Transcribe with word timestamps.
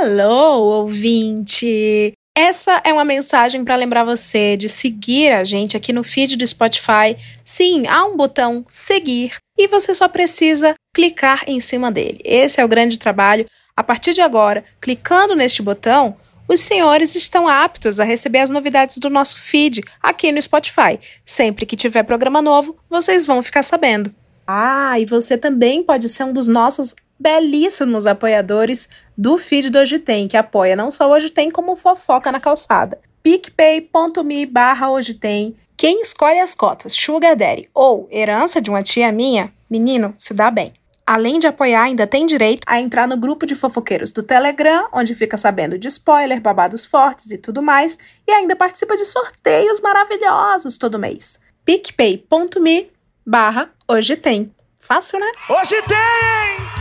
Hello, 0.00 0.62
ouvinte! 0.82 2.12
Essa 2.32 2.80
é 2.84 2.92
uma 2.92 3.04
mensagem 3.04 3.64
para 3.64 3.74
lembrar 3.74 4.04
você 4.04 4.56
de 4.56 4.68
seguir 4.68 5.32
a 5.32 5.42
gente 5.42 5.76
aqui 5.76 5.92
no 5.92 6.04
feed 6.04 6.36
do 6.36 6.46
Spotify. 6.46 7.16
Sim, 7.42 7.84
há 7.88 8.04
um 8.04 8.16
botão 8.16 8.62
seguir 8.70 9.38
e 9.58 9.66
você 9.66 9.92
só 9.92 10.06
precisa 10.06 10.76
clicar 10.94 11.42
em 11.48 11.58
cima 11.58 11.90
dele. 11.90 12.20
Esse 12.24 12.60
é 12.60 12.64
o 12.64 12.68
grande 12.68 12.96
trabalho. 12.96 13.44
A 13.76 13.82
partir 13.82 14.14
de 14.14 14.20
agora, 14.20 14.64
clicando 14.80 15.34
neste 15.34 15.62
botão, 15.62 16.16
os 16.46 16.60
senhores 16.60 17.16
estão 17.16 17.48
aptos 17.48 17.98
a 17.98 18.04
receber 18.04 18.38
as 18.38 18.50
novidades 18.50 18.98
do 18.98 19.10
nosso 19.10 19.36
feed 19.36 19.82
aqui 20.00 20.30
no 20.30 20.40
Spotify. 20.40 21.00
Sempre 21.26 21.66
que 21.66 21.74
tiver 21.74 22.04
programa 22.04 22.40
novo, 22.40 22.76
vocês 22.88 23.26
vão 23.26 23.42
ficar 23.42 23.64
sabendo. 23.64 24.14
Ah, 24.46 24.98
e 25.00 25.04
você 25.04 25.36
também 25.36 25.82
pode 25.82 26.08
ser 26.08 26.22
um 26.22 26.32
dos 26.32 26.46
nossos 26.46 26.94
belíssimos 27.18 28.06
apoiadores 28.06 28.88
do 29.16 29.36
feed 29.36 29.70
do 29.70 29.78
Hoje 29.78 29.98
Tem, 29.98 30.28
que 30.28 30.36
apoia 30.36 30.76
não 30.76 30.90
só 30.90 31.10
Hoje 31.10 31.30
Tem, 31.30 31.50
como 31.50 31.76
Fofoca 31.76 32.30
na 32.30 32.40
Calçada. 32.40 33.00
picpay.me 33.22 34.46
barra 34.46 34.90
Hoje 34.90 35.14
Tem. 35.14 35.56
Quem 35.76 36.02
escolhe 36.02 36.40
as 36.40 36.54
cotas, 36.54 36.94
Sugar 36.94 37.36
Daddy 37.36 37.68
ou 37.72 38.08
herança 38.10 38.60
de 38.60 38.70
uma 38.70 38.82
tia 38.82 39.12
minha, 39.12 39.52
menino, 39.70 40.14
se 40.18 40.34
dá 40.34 40.50
bem. 40.50 40.72
Além 41.06 41.38
de 41.38 41.46
apoiar, 41.46 41.84
ainda 41.84 42.06
tem 42.06 42.26
direito 42.26 42.60
a 42.66 42.80
entrar 42.80 43.08
no 43.08 43.16
grupo 43.16 43.46
de 43.46 43.54
fofoqueiros 43.54 44.12
do 44.12 44.22
Telegram, 44.22 44.88
onde 44.92 45.14
fica 45.14 45.38
sabendo 45.38 45.78
de 45.78 45.88
spoiler, 45.88 46.40
babados 46.40 46.84
fortes 46.84 47.30
e 47.30 47.38
tudo 47.38 47.62
mais, 47.62 47.98
e 48.26 48.32
ainda 48.32 48.54
participa 48.54 48.94
de 48.94 49.06
sorteios 49.06 49.80
maravilhosos 49.80 50.76
todo 50.76 50.98
mês. 50.98 51.40
picpay.me 51.64 52.90
barra 53.26 53.70
Hoje 53.88 54.16
Tem. 54.16 54.52
Fácil, 54.80 55.18
né? 55.18 55.30
Hoje 55.48 55.82
tem! 55.82 56.77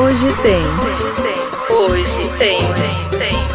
Hoje 0.00 0.26
tem. 0.42 0.62
Hoje 0.64 1.22
tem. 1.22 1.76
Hoje 1.76 2.38
tem. 2.38 2.58
Hoje 2.58 3.18
tem. 3.18 3.52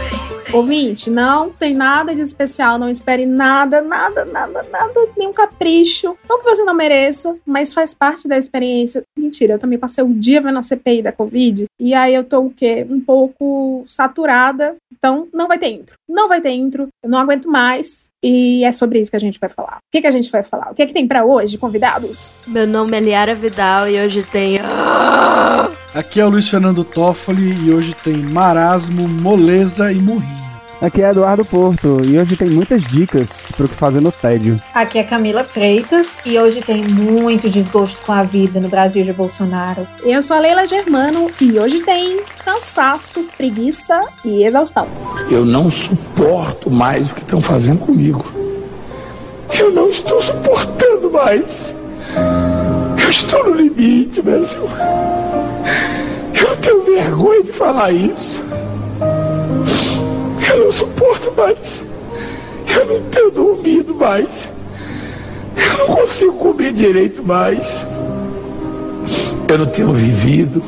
Ouvinte, 0.54 1.10
não 1.10 1.50
tem 1.50 1.74
nada 1.74 2.16
de 2.16 2.22
especial, 2.22 2.78
não 2.78 2.88
espere 2.88 3.26
nada, 3.26 3.82
nada, 3.82 4.24
nada, 4.24 4.64
nada, 4.64 4.94
nenhum 5.18 5.34
capricho. 5.34 6.16
Não 6.30 6.40
que 6.40 6.46
você 6.46 6.64
não 6.64 6.74
mereça, 6.74 7.36
mas 7.46 7.74
faz 7.74 7.94
parte 7.94 8.28
da 8.28 8.38
experiência. 8.38 9.02
Mentira, 9.18 9.56
eu 9.56 9.60
também 9.60 9.78
passei 9.78 10.04
o 10.04 10.14
dia 10.14 10.40
vendo 10.40 10.58
a 10.60 10.62
CPI 10.62 11.02
da 11.02 11.12
Covid, 11.12 11.66
e 11.80 11.94
aí 11.94 12.14
eu 12.14 12.24
tô 12.24 12.42
o 12.42 12.50
quê? 12.50 12.86
Um 12.90 13.02
pouco 13.02 13.84
saturada, 13.86 14.76
então 14.92 15.28
não 15.34 15.48
vai 15.48 15.58
ter 15.58 15.68
intro. 15.68 15.96
Não 16.08 16.30
vai 16.30 16.40
ter 16.40 16.52
intro, 16.52 16.88
eu 17.04 17.10
não 17.10 17.20
aguento 17.20 17.50
mais, 17.50 18.10
e 18.24 18.64
é 18.64 18.72
sobre 18.72 19.00
isso 19.00 19.12
que 19.12 19.18
a 19.18 19.20
gente 19.20 19.40
vai 19.40 19.50
falar. 19.50 19.78
O 19.78 19.92
que, 19.92 20.02
que 20.02 20.08
a 20.08 20.12
gente 20.12 20.30
vai 20.32 20.44
falar? 20.44 20.72
O 20.72 20.76
que 20.76 20.82
é 20.82 20.86
que 20.86 20.94
tem 20.94 21.08
para 21.08 21.26
hoje, 21.26 21.58
convidados? 21.58 22.36
Meu 22.48 22.66
nome 22.66 22.98
é 22.98 23.00
Liara 23.00 23.36
Vidal 23.36 23.88
e 23.88 24.00
hoje 24.00 24.24
tem. 24.24 24.60
Aqui 25.94 26.20
é 26.20 26.26
o 26.26 26.30
Luiz 26.30 26.50
Fernando 26.50 26.84
Toffoli 26.84 27.68
e 27.68 27.72
hoje 27.72 27.94
tem 28.04 28.18
marasmo, 28.18 29.08
moleza 29.08 29.92
e 29.92 29.96
murrinho. 29.96 30.47
Aqui 30.80 31.02
é 31.02 31.10
Eduardo 31.10 31.44
Porto 31.44 32.06
e 32.06 32.20
hoje 32.20 32.36
tem 32.36 32.50
muitas 32.50 32.84
dicas 32.84 33.52
para 33.56 33.66
o 33.66 33.70
que 33.70 33.74
fazer 33.74 34.00
no 34.00 34.12
tédio. 34.12 34.62
Aqui 34.72 35.00
é 35.00 35.04
Camila 35.04 35.44
Freitas 35.44 36.20
e 36.24 36.38
hoje 36.38 36.62
tem 36.62 36.84
muito 36.84 37.50
desgosto 37.50 38.06
com 38.06 38.12
a 38.12 38.22
vida 38.22 38.60
no 38.60 38.70
Brasil 38.70 39.04
de 39.04 39.12
Bolsonaro. 39.12 39.88
Eu 40.04 40.22
sou 40.22 40.36
a 40.36 40.40
Leila 40.40 40.68
Germano 40.68 41.32
e 41.42 41.58
hoje 41.58 41.82
tem 41.82 42.22
cansaço, 42.46 43.26
preguiça 43.36 44.00
e 44.24 44.44
exaustão. 44.44 44.88
Eu 45.32 45.44
não 45.44 45.72
suporto 45.72 46.70
mais 46.70 47.10
o 47.10 47.16
que 47.16 47.22
estão 47.22 47.42
fazendo 47.42 47.80
comigo. 47.80 48.24
Eu 49.58 49.72
não 49.72 49.90
estou 49.90 50.22
suportando 50.22 51.10
mais. 51.10 51.74
Eu 53.02 53.10
estou 53.10 53.50
no 53.50 53.56
limite, 53.56 54.22
Brasil. 54.22 54.62
Eu 56.40 56.56
tenho 56.58 56.84
vergonha 56.84 57.42
de 57.42 57.52
falar 57.52 57.92
isso. 57.92 58.40
Eu 60.50 60.66
não 60.66 60.72
suporto 60.72 61.34
mais. 61.36 61.84
Eu 62.68 62.86
não 62.86 63.10
tenho 63.10 63.32
dormido 63.32 63.94
mais. 63.96 64.50
Eu 65.56 65.78
não 65.80 65.96
consigo 65.96 66.34
comer 66.34 66.74
direito 66.74 67.24
mais. 67.24 67.86
Eu 69.48 69.58
não 69.58 69.66
tenho 69.66 69.94
vivido. 69.94 70.64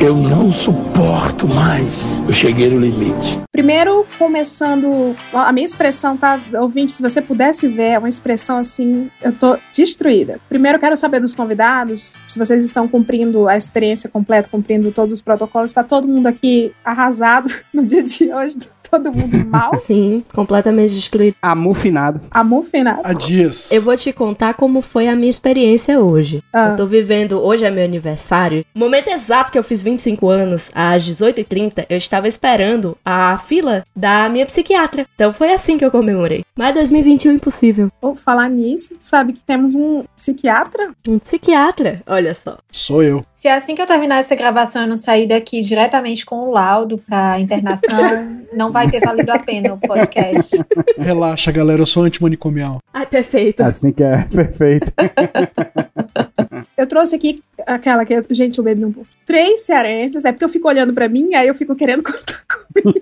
Eu 0.00 0.16
não 0.16 0.52
suporto 0.52 1.46
mais. 1.48 2.20
Eu 2.26 2.32
cheguei 2.32 2.68
no 2.68 2.78
limite. 2.78 3.40
Primeiro, 3.52 4.04
começando. 4.18 5.14
A 5.32 5.52
minha 5.52 5.64
expressão, 5.64 6.16
tá? 6.16 6.40
Ouvinte, 6.54 6.92
se 6.92 7.00
você 7.00 7.22
pudesse 7.22 7.68
ver, 7.68 7.92
é 7.92 7.98
uma 7.98 8.08
expressão 8.08 8.58
assim. 8.58 9.10
Eu 9.22 9.32
tô 9.32 9.56
destruída. 9.72 10.40
Primeiro, 10.48 10.78
quero 10.78 10.96
saber 10.96 11.20
dos 11.20 11.32
convidados 11.32 12.16
se 12.26 12.38
vocês 12.38 12.64
estão 12.64 12.88
cumprindo 12.88 13.48
a 13.48 13.56
experiência 13.56 14.08
completa, 14.08 14.48
cumprindo 14.50 14.90
todos 14.92 15.12
os 15.12 15.22
protocolos. 15.22 15.72
Tá 15.72 15.84
todo 15.84 16.08
mundo 16.08 16.26
aqui 16.26 16.74
arrasado 16.84 17.50
no 17.72 17.84
dia 17.86 18.02
de 18.02 18.32
hoje 18.32 18.58
todo 18.90 19.12
mundo 19.12 19.44
mal. 19.46 19.74
Sim, 19.80 20.22
completamente 20.34 20.94
destruído. 20.94 21.36
Amufinado. 21.42 22.20
Amufinado. 22.30 23.00
Há 23.04 23.12
dias. 23.12 23.70
Eu 23.72 23.82
vou 23.82 23.96
te 23.96 24.12
contar 24.12 24.54
como 24.54 24.82
foi 24.82 25.08
a 25.08 25.16
minha 25.16 25.30
experiência 25.30 26.00
hoje. 26.00 26.42
Ah. 26.52 26.68
Eu 26.70 26.76
tô 26.76 26.86
vivendo, 26.86 27.40
hoje 27.40 27.64
é 27.64 27.70
meu 27.70 27.84
aniversário. 27.84 28.64
No 28.74 28.80
momento 28.80 29.08
exato 29.08 29.50
que 29.50 29.58
eu 29.58 29.64
fiz 29.64 29.82
25 29.82 30.28
anos, 30.28 30.70
às 30.74 31.02
18h30, 31.04 31.86
eu 31.88 31.96
estava 31.96 32.28
esperando 32.28 32.96
a 33.04 33.36
fila 33.38 33.84
da 33.94 34.28
minha 34.28 34.46
psiquiatra. 34.46 35.06
Então 35.14 35.32
foi 35.32 35.52
assim 35.52 35.78
que 35.78 35.84
eu 35.84 35.90
comemorei. 35.90 36.44
Mas 36.56 36.74
2021 36.74 37.32
impossível. 37.32 37.90
Vou 38.00 38.14
falar 38.14 38.48
nisso, 38.48 38.96
sabe 39.00 39.32
que 39.32 39.44
temos 39.44 39.74
um 39.74 40.04
psiquiatra? 40.16 40.92
Um 41.06 41.18
psiquiatra, 41.18 42.02
olha 42.06 42.34
só. 42.34 42.58
Sou 42.70 43.02
eu. 43.02 43.24
Se 43.44 43.48
é 43.48 43.52
assim 43.52 43.74
que 43.74 43.82
eu 43.82 43.86
terminar 43.86 44.20
essa 44.20 44.34
gravação 44.34 44.80
eu 44.80 44.88
não 44.88 44.96
sair 44.96 45.28
daqui 45.28 45.60
diretamente 45.60 46.24
com 46.24 46.48
o 46.48 46.50
laudo 46.50 46.96
pra 46.96 47.38
internação, 47.38 48.00
não 48.56 48.72
vai 48.72 48.90
ter 48.90 49.00
valido 49.00 49.30
a 49.30 49.38
pena 49.38 49.74
o 49.74 49.78
podcast. 49.78 50.56
Relaxa, 50.96 51.52
galera, 51.52 51.82
eu 51.82 51.84
sou 51.84 52.04
antimanicomial. 52.04 52.78
Ai, 52.94 53.04
perfeito. 53.04 53.60
Assim 53.62 53.92
que 53.92 54.02
é 54.02 54.22
perfeito. 54.34 54.90
Eu 56.76 56.86
trouxe 56.86 57.14
aqui 57.14 57.42
aquela 57.66 58.04
que, 58.04 58.22
gente, 58.30 58.58
eu 58.58 58.64
bebi 58.64 58.84
um 58.84 58.92
pouco. 58.92 59.08
Três 59.24 59.60
cearenses, 59.62 60.24
é 60.24 60.32
porque 60.32 60.44
eu 60.44 60.48
fico 60.48 60.68
olhando 60.68 60.92
pra 60.92 61.08
mim, 61.08 61.34
aí 61.34 61.46
eu 61.46 61.54
fico 61.54 61.74
querendo 61.76 62.02
contar 62.04 62.44
comigo. 62.46 62.98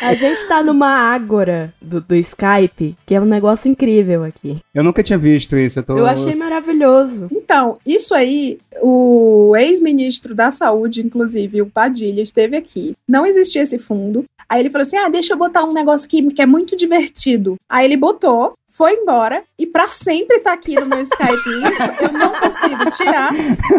A 0.00 0.14
gente 0.14 0.48
tá 0.48 0.62
numa 0.62 0.88
ágora 0.88 1.72
do, 1.80 2.00
do 2.00 2.14
Skype, 2.16 2.96
que 3.04 3.14
é 3.14 3.20
um 3.20 3.26
negócio 3.26 3.70
incrível 3.70 4.24
aqui. 4.24 4.58
Eu 4.74 4.82
nunca 4.82 5.02
tinha 5.02 5.18
visto 5.18 5.56
isso. 5.56 5.78
Eu, 5.78 5.82
tô... 5.82 5.98
Eu 5.98 6.06
achei 6.06 6.34
maravilhoso. 6.34 7.28
Então, 7.30 7.78
isso 7.86 8.14
aí, 8.14 8.58
o 8.80 9.54
ex-ministro 9.56 10.34
da 10.34 10.50
Saúde, 10.50 11.02
inclusive, 11.02 11.62
o 11.62 11.66
Padilha, 11.66 12.22
esteve 12.22 12.56
aqui. 12.56 12.94
Não 13.08 13.26
existia 13.26 13.62
esse 13.62 13.78
fundo. 13.78 14.24
Aí 14.48 14.60
ele 14.60 14.70
falou 14.70 14.82
assim: 14.82 14.96
ah, 14.96 15.08
deixa 15.08 15.32
eu 15.32 15.38
botar 15.38 15.64
um 15.64 15.72
negócio 15.72 16.06
aqui 16.06 16.22
que 16.34 16.42
é 16.42 16.46
muito 16.46 16.76
divertido. 16.76 17.56
Aí 17.68 17.84
ele 17.84 17.96
botou, 17.96 18.54
foi 18.76 18.92
embora 18.94 19.44
e 19.56 19.66
pra 19.66 19.86
sempre 19.86 20.40
tá 20.40 20.52
aqui 20.52 20.74
no 20.74 20.86
meu 20.86 21.00
Skype 21.00 21.30
isso. 21.72 22.02
Eu 22.02 22.12
não 22.12 22.32
consigo 22.32 22.90
tirar 22.90 23.30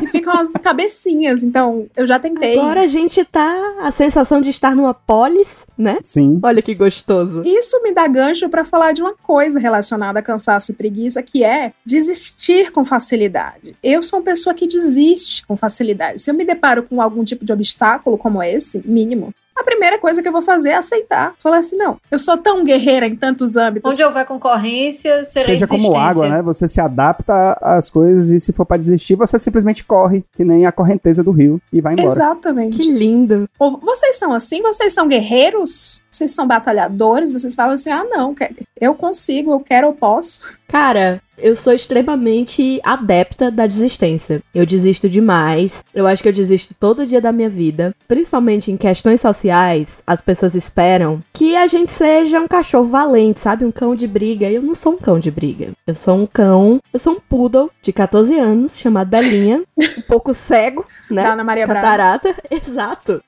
e 0.01 0.07
ficam 0.07 0.33
as 0.33 0.51
cabecinhas. 0.51 1.44
Então, 1.44 1.88
eu 1.97 2.07
já 2.07 2.17
tentei. 2.17 2.57
Agora 2.57 2.81
a 2.81 2.88
gente 2.88 3.23
tá. 3.25 3.75
A 3.81 3.91
sensação 3.91 4.39
de 4.39 4.50
estar 4.50 4.73
numa 4.73 4.94
polis, 4.94 5.67
né? 5.78 5.97
Sim. 6.01 6.39
Olha 6.41 6.61
que 6.61 6.73
gostoso. 6.73 7.44
Isso 7.45 7.84
me 7.84 7.94
dá 7.94 8.07
gancho 8.07 8.47
pra 8.47 8.63
falar 8.63 8.94
de 8.94 9.01
uma 9.01 9.13
coisa 9.13 9.59
relacionada 9.59 10.19
a 10.19 10.23
cansaço 10.23 10.72
e 10.72 10.75
preguiça, 10.75 11.22
que 11.22 11.44
é 11.44 11.73
desistir 11.85 12.72
com 12.72 12.85
facilidade. 12.85 13.75
Eu 13.84 14.01
sou 14.01 14.19
uma 14.19 14.25
pessoa 14.25 14.53
que 14.53 14.66
desiste 14.66 15.45
com 15.45 15.57
facilidade. 15.57 16.22
Se 16.22 16.31
eu 16.31 16.34
me 16.34 16.45
deparo 16.45 16.84
com 16.84 17.01
algum 17.01 17.23
tipo 17.25 17.44
de 17.44 17.51
obstáculo 17.51 18.17
como 18.17 18.41
esse, 18.41 18.81
mínimo, 18.85 19.34
a 19.55 19.63
primeira 19.63 19.97
coisa 19.97 20.21
que 20.21 20.27
eu 20.27 20.31
vou 20.31 20.41
fazer 20.41 20.69
é 20.69 20.75
aceitar. 20.75 21.33
Falar 21.39 21.59
assim, 21.59 21.77
não, 21.77 21.97
eu 22.11 22.19
sou 22.19 22.38
tão 22.38 22.63
guerreira 22.63 23.07
em 23.07 23.16
tantos 23.16 23.55
âmbitos. 23.55 23.93
Onde 23.93 24.03
houver 24.03 24.25
concorrência, 24.25 25.23
será 25.25 25.45
Seja 25.45 25.67
como 25.67 25.95
água, 25.95 26.27
né? 26.27 26.41
Você 26.41 26.67
se 26.67 26.81
adapta 26.81 27.57
às 27.61 27.89
coisas 27.89 28.29
e 28.29 28.39
se 28.39 28.51
for 28.51 28.66
pra 28.66 28.77
desistir, 28.77 29.16
você 29.16 29.39
simplesmente 29.39 29.83
corre, 29.83 30.25
que 30.35 30.43
nem 30.43 30.66
a 30.66 30.71
correnteza 30.71 31.23
do 31.23 31.31
rio, 31.31 31.61
e 31.71 31.79
vai 31.79 31.93
embora. 31.93 32.07
Exatamente. 32.07 32.77
Que 32.77 32.91
lindo. 32.91 33.49
Vocês 33.81 34.17
são 34.17 34.33
assim? 34.33 34.61
Vocês 34.61 34.93
são 34.93 35.07
guerreiros? 35.07 36.02
Vocês 36.16 36.32
são 36.32 36.47
batalhadores? 36.47 37.32
Vocês 37.32 37.53
falam 37.53 37.73
assim, 37.73 37.91
ah, 37.91 38.06
não, 38.06 38.34
eu 38.79 38.96
consigo, 38.96 39.52
eu 39.52 39.59
quero, 39.59 39.88
eu 39.88 39.94
posso. 39.94 40.56
Cara, 40.66 41.22
eu 41.38 41.56
sou 41.56 41.73
extremamente 41.73 42.79
adepta 42.84 43.52
da 43.52 43.67
desistência. 43.67 44.41
Eu 44.53 44.66
desisto 44.66 45.09
demais. 45.09 45.84
Eu 45.94 46.08
acho 46.08 46.23
que 46.23 46.29
eu 46.29 46.34
desisto 46.34 46.73
todo 46.73 47.06
dia 47.06 47.20
da 47.20 47.34
minha 47.34 47.50
vida. 47.50 47.94
Principalmente 48.08 48.72
em 48.72 48.78
questões 48.78 49.20
sociais, 49.20 50.02
as 50.08 50.22
pessoas 50.22 50.56
esperam 50.56 51.22
que 51.34 51.56
a 51.58 51.67
gente 51.67 51.91
seja 51.91 52.40
um 52.40 52.47
cachorro 52.47 52.88
valente, 52.88 53.41
sabe? 53.41 53.66
Um 53.66 53.72
cão 53.72 53.94
de 53.94 54.08
briga. 54.08 54.50
E 54.50 54.56
eu 54.56 54.62
não 54.62 54.73
sou 54.73 54.94
um 54.94 54.97
cão 54.97 55.20
de 55.20 55.29
briga. 55.29 55.72
Eu 55.85 55.96
sou 55.96 56.16
um 56.16 56.26
cão, 56.26 56.79
eu 56.94 57.00
sou 57.00 57.14
um 57.14 57.20
poodle 57.20 57.70
de 57.82 57.91
14 57.91 58.40
anos, 58.40 58.78
chamado 58.78 59.09
Belinha. 59.09 59.64
um 59.78 60.02
pouco 60.08 60.34
cego, 60.34 60.85
né? 61.12 61.23
Da 61.23 61.34
Ana 61.34 61.44
Maria. 61.44 61.67
Catarata. 61.67 62.34
Exato. 62.50 63.22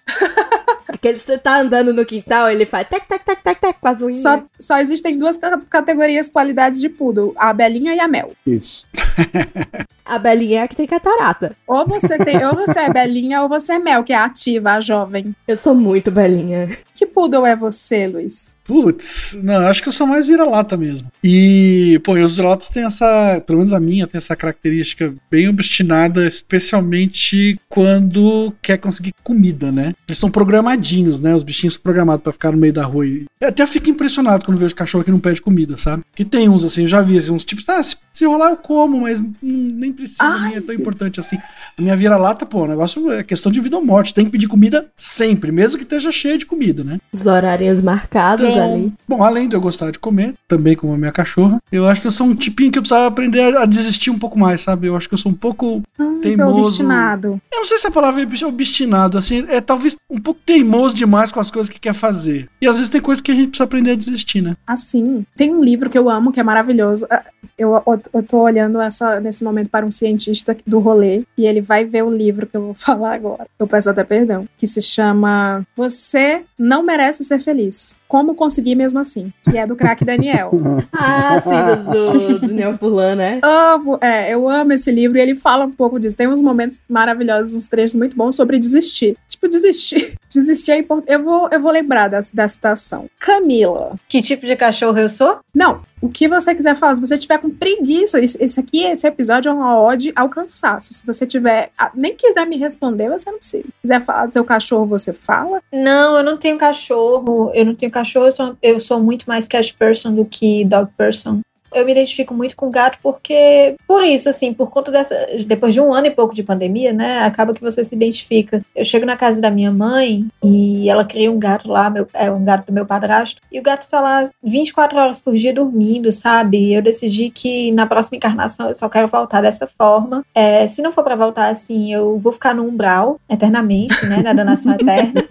Aquele 0.87 1.17
que 1.17 1.25
você 1.25 1.37
tá 1.37 1.59
andando 1.59 1.93
no 1.93 2.05
quintal, 2.05 2.49
ele 2.49 2.65
faz 2.65 2.87
tec, 2.87 3.05
tec, 3.07 3.23
tec, 3.25 3.41
tec, 3.43 3.59
tec, 3.59 3.75
com 3.79 3.87
as 3.87 4.01
unhas. 4.01 4.19
Só, 4.19 4.43
só 4.59 4.77
existem 4.79 5.17
duas 5.17 5.37
ca- 5.37 5.59
categorias 5.69 6.29
qualidades 6.29 6.79
de 6.79 6.87
poodle, 6.89 7.33
a 7.37 7.51
belinha 7.51 7.93
e 7.93 7.99
a 7.99 8.07
mel. 8.07 8.31
Isso. 8.45 8.87
A 10.07 10.17
Belinha 10.17 10.61
é 10.61 10.63
a 10.63 10.67
que 10.67 10.75
tem 10.75 10.87
catarata. 10.87 11.55
Ou 11.67 11.85
você 11.85 12.17
tem, 12.17 12.45
ou 12.45 12.55
você 12.55 12.79
é 12.79 12.89
Belinha 12.89 13.41
ou 13.41 13.49
você 13.49 13.73
é 13.73 13.79
Mel, 13.79 14.03
que 14.03 14.13
é 14.13 14.15
a 14.15 14.25
ativa, 14.25 14.71
a 14.71 14.81
jovem. 14.81 15.35
Eu 15.47 15.57
sou 15.57 15.75
muito 15.75 16.11
Belinha. 16.11 16.69
Que 16.97 17.05
poodle 17.05 17.45
é 17.45 17.55
você, 17.55 18.07
Luiz? 18.07 18.55
Putz, 18.63 19.37
não, 19.41 19.67
acho 19.67 19.83
que 19.83 19.87
eu 19.87 19.93
sou 19.93 20.07
mais 20.07 20.27
vira-lata 20.27 20.75
mesmo. 20.75 21.07
E, 21.23 22.01
pô, 22.03 22.17
e 22.17 22.23
os 22.23 22.35
vira-latas 22.35 22.69
têm 22.69 22.83
essa, 22.83 23.41
pelo 23.45 23.59
menos 23.59 23.71
a 23.71 23.79
minha, 23.79 24.07
tem 24.07 24.17
essa 24.17 24.35
característica 24.35 25.13
bem 25.29 25.47
obstinada, 25.47 26.25
especialmente 26.25 27.57
quando 27.69 28.51
quer 28.61 28.77
conseguir 28.77 29.13
comida, 29.23 29.71
né? 29.71 29.93
Eles 30.07 30.17
são 30.17 30.31
programadinhos, 30.31 31.19
né? 31.19 31.35
Os 31.35 31.43
bichinhos 31.43 31.75
são 31.75 31.83
programados 31.83 32.23
pra 32.23 32.33
ficar 32.33 32.51
no 32.51 32.57
meio 32.57 32.73
da 32.73 32.83
rua. 32.83 33.05
E 33.05 33.25
eu 33.39 33.49
até 33.49 33.65
fico 33.67 33.89
impressionado 33.89 34.43
quando 34.43 34.57
vejo 34.57 34.75
cachorro 34.75 35.03
que 35.03 35.11
não 35.11 35.19
pede 35.19 35.41
comida, 35.41 35.77
sabe? 35.77 36.03
Que 36.15 36.25
tem 36.25 36.49
uns 36.49 36.65
assim, 36.65 36.81
eu 36.81 36.87
já 36.87 37.01
vi 37.01 37.17
assim, 37.17 37.31
uns 37.31 37.45
tipos, 37.45 37.69
ah, 37.69 37.81
se, 37.81 37.95
se 38.11 38.25
rolar 38.25 38.49
eu 38.49 38.57
como, 38.57 39.01
mas 39.01 39.21
hum, 39.21 39.31
nem 39.43 39.93
precisa, 39.97 40.23
Ai. 40.23 40.49
nem 40.49 40.57
é 40.57 40.61
tão 40.61 40.73
importante 40.73 41.19
assim. 41.19 41.37
A 41.77 41.81
minha 41.81 41.95
vira-lata, 41.95 42.45
pô, 42.45 42.63
o 42.63 42.67
negócio 42.67 43.11
é 43.11 43.23
questão 43.23 43.51
de 43.51 43.59
vida 43.59 43.75
ou 43.75 43.83
morte. 43.83 44.13
Tem 44.13 44.25
que 44.25 44.31
pedir 44.31 44.47
comida 44.47 44.85
sempre, 44.95 45.51
mesmo 45.51 45.77
que 45.77 45.83
esteja 45.83 46.11
cheio 46.11 46.37
de 46.37 46.45
comida, 46.45 46.83
né? 46.83 46.97
Os 47.11 47.25
horários 47.25 47.81
marcados 47.81 48.45
ali. 48.45 48.85
Então, 48.85 48.93
bom, 49.07 49.23
além 49.23 49.49
de 49.49 49.55
eu 49.55 49.61
gostar 49.61 49.91
de 49.91 49.99
comer, 49.99 50.33
também 50.47 50.75
como 50.75 50.93
a 50.93 50.97
minha 50.97 51.11
cachorra, 51.11 51.57
eu 51.71 51.87
acho 51.87 51.99
que 52.01 52.07
eu 52.07 52.11
sou 52.11 52.27
um 52.27 52.35
tipinho 52.35 52.71
que 52.71 52.77
eu 52.77 52.81
precisava 52.81 53.07
aprender 53.07 53.41
a, 53.55 53.63
a 53.63 53.65
desistir 53.65 54.09
um 54.11 54.19
pouco 54.19 54.39
mais, 54.39 54.61
sabe? 54.61 54.87
Eu 54.87 54.95
acho 54.95 55.07
que 55.07 55.13
eu 55.13 55.17
sou 55.17 55.31
um 55.31 55.35
pouco 55.35 55.81
tô 55.97 56.19
teimoso. 56.21 56.59
obstinado. 56.59 57.41
Eu 57.51 57.59
não 57.59 57.65
sei 57.65 57.77
se 57.77 57.87
a 57.87 57.91
palavra 57.91 58.21
é 58.21 58.45
obstinado, 58.45 59.17
assim, 59.17 59.45
é 59.49 59.59
talvez 59.59 59.95
um 60.09 60.19
pouco 60.19 60.39
teimoso 60.45 60.95
demais 60.95 61.31
com 61.31 61.39
as 61.39 61.51
coisas 61.51 61.69
que 61.69 61.79
quer 61.79 61.93
fazer. 61.93 62.47
E 62.61 62.67
às 62.67 62.77
vezes 62.77 62.89
tem 62.89 63.01
coisas 63.01 63.21
que 63.21 63.31
a 63.31 63.35
gente 63.35 63.49
precisa 63.49 63.63
aprender 63.63 63.91
a 63.91 63.95
desistir, 63.95 64.41
né? 64.41 64.55
Assim, 64.65 65.25
tem 65.35 65.53
um 65.53 65.63
livro 65.63 65.89
que 65.89 65.97
eu 65.97 66.09
amo, 66.09 66.31
que 66.31 66.39
é 66.39 66.43
maravilhoso. 66.43 67.07
Ah, 67.09 67.23
Eu, 67.57 67.73
eu, 67.73 68.01
eu 68.13 68.23
tô 68.23 68.39
olhando 68.39 68.79
essa, 68.79 69.19
nesse 69.19 69.43
momento 69.43 69.69
para 69.69 69.85
um 69.87 69.91
cientista 69.91 70.55
do 70.65 70.79
rolê, 70.79 71.23
e 71.37 71.45
ele 71.45 71.61
vai 71.61 71.85
ver 71.85 72.03
o 72.03 72.11
livro 72.11 72.45
que 72.45 72.55
eu 72.55 72.61
vou 72.61 72.73
falar 72.75 73.13
agora. 73.13 73.47
Eu 73.57 73.67
peço 73.67 73.89
até 73.89 74.03
perdão. 74.03 74.47
Que 74.57 74.67
se 74.67 74.81
chama 74.81 75.65
Você 75.75 76.43
Não 76.57 76.83
Merece 76.83 77.23
Ser 77.23 77.39
Feliz. 77.39 77.97
Como 78.07 78.35
Conseguir 78.35 78.75
Mesmo 78.75 78.99
Assim. 78.99 79.31
Que 79.43 79.57
é 79.57 79.65
do 79.65 79.75
craque 79.75 80.05
Daniel. 80.05 80.51
Ah, 80.99 81.39
sim, 81.41 81.49
do, 81.49 82.39
do, 82.39 82.39
do 82.47 82.53
Neo 82.53 82.73
Furlan, 82.73 83.15
né? 83.15 83.39
amo, 83.43 83.97
é, 84.01 84.33
eu 84.33 84.49
amo 84.49 84.73
esse 84.73 84.91
livro 84.91 85.17
e 85.17 85.21
ele 85.21 85.35
fala 85.35 85.65
um 85.65 85.71
pouco 85.71 85.99
disso. 85.99 86.17
Tem 86.17 86.27
uns 86.27 86.41
momentos 86.41 86.81
maravilhosos, 86.89 87.53
uns 87.53 87.67
trechos 87.67 87.95
muito 87.95 88.15
bons 88.15 88.35
sobre 88.35 88.57
desistir. 88.57 89.15
Tipo, 89.27 89.47
desistir. 89.47 90.15
Desistir 90.29 90.71
é 90.71 90.77
importante. 90.79 91.11
Eu 91.11 91.23
vou, 91.23 91.49
eu 91.51 91.59
vou 91.59 91.71
lembrar 91.71 92.07
da, 92.07 92.19
da 92.33 92.47
citação. 92.47 93.09
Camila. 93.19 93.95
Que 94.07 94.21
tipo 94.21 94.45
de 94.45 94.55
cachorro 94.55 94.97
eu 94.97 95.09
sou? 95.09 95.39
Não, 95.53 95.81
o 96.01 96.09
que 96.09 96.27
você 96.27 96.53
quiser 96.53 96.75
falar, 96.75 96.95
se 96.95 97.01
você 97.01 97.17
tiver 97.17 97.39
com 97.39 97.49
preguiça, 97.49 98.19
esse, 98.19 98.59
aqui, 98.59 98.83
esse 98.83 99.07
episódio 99.07 99.49
é 99.49 99.53
uma 99.53 99.79
ode 99.79 100.11
ao 100.15 100.29
cansaço. 100.29 100.93
Se 100.93 101.05
você 101.05 101.25
tiver, 101.25 101.71
ah, 101.77 101.91
nem 101.93 102.15
quiser 102.15 102.45
me 102.45 102.57
responder, 102.57 103.09
você 103.09 103.31
não 103.31 103.39
precisa. 103.39 103.63
Se 103.63 103.73
quiser 103.81 104.05
falar 104.05 104.27
do 104.27 104.33
seu 104.33 104.45
cachorro, 104.45 104.85
você 104.85 105.11
fala. 105.11 105.61
Não, 105.71 106.17
eu 106.17 106.23
não 106.23 106.37
tenho 106.37 106.57
cachorro. 106.57 107.51
Eu 107.53 107.65
não 107.65 107.75
tenho 107.75 107.91
cachorro, 107.91 108.27
eu 108.27 108.31
sou, 108.31 108.57
eu 108.61 108.79
sou 108.79 108.99
muito 108.99 109.25
mais 109.25 109.47
cat 109.47 109.73
person 109.73 110.13
do 110.13 110.25
que 110.25 110.63
dog 110.65 110.91
person. 110.95 111.39
Eu 111.73 111.85
me 111.85 111.91
identifico 111.91 112.33
muito 112.33 112.55
com 112.55 112.69
gato 112.69 112.97
porque, 113.01 113.75
por 113.87 114.03
isso, 114.03 114.29
assim, 114.29 114.53
por 114.53 114.69
conta 114.69 114.91
dessa. 114.91 115.15
Depois 115.45 115.73
de 115.73 115.81
um 115.81 115.93
ano 115.93 116.07
e 116.07 116.11
pouco 116.11 116.33
de 116.33 116.43
pandemia, 116.43 116.93
né? 116.93 117.19
Acaba 117.21 117.53
que 117.53 117.61
você 117.61 117.83
se 117.83 117.95
identifica. 117.95 118.61
Eu 118.75 118.85
chego 118.85 119.05
na 119.05 119.17
casa 119.17 119.41
da 119.41 119.51
minha 119.51 119.71
mãe 119.71 120.27
e 120.43 120.89
ela 120.89 121.05
cria 121.05 121.31
um 121.31 121.39
gato 121.39 121.69
lá, 121.69 121.89
meu, 121.89 122.07
é 122.13 122.31
um 122.31 122.43
gato 122.43 122.67
do 122.67 122.73
meu 122.73 122.85
padrasto, 122.85 123.41
e 123.51 123.59
o 123.59 123.63
gato 123.63 123.87
tá 123.89 123.99
lá 123.99 124.29
24 124.43 124.97
horas 124.97 125.19
por 125.19 125.35
dia 125.35 125.53
dormindo, 125.53 126.11
sabe? 126.11 126.73
Eu 126.73 126.81
decidi 126.81 127.29
que 127.29 127.71
na 127.71 127.85
próxima 127.85 128.17
encarnação 128.17 128.67
eu 128.67 128.75
só 128.75 128.87
quero 128.89 129.07
voltar 129.07 129.41
dessa 129.41 129.67
forma. 129.67 130.25
É, 130.33 130.67
se 130.67 130.81
não 130.81 130.91
for 130.91 131.03
pra 131.03 131.15
voltar 131.15 131.49
assim, 131.49 131.93
eu 131.93 132.17
vou 132.19 132.31
ficar 132.31 132.53
no 132.53 132.63
umbral 132.63 133.19
eternamente, 133.29 134.05
né? 134.05 134.21
Na 134.23 134.33
danação 134.33 134.73
eterna. 134.79 135.23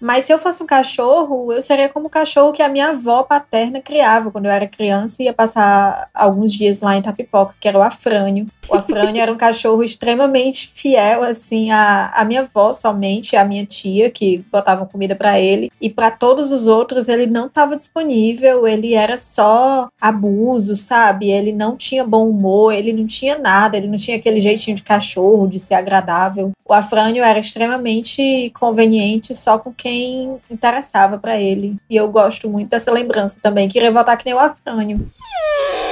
Mas 0.00 0.24
se 0.24 0.32
eu 0.32 0.38
fosse 0.38 0.62
um 0.62 0.66
cachorro, 0.66 1.52
eu 1.52 1.60
seria 1.60 1.88
como 1.88 2.06
o 2.06 2.10
cachorro 2.10 2.52
que 2.52 2.62
a 2.62 2.68
minha 2.68 2.88
avó 2.88 3.22
paterna 3.22 3.80
criava 3.80 4.30
quando 4.30 4.46
eu 4.46 4.50
era 4.50 4.66
criança 4.66 5.22
e 5.22 5.28
ia 5.30 5.34
passar 5.34 6.08
alguns 6.14 6.52
dias 6.52 6.82
lá 6.82 6.96
em 6.96 7.02
Tapipoca, 7.02 7.54
que 7.60 7.68
era 7.68 7.78
o 7.78 7.82
Afrânio. 7.82 8.46
O 8.68 8.74
Afrânio 8.76 9.20
era 9.20 9.32
um 9.32 9.36
cachorro 9.36 9.82
extremamente 9.82 10.70
fiel, 10.74 11.22
assim, 11.22 11.70
à, 11.70 12.12
à 12.14 12.24
minha 12.24 12.42
avó 12.42 12.72
somente, 12.72 13.36
à 13.36 13.44
minha 13.44 13.66
tia, 13.66 14.10
que 14.10 14.44
botavam 14.50 14.86
comida 14.86 15.14
pra 15.14 15.40
ele. 15.40 15.72
E 15.80 15.90
pra 15.90 16.10
todos 16.10 16.52
os 16.52 16.66
outros, 16.66 17.08
ele 17.08 17.26
não 17.26 17.46
estava 17.46 17.76
disponível, 17.76 18.66
ele 18.66 18.94
era 18.94 19.18
só 19.18 19.88
abuso, 20.00 20.76
sabe? 20.76 21.30
Ele 21.30 21.52
não 21.52 21.76
tinha 21.76 22.04
bom 22.04 22.28
humor, 22.28 22.72
ele 22.72 22.92
não 22.92 23.06
tinha 23.06 23.38
nada, 23.38 23.76
ele 23.76 23.88
não 23.88 23.98
tinha 23.98 24.16
aquele 24.16 24.40
jeitinho 24.40 24.76
de 24.76 24.82
cachorro, 24.82 25.48
de 25.48 25.58
ser 25.58 25.74
agradável. 25.74 26.52
O 26.64 26.72
Afrânio 26.72 27.24
era 27.24 27.40
extremamente 27.40 28.52
conveniente 28.54 29.34
só 29.34 29.58
com 29.58 29.72
quem 29.72 30.36
interessava 30.48 31.18
pra 31.18 31.40
ele. 31.40 31.76
E 31.90 31.96
eu 31.96 32.08
gosto 32.08 32.48
muito 32.48 32.70
dessa 32.70 32.92
lembrança 32.92 33.40
também. 33.42 33.68
Queria 33.68 33.90
voltar 33.90 34.16
que 34.16 34.24
nem 34.24 34.34
o 34.34 34.38
Afrânio. 34.38 35.09
Yeah. 35.18 35.89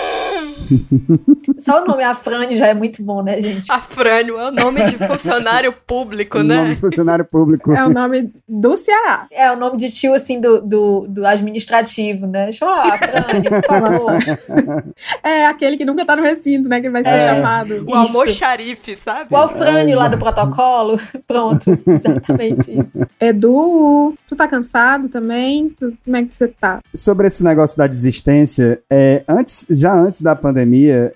Só 1.58 1.82
o 1.82 1.86
nome 1.86 2.02
Afrânio 2.04 2.56
já 2.56 2.66
é 2.66 2.74
muito 2.74 3.02
bom, 3.02 3.22
né, 3.22 3.40
gente? 3.40 3.70
Afrânio 3.70 4.38
é 4.38 4.48
o 4.48 4.50
nome 4.52 4.84
de 4.84 4.96
funcionário 5.06 5.72
público, 5.86 6.38
O 6.38 6.42
nome 6.42 6.68
né? 6.68 6.74
de 6.74 6.76
funcionário 6.80 7.24
público. 7.24 7.72
É 7.72 7.84
o 7.84 7.88
nome 7.90 8.30
do 8.48 8.76
Ceará. 8.76 9.26
É 9.30 9.50
o 9.50 9.56
nome 9.56 9.76
de 9.78 9.90
tio, 9.90 10.14
assim, 10.14 10.40
do, 10.40 10.60
do, 10.60 11.06
do 11.08 11.26
administrativo, 11.26 12.26
né? 12.26 12.44
Deixa 12.44 12.64
eu 12.64 12.68
falar, 12.70 12.94
Afrânio, 12.94 13.50
por 13.50 13.64
favor. 13.64 14.18
É 15.22 15.46
aquele 15.46 15.76
que 15.76 15.84
nunca 15.84 16.04
tá 16.04 16.16
no 16.16 16.22
recinto, 16.22 16.68
né? 16.68 16.80
Que 16.80 16.90
vai 16.90 17.02
ser 17.02 17.10
É. 17.10 17.20
chamado. 17.20 17.84
O 17.88 17.94
almoxarife, 17.94 18.96
sabe? 18.96 19.32
O 19.32 19.36
Alfrânio 19.36 19.96
lá 19.96 20.08
do 20.08 20.16
exato. 20.16 20.32
protocolo. 20.32 21.00
Pronto, 21.26 21.78
exatamente 21.86 22.70
isso. 22.78 23.06
Edu, 23.20 24.14
tu 24.28 24.36
tá 24.36 24.46
cansado 24.46 25.08
também? 25.08 25.70
Tu- 25.70 25.96
como 26.04 26.16
é 26.16 26.22
que 26.24 26.34
você 26.34 26.48
tá? 26.48 26.80
Sobre 26.94 27.26
esse 27.26 27.42
negócio 27.44 27.76
da 27.76 27.86
desistência, 27.86 28.80
é, 28.90 29.22
antes, 29.28 29.66
já 29.70 29.92
antes 29.94 30.20
da 30.20 30.34
pandemia, 30.34 30.47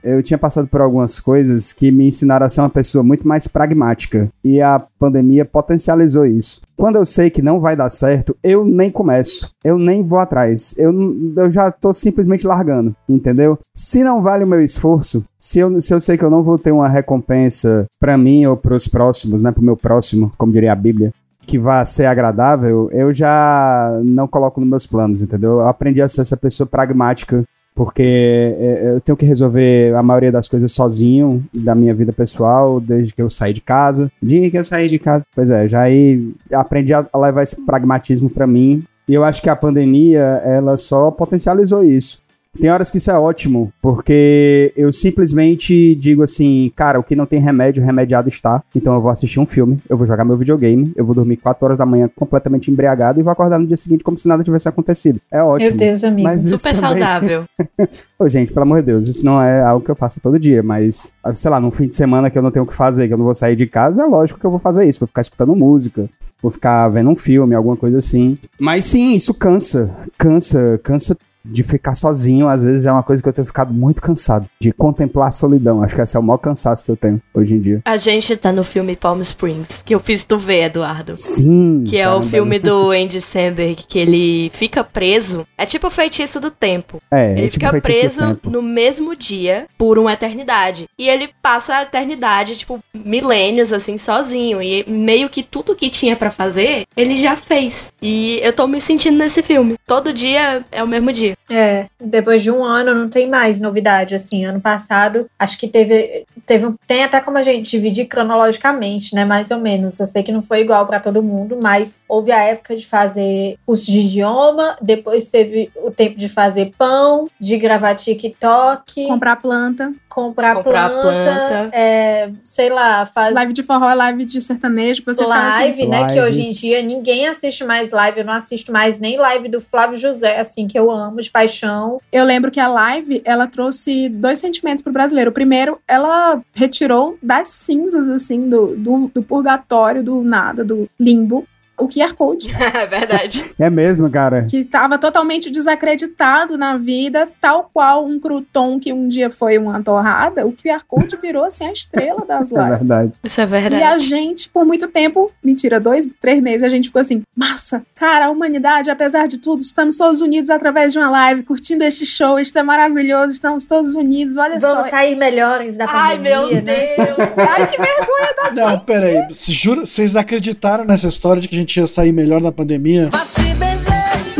eu 0.02 0.22
tinha 0.22 0.38
passado 0.38 0.66
por 0.68 0.80
algumas 0.80 1.20
coisas 1.20 1.72
que 1.72 1.90
me 1.90 2.06
ensinaram 2.06 2.46
a 2.46 2.48
ser 2.48 2.60
uma 2.60 2.70
pessoa 2.70 3.02
muito 3.02 3.26
mais 3.26 3.46
pragmática. 3.46 4.28
E 4.44 4.60
a 4.60 4.80
pandemia 4.98 5.44
potencializou 5.44 6.26
isso. 6.26 6.60
Quando 6.76 6.96
eu 6.96 7.06
sei 7.06 7.30
que 7.30 7.42
não 7.42 7.60
vai 7.60 7.76
dar 7.76 7.88
certo, 7.90 8.36
eu 8.42 8.64
nem 8.64 8.90
começo. 8.90 9.50
Eu 9.64 9.78
nem 9.78 10.02
vou 10.02 10.18
atrás. 10.18 10.74
Eu, 10.76 10.92
eu 11.36 11.50
já 11.50 11.70
tô 11.70 11.92
simplesmente 11.92 12.46
largando, 12.46 12.94
entendeu? 13.08 13.58
Se 13.74 14.02
não 14.02 14.20
vale 14.20 14.44
o 14.44 14.48
meu 14.48 14.62
esforço, 14.62 15.24
se 15.38 15.58
eu, 15.60 15.80
se 15.80 15.94
eu 15.94 16.00
sei 16.00 16.16
que 16.16 16.24
eu 16.24 16.30
não 16.30 16.42
vou 16.42 16.58
ter 16.58 16.72
uma 16.72 16.88
recompensa 16.88 17.86
pra 18.00 18.18
mim 18.18 18.46
ou 18.46 18.56
pros 18.56 18.88
próximos, 18.88 19.42
né? 19.42 19.52
Pro 19.52 19.62
meu 19.62 19.76
próximo, 19.76 20.32
como 20.36 20.52
diria 20.52 20.72
a 20.72 20.76
Bíblia, 20.76 21.12
que 21.46 21.58
vá 21.58 21.84
ser 21.84 22.06
agradável, 22.06 22.88
eu 22.92 23.12
já 23.12 24.00
não 24.04 24.26
coloco 24.26 24.60
nos 24.60 24.68
meus 24.68 24.86
planos, 24.86 25.22
entendeu? 25.22 25.60
Eu 25.60 25.68
aprendi 25.68 26.00
a 26.00 26.08
ser 26.08 26.22
essa 26.22 26.36
pessoa 26.36 26.66
pragmática, 26.66 27.44
porque 27.74 28.02
é, 28.02 28.92
eu 28.94 29.00
tenho 29.00 29.16
que 29.16 29.24
resolver 29.24 29.94
a 29.94 30.02
maioria 30.02 30.30
das 30.30 30.48
coisas 30.48 30.72
sozinho, 30.72 31.44
da 31.52 31.74
minha 31.74 31.94
vida 31.94 32.12
pessoal, 32.12 32.80
desde 32.80 33.14
que 33.14 33.22
eu 33.22 33.30
saí 33.30 33.52
de 33.52 33.60
casa. 33.60 34.10
Dia 34.22 34.50
que 34.50 34.58
eu 34.58 34.64
saí 34.64 34.88
de 34.88 34.98
casa. 34.98 35.24
Pois 35.34 35.50
é, 35.50 35.66
já 35.66 35.82
aí 35.82 36.32
aprendi 36.52 36.92
a 36.92 37.06
levar 37.14 37.42
esse 37.42 37.64
pragmatismo 37.64 38.28
pra 38.28 38.46
mim. 38.46 38.84
E 39.08 39.14
eu 39.14 39.24
acho 39.24 39.42
que 39.42 39.50
a 39.50 39.56
pandemia, 39.56 40.40
ela 40.44 40.76
só 40.76 41.10
potencializou 41.10 41.82
isso. 41.82 42.22
Tem 42.60 42.70
horas 42.70 42.90
que 42.90 42.98
isso 42.98 43.10
é 43.10 43.18
ótimo, 43.18 43.72
porque 43.80 44.72
eu 44.76 44.92
simplesmente 44.92 45.94
digo 45.94 46.22
assim, 46.22 46.70
cara, 46.76 47.00
o 47.00 47.02
que 47.02 47.16
não 47.16 47.24
tem 47.24 47.40
remédio, 47.40 47.82
remediado 47.82 48.28
está. 48.28 48.62
Então 48.76 48.94
eu 48.94 49.00
vou 49.00 49.10
assistir 49.10 49.40
um 49.40 49.46
filme, 49.46 49.78
eu 49.88 49.96
vou 49.96 50.06
jogar 50.06 50.22
meu 50.24 50.36
videogame, 50.36 50.92
eu 50.94 51.04
vou 51.04 51.14
dormir 51.14 51.38
4 51.38 51.64
horas 51.64 51.78
da 51.78 51.86
manhã 51.86 52.10
completamente 52.14 52.70
embriagado 52.70 53.18
e 53.18 53.22
vou 53.22 53.32
acordar 53.32 53.58
no 53.58 53.66
dia 53.66 53.76
seguinte 53.76 54.04
como 54.04 54.18
se 54.18 54.28
nada 54.28 54.44
tivesse 54.44 54.68
acontecido. 54.68 55.18
É 55.30 55.42
ótimo. 55.42 55.70
Meu 55.70 55.78
Deus, 55.78 56.04
amigo. 56.04 56.28
Mas 56.28 56.42
Super 56.42 56.74
também- 56.74 56.80
saudável. 56.80 57.44
Ô, 58.18 58.28
gente, 58.28 58.52
pelo 58.52 58.64
amor 58.64 58.80
de 58.80 58.86
Deus, 58.86 59.08
isso 59.08 59.24
não 59.24 59.40
é 59.40 59.62
algo 59.62 59.82
que 59.84 59.90
eu 59.90 59.96
faço 59.96 60.20
todo 60.20 60.38
dia, 60.38 60.62
mas, 60.62 61.10
sei 61.34 61.50
lá, 61.50 61.58
num 61.58 61.70
fim 61.70 61.88
de 61.88 61.94
semana 61.94 62.28
que 62.30 62.36
eu 62.36 62.42
não 62.42 62.50
tenho 62.50 62.64
o 62.64 62.68
que 62.68 62.74
fazer, 62.74 63.08
que 63.08 63.14
eu 63.14 63.18
não 63.18 63.24
vou 63.24 63.34
sair 63.34 63.56
de 63.56 63.66
casa, 63.66 64.02
é 64.02 64.06
lógico 64.06 64.38
que 64.38 64.44
eu 64.44 64.50
vou 64.50 64.60
fazer 64.60 64.84
isso. 64.86 65.00
Vou 65.00 65.08
ficar 65.08 65.22
escutando 65.22 65.56
música, 65.56 66.08
vou 66.42 66.50
ficar 66.50 66.86
vendo 66.90 67.08
um 67.08 67.16
filme, 67.16 67.54
alguma 67.54 67.76
coisa 67.78 67.96
assim. 67.96 68.36
Mas 68.60 68.84
sim, 68.84 69.12
isso 69.16 69.32
cansa. 69.32 69.90
Cansa, 70.18 70.78
cansa 70.84 71.16
de 71.44 71.62
ficar 71.62 71.94
sozinho. 71.94 72.48
Às 72.48 72.64
vezes 72.64 72.86
é 72.86 72.92
uma 72.92 73.02
coisa 73.02 73.22
que 73.22 73.28
eu 73.28 73.32
tenho 73.32 73.46
ficado 73.46 73.72
muito 73.72 74.00
cansado. 74.00 74.46
De 74.60 74.72
contemplar 74.72 75.28
a 75.28 75.30
solidão. 75.30 75.82
Acho 75.82 75.94
que 75.94 76.00
esse 76.02 76.16
é 76.16 76.20
o 76.20 76.22
maior 76.22 76.38
cansaço 76.38 76.84
que 76.84 76.90
eu 76.90 76.96
tenho 76.96 77.20
hoje 77.34 77.54
em 77.54 77.60
dia. 77.60 77.80
A 77.84 77.96
gente 77.96 78.36
tá 78.36 78.52
no 78.52 78.64
filme 78.64 78.96
Palm 78.96 79.20
Springs, 79.20 79.82
que 79.84 79.94
eu 79.94 80.00
fiz 80.00 80.24
tu 80.24 80.38
ver, 80.38 80.64
Eduardo. 80.64 81.14
Sim. 81.16 81.84
Que 81.86 81.98
é 81.98 82.08
o 82.08 82.22
filme 82.22 82.58
do 82.58 82.90
Andy 82.90 83.20
Samberg, 83.20 83.84
que 83.86 83.98
ele 83.98 84.50
fica 84.54 84.84
preso. 84.84 85.46
É 85.56 85.66
tipo 85.66 85.86
o 85.86 85.90
feitiço 85.90 86.40
do 86.40 86.50
tempo. 86.50 87.00
É, 87.10 87.32
Ele 87.32 87.46
é 87.46 87.48
tipo 87.48 87.66
fica 87.66 87.80
preso 87.80 88.38
no 88.44 88.62
mesmo 88.62 89.14
dia 89.16 89.66
por 89.76 89.98
uma 89.98 90.12
eternidade. 90.12 90.86
E 90.98 91.08
ele 91.08 91.30
passa 91.42 91.76
a 91.76 91.82
eternidade, 91.82 92.56
tipo, 92.56 92.78
milênios, 92.94 93.72
assim, 93.72 93.98
sozinho. 93.98 94.62
E 94.62 94.84
meio 94.88 95.28
que 95.28 95.42
tudo 95.42 95.76
que 95.76 95.90
tinha 95.90 96.16
pra 96.16 96.30
fazer, 96.30 96.84
ele 96.96 97.16
já 97.16 97.36
fez. 97.36 97.92
E 98.00 98.40
eu 98.42 98.52
tô 98.52 98.66
me 98.66 98.80
sentindo 98.80 99.18
nesse 99.18 99.42
filme. 99.42 99.76
Todo 99.86 100.12
dia 100.12 100.64
é 100.70 100.82
o 100.82 100.88
mesmo 100.88 101.12
dia. 101.12 101.31
É, 101.50 101.86
depois 102.00 102.42
de 102.42 102.50
um 102.50 102.64
ano 102.64 102.94
não 102.94 103.08
tem 103.08 103.28
mais 103.28 103.60
novidade, 103.60 104.14
assim, 104.14 104.44
ano 104.44 104.60
passado 104.60 105.26
acho 105.38 105.58
que 105.58 105.68
teve, 105.68 106.24
teve 106.46 106.66
um, 106.66 106.74
tem 106.86 107.04
até 107.04 107.20
como 107.20 107.38
a 107.38 107.42
gente 107.42 107.70
dividir 107.70 108.06
cronologicamente, 108.06 109.14
né, 109.14 109.24
mais 109.24 109.50
ou 109.50 109.58
menos, 109.58 109.98
eu 110.00 110.06
sei 110.06 110.22
que 110.22 110.32
não 110.32 110.42
foi 110.42 110.60
igual 110.60 110.86
para 110.86 111.00
todo 111.00 111.22
mundo, 111.22 111.58
mas 111.62 112.00
houve 112.08 112.32
a 112.32 112.42
época 112.42 112.76
de 112.76 112.86
fazer 112.86 113.56
curso 113.66 113.90
de 113.90 114.00
idioma, 114.00 114.76
depois 114.80 115.24
teve 115.30 115.70
o 115.76 115.90
tempo 115.90 116.18
de 116.18 116.28
fazer 116.28 116.72
pão, 116.76 117.28
de 117.38 117.56
gravar 117.56 117.94
TikTok, 117.94 119.06
Comprar 119.06 119.36
planta. 119.36 119.92
comprar, 120.08 120.56
Comprar 120.56 120.90
planta, 120.90 121.02
planta. 121.02 121.70
É, 121.76 122.30
sei 122.42 122.68
lá, 122.68 123.06
fazer 123.06 123.34
Live 123.34 123.52
de 123.52 123.62
forró 123.62 123.88
é 123.90 123.94
live 123.94 124.24
de 124.24 124.40
sertanejo. 124.40 125.00
que 125.02 125.06
Você 125.06 125.22
assim, 125.22 125.32
live, 125.32 125.86
né? 125.86 126.06
Que 126.06 126.20
hoje 126.20 126.40
em 126.40 126.42
Lives. 126.42 126.60
dia 126.60 126.82
ninguém 126.82 127.26
assiste 127.26 127.64
mais 127.64 127.90
live. 127.90 128.20
Eu 128.20 128.24
não 128.26 128.34
assisto 128.34 128.70
mais 128.70 129.00
nem 129.00 129.16
live 129.16 129.48
do 129.48 129.60
Flávio 129.60 129.96
José, 129.96 130.38
assim, 130.38 130.66
que 130.66 130.78
eu 130.78 130.90
amo 130.90 131.20
de 131.22 131.30
paixão. 131.30 132.00
Eu 132.12 132.24
lembro 132.24 132.50
que 132.50 132.60
a 132.60 132.68
live, 132.68 133.22
ela 133.24 133.46
trouxe 133.46 134.08
dois 134.08 134.38
sentimentos 134.38 134.82
pro 134.82 134.92
brasileiro. 134.92 135.30
O 135.30 135.34
primeiro, 135.34 135.78
ela 135.86 136.40
retirou 136.54 137.18
das 137.22 137.48
cinzas, 137.48 138.08
assim, 138.08 138.48
do, 138.48 138.76
do, 138.76 139.10
do 139.14 139.22
purgatório, 139.22 140.02
do 140.02 140.22
nada, 140.22 140.64
do 140.64 140.88
limbo, 140.98 141.46
o 141.84 141.88
QR 141.88 142.14
Code, 142.14 142.48
É 142.54 142.86
verdade. 142.86 143.44
É 143.58 143.68
mesmo, 143.70 144.08
cara. 144.10 144.44
que 144.46 144.58
estava 144.58 144.98
totalmente 144.98 145.50
desacreditado 145.50 146.56
na 146.56 146.76
vida, 146.76 147.28
tal 147.40 147.70
qual 147.72 148.04
um 148.06 148.18
crouton 148.18 148.78
que 148.78 148.92
um 148.92 149.08
dia 149.08 149.28
foi 149.30 149.58
uma 149.58 149.82
torrada, 149.82 150.46
o 150.46 150.52
QR 150.52 150.82
Code 150.86 151.16
virou, 151.16 151.44
assim, 151.44 151.66
a 151.66 151.72
estrela 151.72 152.24
das 152.26 152.50
É 152.52 152.56
lives. 152.56 152.78
verdade. 152.88 153.12
Isso 153.24 153.40
é 153.40 153.44
E 153.44 153.46
verdade. 153.46 153.82
a 153.82 153.98
gente, 153.98 154.48
por 154.48 154.64
muito 154.64 154.88
tempo, 154.88 155.30
mentira, 155.42 155.78
dois, 155.80 156.08
três 156.20 156.40
meses, 156.42 156.62
a 156.62 156.68
gente 156.68 156.86
ficou 156.88 157.00
assim, 157.00 157.22
massa, 157.36 157.84
cara, 157.94 158.26
a 158.26 158.30
humanidade, 158.30 158.90
apesar 158.90 159.26
de 159.26 159.38
tudo, 159.38 159.60
estamos 159.60 159.96
todos 159.96 160.20
unidos 160.20 160.50
através 160.50 160.92
de 160.92 160.98
uma 160.98 161.10
live, 161.10 161.42
curtindo 161.42 161.84
este 161.84 162.04
show, 162.06 162.38
isto 162.38 162.58
é 162.58 162.62
maravilhoso, 162.62 163.34
estamos 163.34 163.66
todos 163.66 163.94
unidos, 163.94 164.36
olha 164.36 164.58
Vamos 164.58 164.84
só. 164.84 164.90
sair 164.90 165.14
melhores 165.16 165.76
da 165.76 165.86
pandemia, 165.86 166.04
Ai, 166.08 166.18
meu 166.18 166.48
né? 166.54 166.60
Deus. 166.96 167.18
Ai, 167.36 167.66
que 167.70 167.76
vergonha 167.80 168.34
da 168.36 168.50
Não, 168.54 168.78
peraí. 168.80 169.26
Se 169.30 169.52
jura, 169.52 169.84
vocês 169.84 170.16
acreditaram 170.16 170.84
nessa 170.84 171.08
história 171.08 171.40
de 171.40 171.48
que 171.48 171.54
a 171.54 171.58
gente 171.58 171.71
ia 171.80 171.86
sair 171.86 172.12
melhor 172.12 172.40
da 172.40 172.52
pandemia? 172.52 173.10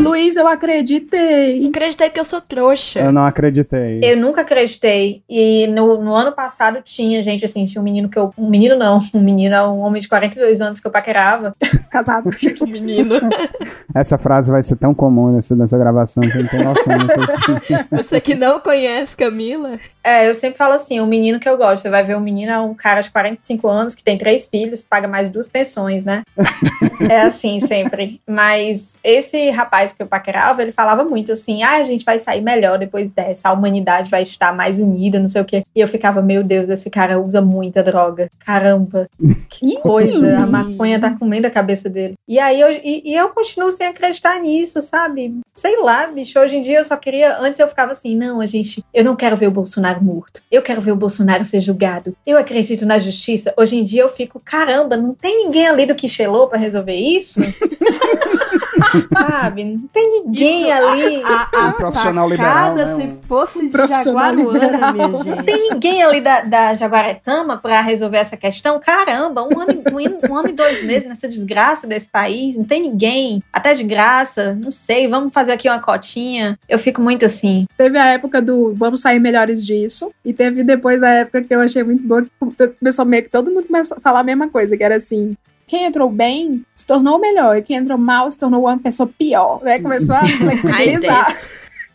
Luiz, 0.03 0.35
eu 0.35 0.47
acreditei. 0.47 1.65
Acreditei 1.67 2.09
porque 2.09 2.19
eu 2.19 2.25
sou 2.25 2.41
trouxa. 2.41 2.99
Eu 2.99 3.11
não 3.11 3.23
acreditei. 3.23 4.01
Eu 4.03 4.17
nunca 4.17 4.41
acreditei. 4.41 5.23
E 5.29 5.65
no, 5.67 6.03
no 6.03 6.13
ano 6.13 6.33
passado 6.33 6.81
tinha, 6.83 7.23
gente, 7.23 7.45
assim, 7.45 7.63
tinha 7.63 7.81
um 7.81 7.83
menino 7.83 8.09
que 8.09 8.19
eu. 8.19 8.33
Um 8.37 8.49
menino 8.49 8.75
não, 8.75 8.99
um 9.13 9.21
menino, 9.21 9.55
um 9.71 9.79
homem 9.79 10.01
de 10.01 10.09
42 10.09 10.61
anos 10.61 10.79
que 10.81 10.87
eu 10.87 10.91
paquerava. 10.91 11.55
Casado. 11.89 12.29
Menino. 12.67 13.15
Essa 13.95 14.17
frase 14.17 14.51
vai 14.51 14.61
ser 14.61 14.75
tão 14.75 14.93
comum 14.93 15.31
nessa, 15.31 15.55
nessa 15.55 15.77
gravação 15.77 16.21
que 16.21 16.37
eu 16.37 16.41
não 16.41 16.49
tenho 16.49 16.63
noção. 16.65 16.93
Assim. 16.93 17.85
Você 17.91 18.19
que 18.19 18.35
não 18.35 18.59
conhece 18.59 19.15
Camila. 19.15 19.79
É, 20.03 20.27
eu 20.27 20.33
sempre 20.33 20.57
falo 20.57 20.73
assim, 20.73 20.99
o 20.99 21.05
menino 21.05 21.39
que 21.39 21.47
eu 21.47 21.55
gosto. 21.55 21.83
Você 21.83 21.89
vai 21.89 22.03
ver 22.03 22.17
um 22.17 22.19
menino, 22.19 22.51
é 22.51 22.59
um 22.59 22.73
cara 22.73 22.99
de 22.99 23.09
45 23.09 23.67
anos 23.69 23.95
que 23.95 24.03
tem 24.03 24.17
três 24.17 24.45
filhos, 24.45 24.83
paga 24.83 25.07
mais 25.07 25.29
duas 25.29 25.47
pensões, 25.47 26.03
né? 26.03 26.23
é 27.09 27.21
assim 27.21 27.61
sempre. 27.61 28.19
Mas 28.27 28.97
esse 29.03 29.49
rapaz 29.49 29.92
que 29.95 30.01
eu 30.03 30.07
paquerava, 30.07 30.61
ele 30.61 30.71
falava 30.71 31.03
muito 31.03 31.31
assim: 31.31 31.63
ah, 31.63 31.77
a 31.77 31.83
gente 31.83 32.05
vai 32.05 32.19
sair 32.19 32.41
melhor 32.41 32.77
depois 32.77 33.11
dessa, 33.11 33.49
a 33.49 33.53
humanidade 33.53 34.09
vai 34.09 34.23
estar 34.23 34.53
mais 34.53 34.79
unida, 34.79 35.19
não 35.19 35.27
sei 35.27 35.41
o 35.41 35.45
quê. 35.45 35.63
E 35.75 35.79
eu 35.79 35.87
ficava, 35.87 36.21
meu 36.21 36.43
Deus, 36.43 36.69
esse 36.69 36.89
cara 36.89 37.19
usa 37.19 37.41
muita 37.41 37.83
droga. 37.83 38.29
Caramba, 38.39 39.07
que 39.49 39.79
coisa. 39.81 40.37
A 40.37 40.47
maconha 40.47 40.99
tá 40.99 41.15
comendo 41.17 41.47
a 41.47 41.51
cabeça 41.51 41.89
dele. 41.89 42.15
E 42.27 42.39
aí 42.39 42.59
eu, 42.59 42.71
e, 42.71 43.03
e 43.05 43.15
eu 43.15 43.29
continuo 43.29 43.71
sem 43.71 43.87
acreditar 43.87 44.39
nisso, 44.39 44.81
sabe? 44.81 45.39
Sei 45.55 45.79
lá, 45.79 46.07
bicho. 46.07 46.39
Hoje 46.39 46.57
em 46.57 46.61
dia 46.61 46.79
eu 46.79 46.83
só 46.83 46.97
queria. 46.97 47.37
Antes 47.39 47.59
eu 47.59 47.67
ficava 47.67 47.91
assim, 47.91 48.15
não, 48.15 48.41
a 48.41 48.45
gente. 48.45 48.83
Eu 48.93 49.03
não 49.03 49.15
quero 49.15 49.35
ver 49.37 49.47
o 49.47 49.51
Bolsonaro 49.51 50.03
morto. 50.03 50.41
Eu 50.51 50.61
quero 50.61 50.81
ver 50.81 50.91
o 50.91 50.95
Bolsonaro 50.95 51.45
ser 51.45 51.61
julgado. 51.61 52.15
Eu 52.25 52.37
acredito 52.37 52.85
na 52.85 52.97
justiça. 52.97 53.53
Hoje 53.57 53.77
em 53.77 53.83
dia 53.83 54.01
eu 54.01 54.09
fico, 54.09 54.39
caramba, 54.39 54.97
não 54.97 55.13
tem 55.13 55.45
ninguém 55.45 55.67
ali 55.67 55.85
do 55.85 55.95
Quixelô 55.95 56.47
pra 56.47 56.57
resolver 56.57 56.95
isso? 56.95 57.39
Sabe? 59.13 59.63
Não 59.65 59.87
tem 59.91 60.23
ninguém 60.23 60.63
Isso, 60.63 60.71
ali. 60.71 61.23
A, 61.23 61.47
a, 61.53 61.67
a 61.69 61.71
profissional 61.73 62.29
liberal, 62.29 62.75
né? 62.75 62.85
se 62.95 63.19
fosse 63.27 63.61
de 63.65 63.69
Profissional 63.69 64.25
Jaguaruana, 64.35 64.65
liberal. 64.65 64.93
minha 64.93 65.07
Não 65.07 65.23
gente. 65.23 65.43
tem 65.43 65.69
ninguém 65.69 66.03
ali 66.03 66.21
da, 66.21 66.41
da 66.41 66.73
Jaguaretama 66.73 67.57
pra 67.57 67.81
resolver 67.81 68.17
essa 68.17 68.37
questão? 68.37 68.79
Caramba, 68.79 69.43
um 69.43 69.59
ano, 69.59 69.71
e- 69.71 69.93
um, 70.29 70.31
um 70.31 70.37
ano 70.37 70.49
e 70.49 70.53
dois 70.53 70.83
meses 70.83 71.07
nessa 71.07 71.27
desgraça 71.27 71.85
desse 71.87 72.07
país, 72.09 72.55
não 72.55 72.63
tem 72.63 72.81
ninguém, 72.81 73.43
até 73.51 73.73
de 73.73 73.83
graça, 73.83 74.53
não 74.53 74.71
sei, 74.71 75.07
vamos 75.07 75.33
fazer 75.33 75.51
aqui 75.51 75.69
uma 75.69 75.79
cotinha. 75.79 76.57
Eu 76.67 76.79
fico 76.79 77.01
muito 77.01 77.25
assim. 77.25 77.65
Teve 77.77 77.97
a 77.97 78.05
época 78.07 78.41
do 78.41 78.73
vamos 78.75 78.99
sair 79.01 79.19
melhores 79.19 79.65
disso. 79.65 80.11
E 80.23 80.33
teve 80.33 80.63
depois 80.63 81.03
a 81.03 81.09
época 81.09 81.41
que 81.41 81.53
eu 81.53 81.61
achei 81.61 81.83
muito 81.83 82.03
boa, 82.05 82.23
que 82.23 82.67
começou 82.79 83.05
meio 83.05 83.23
que 83.23 83.29
todo 83.29 83.51
mundo 83.51 83.67
começou 83.67 83.97
a 83.97 84.01
falar 84.01 84.19
a 84.19 84.23
mesma 84.23 84.47
coisa, 84.49 84.75
que 84.77 84.83
era 84.83 84.95
assim. 84.95 85.35
Quem 85.73 85.85
entrou 85.85 86.07
bem 86.07 86.63
se 86.75 86.85
tornou 86.85 87.17
melhor, 87.17 87.57
e 87.57 87.63
quem 87.63 87.77
entrou 87.77 87.97
mal 87.97 88.29
se 88.29 88.37
tornou 88.37 88.65
uma 88.65 88.77
pessoa 88.77 89.09
pior. 89.17 89.57
Né? 89.63 89.79
Começou 89.79 90.15
a 90.15 90.19
flexibilizar. 90.37 91.35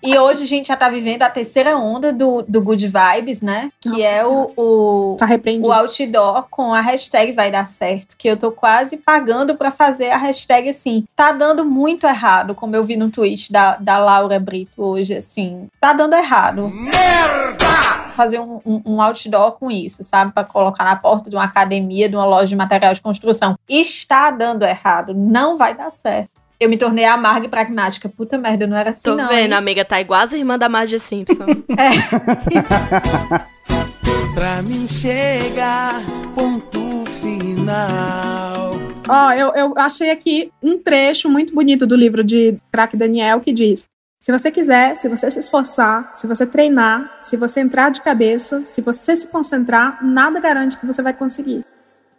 E 0.02 0.18
hoje 0.18 0.42
a 0.42 0.46
gente 0.48 0.66
já 0.66 0.76
tá 0.76 0.88
vivendo 0.88 1.22
a 1.22 1.30
terceira 1.30 1.78
onda 1.78 2.12
do, 2.12 2.42
do 2.42 2.60
Good 2.60 2.88
Vibes, 2.88 3.40
né? 3.40 3.70
Que 3.80 3.88
Nossa 3.90 4.04
é 4.04 4.26
o, 4.26 4.50
o, 4.56 5.16
Tá 5.16 5.28
o 5.62 5.72
outdoor 5.72 6.48
com 6.50 6.74
a 6.74 6.80
hashtag 6.80 7.30
vai 7.34 7.52
dar 7.52 7.68
certo, 7.68 8.16
que 8.18 8.26
eu 8.26 8.36
tô 8.36 8.50
quase 8.50 8.96
pagando 8.96 9.54
pra 9.54 9.70
fazer 9.70 10.10
a 10.10 10.16
hashtag 10.16 10.70
assim. 10.70 11.04
Tá 11.14 11.30
dando 11.30 11.64
muito 11.64 12.04
errado, 12.04 12.56
como 12.56 12.74
eu 12.74 12.82
vi 12.82 12.96
no 12.96 13.10
tweet 13.10 13.52
da, 13.52 13.76
da 13.76 13.96
Laura 13.98 14.40
Brito 14.40 14.82
hoje, 14.82 15.14
assim. 15.14 15.68
Tá 15.80 15.92
dando 15.92 16.16
errado. 16.16 16.68
Merda! 16.68 18.07
Fazer 18.18 18.40
um, 18.40 18.60
um, 18.66 18.82
um 18.84 19.00
outdoor 19.00 19.52
com 19.52 19.70
isso, 19.70 20.02
sabe? 20.02 20.32
Pra 20.32 20.42
colocar 20.42 20.82
na 20.82 20.96
porta 20.96 21.30
de 21.30 21.36
uma 21.36 21.44
academia, 21.44 22.08
de 22.08 22.16
uma 22.16 22.24
loja 22.24 22.48
de 22.48 22.56
material 22.56 22.92
de 22.92 23.00
construção. 23.00 23.56
Está 23.68 24.32
dando 24.32 24.64
errado, 24.64 25.14
não 25.14 25.56
vai 25.56 25.72
dar 25.72 25.92
certo. 25.92 26.28
Eu 26.58 26.68
me 26.68 26.76
tornei 26.76 27.04
amarga 27.04 27.46
e 27.46 27.48
pragmática. 27.48 28.08
Puta 28.08 28.36
merda, 28.36 28.64
eu 28.64 28.68
não 28.68 28.76
era 28.76 28.90
assim, 28.90 29.02
Tô 29.04 29.14
não. 29.14 29.28
vendo, 29.28 29.52
hein? 29.52 29.58
amiga, 29.58 29.84
tá 29.84 30.00
igual 30.00 30.22
as 30.22 30.32
irmãs 30.32 30.58
da 30.58 30.68
Marge 30.68 30.98
Simpson. 30.98 31.46
Pra 34.34 34.62
mim 34.62 34.88
chega, 34.88 36.02
ponto 36.34 37.04
final. 37.20 38.72
Ó, 39.08 39.32
eu, 39.32 39.54
eu 39.54 39.74
achei 39.76 40.10
aqui 40.10 40.50
um 40.60 40.76
trecho 40.76 41.30
muito 41.30 41.54
bonito 41.54 41.86
do 41.86 41.94
livro 41.94 42.24
de 42.24 42.58
Crack 42.72 42.96
Daniel 42.96 43.38
que 43.40 43.52
diz: 43.52 43.88
Se 44.20 44.32
você 44.32 44.50
quiser, 44.50 44.96
se 44.96 45.08
você 45.08 45.30
se 45.30 45.38
esforçar, 45.38 46.10
se 46.14 46.26
você 46.26 46.44
treinar, 46.44 47.14
se 47.20 47.36
você 47.36 47.60
entrar 47.60 47.90
de 47.90 48.00
cabeça, 48.02 48.64
se 48.64 48.80
você 48.80 49.14
se 49.14 49.28
concentrar, 49.28 50.04
nada 50.04 50.40
garante 50.40 50.76
que 50.76 50.84
você 50.84 51.00
vai 51.00 51.12
conseguir. 51.12 51.64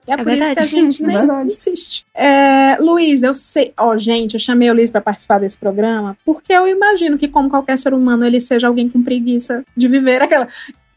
E 0.07 0.11
é, 0.11 0.17
por 0.17 0.31
isso 0.31 0.53
que 0.53 0.59
a 0.59 0.65
verdade. 0.65 0.67
gente 0.69 1.03
É 1.03 1.07
nem 1.07 1.17
verdade. 1.17 1.53
insiste. 1.53 2.05
É, 2.15 2.77
Luiz, 2.79 3.21
eu 3.21 3.33
sei. 3.33 3.73
Ó, 3.77 3.95
gente, 3.97 4.33
eu 4.33 4.39
chamei 4.39 4.69
o 4.69 4.73
Luiz 4.73 4.89
para 4.89 5.01
participar 5.01 5.39
desse 5.39 5.57
programa 5.57 6.17
porque 6.25 6.53
eu 6.53 6.67
imagino 6.67 7.17
que, 7.17 7.27
como 7.27 7.49
qualquer 7.49 7.77
ser 7.77 7.93
humano, 7.93 8.25
ele 8.25 8.39
seja 8.41 8.67
alguém 8.67 8.89
com 8.89 9.03
preguiça 9.03 9.63
de 9.75 9.87
viver 9.87 10.21
aquela. 10.21 10.47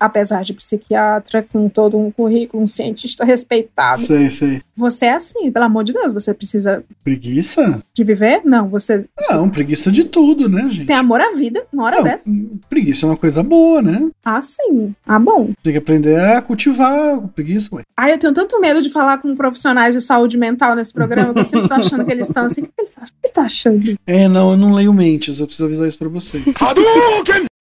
Apesar 0.02 0.42
de 0.42 0.52
psiquiatra, 0.52 1.42
com 1.52 1.68
todo 1.68 1.96
um 1.96 2.10
currículo, 2.10 2.62
um 2.62 2.66
cientista 2.66 3.24
respeitado. 3.24 4.00
Sei, 4.00 4.28
sei. 4.30 4.62
Você 4.74 5.06
é 5.06 5.14
assim, 5.14 5.50
pelo 5.50 5.64
amor 5.64 5.84
de 5.84 5.92
Deus, 5.92 6.12
você 6.12 6.34
precisa 6.34 6.82
Preguiça? 7.04 7.82
de 7.94 8.04
viver? 8.04 8.40
Não, 8.44 8.68
você, 8.68 9.04
Não, 9.30 9.48
preguiça 9.48 9.90
de 9.92 10.04
tudo, 10.04 10.48
né, 10.48 10.62
você 10.62 10.70
gente? 10.70 10.86
tem 10.86 10.96
amor 10.96 11.20
à 11.20 11.30
vida, 11.32 11.62
uma 11.72 11.84
hora 11.84 11.96
Não, 11.96 12.04
dessa. 12.04 12.30
preguiça 12.68 13.06
é 13.06 13.08
uma 13.10 13.16
coisa 13.16 13.42
boa, 13.42 13.80
né? 13.82 14.08
Ah, 14.24 14.40
sim. 14.42 14.94
Ah, 15.06 15.18
bom. 15.18 15.50
Tem 15.62 15.72
que 15.72 15.78
aprender 15.78 16.18
a 16.18 16.42
cultivar 16.42 17.14
a 17.14 17.18
preguiça, 17.28 17.74
ué. 17.74 17.82
Ai, 17.96 18.12
eu 18.14 18.18
tenho 18.18 18.32
tanto 18.32 18.60
medo 18.60 18.82
de 18.82 18.90
falar 18.90 19.18
com 19.18 19.34
profissionais 19.36 19.94
de 19.94 20.00
saúde 20.00 20.36
mental 20.36 20.74
nesse 20.74 20.92
programa 20.92 21.32
que 21.32 21.40
eu 21.40 21.44
sempre 21.44 21.68
tô 21.68 21.74
achando 21.74 22.04
que 22.04 22.10
eles 22.12 22.26
estão 22.26 22.44
assim. 22.46 22.62
O 22.62 22.64
que 22.64 22.72
eles 22.78 22.92
acham? 22.96 23.14
O 23.18 23.26
que 23.26 23.32
tá 23.32 23.42
achando? 23.42 23.96
É, 24.06 24.26
não, 24.28 24.52
eu 24.52 24.56
não 24.56 24.72
leio 24.72 24.92
mentes, 24.92 25.38
eu 25.38 25.46
preciso 25.46 25.66
avisar 25.66 25.86
isso 25.88 25.98
pra 25.98 26.08
vocês. 26.08 26.42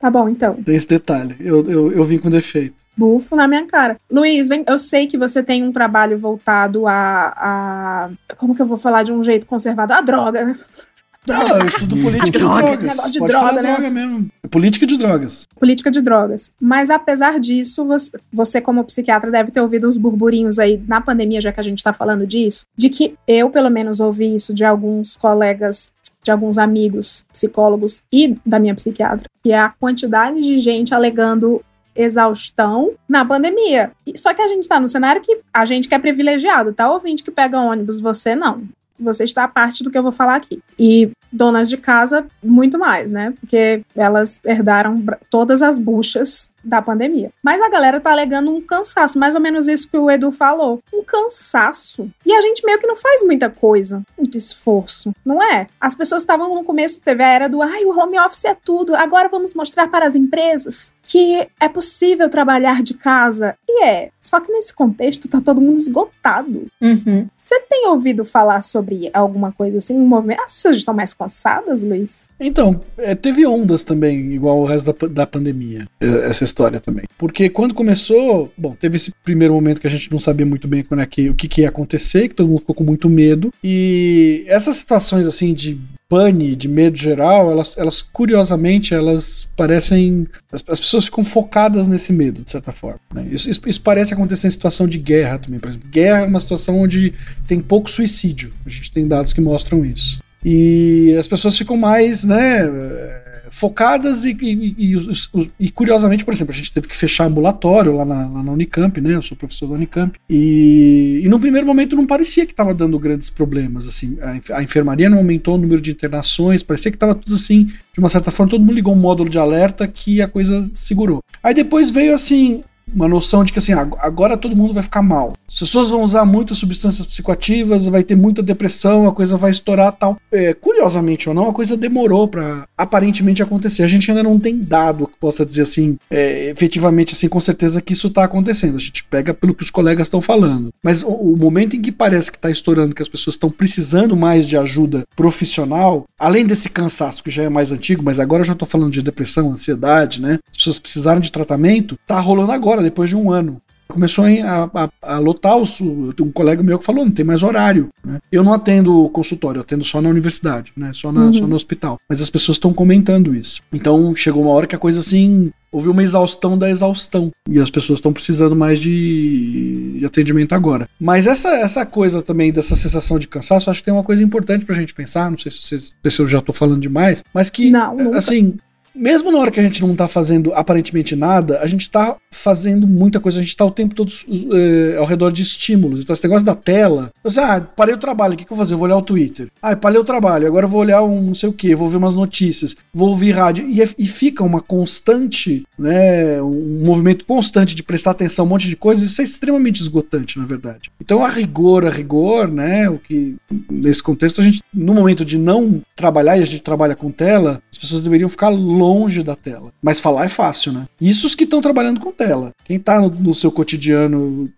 Tá 0.01 0.09
bom, 0.09 0.27
então. 0.27 0.55
Tem 0.63 0.75
esse 0.75 0.87
detalhe. 0.87 1.35
Eu, 1.39 1.63
eu, 1.69 1.91
eu 1.91 2.03
vim 2.03 2.17
com 2.17 2.29
defeito. 2.29 2.73
Bufo 2.97 3.35
na 3.35 3.47
minha 3.47 3.65
cara. 3.67 3.97
Luiz, 4.09 4.49
vem, 4.49 4.63
eu 4.67 4.77
sei 4.79 5.05
que 5.05 5.17
você 5.17 5.43
tem 5.43 5.63
um 5.63 5.71
trabalho 5.71 6.17
voltado 6.17 6.87
a, 6.87 7.33
a. 7.37 8.09
Como 8.35 8.55
que 8.55 8.61
eu 8.61 8.65
vou 8.65 8.77
falar 8.77 9.03
de 9.03 9.13
um 9.13 9.23
jeito 9.23 9.45
conservador? 9.45 9.97
A 9.97 10.01
droga, 10.01 10.43
né? 10.43 10.53
Ah, 11.29 11.59
eu 11.59 11.67
estudo 11.67 11.95
política 11.97 12.31
de 12.31 12.39
Droga. 12.39 12.61
drogas. 12.63 12.81
Negócio 12.81 13.11
de 13.11 13.19
Pode 13.19 13.31
droga, 13.31 13.47
falar 13.49 13.61
né? 13.61 13.73
droga 13.73 13.89
mesmo. 13.91 14.29
Política 14.49 14.87
de 14.87 14.97
drogas. 14.97 15.47
política 15.59 15.91
de 15.91 16.01
drogas. 16.01 16.51
Mas 16.59 16.89
apesar 16.89 17.39
disso, 17.39 17.85
você, 17.85 18.17
você, 18.33 18.59
como 18.59 18.83
psiquiatra, 18.83 19.29
deve 19.29 19.51
ter 19.51 19.61
ouvido 19.61 19.87
uns 19.87 19.97
burburinhos 19.97 20.57
aí 20.57 20.83
na 20.87 20.99
pandemia, 20.99 21.39
já 21.39 21.51
que 21.51 21.59
a 21.59 21.63
gente 21.63 21.83
tá 21.83 21.93
falando 21.93 22.25
disso, 22.25 22.65
de 22.75 22.89
que 22.89 23.13
eu, 23.27 23.51
pelo 23.51 23.69
menos, 23.69 23.99
ouvi 23.99 24.33
isso 24.33 24.51
de 24.51 24.65
alguns 24.65 25.15
colegas, 25.15 25.93
de 26.23 26.31
alguns 26.31 26.57
amigos 26.57 27.25
psicólogos 27.31 28.03
e 28.11 28.37
da 28.45 28.59
minha 28.59 28.75
psiquiatra, 28.75 29.27
que 29.43 29.51
é 29.51 29.59
a 29.59 29.69
quantidade 29.69 30.41
de 30.41 30.57
gente 30.57 30.93
alegando 30.93 31.63
exaustão 31.95 32.91
na 33.07 33.25
pandemia. 33.25 33.91
Só 34.15 34.33
que 34.33 34.41
a 34.41 34.47
gente 34.47 34.67
tá 34.67 34.79
num 34.79 34.87
cenário 34.87 35.21
que 35.21 35.39
a 35.53 35.65
gente 35.65 35.87
que 35.87 35.95
é 35.95 35.99
privilegiado, 35.99 36.73
tá? 36.73 36.89
Ouvinte 36.89 37.23
que 37.23 37.31
pega 37.31 37.59
ônibus, 37.59 37.99
você 37.99 38.35
não. 38.35 38.63
Você 38.99 39.23
está 39.23 39.43
a 39.43 39.47
parte 39.47 39.83
do 39.83 39.89
que 39.89 39.97
eu 39.97 40.03
vou 40.03 40.11
falar 40.11 40.35
aqui. 40.35 40.61
E 40.77 41.11
donas 41.31 41.69
de 41.69 41.77
casa 41.77 42.25
muito 42.43 42.77
mais, 42.77 43.11
né? 43.11 43.33
Porque 43.39 43.81
elas 43.95 44.41
herdaram 44.45 45.03
todas 45.29 45.61
as 45.61 45.79
buchas 45.79 46.50
da 46.63 46.81
pandemia. 46.81 47.31
Mas 47.43 47.61
a 47.61 47.69
galera 47.69 47.99
tá 47.99 48.11
alegando 48.11 48.51
um 48.51 48.61
cansaço, 48.61 49.19
mais 49.19 49.35
ou 49.35 49.41
menos 49.41 49.67
isso 49.67 49.89
que 49.89 49.97
o 49.97 50.09
Edu 50.09 50.31
falou. 50.31 50.81
Um 50.93 51.03
cansaço. 51.03 52.09
E 52.25 52.33
a 52.33 52.41
gente 52.41 52.65
meio 52.65 52.79
que 52.79 52.87
não 52.87 52.95
faz 52.95 53.23
muita 53.23 53.49
coisa, 53.49 54.03
muito 54.17 54.37
esforço, 54.37 55.11
não 55.25 55.41
é? 55.41 55.67
As 55.79 55.95
pessoas 55.95 56.21
estavam 56.21 56.53
no 56.53 56.63
começo, 56.63 57.01
teve 57.01 57.23
a 57.23 57.27
era 57.27 57.49
do 57.49 57.61
ai, 57.61 57.83
o 57.85 57.97
home 57.97 58.19
office 58.19 58.45
é 58.45 58.55
tudo, 58.55 58.95
agora 58.95 59.29
vamos 59.29 59.53
mostrar 59.53 59.87
para 59.87 60.05
as 60.05 60.15
empresas 60.15 60.93
que 61.03 61.47
é 61.59 61.67
possível 61.67 62.29
trabalhar 62.29 62.81
de 62.81 62.93
casa. 62.93 63.55
E 63.67 63.83
é, 63.83 64.11
só 64.19 64.39
que 64.39 64.51
nesse 64.51 64.73
contexto 64.73 65.27
tá 65.27 65.41
todo 65.41 65.61
mundo 65.61 65.77
esgotado. 65.77 66.67
Uhum. 66.81 67.27
Você 67.35 67.59
tem 67.61 67.87
ouvido 67.87 68.23
falar 68.23 68.63
sobre 68.63 69.09
alguma 69.13 69.51
coisa 69.51 69.77
assim, 69.77 69.97
um 69.97 70.07
movimento? 70.07 70.41
As 70.41 70.53
pessoas 70.53 70.77
estão 70.77 70.93
mais 70.93 71.13
cansadas, 71.13 71.83
Luiz? 71.83 72.29
Então, 72.39 72.81
é, 72.97 73.15
teve 73.15 73.45
ondas 73.45 73.83
também, 73.83 74.31
igual 74.33 74.59
o 74.59 74.65
resto 74.65 74.93
da, 74.93 75.07
da 75.07 75.27
pandemia, 75.27 75.87
é, 75.99 76.29
essa 76.29 76.43
história 76.51 76.79
também. 76.79 77.05
Porque 77.17 77.49
quando 77.49 77.73
começou, 77.73 78.51
bom, 78.57 78.75
teve 78.75 78.97
esse 78.97 79.11
primeiro 79.23 79.53
momento 79.53 79.81
que 79.81 79.87
a 79.87 79.89
gente 79.89 80.11
não 80.11 80.19
sabia 80.19 80.45
muito 80.45 80.67
bem 80.67 80.83
quando 80.83 81.01
é 81.01 81.05
que, 81.05 81.29
o 81.29 81.33
que, 81.33 81.47
que 81.47 81.61
ia 81.61 81.69
acontecer, 81.69 82.29
que 82.29 82.35
todo 82.35 82.47
mundo 82.47 82.59
ficou 82.59 82.75
com 82.75 82.83
muito 82.83 83.09
medo. 83.09 83.53
E 83.63 84.43
essas 84.47 84.77
situações 84.77 85.25
assim 85.25 85.53
de 85.53 85.79
pane, 86.11 86.57
de 86.57 86.67
medo 86.67 86.97
geral, 86.97 87.49
elas, 87.49 87.77
elas 87.77 88.01
curiosamente, 88.01 88.93
elas 88.93 89.47
parecem. 89.55 90.27
As, 90.51 90.61
as 90.67 90.79
pessoas 90.79 91.05
ficam 91.05 91.23
focadas 91.23 91.87
nesse 91.87 92.11
medo, 92.11 92.43
de 92.43 92.51
certa 92.51 92.73
forma. 92.73 92.99
né? 93.13 93.25
Isso, 93.31 93.49
isso, 93.49 93.61
isso 93.65 93.81
parece 93.81 94.13
acontecer 94.13 94.47
em 94.47 94.51
situação 94.51 94.87
de 94.87 94.97
guerra 94.97 95.39
também, 95.39 95.59
por 95.59 95.69
exemplo. 95.69 95.89
Guerra 95.89 96.19
é 96.19 96.27
uma 96.27 96.39
situação 96.39 96.79
onde 96.79 97.13
tem 97.47 97.61
pouco 97.61 97.89
suicídio. 97.89 98.51
A 98.65 98.69
gente 98.69 98.91
tem 98.91 99.07
dados 99.07 99.31
que 99.31 99.39
mostram 99.39 99.85
isso. 99.85 100.21
E 100.43 101.15
as 101.17 101.27
pessoas 101.27 101.57
ficam 101.57 101.77
mais, 101.77 102.23
né, 102.23 103.20
focadas 103.51 104.23
e, 104.23 104.31
e- 104.41 104.75
e- 104.95 105.51
e, 105.59 105.69
curiosamente, 105.69 106.23
por 106.25 106.33
exemplo, 106.33 106.53
a 106.53 106.57
gente 106.57 106.71
teve 106.71 106.87
que 106.87 106.95
fechar 106.95 107.25
ambulatório 107.25 107.93
lá 107.95 108.05
na, 108.05 108.27
lá 108.27 108.41
na 108.41 108.51
Unicamp, 108.51 108.99
né? 109.01 109.13
Eu 109.15 109.21
sou 109.21 109.35
professor 109.37 109.67
da 109.67 109.75
Unicamp. 109.75 110.17
E, 110.29 111.21
e 111.23 111.27
no 111.29 111.39
primeiro 111.39 111.67
momento 111.67 111.95
não 111.95 112.07
parecia 112.07 112.45
que 112.45 112.53
estava 112.53 112.73
dando 112.73 112.97
grandes 112.97 113.29
problemas, 113.29 113.85
assim. 113.85 114.17
A, 114.21 114.57
a 114.57 114.63
enfermaria 114.63 115.09
não 115.09 115.17
aumentou 115.17 115.55
o 115.55 115.57
número 115.57 115.81
de 115.81 115.91
internações, 115.91 116.63
parecia 116.63 116.89
que 116.89 116.95
estava 116.95 117.13
tudo 117.13 117.35
assim, 117.35 117.65
de 117.65 117.99
uma 117.99 118.09
certa 118.09 118.31
forma, 118.31 118.49
todo 118.49 118.61
mundo 118.61 118.73
ligou 118.73 118.93
um 118.93 118.99
módulo 118.99 119.29
de 119.29 119.37
alerta 119.37 119.85
que 119.87 120.21
a 120.21 120.27
coisa 120.27 120.69
segurou. 120.73 121.19
Aí 121.43 121.53
depois 121.53 121.91
veio 121.91 122.15
assim, 122.15 122.63
uma 122.93 123.07
noção 123.07 123.43
de 123.43 123.51
que 123.53 123.59
assim, 123.59 123.73
ag- 123.73 123.95
agora 123.99 124.37
todo 124.37 124.55
mundo 124.55 124.73
vai 124.73 124.83
ficar 124.83 125.01
mal. 125.01 125.33
As 125.47 125.59
pessoas 125.59 125.89
vão 125.89 126.03
usar 126.03 126.25
muitas 126.25 126.57
substâncias 126.57 127.05
psicoativas, 127.05 127.85
vai 127.87 128.03
ter 128.03 128.15
muita 128.15 128.41
depressão, 128.41 129.07
a 129.07 129.11
coisa 129.11 129.35
vai 129.37 129.51
estourar 129.51 129.91
tal. 129.91 130.17
É, 130.31 130.53
curiosamente 130.53 131.27
ou 131.27 131.35
não, 131.35 131.49
a 131.49 131.53
coisa 131.53 131.75
demorou 131.75 132.27
para 132.27 132.65
aparentemente 132.77 133.41
acontecer. 133.43 133.83
A 133.83 133.87
gente 133.87 134.09
ainda 134.09 134.23
não 134.23 134.39
tem 134.39 134.57
dado 134.59 135.07
que 135.07 135.17
possa 135.19 135.45
dizer 135.45 135.63
assim, 135.63 135.97
é, 136.09 136.49
efetivamente 136.49 137.13
assim, 137.13 137.27
com 137.27 137.39
certeza 137.39 137.81
que 137.81 137.93
isso 137.93 138.09
tá 138.09 138.23
acontecendo. 138.23 138.75
A 138.77 138.79
gente 138.79 139.03
pega 139.03 139.33
pelo 139.33 139.53
que 139.53 139.63
os 139.63 139.69
colegas 139.69 140.07
estão 140.07 140.21
falando. 140.21 140.69
Mas 140.83 141.03
o, 141.03 141.09
o 141.09 141.37
momento 141.37 141.75
em 141.75 141.81
que 141.81 141.91
parece 141.91 142.31
que 142.31 142.39
tá 142.39 142.49
estourando, 142.49 142.95
que 142.95 143.01
as 143.01 143.09
pessoas 143.09 143.35
estão 143.35 143.49
precisando 143.49 144.15
mais 144.15 144.47
de 144.47 144.57
ajuda 144.57 145.03
profissional, 145.15 146.05
além 146.19 146.45
desse 146.45 146.69
cansaço 146.69 147.23
que 147.23 147.31
já 147.31 147.43
é 147.43 147.49
mais 147.49 147.71
antigo, 147.71 148.03
mas 148.03 148.19
agora 148.19 148.41
eu 148.41 148.45
já 148.47 148.55
tô 148.55 148.65
falando 148.65 148.91
de 148.91 149.01
depressão, 149.01 149.51
ansiedade, 149.51 150.21
né? 150.21 150.39
As 150.49 150.57
pessoas 150.57 150.79
precisaram 150.79 151.19
de 151.19 151.31
tratamento, 151.31 151.97
tá 152.05 152.19
rolando 152.19 152.51
agora, 152.51 152.80
depois 152.81 153.09
de 153.09 153.15
um 153.15 153.31
ano. 153.31 153.61
Começou 153.87 154.23
a, 154.23 154.69
a, 155.03 155.15
a 155.15 155.19
lotar 155.19 155.57
os. 155.57 155.81
Um 155.81 156.31
colega 156.33 156.63
meu 156.63 156.79
que 156.79 156.85
falou: 156.85 157.03
não 157.03 157.11
tem 157.11 157.25
mais 157.25 157.43
horário. 157.43 157.89
né? 158.05 158.19
Eu 158.31 158.41
não 158.41 158.53
atendo 158.53 159.09
consultório, 159.09 159.57
eu 159.59 159.63
atendo 159.63 159.83
só 159.83 160.01
na 160.01 160.07
universidade, 160.07 160.71
né? 160.77 160.91
só, 160.93 161.11
na, 161.11 161.25
Uhum. 161.25 161.33
só 161.33 161.45
no 161.45 161.55
hospital. 161.57 161.97
Mas 162.09 162.21
as 162.21 162.29
pessoas 162.29 162.55
estão 162.55 162.71
comentando 162.73 163.35
isso. 163.35 163.61
Então 163.73 164.15
chegou 164.15 164.43
uma 164.43 164.51
hora 164.51 164.65
que 164.65 164.75
a 164.75 164.79
coisa 164.79 164.99
assim. 165.01 165.51
Houve 165.73 165.87
uma 165.89 166.03
exaustão 166.03 166.57
da 166.57 166.69
exaustão. 166.69 167.31
E 167.49 167.57
as 167.59 167.69
pessoas 167.69 167.99
estão 167.99 168.11
precisando 168.11 168.53
mais 168.55 168.77
de, 168.79 169.97
de 169.99 170.05
atendimento 170.05 170.53
agora. 170.53 170.87
Mas 170.99 171.27
essa, 171.27 171.49
essa 171.55 171.85
coisa 171.85 172.21
também, 172.21 172.51
dessa 172.51 172.75
sensação 172.75 173.17
de 173.17 173.27
cansaço, 173.27 173.69
acho 173.69 173.79
que 173.79 173.85
tem 173.85 173.93
uma 173.93 174.03
coisa 174.03 174.21
importante 174.23 174.65
pra 174.65 174.75
gente 174.75 174.93
pensar. 174.93 175.29
Não 175.31 175.37
sei 175.37 175.49
se, 175.51 175.61
vocês, 175.61 175.95
se 176.09 176.21
eu 176.21 176.27
já 176.27 176.41
tô 176.41 176.51
falando 176.51 176.81
demais, 176.81 177.23
mas 177.33 177.49
que, 177.49 177.69
Não, 177.71 178.13
assim, 178.13 178.55
mesmo 178.95 179.31
na 179.31 179.39
hora 179.39 179.51
que 179.51 179.59
a 179.59 179.63
gente 179.63 179.81
não 179.81 179.95
tá 179.95 180.07
fazendo 180.07 180.53
aparentemente 180.53 181.15
nada, 181.15 181.59
a 181.59 181.67
gente 181.67 181.89
tá 181.89 182.15
fazendo 182.31 182.87
muita 182.87 183.19
coisa, 183.19 183.39
a 183.39 183.43
gente 183.43 183.55
tá 183.55 183.65
o 183.65 183.71
tempo 183.71 183.95
todo 183.95 184.11
eh, 184.53 184.97
ao 184.97 185.05
redor 185.05 185.31
de 185.31 185.41
estímulos. 185.41 186.01
Então, 186.01 186.13
esse 186.13 186.23
negócio 186.23 186.45
da 186.45 186.55
tela, 186.55 187.11
você, 187.23 187.39
ah, 187.39 187.61
parei 187.61 187.93
o 187.93 187.97
trabalho, 187.97 188.33
o 188.33 188.37
que, 188.37 188.45
que 188.45 188.51
eu 188.51 188.57
vou 188.57 188.65
fazer? 188.65 188.73
Eu 188.73 188.77
vou 188.77 188.85
olhar 188.87 188.97
o 188.97 189.01
Twitter. 189.01 189.47
Ah, 189.61 189.75
parei 189.75 189.99
o 189.99 190.03
trabalho, 190.03 190.47
agora 190.47 190.65
eu 190.65 190.69
vou 190.69 190.81
olhar 190.81 191.01
um 191.03 191.21
não 191.21 191.33
sei 191.33 191.49
o 191.49 191.53
que, 191.53 191.75
vou 191.75 191.87
ver 191.87 191.97
umas 191.97 192.15
notícias, 192.15 192.75
vou 192.93 193.09
ouvir 193.09 193.31
rádio. 193.31 193.67
E, 193.69 193.81
é- 193.81 193.89
e 193.97 194.05
fica 194.05 194.43
uma 194.43 194.59
constante, 194.61 195.63
né, 195.77 196.41
um 196.41 196.83
movimento 196.85 197.25
constante 197.25 197.75
de 197.75 197.83
prestar 197.83 198.11
atenção 198.11 198.43
a 198.43 198.45
um 198.45 198.49
monte 198.49 198.67
de 198.67 198.75
coisas, 198.75 199.09
isso 199.09 199.21
é 199.21 199.23
extremamente 199.23 199.81
esgotante, 199.81 200.37
na 200.37 200.45
verdade. 200.45 200.91
Então, 200.99 201.23
a 201.23 201.27
rigor, 201.27 201.85
a 201.85 201.89
rigor, 201.89 202.47
né, 202.47 202.89
o 202.89 202.97
que, 202.97 203.35
nesse 203.69 204.03
contexto, 204.03 204.41
a 204.41 204.43
gente, 204.43 204.61
no 204.73 204.93
momento 204.93 205.23
de 205.23 205.37
não 205.37 205.81
trabalhar, 205.95 206.37
e 206.37 206.41
a 206.41 206.45
gente 206.45 206.61
trabalha 206.61 206.95
com 206.95 207.11
tela, 207.11 207.61
as 207.71 207.77
pessoas 207.77 208.01
deveriam 208.01 208.29
ficar 208.29 208.49
longe 208.81 209.21
da 209.23 209.35
tela. 209.35 209.71
Mas 209.81 209.99
falar 209.99 210.25
é 210.25 210.27
fácil, 210.27 210.73
né? 210.73 210.87
Isso 210.99 211.27
os 211.27 211.35
que 211.35 211.43
estão 211.43 211.61
trabalhando 211.61 211.99
com 211.99 212.11
tela. 212.11 212.51
Quem 212.65 212.79
tá 212.79 212.99
no, 212.99 213.09
no 213.09 213.33
seu 213.33 213.51
cotidiano, 213.51 214.49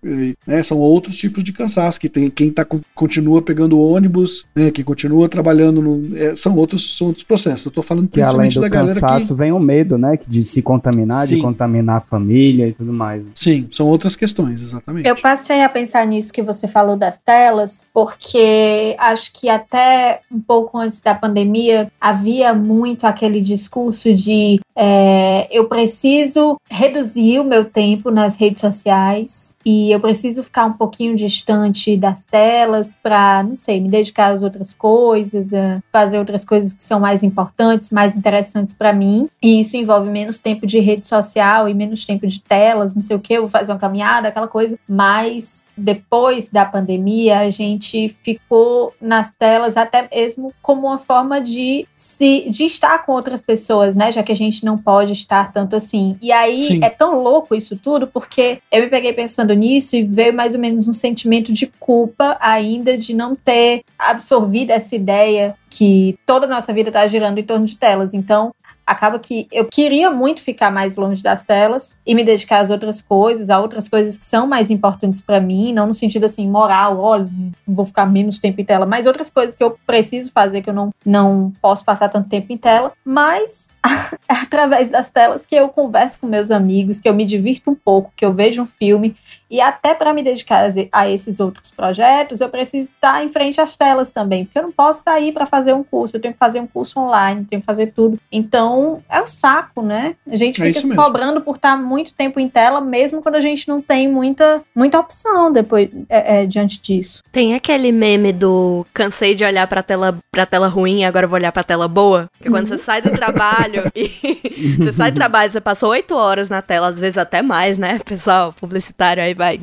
né, 0.48 0.64
são 0.64 0.78
outros 0.78 1.18
tipos 1.18 1.44
de 1.44 1.52
cansaço. 1.52 2.00
Que 2.00 2.08
tem, 2.10 2.30
quem 2.30 2.50
tá, 2.50 2.64
con- 2.64 2.82
continua 2.96 3.42
pegando 3.42 3.80
ônibus, 3.80 4.46
né, 4.56 4.72
quem 4.72 4.84
continua 4.86 5.28
trabalhando, 5.28 5.82
no, 5.82 6.18
eh, 6.18 6.36
são, 6.36 6.56
outros, 6.56 6.98
são 6.98 7.08
outros 7.08 7.24
processos. 7.24 7.66
Eu 7.66 7.72
tô 7.72 7.82
falando 7.82 8.08
Que 8.08 8.22
além 8.22 8.50
principalmente 8.50 8.56
do 8.56 8.62
da 8.62 8.70
galera 8.70 8.94
que... 8.94 9.02
cansaço 9.02 9.36
vem 9.36 9.52
o 9.52 9.60
medo, 9.60 9.98
né? 9.98 10.16
que 10.18 10.30
De 10.30 10.44
se 10.44 10.62
contaminar, 10.62 11.26
Sim. 11.28 11.36
de 11.36 11.42
contaminar 11.42 11.98
a 11.98 12.02
família 12.02 12.68
e 12.68 12.74
tudo 12.74 12.94
mais. 12.94 13.24
Sim, 13.36 13.68
são 13.72 13.88
outras 13.88 14.16
questões, 14.16 14.62
exatamente. 14.62 15.08
Eu 15.08 15.16
passei 15.16 15.62
a 15.62 15.70
pensar 15.70 16.06
nisso 16.08 16.32
que 16.32 16.42
você 16.42 16.68
falou 16.68 16.96
das 16.96 17.20
telas, 17.20 17.86
porque 17.94 18.96
acho 19.00 19.32
que 19.34 19.50
até 19.50 20.22
um 20.32 20.40
pouco 20.40 20.78
antes 20.78 21.02
da 21.02 21.14
pandemia 21.16 21.92
havia 22.00 22.54
muito 22.54 23.06
aquele 23.06 23.42
discurso 23.42 24.13
de 24.14 24.60
é, 24.76 25.48
eu 25.52 25.68
preciso 25.68 26.58
reduzir 26.70 27.40
o 27.40 27.44
meu 27.44 27.66
tempo 27.66 28.10
nas 28.10 28.38
redes 28.38 28.62
sociais 28.62 29.56
e 29.66 29.92
eu 29.92 30.00
preciso 30.00 30.44
ficar 30.44 30.66
um 30.66 30.74
pouquinho 30.74 31.16
distante 31.16 31.96
das 31.96 32.24
telas 32.24 32.98
para, 33.02 33.44
não 33.44 33.56
sei, 33.56 33.80
me 33.80 33.90
dedicar 33.90 34.34
às 34.34 34.44
outras 34.44 34.74
coisas, 34.74 35.52
fazer 35.92 36.20
outras 36.20 36.44
coisas 36.44 36.74
que 36.74 36.84
são 36.84 37.00
mais 37.00 37.24
importantes, 37.24 37.92
mais 37.92 38.18
interessantes 38.18 38.74
para 38.74 38.92
mim. 38.92 39.30
E 39.42 39.60
isso 39.60 39.78
envolve 39.78 40.10
menos 40.10 40.40
tempo 40.40 40.66
de 40.66 40.80
rede 40.80 41.08
social 41.08 41.70
e 41.70 41.74
menos 41.74 42.06
tempo 42.06 42.28
de 42.28 42.42
telas, 42.42 42.94
não 42.94 43.02
sei 43.02 43.16
o 43.16 43.20
que, 43.20 43.40
vou 43.40 43.48
fazer 43.48 43.72
uma 43.72 43.80
caminhada, 43.80 44.28
aquela 44.28 44.48
coisa. 44.48 44.78
Mas 44.88 45.63
depois 45.76 46.48
da 46.50 46.66
pandemia, 46.66 47.40
a 47.40 47.50
gente 47.50 48.10
ficou 48.24 48.94
nas 49.02 49.32
telas 49.32 49.76
até 49.78 50.08
mesmo 50.12 50.54
como 50.62 50.88
uma 50.88 50.98
forma 50.98 51.42
de 51.42 51.88
se 51.96 52.46
de 52.50 52.66
estar 52.66 53.06
com 53.06 53.12
outras 53.12 53.42
pessoas, 53.42 53.96
né? 53.96 54.12
Já 54.12 54.24
que 54.24 54.32
a 54.32 54.36
gente 54.36 54.64
não 54.64 54.78
pode 54.78 55.14
estar 55.14 55.52
tanto 55.52 55.76
assim. 55.76 56.18
E 56.22 56.32
aí 56.32 56.58
Sim. 56.58 56.84
é 56.84 56.90
tão 56.90 57.22
louco 57.22 57.56
isso 57.56 57.78
tudo, 57.78 58.08
porque 58.08 58.60
eu 58.72 58.82
me 58.82 58.88
peguei 58.88 59.14
pensando 59.14 59.54
nisso 59.54 59.96
e 59.96 60.04
veio 60.04 60.34
mais 60.34 60.54
ou 60.54 60.62
menos 60.62 60.88
um 60.88 60.94
sentimento 60.94 61.52
de 61.52 61.68
culpa 61.80 62.38
ainda 62.40 62.98
de 62.98 63.14
não 63.14 63.36
ter 63.36 63.84
absorvido 63.98 64.72
essa 64.72 64.96
ideia 64.96 65.56
que 65.70 66.18
toda 66.26 66.46
a 66.46 66.50
nossa 66.50 66.72
vida 66.72 66.90
está 66.90 67.08
girando 67.08 67.40
em 67.40 67.44
torno 67.44 67.66
de 67.66 67.76
telas. 67.76 68.14
Então, 68.14 68.54
acaba 68.86 69.20
que 69.20 69.48
eu 69.52 69.66
queria 69.66 70.12
muito 70.12 70.42
ficar 70.42 70.72
mais 70.72 70.96
longe 70.96 71.24
das 71.24 71.44
telas 71.44 71.98
e 72.06 72.14
me 72.14 72.24
dedicar 72.24 72.60
às 72.60 72.70
outras 72.70 73.02
coisas, 73.02 73.50
a 73.50 73.60
outras 73.60 73.88
coisas 73.88 74.18
que 74.18 74.26
são 74.26 74.46
mais 74.46 74.70
importantes 74.70 75.22
para 75.22 75.40
mim, 75.40 75.74
não 75.74 75.88
no 75.88 75.94
sentido 75.94 76.26
assim 76.26 76.48
moral, 76.50 77.00
olha, 77.00 77.28
vou 77.68 77.86
ficar 77.86 78.06
menos 78.06 78.40
tempo 78.40 78.60
em 78.60 78.66
tela, 78.66 78.86
mas 78.86 79.06
outras 79.06 79.30
coisas 79.30 79.56
que 79.56 79.64
eu 79.64 79.78
preciso 79.86 80.32
fazer 80.32 80.62
que 80.62 80.70
eu 80.70 80.74
não, 80.74 80.92
não 81.06 81.54
posso 81.62 81.84
passar 81.84 82.10
tanto 82.10 82.30
tempo 82.30 82.52
em 82.52 82.58
tela, 82.58 82.92
mas 83.04 83.73
é 84.30 84.34
através 84.34 84.90
das 84.90 85.12
telas 85.12 85.46
que 85.46 85.56
eu 85.56 85.70
converso 85.70 86.20
com 86.20 86.28
meus 86.28 86.52
amigos, 86.52 87.00
que 87.00 87.10
eu 87.10 87.14
me 87.14 87.26
divirto 87.26 87.70
um 87.70 87.76
pouco, 87.76 88.14
que 88.16 88.26
eu 88.26 88.34
vejo 88.34 88.62
um 88.62 88.68
filme 88.68 89.16
e 89.54 89.62
até 89.62 89.94
para 89.94 90.12
me 90.14 90.24
dedicar 90.24 90.68
a 90.92 91.08
esses 91.08 91.40
outros 91.40 91.70
projetos, 91.70 92.42
eu 92.42 92.50
preciso 92.50 92.90
estar 92.90 93.24
em 93.24 93.30
frente 93.30 93.62
às 93.62 93.76
telas 93.76 94.12
também, 94.12 94.46
porque 94.46 94.58
eu 94.58 94.64
não 94.64 94.72
posso 94.72 95.04
sair 95.04 95.32
para 95.32 95.46
fazer 95.46 95.74
um 95.74 95.84
curso, 95.84 96.18
eu 96.18 96.22
tenho 96.22 96.34
que 96.34 96.40
fazer 96.40 96.60
um 96.60 96.66
curso 96.66 97.00
online, 97.00 97.46
tenho 97.48 97.62
que 97.62 97.66
fazer 97.66 97.94
tudo. 97.96 98.20
Então, 98.32 99.04
é 99.08 99.22
um 99.22 99.28
saco, 99.28 99.84
né? 99.84 100.16
A 100.28 100.36
gente 100.36 100.60
É 100.60 100.66
fica 100.66 100.80
isso 100.80 100.88
se 100.88 100.96
cobrando 100.96 101.40
por 101.42 101.58
estar 101.58 101.78
muito 101.78 102.14
tempo 102.14 102.40
em 102.40 102.50
tela, 102.50 102.82
mesmo 102.82 103.22
quando 103.22 103.36
a 103.36 103.42
gente 103.42 103.68
não 103.68 103.80
tem 103.80 104.12
muita, 104.12 104.64
muita 104.74 104.98
opção 105.00 105.52
depois 105.52 105.88
é, 106.10 106.42
é, 106.42 106.46
diante 106.48 106.82
disso. 106.82 107.22
Tem 107.32 107.54
aquele 107.54 107.92
meme 107.92 108.34
do 108.34 108.84
cansei 108.92 109.36
de 109.36 109.46
olhar 109.46 109.68
pra 109.68 109.84
tela, 109.84 110.18
pra 110.32 110.48
tela 110.48 110.68
ruim, 110.68 111.04
agora 111.04 111.28
vou 111.28 111.38
olhar 111.38 111.52
pra 111.52 111.64
tela 111.64 111.88
boa. 111.88 112.28
Que 112.42 112.50
quando 112.50 112.68
você 112.68 112.80
sai 112.80 113.04
do 113.04 113.12
trabalho 113.12 113.73
e 113.96 114.76
você 114.78 114.94
sai 114.94 115.12
do 115.12 115.16
trabalho, 115.16 115.52
você 115.52 115.62
passou 115.62 115.90
oito 115.90 116.16
horas 116.16 116.50
na 116.50 116.62
tela, 116.62 116.88
às 116.88 117.00
vezes 117.00 117.18
até 117.18 117.42
mais, 117.42 117.78
né, 117.78 118.00
pessoal? 118.06 118.54
Publicitário 118.54 119.24
aí 119.24 119.34
vai. 119.34 119.60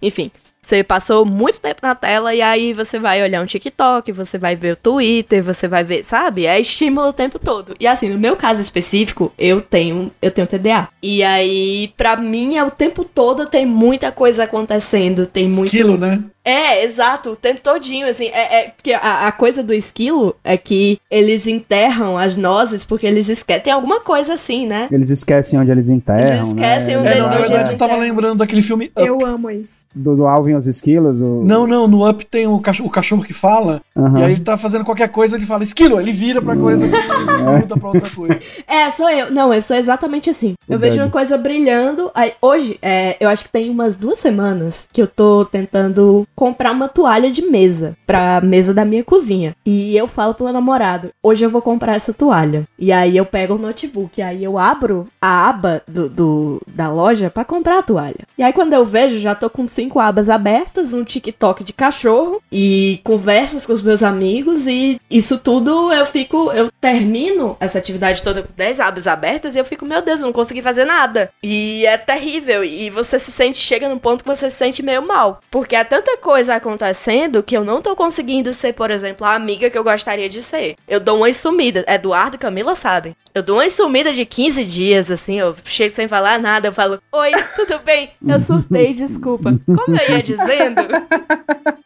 Enfim. 0.00 0.30
Você 0.64 0.82
passou 0.82 1.26
muito 1.26 1.60
tempo 1.60 1.80
na 1.82 1.94
tela 1.94 2.34
e 2.34 2.40
aí 2.40 2.72
você 2.72 2.98
vai 2.98 3.22
olhar 3.22 3.42
um 3.42 3.46
TikTok, 3.46 4.10
você 4.12 4.38
vai 4.38 4.56
ver 4.56 4.72
o 4.72 4.76
Twitter, 4.76 5.44
você 5.44 5.68
vai 5.68 5.84
ver, 5.84 6.04
sabe? 6.06 6.46
É 6.46 6.58
estímulo 6.58 7.08
o 7.08 7.12
tempo 7.12 7.38
todo. 7.38 7.76
E 7.78 7.86
assim, 7.86 8.08
no 8.08 8.18
meu 8.18 8.34
caso 8.34 8.62
específico, 8.62 9.30
eu 9.36 9.60
tenho, 9.60 10.10
eu 10.22 10.30
tenho 10.30 10.46
TDA. 10.46 10.88
E 11.02 11.22
aí, 11.22 11.92
pra 11.98 12.16
mim, 12.16 12.56
é 12.56 12.64
o 12.64 12.70
tempo 12.70 13.04
todo 13.04 13.44
tem 13.44 13.66
muita 13.66 14.10
coisa 14.10 14.44
acontecendo, 14.44 15.26
tem 15.26 15.50
muito 15.50 15.66
Esquilo, 15.66 15.98
né? 15.98 16.24
É, 16.44 16.84
exato, 16.84 17.30
o 17.30 17.36
tempo 17.36 17.60
todinho, 17.62 18.06
assim, 18.06 18.26
é, 18.26 18.60
é 18.60 18.68
porque 18.68 18.92
a, 18.92 19.26
a 19.26 19.32
coisa 19.32 19.62
do 19.62 19.72
esquilo 19.72 20.36
é 20.44 20.56
que 20.56 20.98
eles 21.10 21.46
enterram 21.46 22.18
as 22.18 22.36
nozes 22.36 22.84
porque 22.84 23.06
eles 23.06 23.28
esquecem, 23.28 23.62
tem 23.62 23.72
alguma 23.72 24.00
coisa 24.00 24.34
assim, 24.34 24.66
né? 24.66 24.88
Eles 24.90 25.10
esquecem 25.10 25.58
onde 25.58 25.72
eles 25.72 25.88
enterram, 25.88 26.20
Eles 26.20 26.48
esquecem 26.48 26.96
né? 26.96 27.00
onde 27.00 27.08
É, 27.08 27.12
Ele 27.12 27.20
não, 27.20 27.28
na 27.30 27.36
verdade 27.38 27.72
eu 27.72 27.78
tava 27.78 27.96
lembrando 27.96 28.38
daquele 28.38 28.62
filme 28.62 28.86
Up. 28.96 29.06
Eu 29.06 29.24
amo 29.24 29.50
isso. 29.50 29.84
Do, 29.94 30.16
do 30.16 30.26
Alvin 30.26 30.52
e 30.52 30.56
os 30.56 30.66
esquilos? 30.66 31.22
O... 31.22 31.42
Não, 31.42 31.66
não, 31.66 31.88
no 31.88 32.08
Up 32.08 32.24
tem 32.26 32.46
o 32.46 32.58
cachorro, 32.58 32.88
o 32.88 32.92
cachorro 32.92 33.22
que 33.22 33.32
fala, 33.32 33.80
Aham. 33.96 34.20
e 34.20 34.24
aí 34.24 34.32
ele 34.32 34.40
tá 34.40 34.56
fazendo 34.58 34.84
qualquer 34.84 35.08
coisa, 35.08 35.36
ele 35.36 35.46
fala 35.46 35.62
esquilo, 35.62 35.98
ele 35.98 36.12
vira 36.12 36.42
pra 36.42 36.56
coisa, 36.56 36.86
muda 37.58 37.76
pra 37.76 37.88
outra 37.88 38.10
coisa. 38.10 38.38
É, 38.66 38.90
sou 38.90 39.08
eu. 39.08 39.30
Não, 39.30 39.52
eu 39.52 39.62
sou 39.62 39.76
exatamente 39.76 40.28
assim. 40.30 40.54
Eu 40.68 40.76
O 40.76 40.78
vejo 40.78 40.98
uma 41.00 41.10
coisa 41.10 41.38
brilhando. 41.38 42.10
Aí, 42.14 42.32
hoje, 42.40 42.78
é, 42.82 43.16
eu 43.18 43.28
acho 43.28 43.44
que 43.44 43.50
tem 43.50 43.70
umas 43.70 43.96
duas 43.96 44.18
semanas 44.18 44.86
que 44.92 45.00
eu 45.00 45.06
tô 45.06 45.44
tentando 45.44 46.26
comprar 46.34 46.72
uma 46.72 46.88
toalha 46.88 47.30
de 47.30 47.42
mesa 47.42 47.96
pra 48.06 48.40
mesa 48.40 48.72
da 48.74 48.84
minha 48.84 49.04
cozinha. 49.04 49.54
E 49.64 49.96
eu 49.96 50.06
falo 50.06 50.34
pro 50.34 50.44
meu 50.44 50.52
namorado: 50.52 51.10
hoje 51.22 51.44
eu 51.44 51.50
vou 51.50 51.62
comprar 51.62 51.96
essa 51.96 52.12
toalha. 52.12 52.64
E 52.78 52.92
aí 52.92 53.16
eu 53.16 53.24
pego 53.26 53.54
o 53.54 53.58
notebook, 53.58 54.20
aí 54.22 54.42
eu 54.44 54.58
abro 54.58 55.06
a 55.20 55.48
aba 55.48 55.82
do, 55.86 56.08
do- 56.08 56.60
da 56.66 56.90
loja 56.90 57.30
pra 57.30 57.44
comprar 57.44 57.78
a 57.78 57.82
toalha. 57.82 58.26
E 58.36 58.42
aí 58.42 58.52
quando 58.52 58.72
eu 58.72 58.84
vejo, 58.84 59.18
já 59.18 59.34
tô 59.34 59.48
com 59.48 59.66
cinco 59.66 59.98
abas 60.00 60.28
abertas, 60.28 60.92
um 60.92 61.04
TikTok 61.04 61.62
de 61.64 61.72
cachorro 61.72 62.40
e 62.50 63.00
conversas 63.04 63.64
com 63.66 63.72
os 63.72 63.82
meus 63.82 64.02
amigos. 64.02 64.66
E 64.66 65.00
isso 65.10 65.38
tudo 65.38 65.92
eu 65.92 66.06
fico. 66.06 66.50
Eu 66.52 66.70
termino 66.80 67.56
essa 67.60 67.78
atividade 67.78 68.22
toda 68.22 68.42
com 68.42 68.48
10 68.54 68.80
abas 68.80 69.06
abertas 69.06 69.54
e 69.54 69.58
eu 69.58 69.64
fico, 69.64 69.84
meu 69.86 70.02
Deus, 70.02 70.20
eu 70.20 70.26
não 70.26 70.32
consegui 70.32 70.62
fazer 70.62 70.84
nada. 70.84 71.30
E 71.42 71.84
é 71.86 71.96
terrível. 71.96 72.62
E 72.64 72.90
você 72.90 73.18
se 73.18 73.30
sente, 73.32 73.58
chega 73.58 73.88
num 73.88 73.98
ponto 73.98 74.22
que 74.22 74.28
você 74.30 74.50
se 74.50 74.56
sente 74.56 74.82
meio 74.82 75.06
mal. 75.06 75.40
Porque 75.50 75.74
há 75.76 75.84
tanta 75.84 76.16
coisa 76.24 76.54
acontecendo 76.54 77.42
que 77.42 77.54
eu 77.54 77.66
não 77.66 77.82
tô 77.82 77.94
conseguindo 77.94 78.54
ser, 78.54 78.72
por 78.72 78.90
exemplo, 78.90 79.26
a 79.26 79.34
amiga 79.34 79.68
que 79.68 79.76
eu 79.76 79.84
gostaria 79.84 80.26
de 80.26 80.40
ser. 80.40 80.74
Eu 80.88 80.98
dou 80.98 81.18
uma 81.18 81.30
sumida. 81.34 81.84
Eduardo 81.86 82.36
e 82.36 82.38
Camila 82.38 82.74
sabem. 82.74 83.14
Eu 83.34 83.42
dou 83.42 83.56
uma 83.58 83.68
sumida 83.68 84.10
de 84.14 84.24
15 84.24 84.64
dias, 84.64 85.10
assim, 85.10 85.38
eu 85.38 85.54
chego 85.64 85.92
sem 85.94 86.08
falar 86.08 86.38
nada, 86.38 86.68
eu 86.68 86.72
falo, 86.72 86.98
oi, 87.12 87.32
tudo 87.54 87.78
bem? 87.84 88.10
Eu 88.26 88.40
surtei, 88.40 88.94
desculpa. 88.94 89.54
Como 89.66 89.96
eu 90.00 90.10
ia 90.16 90.22
dizendo? 90.22 90.80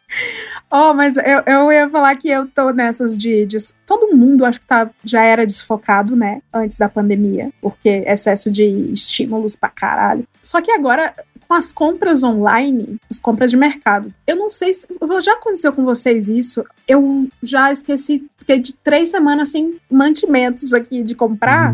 Oh, 0.71 0.93
mas 0.93 1.17
eu, 1.17 1.41
eu 1.47 1.71
ia 1.71 1.89
falar 1.89 2.15
que 2.15 2.29
eu 2.29 2.47
tô 2.47 2.71
nessas 2.71 3.17
de, 3.17 3.43
de- 3.45 3.57
Todo 3.87 4.15
mundo 4.15 4.45
acho 4.45 4.59
que 4.59 4.67
tá, 4.67 4.87
já 5.03 5.23
era 5.23 5.43
desfocado, 5.45 6.15
né? 6.15 6.41
Antes 6.53 6.77
da 6.77 6.87
pandemia. 6.87 7.49
Porque 7.59 8.03
excesso 8.05 8.51
de 8.51 8.63
estímulos 8.93 9.55
pra 9.55 9.69
caralho. 9.69 10.27
Só 10.43 10.61
que 10.61 10.71
agora, 10.71 11.11
com 11.49 11.55
as 11.55 11.71
compras 11.71 12.21
online, 12.21 12.99
as 13.09 13.19
compras 13.19 13.49
de 13.49 13.57
mercado, 13.57 14.13
eu 14.27 14.35
não 14.35 14.47
sei 14.47 14.71
se. 14.71 14.87
Já 15.23 15.33
aconteceu 15.33 15.73
com 15.73 15.83
vocês 15.83 16.29
isso? 16.29 16.63
Eu 16.87 17.27
já 17.41 17.71
esqueci. 17.71 18.23
Fiquei 18.37 18.59
de 18.59 18.73
três 18.75 19.09
semanas 19.09 19.49
sem 19.49 19.77
mantimentos 19.89 20.75
aqui 20.75 21.01
de 21.01 21.15
comprar. 21.15 21.73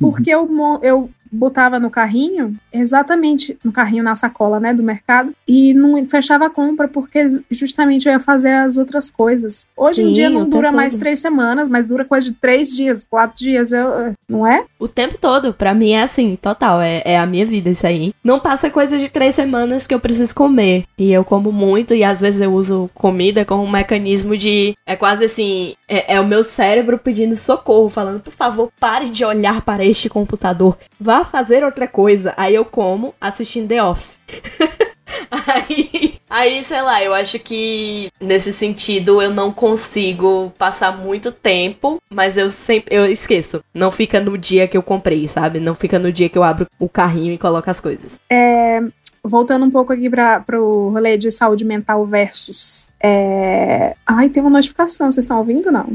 Porque 0.00 0.28
eu, 0.28 0.48
eu 0.82 1.08
botava 1.32 1.80
no 1.80 1.90
carrinho, 1.90 2.54
exatamente 2.72 3.56
no 3.64 3.72
carrinho, 3.72 4.04
na 4.04 4.14
sacola, 4.14 4.60
né, 4.60 4.74
do 4.74 4.82
mercado, 4.82 5.32
e 5.48 5.72
não 5.72 6.04
fechava 6.06 6.46
a 6.46 6.50
compra, 6.50 6.86
porque 6.86 7.26
justamente 7.50 8.06
eu 8.06 8.12
ia 8.12 8.20
fazer 8.20 8.50
as 8.52 8.76
outras 8.76 9.08
coisas. 9.08 9.66
Hoje 9.76 10.02
em 10.02 10.06
Sim, 10.06 10.12
dia 10.12 10.28
o 10.28 10.32
não 10.32 10.48
dura 10.48 10.70
mais 10.70 10.92
todo. 10.92 11.00
três 11.00 11.18
semanas, 11.18 11.68
mas 11.68 11.88
dura 11.88 12.04
coisa 12.04 12.28
de 12.30 12.34
três 12.36 12.70
dias, 12.70 13.04
quatro 13.08 13.38
dias, 13.38 13.72
eu, 13.72 13.86
eu- 13.88 14.14
não 14.28 14.46
é? 14.46 14.64
O 14.78 14.86
tempo 14.88 15.16
todo, 15.20 15.54
pra 15.54 15.72
mim 15.74 15.92
é 15.92 16.02
assim, 16.02 16.36
total, 16.40 16.80
é, 16.82 17.02
é 17.04 17.18
a 17.18 17.26
minha 17.26 17.46
vida 17.46 17.70
isso 17.70 17.86
aí. 17.86 18.12
Não 18.22 18.38
passa 18.38 18.70
coisa 18.70 18.98
de 18.98 19.08
três 19.08 19.34
semanas 19.34 19.86
que 19.86 19.94
eu 19.94 20.00
preciso 20.00 20.34
comer. 20.34 20.84
E 20.98 21.12
eu 21.12 21.24
como 21.24 21.50
muito 21.52 21.94
e 21.94 22.04
às 22.04 22.20
vezes 22.20 22.40
eu 22.40 22.52
uso 22.52 22.90
comida 22.94 23.44
como 23.44 23.62
um 23.64 23.70
mecanismo 23.70 24.36
de. 24.36 24.74
É 24.86 24.96
quase 24.96 25.24
assim, 25.24 25.74
é, 25.88 26.14
é 26.14 26.20
o 26.20 26.26
meu 26.26 26.42
cérebro 26.42 26.98
pedindo 26.98 27.34
socorro, 27.34 27.88
falando, 27.88 28.20
por 28.20 28.32
favor, 28.32 28.70
pare 28.78 29.08
de 29.08 29.24
olhar 29.24 29.62
para 29.62 29.84
este 29.84 30.08
computador. 30.08 30.76
Vá 31.00 31.21
fazer 31.24 31.64
outra 31.64 31.86
coisa. 31.86 32.34
Aí 32.36 32.54
eu 32.54 32.64
como 32.64 33.14
assistindo 33.20 33.68
The 33.68 33.82
Office. 33.82 34.18
Aí, 35.30 36.14
aí, 36.28 36.64
sei 36.64 36.82
lá, 36.82 37.02
eu 37.02 37.14
acho 37.14 37.38
que 37.38 38.10
nesse 38.20 38.52
sentido 38.52 39.20
eu 39.20 39.30
não 39.30 39.52
consigo 39.52 40.52
passar 40.58 40.96
muito 40.96 41.32
tempo, 41.32 41.98
mas 42.12 42.36
eu 42.36 42.50
sempre 42.50 42.94
eu 42.94 43.06
esqueço. 43.06 43.62
Não 43.74 43.90
fica 43.90 44.20
no 44.20 44.36
dia 44.36 44.68
que 44.68 44.76
eu 44.76 44.82
comprei, 44.82 45.26
sabe? 45.28 45.60
Não 45.60 45.74
fica 45.74 45.98
no 45.98 46.12
dia 46.12 46.28
que 46.28 46.36
eu 46.36 46.42
abro 46.42 46.66
o 46.78 46.88
carrinho 46.88 47.32
e 47.32 47.38
coloco 47.38 47.70
as 47.70 47.80
coisas. 47.80 48.18
É, 48.30 48.80
voltando 49.24 49.64
um 49.64 49.70
pouco 49.70 49.92
aqui 49.92 50.10
para 50.10 50.60
o 50.60 50.90
rolê 50.90 51.16
de 51.16 51.30
saúde 51.30 51.64
mental 51.64 52.04
versus. 52.04 52.90
É... 53.00 53.94
Ai, 54.06 54.28
tem 54.28 54.42
uma 54.42 54.50
notificação, 54.50 55.10
vocês 55.10 55.24
estão 55.24 55.38
ouvindo 55.38 55.70
não? 55.70 55.94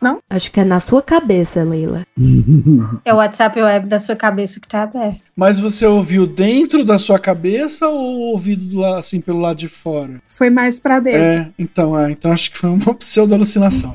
Não. 0.00 0.18
Acho 0.28 0.52
que 0.52 0.60
é 0.60 0.64
na 0.64 0.78
sua 0.80 1.02
cabeça, 1.02 1.62
Leila. 1.62 2.04
É 3.04 3.12
o 3.12 3.16
WhatsApp 3.16 3.60
web 3.60 3.86
da 3.86 3.98
sua 3.98 4.16
cabeça 4.16 4.60
que 4.60 4.68
tá 4.68 4.82
aberto. 4.82 5.22
Mas 5.36 5.58
você 5.58 5.84
ouviu 5.86 6.26
dentro 6.26 6.84
da 6.84 6.98
sua 6.98 7.18
cabeça 7.18 7.88
ou 7.88 8.30
ouvido 8.30 8.64
do 8.64 8.84
assim 8.84 9.20
pelo 9.20 9.40
lado 9.40 9.58
de 9.58 9.68
fora? 9.68 10.20
Foi 10.28 10.48
mais 10.48 10.78
pra 10.78 11.00
dentro. 11.00 11.20
É, 11.20 11.50
então, 11.58 11.98
é, 11.98 12.10
então 12.10 12.32
acho 12.32 12.50
que 12.50 12.58
foi 12.58 12.70
uma 12.70 12.94
pseudo-alucinação. 12.94 13.94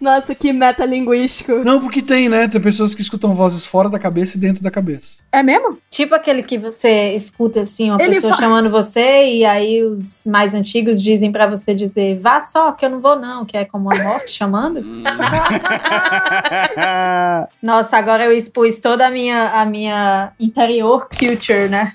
Nossa, 0.00 0.34
que 0.34 0.52
metalinguístico. 0.52 1.52
Não, 1.64 1.80
porque 1.80 2.02
tem, 2.02 2.28
né? 2.28 2.48
Tem 2.48 2.60
pessoas 2.60 2.94
que 2.94 3.02
escutam 3.02 3.34
vozes 3.34 3.66
fora 3.66 3.88
da 3.88 3.98
cabeça 3.98 4.36
e 4.36 4.40
dentro 4.40 4.62
da 4.62 4.70
cabeça. 4.70 5.22
É 5.32 5.42
mesmo? 5.42 5.78
Tipo 5.90 6.14
aquele 6.14 6.42
que 6.42 6.58
você 6.58 7.12
escuta 7.14 7.60
assim, 7.62 7.90
uma 7.90 8.02
Ele 8.02 8.14
pessoa 8.14 8.32
fa- 8.34 8.40
chamando 8.42 8.70
você 8.70 9.24
e 9.26 9.44
aí 9.44 9.82
os 9.84 10.22
mais 10.26 10.54
antigos 10.54 11.00
dizem 11.02 11.30
pra 11.32 11.46
você 11.46 11.74
dizer, 11.74 12.18
vá 12.18 12.40
só 12.40 12.72
que 12.72 12.84
eu 12.84 12.90
não 12.90 13.00
vou 13.00 13.16
não, 13.16 13.44
que 13.44 13.56
é 13.56 13.64
como 13.64 13.88
a 13.92 13.98
morte 14.02 14.32
chamando. 14.32 14.80
Nossa, 17.62 17.96
agora 17.96 18.24
eu 18.24 18.32
expus 18.32 18.78
toda 18.78 19.06
a 19.06 19.10
minha, 19.10 19.50
a 19.60 19.64
minha 19.64 20.32
interior 20.38 21.08
culture, 21.08 21.68
né? 21.68 21.92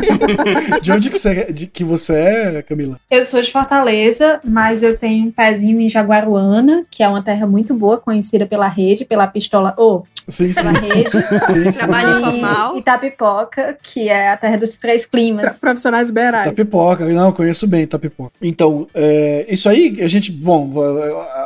De 0.82 0.92
onde 0.92 1.10
que 1.10 1.18
você, 1.18 1.28
é- 1.30 1.52
de, 1.52 1.66
que 1.66 1.84
você 1.84 2.12
é, 2.14 2.62
Camila? 2.62 2.98
Eu 3.10 3.24
sou 3.24 3.40
de 3.42 3.50
Fortaleza, 3.50 4.40
mas 4.44 4.82
eu 4.82 4.96
tenho 4.96 5.26
um 5.26 5.30
pezinho 5.30 5.80
em 5.80 5.88
Jaguaruana, 5.88 6.84
que 6.98 7.02
é 7.04 7.08
uma 7.08 7.22
terra 7.22 7.46
muito 7.46 7.72
boa, 7.74 7.96
conhecida 7.96 8.44
pela 8.44 8.66
rede, 8.66 9.04
pela 9.04 9.24
pistola, 9.24 9.72
ou 9.76 10.04
Sim, 10.28 10.52
sim. 10.52 10.60
rede. 10.62 11.10
sim, 11.10 11.72
sim. 11.72 11.78
Trabalho 11.78 12.08
E 12.14 12.18
informal. 12.18 12.76
Itapipoca, 12.78 13.76
que 13.82 14.08
é 14.08 14.30
a 14.30 14.36
terra 14.36 14.56
dos 14.58 14.76
três 14.76 15.04
climas. 15.06 15.42
Tra- 15.42 15.54
Profissionais 15.54 16.08
liberais. 16.08 16.46
Tapipoca, 16.46 17.06
não, 17.06 17.26
eu 17.28 17.32
conheço 17.32 17.66
bem 17.66 17.86
Tapipoca. 17.86 18.32
Então, 18.42 18.86
é, 18.94 19.46
isso 19.48 19.68
aí, 19.68 19.98
a 20.02 20.08
gente, 20.08 20.30
bom, 20.30 20.70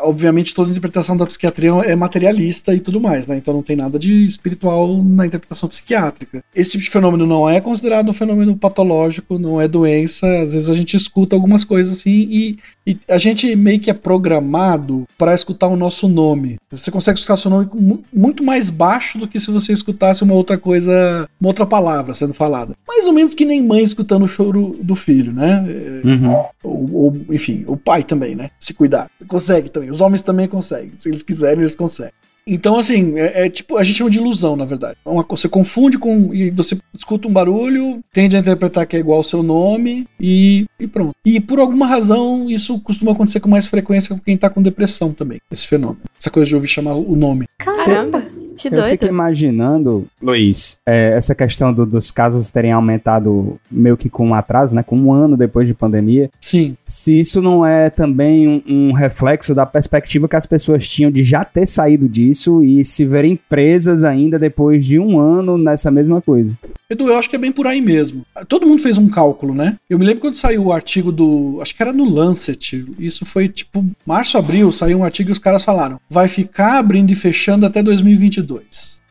obviamente 0.03 0.55
toda 0.55 0.71
interpretação 0.71 1.17
da 1.17 1.27
psiquiatria 1.27 1.71
é 1.85 1.95
materialista 1.95 2.75
e 2.75 2.81
tudo 2.81 3.01
mais, 3.01 3.27
né? 3.27 3.37
Então 3.37 3.55
não 3.55 3.63
tem 3.63 3.77
nada 3.77 3.99
de 3.99 4.25
espiritual 4.27 5.03
na 5.03 5.27
interpretação 5.27 5.69
psiquiátrica. 5.69 6.43
Esse 6.55 6.73
tipo 6.73 6.85
de 6.85 6.91
fenômeno 6.91 7.27
não 7.27 7.49
é 7.49 7.61
considerado 7.61 8.09
um 8.11 8.13
fenômeno 8.13 8.57
patológico, 8.57 9.39
não 9.39 9.61
é 9.61 9.69
doença. 9.69 10.27
Às 10.43 10.53
vezes 10.53 10.69
a 10.71 10.75
gente 10.75 10.97
escuta 10.97 11.37
algumas 11.37 11.65
coisas 11.65 11.99
assim 11.99 12.27
e, 12.31 12.59
e 12.87 12.99
a 13.09 13.19
gente 13.19 13.55
meio 13.57 13.79
que 13.81 13.91
é 13.91 13.95
programado 13.95 15.07
para 15.17 15.35
escutar 15.35 15.67
o 15.69 15.77
nosso 15.77 16.09
nome. 16.09 16.59
Você 16.71 16.91
consegue 16.91 17.19
escutar 17.19 17.37
seu 17.37 17.51
nome 17.51 17.69
mu- 17.75 18.03
muito 18.13 18.43
mais 18.43 18.71
baixo 18.73 19.19
do 19.19 19.29
que 19.29 19.39
se 19.39 19.51
você 19.51 19.73
escutasse 19.73 20.23
uma 20.23 20.35
outra 20.35 20.59
coisa, 20.59 21.29
uma 21.41 21.49
outra 21.49 21.67
palavra 21.67 22.15
sendo 22.15 22.35
falada. 22.35 22.75
Mais 22.89 23.07
ou 23.07 23.13
menos 23.13 23.35
que 23.35 23.45
nem 23.45 23.63
mãe 23.63 23.83
escutando 23.83 24.25
o 24.25 24.29
choro 24.29 24.77
do 24.83 24.95
filho, 24.95 25.33
né? 25.33 25.65
É, 25.69 25.93
Uhum. 26.07 26.45
ou, 26.65 26.91
ou, 26.93 27.17
enfim, 27.31 27.65
o 27.69 27.77
pai 27.77 28.03
também, 28.03 28.35
né? 28.35 28.51
Se 28.59 28.75
cuidar. 28.75 29.09
Consegue 29.29 29.69
também. 29.69 29.91
Os 29.91 30.01
homens 30.01 30.21
também 30.23 30.49
conseguem. 30.49 30.93
Se 30.97 31.09
eles 31.09 31.23
quiserem, 31.23 31.61
eles 31.61 31.77
conseguem. 31.77 32.13
Então, 32.45 32.77
assim, 32.77 33.17
é, 33.19 33.47
é 33.47 33.49
tipo, 33.49 33.77
a 33.77 33.85
gente 33.85 33.97
chama 33.99 34.11
de 34.11 34.19
ilusão, 34.19 34.57
na 34.57 34.65
verdade. 34.65 34.97
É 35.07 35.09
Uma, 35.09 35.25
você 35.29 35.49
confunde 35.49 35.97
com. 35.97 36.35
E 36.35 36.51
você 36.51 36.77
escuta 36.93 37.29
um 37.29 37.33
barulho, 37.33 38.01
tende 38.13 38.37
a 38.37 38.41
interpretar 38.41 38.85
que 38.85 38.97
é 38.97 38.99
igual 38.99 39.19
ao 39.19 39.23
seu 39.23 39.45
nome 39.45 40.09
e, 40.21 40.67
e 40.81 40.89
pronto. 40.89 41.13
E 41.25 41.39
por 41.41 41.61
alguma 41.61 41.87
razão, 41.87 42.51
isso 42.51 42.81
costuma 42.81 43.13
acontecer 43.13 43.39
com 43.39 43.49
mais 43.49 43.69
frequência 43.69 44.15
com 44.17 44.21
quem 44.21 44.37
tá 44.37 44.51
com 44.51 44.61
depressão 44.61 45.13
também, 45.13 45.39
esse 45.53 45.69
fenômeno. 45.69 46.01
Essa 46.19 46.31
coisa 46.31 46.49
de 46.49 46.55
ouvir 46.57 46.67
chamar 46.67 46.95
o 46.95 47.15
nome. 47.15 47.45
Caramba, 47.59 48.25
que 48.57 48.69
Eu 48.69 48.73
fico 48.73 48.77
doido. 48.77 49.07
imaginando, 49.07 50.07
Luiz, 50.21 50.77
é, 50.87 51.15
essa 51.17 51.35
questão 51.35 51.73
do- 51.73 51.87
dos 51.87 52.11
casos 52.11 52.51
terem 52.51 52.73
aumentado 52.73 53.59
meio 53.71 53.97
que 53.97 54.09
com 54.09 54.29
um 54.29 54.35
atraso, 54.35 54.75
né? 54.75 54.83
Com 54.83 54.97
um 54.99 55.13
ano 55.13 55.37
depois 55.37 55.67
de 55.69 55.75
pandemia. 55.75 56.31
Sim. 56.41 56.77
Se 56.87 57.19
isso 57.19 57.41
não 57.43 57.65
é 57.67 57.91
também 57.91 58.49
um, 58.49 58.63
um 58.89 58.93
reflexo 58.93 59.55
da 59.55 59.67
perspectiva 59.67 60.29
que 60.29 60.37
as 60.37 60.47
pessoas 60.47 60.89
tinham 60.89 61.11
de 61.11 61.23
já 61.23 61.45
ter 61.45 61.67
saído 61.67 62.09
disso 62.09 62.63
e 62.63 62.85
se 62.85 63.05
verem 63.05 63.39
presas 63.49 64.05
ainda 64.05 64.39
depois 64.39 64.85
de 64.87 64.99
um 64.99 65.19
ano 65.19 65.57
nessa 65.59 65.91
mesma 65.91 66.21
coisa. 66.21 66.57
Edu, 66.91 67.09
eu 67.09 67.17
acho 67.17 67.29
que 67.31 67.37
é 67.37 67.39
bem 67.39 67.51
por 67.53 67.67
aí 67.67 67.81
mesmo. 67.81 68.25
Todo 68.49 68.67
mundo 68.67 68.83
fez 68.83 68.99
um 68.99 69.09
cálculo, 69.09 69.55
né? 69.55 69.77
Eu 69.89 69.99
me 69.99 70.05
lembro 70.05 70.21
quando 70.21 70.35
saiu 70.35 70.65
o 70.67 70.73
artigo 70.73 71.11
do. 71.11 71.59
Acho 71.63 71.75
que 71.75 71.83
era 71.83 71.93
no 71.93 72.05
Lancet. 72.09 72.85
Isso 72.99 73.25
foi 73.25 73.49
tipo 73.49 73.85
março, 74.05 74.37
abril, 74.37 74.71
saiu 74.71 74.99
um 74.99 75.05
artigo 75.05 75.31
e 75.31 75.33
os 75.33 75.39
caras 75.39 75.65
falaram: 75.65 75.99
vai 76.11 76.29
ficar 76.29 76.79
abrindo 76.79 77.11
e 77.11 77.15
fechando 77.15 77.65
até 77.65 77.83
2022 77.83 78.42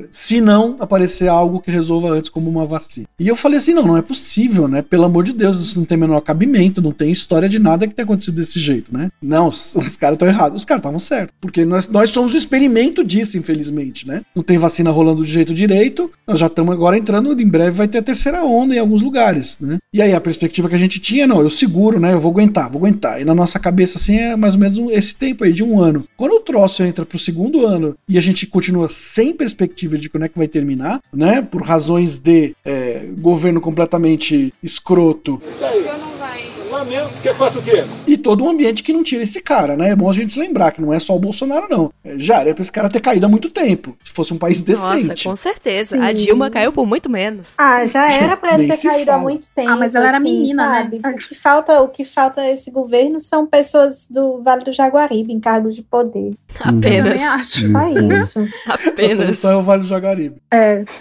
se 0.09 0.41
não 0.41 0.77
aparecer 0.79 1.27
algo 1.27 1.59
que 1.59 1.69
resolva 1.69 2.09
antes 2.09 2.29
como 2.29 2.49
uma 2.49 2.65
vacina. 2.65 3.07
E 3.19 3.27
eu 3.27 3.35
falei 3.35 3.57
assim, 3.57 3.73
não, 3.73 3.85
não 3.85 3.97
é 3.97 4.01
possível, 4.01 4.67
né? 4.67 4.81
Pelo 4.81 5.05
amor 5.05 5.23
de 5.23 5.33
Deus, 5.33 5.59
isso 5.59 5.77
não 5.77 5.85
tem 5.85 5.97
menor 5.97 6.21
cabimento, 6.21 6.81
não 6.81 6.91
tem 6.91 7.11
história 7.11 7.47
de 7.47 7.59
nada 7.59 7.87
que 7.87 7.93
tenha 7.93 8.03
acontecido 8.03 8.35
desse 8.35 8.59
jeito, 8.59 8.93
né? 8.93 9.09
Não, 9.21 9.49
os, 9.49 9.75
os 9.75 9.95
caras 9.95 10.15
estão 10.15 10.27
errados. 10.27 10.61
Os 10.61 10.65
caras 10.65 10.79
estavam 10.79 10.99
certos, 10.99 11.35
porque 11.39 11.65
nós, 11.65 11.87
nós 11.87 12.09
somos 12.09 12.33
o 12.33 12.37
experimento 12.37 13.03
disso, 13.03 13.37
infelizmente, 13.37 14.07
né? 14.07 14.21
Não 14.35 14.43
tem 14.43 14.57
vacina 14.57 14.89
rolando 14.89 15.23
de 15.23 15.31
jeito 15.31 15.53
direito, 15.53 16.11
nós 16.27 16.39
já 16.39 16.47
estamos 16.47 16.73
agora 16.73 16.97
entrando, 16.97 17.39
em 17.39 17.47
breve 17.47 17.77
vai 17.77 17.87
ter 17.87 17.99
a 17.99 18.03
terceira 18.03 18.43
onda 18.43 18.75
em 18.75 18.79
alguns 18.79 19.01
lugares, 19.01 19.57
né? 19.59 19.77
E 19.93 20.01
aí 20.01 20.13
a 20.13 20.21
perspectiva 20.21 20.69
que 20.69 20.75
a 20.75 20.79
gente 20.79 20.99
tinha, 20.99 21.27
não, 21.27 21.41
eu 21.41 21.49
seguro, 21.49 21.99
né? 21.99 22.13
Eu 22.13 22.19
vou 22.19 22.31
aguentar, 22.31 22.69
vou 22.69 22.79
aguentar. 22.79 23.21
E 23.21 23.25
na 23.25 23.35
nossa 23.35 23.59
cabeça, 23.59 23.97
assim, 23.97 24.15
é 24.15 24.35
mais 24.35 24.55
ou 24.55 24.59
menos 24.59 24.77
esse 24.91 25.15
tempo 25.15 25.43
aí 25.43 25.53
de 25.53 25.63
um 25.63 25.79
ano. 25.79 26.05
Quando 26.17 26.33
o 26.33 26.39
troço 26.39 26.83
entra 26.83 27.05
pro 27.05 27.19
segundo 27.19 27.65
ano 27.65 27.95
e 28.07 28.17
a 28.17 28.21
gente 28.21 28.47
continua 28.47 28.87
sem 28.89 29.20
perspectiva 29.33 29.97
de 29.97 30.09
quando 30.09 30.23
é 30.23 30.29
que 30.29 30.37
vai 30.37 30.47
terminar, 30.47 31.01
né? 31.13 31.41
Por 31.41 31.61
razões 31.61 32.17
de 32.17 32.55
é, 32.65 33.07
governo 33.17 33.61
completamente 33.61 34.53
escroto. 34.63 35.41
Quer 37.21 37.33
que 37.33 37.37
faça 37.39 37.59
o 37.59 37.61
quê? 37.61 37.83
E 38.07 38.17
todo 38.17 38.43
um 38.43 38.49
ambiente 38.49 38.83
que 38.83 38.91
não 38.93 39.03
tira 39.03 39.23
esse 39.23 39.41
cara, 39.41 39.75
né? 39.77 39.89
É 39.91 39.95
bom 39.95 40.09
a 40.09 40.13
gente 40.13 40.33
se 40.33 40.39
lembrar 40.39 40.71
que 40.71 40.81
não 40.81 40.93
é 40.93 40.99
só 40.99 41.15
o 41.15 41.19
Bolsonaro, 41.19 41.67
não. 41.69 41.91
É, 42.03 42.17
já 42.17 42.41
era 42.41 42.53
pra 42.53 42.61
esse 42.61 42.71
cara 42.71 42.89
ter 42.89 42.99
caído 42.99 43.25
há 43.25 43.29
muito 43.29 43.49
tempo. 43.49 43.95
Se 44.03 44.11
fosse 44.11 44.33
um 44.33 44.37
país 44.37 44.61
decente. 44.61 45.07
Nossa, 45.09 45.29
com 45.29 45.35
certeza. 45.35 45.97
Sim. 45.97 46.03
A 46.03 46.11
Dilma 46.13 46.49
caiu 46.49 46.71
por 46.73 46.85
muito 46.85 47.09
menos. 47.09 47.47
Ah, 47.57 47.85
já 47.85 48.11
era 48.11 48.35
pra 48.37 48.55
ele 48.55 48.67
ter 48.67 48.81
caído 48.81 49.09
há 49.11 49.13
fala. 49.13 49.23
muito 49.23 49.47
tempo. 49.55 49.69
Ah, 49.69 49.75
mas 49.77 49.95
ela 49.95 50.07
era 50.07 50.17
assim, 50.17 50.31
menina, 50.39 50.67
né? 50.69 50.83
sabe? 50.83 51.01
O 51.03 51.15
que 51.17 51.35
falta, 51.35 51.81
o 51.81 51.87
que 51.87 52.03
falta 52.03 52.41
a 52.41 52.49
esse 52.51 52.71
governo 52.71 53.19
são 53.19 53.45
pessoas 53.45 54.05
do 54.09 54.41
Vale 54.41 54.63
do 54.63 54.71
Jaguaribe 54.73 55.31
em 55.33 55.39
cargos 55.39 55.75
de 55.75 55.81
poder. 55.83 56.31
Eu 56.31 56.69
Apenas. 56.69 57.09
também 57.11 57.25
acho. 57.25 57.67
Só 57.67 57.77
Uhum. 57.81 58.11
isso. 58.13 58.45
A 58.67 58.73
Apenas. 58.73 59.17
solução 59.17 59.51
é 59.51 59.55
o 59.55 59.61
Vale 59.61 59.81
do 59.83 59.87
Jaguaribe. 59.87 60.35
É. 60.51 60.83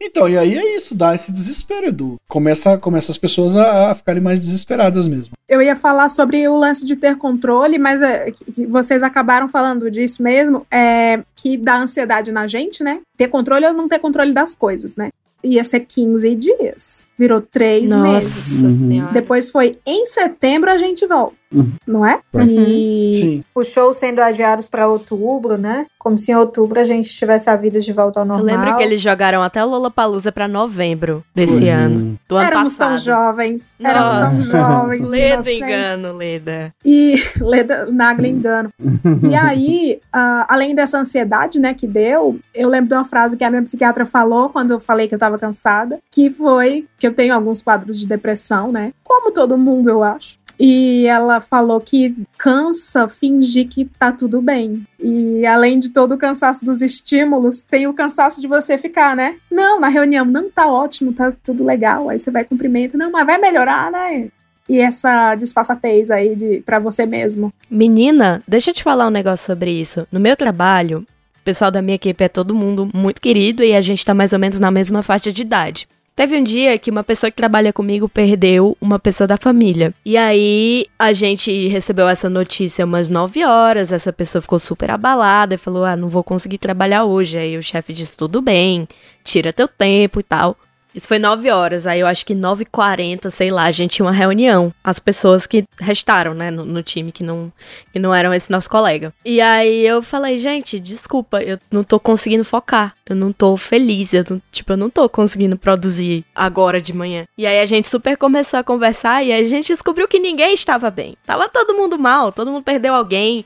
Então, 0.00 0.28
e 0.28 0.38
aí 0.38 0.56
é 0.56 0.76
isso, 0.76 0.94
dá 0.94 1.14
esse 1.14 1.30
desespero, 1.30 1.86
Edu. 1.88 2.16
Começa, 2.28 2.78
começa 2.78 3.12
as 3.12 3.18
pessoas 3.18 3.54
a, 3.56 3.90
a 3.90 3.94
ficarem 3.94 4.22
mais 4.22 4.40
desesperadas 4.40 4.87
mesmo. 5.06 5.34
Eu 5.48 5.62
ia 5.62 5.74
falar 5.74 6.08
sobre 6.08 6.46
o 6.48 6.56
lance 6.56 6.86
de 6.86 6.96
ter 6.96 7.16
controle, 7.16 7.78
mas 7.78 8.02
é, 8.02 8.32
vocês 8.68 9.02
acabaram 9.02 9.48
falando 9.48 9.90
disso 9.90 10.22
mesmo, 10.22 10.66
é, 10.70 11.22
que 11.34 11.56
dá 11.56 11.78
ansiedade 11.78 12.30
na 12.30 12.46
gente, 12.46 12.82
né? 12.82 13.00
Ter 13.16 13.28
controle 13.28 13.66
ou 13.66 13.72
não 13.72 13.88
ter 13.88 13.98
controle 13.98 14.32
das 14.32 14.54
coisas, 14.54 14.96
né? 14.96 15.10
Ia 15.42 15.62
ser 15.62 15.80
15 15.80 16.34
dias. 16.34 17.06
Virou 17.16 17.40
3 17.40 17.94
meses. 17.96 18.62
Uhum. 18.62 18.88
Senhora. 18.88 19.12
Depois 19.12 19.50
foi 19.50 19.78
em 19.86 20.04
setembro 20.04 20.70
a 20.70 20.76
gente 20.76 21.06
volta. 21.06 21.36
Uhum. 21.52 21.72
Não 21.86 22.04
é? 22.06 22.20
Uhum. 22.32 22.42
E 22.42 23.14
Sim. 23.14 23.44
Os 23.54 23.68
shows 23.68 23.96
sendo 23.96 24.20
adiados 24.20 24.68
pra 24.68 24.86
outubro, 24.88 25.56
né? 25.56 25.86
Como 25.98 26.16
se 26.18 26.30
em 26.30 26.34
outubro 26.34 26.78
a 26.78 26.84
gente 26.84 27.08
tivesse 27.08 27.48
a 27.50 27.56
vida 27.56 27.80
de 27.80 27.92
volta 27.92 28.20
ao 28.20 28.26
Eu 28.26 28.28
normal. 28.28 28.46
lembro 28.46 28.76
que 28.76 28.82
eles 28.82 29.00
jogaram 29.00 29.42
até 29.42 29.64
o 29.64 29.68
Lollapalooza 29.68 30.30
pra 30.30 30.46
novembro 30.46 31.24
desse 31.34 31.58
Foi. 31.58 31.68
ano. 31.68 32.18
Do 32.28 32.36
ano 32.36 32.46
éramos 32.46 32.72
tão 32.74 32.88
passado. 32.90 33.04
jovens. 33.04 33.76
Éramos 33.82 34.14
tão 34.14 34.22
Nossa. 34.22 34.42
jovens. 34.50 35.08
Leda 35.10 35.34
inocentes. 35.34 35.60
engano, 35.60 36.12
Leda. 36.12 36.74
E 36.84 37.14
Leda 37.40 37.86
Nagla 37.90 38.28
engano. 38.28 38.68
E 39.28 39.34
aí, 39.34 40.00
ah, 40.12 40.46
além 40.48 40.74
dessa 40.74 40.98
ansiedade, 40.98 41.58
né, 41.58 41.74
que 41.74 41.86
deu, 41.86 42.38
eu 42.54 42.68
lembro 42.68 42.88
de 42.88 42.94
uma 42.94 43.04
frase 43.04 43.36
que 43.36 43.44
a 43.44 43.50
minha 43.50 43.62
psiquiatra 43.62 44.04
falou 44.06 44.48
quando 44.48 44.70
eu 44.72 44.78
falei 44.80 45.08
que 45.08 45.14
eu 45.14 45.18
tava 45.18 45.38
cansada, 45.38 45.98
que 46.10 46.30
foi 46.30 46.86
que 46.98 47.06
eu 47.06 47.12
tenho 47.14 47.34
alguns 47.34 47.62
quadros 47.62 47.98
de 47.98 48.06
depressão, 48.06 48.70
né? 48.72 48.92
Como 49.04 49.30
todo 49.32 49.56
mundo, 49.58 49.88
eu 49.90 50.02
acho. 50.02 50.37
E 50.58 51.06
ela 51.06 51.40
falou 51.40 51.80
que 51.80 52.16
cansa 52.36 53.08
fingir 53.08 53.68
que 53.68 53.84
tá 53.84 54.10
tudo 54.10 54.42
bem. 54.42 54.84
E 54.98 55.46
além 55.46 55.78
de 55.78 55.90
todo 55.90 56.12
o 56.12 56.18
cansaço 56.18 56.64
dos 56.64 56.82
estímulos, 56.82 57.62
tem 57.62 57.86
o 57.86 57.94
cansaço 57.94 58.40
de 58.40 58.48
você 58.48 58.76
ficar, 58.76 59.14
né? 59.14 59.36
Não, 59.50 59.78
na 59.78 59.88
reunião, 59.88 60.24
não 60.24 60.50
tá 60.50 60.66
ótimo, 60.66 61.12
tá 61.12 61.32
tudo 61.44 61.64
legal. 61.64 62.08
Aí 62.08 62.18
você 62.18 62.30
vai 62.30 62.44
cumprimento, 62.44 62.98
não, 62.98 63.10
mas 63.10 63.24
vai 63.24 63.38
melhorar, 63.38 63.90
né? 63.92 64.28
E 64.68 64.80
essa 64.80 65.34
disfarçatez 65.34 66.10
aí 66.10 66.34
de 66.34 66.60
para 66.66 66.78
você 66.78 67.06
mesmo. 67.06 67.52
Menina, 67.70 68.42
deixa 68.46 68.70
eu 68.70 68.74
te 68.74 68.82
falar 68.82 69.06
um 69.06 69.10
negócio 69.10 69.46
sobre 69.46 69.70
isso. 69.70 70.06
No 70.12 70.20
meu 70.20 70.36
trabalho, 70.36 71.06
o 71.40 71.44
pessoal 71.44 71.70
da 71.70 71.80
minha 71.80 71.94
equipe 71.94 72.22
é 72.22 72.28
todo 72.28 72.54
mundo 72.54 72.90
muito 72.92 73.20
querido 73.20 73.64
e 73.64 73.74
a 73.74 73.80
gente 73.80 74.04
tá 74.04 74.12
mais 74.12 74.32
ou 74.32 74.38
menos 74.38 74.60
na 74.60 74.70
mesma 74.70 75.02
faixa 75.02 75.32
de 75.32 75.40
idade. 75.40 75.88
Teve 76.18 76.36
um 76.36 76.42
dia 76.42 76.76
que 76.76 76.90
uma 76.90 77.04
pessoa 77.04 77.30
que 77.30 77.36
trabalha 77.36 77.72
comigo 77.72 78.08
perdeu 78.08 78.76
uma 78.80 78.98
pessoa 78.98 79.24
da 79.24 79.36
família. 79.36 79.94
E 80.04 80.16
aí 80.16 80.86
a 80.98 81.12
gente 81.12 81.68
recebeu 81.68 82.08
essa 82.08 82.28
notícia 82.28 82.84
umas 82.84 83.08
9 83.08 83.44
horas, 83.44 83.92
essa 83.92 84.12
pessoa 84.12 84.42
ficou 84.42 84.58
super 84.58 84.90
abalada 84.90 85.54
e 85.54 85.56
falou: 85.56 85.84
"Ah, 85.84 85.96
não 85.96 86.08
vou 86.08 86.24
conseguir 86.24 86.58
trabalhar 86.58 87.04
hoje". 87.04 87.38
Aí 87.38 87.56
o 87.56 87.62
chefe 87.62 87.92
disse: 87.92 88.16
"Tudo 88.16 88.42
bem, 88.42 88.88
tira 89.22 89.52
teu 89.52 89.68
tempo 89.68 90.18
e 90.18 90.24
tal". 90.24 90.56
Isso 90.98 91.06
foi 91.06 91.20
9 91.20 91.48
horas, 91.48 91.86
aí 91.86 92.00
eu 92.00 92.08
acho 92.08 92.26
que 92.26 92.34
9h40, 92.34 93.30
sei 93.30 93.52
lá, 93.52 93.66
a 93.66 93.70
gente 93.70 93.92
tinha 93.92 94.06
uma 94.06 94.10
reunião. 94.10 94.74
As 94.82 94.98
pessoas 94.98 95.46
que 95.46 95.64
restaram, 95.78 96.34
né, 96.34 96.50
no, 96.50 96.64
no 96.64 96.82
time, 96.82 97.12
que 97.12 97.22
não, 97.22 97.52
que 97.92 98.00
não 98.00 98.12
eram 98.12 98.34
esse 98.34 98.50
nosso 98.50 98.68
colega. 98.68 99.14
E 99.24 99.40
aí 99.40 99.86
eu 99.86 100.02
falei, 100.02 100.36
gente, 100.38 100.80
desculpa, 100.80 101.40
eu 101.40 101.56
não 101.70 101.84
tô 101.84 102.00
conseguindo 102.00 102.44
focar. 102.44 102.96
Eu 103.08 103.14
não 103.14 103.30
tô 103.30 103.56
feliz, 103.56 104.12
eu 104.12 104.24
não, 104.28 104.42
tipo, 104.50 104.72
eu 104.72 104.76
não 104.76 104.90
tô 104.90 105.08
conseguindo 105.08 105.56
produzir 105.56 106.24
agora 106.34 106.82
de 106.82 106.92
manhã. 106.92 107.26
E 107.38 107.46
aí 107.46 107.60
a 107.60 107.66
gente 107.66 107.86
super 107.86 108.16
começou 108.16 108.58
a 108.58 108.64
conversar 108.64 109.24
e 109.24 109.32
a 109.32 109.40
gente 109.44 109.72
descobriu 109.72 110.08
que 110.08 110.18
ninguém 110.18 110.52
estava 110.52 110.90
bem. 110.90 111.16
Tava 111.24 111.48
todo 111.48 111.76
mundo 111.76 111.96
mal, 111.96 112.32
todo 112.32 112.50
mundo 112.50 112.64
perdeu 112.64 112.92
alguém. 112.92 113.44